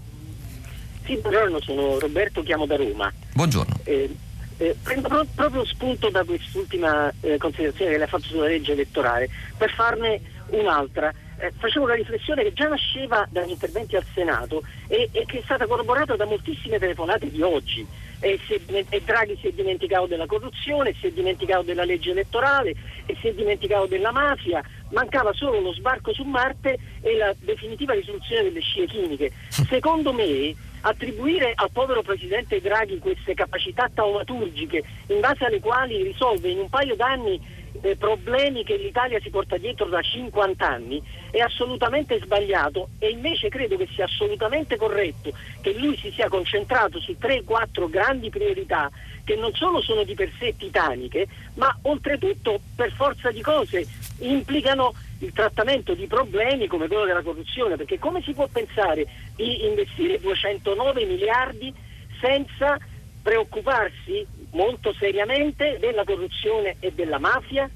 Sì, 1.04 1.16
buongiorno, 1.16 1.60
sono 1.60 1.98
Roberto, 2.00 2.42
chiamo 2.42 2.66
da 2.66 2.76
Roma. 2.76 3.12
Buongiorno. 3.32 3.78
Eh, 3.84 4.14
eh, 4.58 4.76
prendo 4.82 5.08
pro- 5.08 5.26
proprio 5.34 5.64
spunto 5.64 6.10
da 6.10 6.24
quest'ultima 6.24 7.12
eh, 7.20 7.38
considerazione 7.38 7.90
che 7.92 7.96
lei 7.98 8.06
ha 8.06 8.10
fatto 8.10 8.24
sulla 8.24 8.46
legge 8.46 8.72
elettorale 8.72 9.28
per 9.56 9.70
farne 9.70 10.20
un'altra. 10.48 11.12
Eh, 11.38 11.52
facevo 11.56 11.86
la 11.86 11.94
riflessione 11.94 12.42
che 12.42 12.52
già 12.54 12.66
nasceva 12.66 13.26
dagli 13.30 13.50
interventi 13.50 13.94
al 13.94 14.04
Senato 14.14 14.62
e, 14.88 15.10
e 15.12 15.24
che 15.26 15.38
è 15.38 15.42
stata 15.44 15.66
corroborata 15.66 16.16
da 16.16 16.24
moltissime 16.24 16.78
telefonate 16.78 17.30
di 17.30 17.42
oggi. 17.42 17.86
E, 18.20 18.38
si, 18.46 18.58
e, 18.88 19.02
Draghi 19.04 19.36
si 19.40 19.48
è 19.48 19.52
dimenticato 19.52 20.06
della 20.06 20.26
corruzione, 20.26 20.94
si 20.98 21.08
è 21.08 21.10
dimenticato 21.10 21.62
della 21.62 21.84
legge 21.84 22.10
elettorale 22.10 22.74
e 23.04 23.16
si 23.20 23.28
è 23.28 23.34
dimenticato 23.34 23.86
della 23.86 24.10
mafia, 24.10 24.62
mancava 24.90 25.32
solo 25.34 25.60
lo 25.60 25.72
sbarco 25.74 26.12
su 26.14 26.22
Marte 26.22 26.78
e 27.02 27.16
la 27.16 27.34
definitiva 27.38 27.92
risoluzione 27.92 28.44
delle 28.44 28.60
scie 28.60 28.86
chimiche. 28.86 29.32
Secondo 29.48 30.12
me 30.12 30.54
attribuire 30.80 31.52
al 31.54 31.70
povero 31.72 32.02
presidente 32.02 32.60
Draghi 32.60 32.98
queste 32.98 33.34
capacità 33.34 33.90
taumaturgiche 33.92 34.82
in 35.08 35.20
base 35.20 35.44
alle 35.44 35.60
quali 35.60 36.02
risolve 36.02 36.48
in 36.48 36.58
un 36.58 36.68
paio 36.68 36.94
d'anni 36.94 37.64
eh, 37.82 37.96
problemi 37.96 38.64
che 38.64 38.76
l'Italia 38.76 39.20
si 39.20 39.30
porta 39.30 39.56
dietro 39.56 39.86
da 39.86 40.00
50 40.00 40.66
anni 40.66 41.02
è 41.30 41.38
assolutamente 41.38 42.18
sbagliato 42.22 42.88
e 42.98 43.10
invece 43.10 43.48
credo 43.48 43.76
che 43.76 43.88
sia 43.94 44.04
assolutamente 44.04 44.76
corretto 44.76 45.32
che 45.60 45.72
lui 45.74 45.96
si 45.96 46.10
sia 46.10 46.28
concentrato 46.28 47.00
su 47.00 47.16
3-4 47.20 47.88
grandi 47.88 48.30
priorità 48.30 48.90
che 49.26 49.34
non 49.34 49.52
solo 49.54 49.82
sono 49.82 50.04
di 50.04 50.14
per 50.14 50.30
sé 50.38 50.54
titaniche, 50.56 51.26
ma 51.54 51.76
oltretutto 51.82 52.60
per 52.76 52.92
forza 52.92 53.32
di 53.32 53.42
cose 53.42 53.84
implicano 54.20 54.94
il 55.18 55.32
trattamento 55.32 55.94
di 55.94 56.06
problemi 56.06 56.68
come 56.68 56.86
quello 56.86 57.06
della 57.06 57.22
corruzione, 57.22 57.76
perché 57.76 57.98
come 57.98 58.22
si 58.22 58.32
può 58.34 58.46
pensare 58.46 59.04
di 59.34 59.66
investire 59.66 60.20
209 60.20 61.04
miliardi 61.06 61.74
senza 62.20 62.78
preoccuparsi 63.20 64.24
molto 64.56 64.92
seriamente 64.94 65.76
della 65.78 66.02
corruzione 66.04 66.76
e 66.80 66.92
della 66.92 67.18
mafia? 67.18 67.70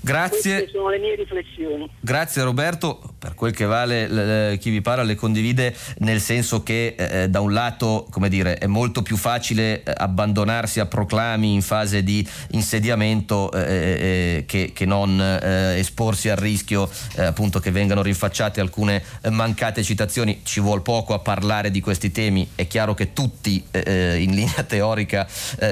Grazie. 0.00 0.52
Queste 0.52 0.70
sono 0.72 0.88
le 0.88 0.98
mie 0.98 1.14
riflessioni. 1.14 1.90
Grazie 2.00 2.42
Roberto, 2.42 3.00
per 3.18 3.34
quel 3.34 3.52
che 3.52 3.66
vale 3.66 4.58
chi 4.58 4.70
vi 4.70 4.80
parla 4.80 5.02
le 5.02 5.14
condivide 5.14 5.74
nel 5.98 6.20
senso 6.20 6.62
che 6.62 6.94
eh, 6.96 7.28
da 7.28 7.40
un 7.40 7.52
lato 7.52 8.06
come 8.10 8.28
dire, 8.28 8.56
è 8.56 8.66
molto 8.66 9.02
più 9.02 9.16
facile 9.16 9.82
eh, 9.82 9.92
abbandonarsi 9.94 10.80
a 10.80 10.86
proclami 10.86 11.52
in 11.52 11.62
fase 11.62 12.02
di 12.02 12.26
insediamento 12.50 13.52
eh, 13.52 13.60
eh, 13.60 13.66
eh 13.66 14.44
che, 14.46 14.72
che, 14.74 14.86
non 14.86 15.20
eh, 15.20 15.78
esporsi 15.78 16.28
al 16.28 16.36
rischio 16.36 16.88
appunto 17.16 17.60
che 17.60 17.70
vengano 17.70 18.02
rinfacciate 18.02 18.60
alcune 18.60 19.02
mancate 19.28 19.82
citazioni. 19.82 20.40
Ci 20.42 20.60
vuole 20.60 20.80
poco 20.80 21.14
a 21.14 21.18
parlare 21.18 21.70
di 21.70 21.80
questi 21.80 22.10
temi, 22.10 22.48
è 22.54 22.66
chiaro 22.66 22.94
che 22.94 23.12
tutti 23.12 23.62
in 23.72 24.34
linea 24.34 24.62
teorica 24.66 25.26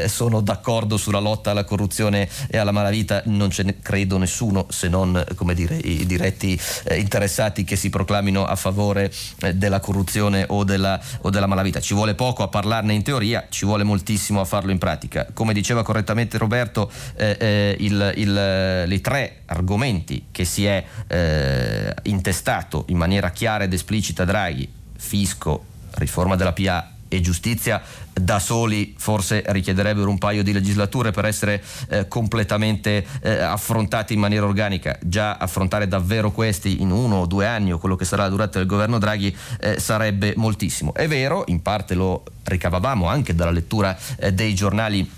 sono 0.06 0.40
d'accordo 0.40 0.96
sulla 0.96 1.18
lotta 1.18 1.50
alla 1.50 1.64
corruzione 1.64 2.28
e 2.48 2.58
alla 2.58 2.72
malavita, 2.72 3.22
non 3.26 3.50
ce 3.50 3.62
ne 3.62 3.76
credo 3.80 4.17
nessuno 4.18 4.66
se 4.68 4.88
non 4.88 5.24
come 5.34 5.54
dire, 5.54 5.76
i 5.76 6.06
diretti 6.06 6.58
eh, 6.84 6.98
interessati 6.98 7.64
che 7.64 7.76
si 7.76 7.90
proclamino 7.90 8.44
a 8.44 8.56
favore 8.56 9.12
eh, 9.42 9.54
della 9.54 9.80
corruzione 9.80 10.44
o 10.48 10.64
della, 10.64 11.00
o 11.22 11.30
della 11.30 11.46
malavita. 11.46 11.80
Ci 11.80 11.94
vuole 11.94 12.14
poco 12.14 12.42
a 12.42 12.48
parlarne 12.48 12.92
in 12.92 13.02
teoria, 13.02 13.46
ci 13.48 13.64
vuole 13.64 13.84
moltissimo 13.84 14.40
a 14.40 14.44
farlo 14.44 14.70
in 14.70 14.78
pratica. 14.78 15.26
Come 15.32 15.52
diceva 15.52 15.82
correttamente 15.82 16.38
Roberto, 16.38 16.90
eh, 17.16 17.36
eh 17.38 17.76
il, 17.80 18.12
il, 18.16 18.92
i 18.92 19.00
tre 19.00 19.42
argomenti 19.46 20.26
che 20.30 20.44
si 20.44 20.66
è 20.66 20.84
eh, 21.06 21.94
intestato 22.04 22.84
in 22.88 22.96
maniera 22.96 23.30
chiara 23.30 23.64
ed 23.64 23.72
esplicita 23.72 24.24
Draghi, 24.24 24.68
fisco, 24.96 25.64
riforma 25.92 26.36
della 26.36 26.52
PA 26.52 26.96
e 27.08 27.20
giustizia 27.20 27.82
da 28.12 28.38
soli 28.38 28.94
forse 28.98 29.42
richiederebbero 29.46 30.10
un 30.10 30.18
paio 30.18 30.42
di 30.42 30.52
legislature 30.52 31.10
per 31.10 31.24
essere 31.24 31.62
eh, 31.88 32.08
completamente 32.08 33.06
eh, 33.22 33.38
affrontati 33.40 34.14
in 34.14 34.20
maniera 34.20 34.46
organica. 34.46 34.98
Già 35.02 35.36
affrontare 35.36 35.88
davvero 35.88 36.30
questi 36.30 36.82
in 36.82 36.90
uno 36.90 37.16
o 37.16 37.26
due 37.26 37.46
anni 37.46 37.72
o 37.72 37.78
quello 37.78 37.96
che 37.96 38.04
sarà 38.04 38.24
la 38.24 38.28
durata 38.28 38.58
del 38.58 38.66
governo 38.66 38.98
Draghi 38.98 39.34
eh, 39.60 39.78
sarebbe 39.78 40.34
moltissimo. 40.36 40.94
È 40.94 41.06
vero, 41.06 41.44
in 41.46 41.62
parte 41.62 41.94
lo 41.94 42.24
ricavavamo 42.44 43.06
anche 43.06 43.34
dalla 43.34 43.50
lettura 43.50 43.96
eh, 44.18 44.32
dei 44.32 44.54
giornali 44.54 45.17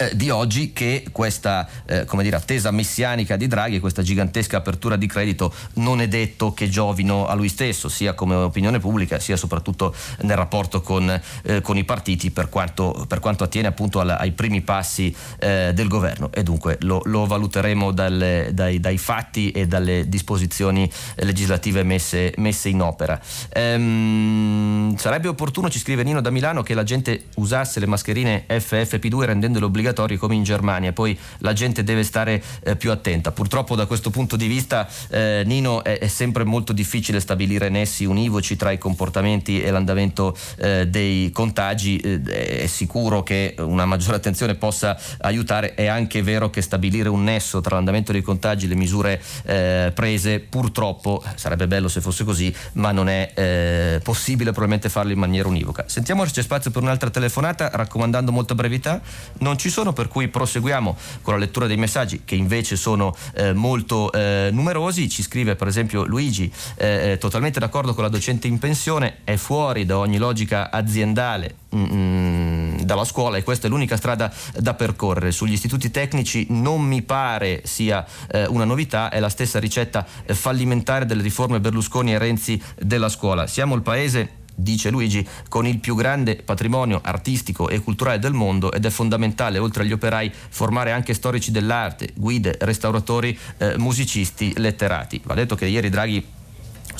eh, 0.00 0.16
di 0.16 0.30
oggi 0.30 0.72
che 0.72 1.04
questa 1.12 1.68
eh, 1.84 2.06
dire, 2.22 2.36
attesa 2.36 2.70
messianica 2.70 3.36
di 3.36 3.46
Draghi, 3.46 3.80
questa 3.80 4.00
gigantesca 4.00 4.56
apertura 4.56 4.96
di 4.96 5.06
credito 5.06 5.52
non 5.74 6.00
è 6.00 6.08
detto 6.08 6.54
che 6.54 6.70
giovino 6.70 7.26
a 7.26 7.34
lui 7.34 7.50
stesso, 7.50 7.90
sia 7.90 8.14
come 8.14 8.34
opinione 8.34 8.78
pubblica 8.78 9.18
sia 9.18 9.36
soprattutto 9.36 9.94
nel 10.22 10.38
rapporto 10.38 10.80
con, 10.80 11.20
eh, 11.42 11.60
con 11.60 11.76
i 11.76 11.84
partiti 11.84 12.30
per 12.30 12.48
quanto, 12.48 13.04
per 13.06 13.18
quanto, 13.20 13.44
attiene 13.44 13.68
appunto 13.68 14.00
alla, 14.00 14.18
ai 14.18 14.32
primi 14.32 14.62
passi 14.62 15.14
eh, 15.38 15.72
del 15.74 15.88
governo 15.88 16.30
e 16.32 16.42
dunque 16.42 16.78
lo, 16.80 17.02
lo 17.04 17.26
valuteremo 17.26 17.92
dalle, 17.92 18.52
dai, 18.54 18.80
dai, 18.80 18.96
fatti 18.96 19.50
e 19.50 19.66
dalle 19.66 20.08
disposizioni 20.08 20.90
legislative 21.16 21.82
messe, 21.82 22.32
messe 22.38 22.70
in 22.70 22.80
opera. 22.80 23.20
Ehm, 23.52 24.96
sarebbe 24.96 25.28
opportuno, 25.28 25.68
ci 25.68 25.78
scrive 25.78 26.04
Nino 26.04 26.22
da 26.22 26.30
Milano, 26.30 26.62
che 26.62 26.72
la 26.72 26.84
gente 26.84 27.24
usasse 27.34 27.80
le 27.80 27.86
mascherine 27.86 28.46
FFP2 28.48 29.24
rendendole 29.24 29.66
obbligatorie 29.66 29.88
obbligatori 29.90 30.16
come 30.16 30.34
in 30.34 30.42
Germania, 30.42 30.92
poi 30.92 31.18
la 31.38 31.52
gente 31.52 31.84
deve 31.84 32.02
stare 32.04 32.42
eh, 32.62 32.76
più 32.76 32.90
attenta. 32.90 33.32
Purtroppo 33.32 33.74
da 33.74 33.86
questo 33.86 34.10
punto 34.10 34.36
di 34.36 34.46
vista 34.46 34.88
eh, 35.08 35.42
Nino 35.44 35.84
è, 35.84 35.98
è, 35.98 36.08
sempre 36.08 36.44
molto 36.44 36.72
difficile 36.72 37.20
stabilire 37.20 37.68
nessi 37.68 38.04
univoci 38.04 38.56
tra 38.56 38.70
i 38.70 38.78
comportamenti 38.78 39.60
e 39.62 39.70
l'andamento 39.70 40.36
eh, 40.56 40.86
dei 40.86 41.30
contagi, 41.32 41.98
eh, 41.98 42.62
è 42.62 42.66
sicuro 42.66 43.22
che 43.22 43.54
una 43.58 43.84
maggiore 43.84 44.16
attenzione 44.16 44.54
possa 44.54 44.98
aiutare, 45.20 45.74
è 45.74 45.86
anche 45.86 46.22
vero 46.22 46.50
che 46.50 46.62
stabilire 46.62 47.08
un 47.08 47.24
nesso 47.24 47.60
tra 47.60 47.74
l'andamento 47.76 48.12
dei 48.12 48.22
contagi 48.22 48.66
e 48.66 48.68
le 48.68 48.74
misure 48.74 49.20
eh, 49.44 49.92
prese 49.94 50.40
purtroppo 50.40 51.22
sarebbe 51.34 51.66
bello 51.66 51.88
se 51.88 52.00
fosse 52.00 52.24
così, 52.24 52.54
ma 52.74 52.92
non 52.92 53.08
è 53.08 53.32
eh, 53.34 54.00
possibile 54.02 54.50
probabilmente 54.50 54.88
farlo 54.88 55.12
in 55.12 55.18
maniera 55.18 55.48
univoca. 55.48 55.84
Sentiamo 55.86 56.24
se 56.24 56.32
c'è 56.32 56.42
spazio 56.42 56.70
per 56.70 56.82
un'altra 56.82 57.10
telefonata, 57.10 57.70
raccomandando 57.72 58.32
molta 58.32 58.54
brevità. 58.54 59.00
Non 59.38 59.56
ci 59.58 59.70
sono, 59.70 59.79
per 59.80 60.08
cui 60.08 60.28
proseguiamo 60.28 60.96
con 61.22 61.34
la 61.34 61.40
lettura 61.40 61.66
dei 61.66 61.76
messaggi 61.76 62.22
che 62.24 62.34
invece 62.34 62.76
sono 62.76 63.14
eh, 63.34 63.52
molto 63.52 64.12
eh, 64.12 64.50
numerosi. 64.52 65.08
Ci 65.08 65.22
scrive 65.22 65.56
per 65.56 65.66
esempio 65.66 66.04
Luigi, 66.04 66.52
eh, 66.76 67.16
totalmente 67.18 67.58
d'accordo 67.58 67.94
con 67.94 68.04
la 68.04 68.10
docente 68.10 68.46
in 68.46 68.58
pensione, 68.58 69.18
è 69.24 69.36
fuori 69.36 69.84
da 69.86 69.98
ogni 69.98 70.18
logica 70.18 70.70
aziendale 70.70 71.54
mm, 71.74 71.84
mm, 71.92 72.78
dalla 72.80 73.04
scuola 73.04 73.38
e 73.38 73.42
questa 73.42 73.66
è 73.66 73.70
l'unica 73.70 73.96
strada 73.96 74.32
da 74.56 74.74
percorrere. 74.74 75.32
Sugli 75.32 75.52
istituti 75.52 75.90
tecnici 75.90 76.46
non 76.50 76.82
mi 76.82 77.02
pare 77.02 77.62
sia 77.64 78.06
eh, 78.30 78.46
una 78.46 78.64
novità, 78.64 79.08
è 79.10 79.18
la 79.18 79.28
stessa 79.28 79.58
ricetta 79.58 80.06
eh, 80.24 80.34
fallimentare 80.34 81.06
delle 81.06 81.22
riforme 81.22 81.60
Berlusconi 81.60 82.12
e 82.12 82.18
Renzi 82.18 82.60
della 82.78 83.08
scuola. 83.08 83.46
Siamo 83.46 83.74
il 83.74 83.82
paese 83.82 84.38
dice 84.62 84.90
Luigi, 84.90 85.26
con 85.48 85.66
il 85.66 85.78
più 85.78 85.94
grande 85.94 86.36
patrimonio 86.36 87.00
artistico 87.02 87.68
e 87.68 87.80
culturale 87.80 88.18
del 88.18 88.32
mondo 88.32 88.72
ed 88.72 88.84
è 88.84 88.90
fondamentale, 88.90 89.58
oltre 89.58 89.82
agli 89.82 89.92
operai, 89.92 90.30
formare 90.32 90.92
anche 90.92 91.14
storici 91.14 91.50
dell'arte, 91.50 92.10
guide, 92.14 92.56
restauratori, 92.60 93.36
eh, 93.58 93.78
musicisti, 93.78 94.52
letterati. 94.56 95.20
Va 95.24 95.34
detto 95.34 95.54
che 95.54 95.66
ieri 95.66 95.88
Draghi 95.88 96.38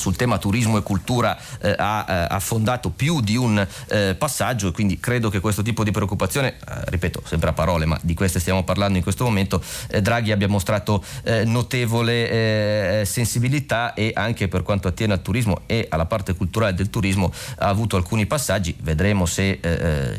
sul 0.01 0.15
tema 0.15 0.39
turismo 0.39 0.77
e 0.77 0.81
cultura 0.81 1.37
eh, 1.61 1.75
ha 1.77 2.05
eh, 2.07 2.27
affondato 2.33 2.89
più 2.89 3.21
di 3.21 3.37
un 3.37 3.65
eh, 3.87 4.15
passaggio 4.17 4.69
e 4.69 4.71
quindi 4.71 4.99
credo 4.99 5.29
che 5.29 5.39
questo 5.39 5.61
tipo 5.61 5.83
di 5.83 5.91
preoccupazione, 5.91 6.55
eh, 6.55 6.55
ripeto 6.85 7.21
sempre 7.23 7.51
a 7.51 7.53
parole, 7.53 7.85
ma 7.85 7.99
di 8.01 8.15
queste 8.15 8.39
stiamo 8.39 8.63
parlando 8.63 8.97
in 8.97 9.03
questo 9.03 9.23
momento, 9.23 9.61
eh, 9.89 10.01
Draghi 10.01 10.31
abbia 10.31 10.47
mostrato 10.47 11.03
notevole 11.45 13.05
sensibilità 13.05 13.93
e 13.93 14.11
anche 14.15 14.47
per 14.47 14.63
quanto 14.63 14.87
attiene 14.87 15.13
al 15.13 15.21
turismo 15.21 15.61
e 15.67 15.85
alla 15.89 16.05
parte 16.05 16.33
culturale 16.33 16.73
del 16.73 16.89
turismo 16.89 17.31
ha 17.57 17.67
avuto 17.67 17.95
alcuni 17.95 18.25
passaggi, 18.25 18.75
vedremo 18.81 19.25
se 19.25 19.59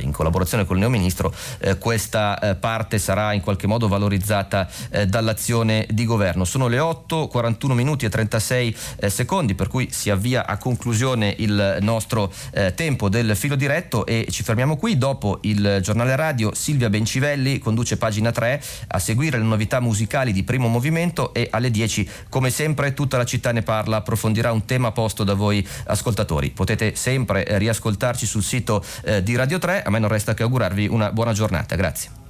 in 0.01 0.13
collaborazione 0.13 0.65
con 0.65 0.77
il 0.77 0.83
neoministro 0.83 1.35
questa 1.79 2.57
parte 2.61 2.99
sarà 2.99 3.33
in 3.33 3.41
qualche 3.41 3.67
modo 3.67 3.89
valorizzata 3.89 4.69
dall'azione 5.07 5.87
di 5.91 6.05
governo. 6.05 6.45
Sono 6.45 6.69
le 6.69 6.79
8, 6.79 7.27
41 7.27 7.75
minuti 7.75 8.05
e 8.05 8.09
36 8.09 8.77
secondi 9.09 9.55
per 9.55 9.69
cui 9.73 9.89
si 9.91 10.11
avvia 10.11 10.45
a 10.45 10.59
conclusione 10.59 11.35
il 11.39 11.79
nostro 11.81 12.31
eh, 12.51 12.75
tempo 12.75 13.09
del 13.09 13.35
filo 13.35 13.57
diretto 13.57 14.05
e 14.05 14.27
ci 14.29 14.43
fermiamo 14.43 14.77
qui. 14.77 14.99
Dopo 14.99 15.39
il 15.43 15.79
giornale 15.81 16.15
radio 16.15 16.53
Silvia 16.55 16.91
Bencivelli 16.91 17.59
conduce 17.59 17.97
pagina 17.97 18.31
3 18.33 18.63
a 18.89 18.99
seguire 18.99 19.39
le 19.39 19.45
novità 19.45 19.81
musicali 19.81 20.35
di 20.35 20.43
primo 20.43 20.69
movimento 20.69 21.33
e 21.33 21.49
alle 21.51 21.71
10 21.71 22.07
come 22.29 22.51
sempre 22.51 22.93
tutta 22.93 23.17
la 23.17 23.25
città 23.25 23.51
ne 23.53 23.63
parla, 23.63 23.97
approfondirà 23.97 24.53
un 24.53 24.67
tema 24.67 24.93
posto 24.93 25.25
da 25.25 25.33
voi 25.33 25.67
ascoltatori. 25.87 26.51
Potete 26.51 26.95
sempre 26.95 27.47
riascoltarci 27.57 28.27
sul 28.27 28.43
sito 28.43 28.85
eh, 29.05 29.23
di 29.23 29.35
Radio 29.37 29.57
3, 29.57 29.85
a 29.85 29.91
me 29.91 29.99
non 29.99 30.11
resta 30.11 30.35
che 30.35 30.43
augurarvi 30.43 30.87
una 30.87 31.11
buona 31.13 31.33
giornata. 31.33 31.77
Grazie. 31.77 32.22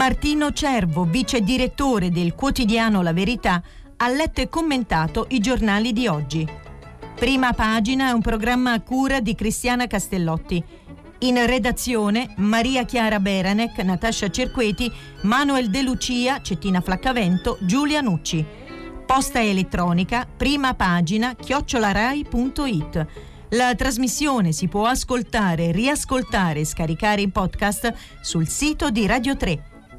Martino 0.00 0.50
Cervo, 0.52 1.04
vice 1.04 1.42
direttore 1.42 2.08
del 2.08 2.34
quotidiano 2.34 3.02
La 3.02 3.12
Verità, 3.12 3.62
ha 3.98 4.08
letto 4.08 4.40
e 4.40 4.48
commentato 4.48 5.26
i 5.28 5.40
giornali 5.40 5.92
di 5.92 6.06
oggi. 6.06 6.48
Prima 7.16 7.52
pagina 7.52 8.08
è 8.08 8.12
un 8.12 8.22
programma 8.22 8.72
a 8.72 8.80
cura 8.80 9.20
di 9.20 9.34
Cristiana 9.34 9.86
Castellotti. 9.86 10.64
In 11.18 11.44
redazione 11.44 12.32
Maria 12.38 12.86
Chiara 12.86 13.20
Beranec, 13.20 13.76
Natascia 13.80 14.30
Cerqueti, 14.30 14.90
Manuel 15.24 15.68
De 15.68 15.82
Lucia, 15.82 16.40
Cettina 16.40 16.80
Flaccavento, 16.80 17.58
Giulia 17.60 18.00
Nucci. 18.00 18.42
Posta 19.04 19.42
elettronica, 19.42 20.26
prima 20.34 20.72
pagina, 20.72 21.34
chiocciolarai.it 21.34 23.06
La 23.50 23.74
trasmissione 23.74 24.52
si 24.52 24.66
può 24.66 24.86
ascoltare, 24.86 25.72
riascoltare 25.72 26.60
e 26.60 26.64
scaricare 26.64 27.20
in 27.20 27.32
podcast 27.32 27.92
sul 28.22 28.48
sito 28.48 28.88
di 28.88 29.04
Radio 29.04 29.36
3 29.36 29.69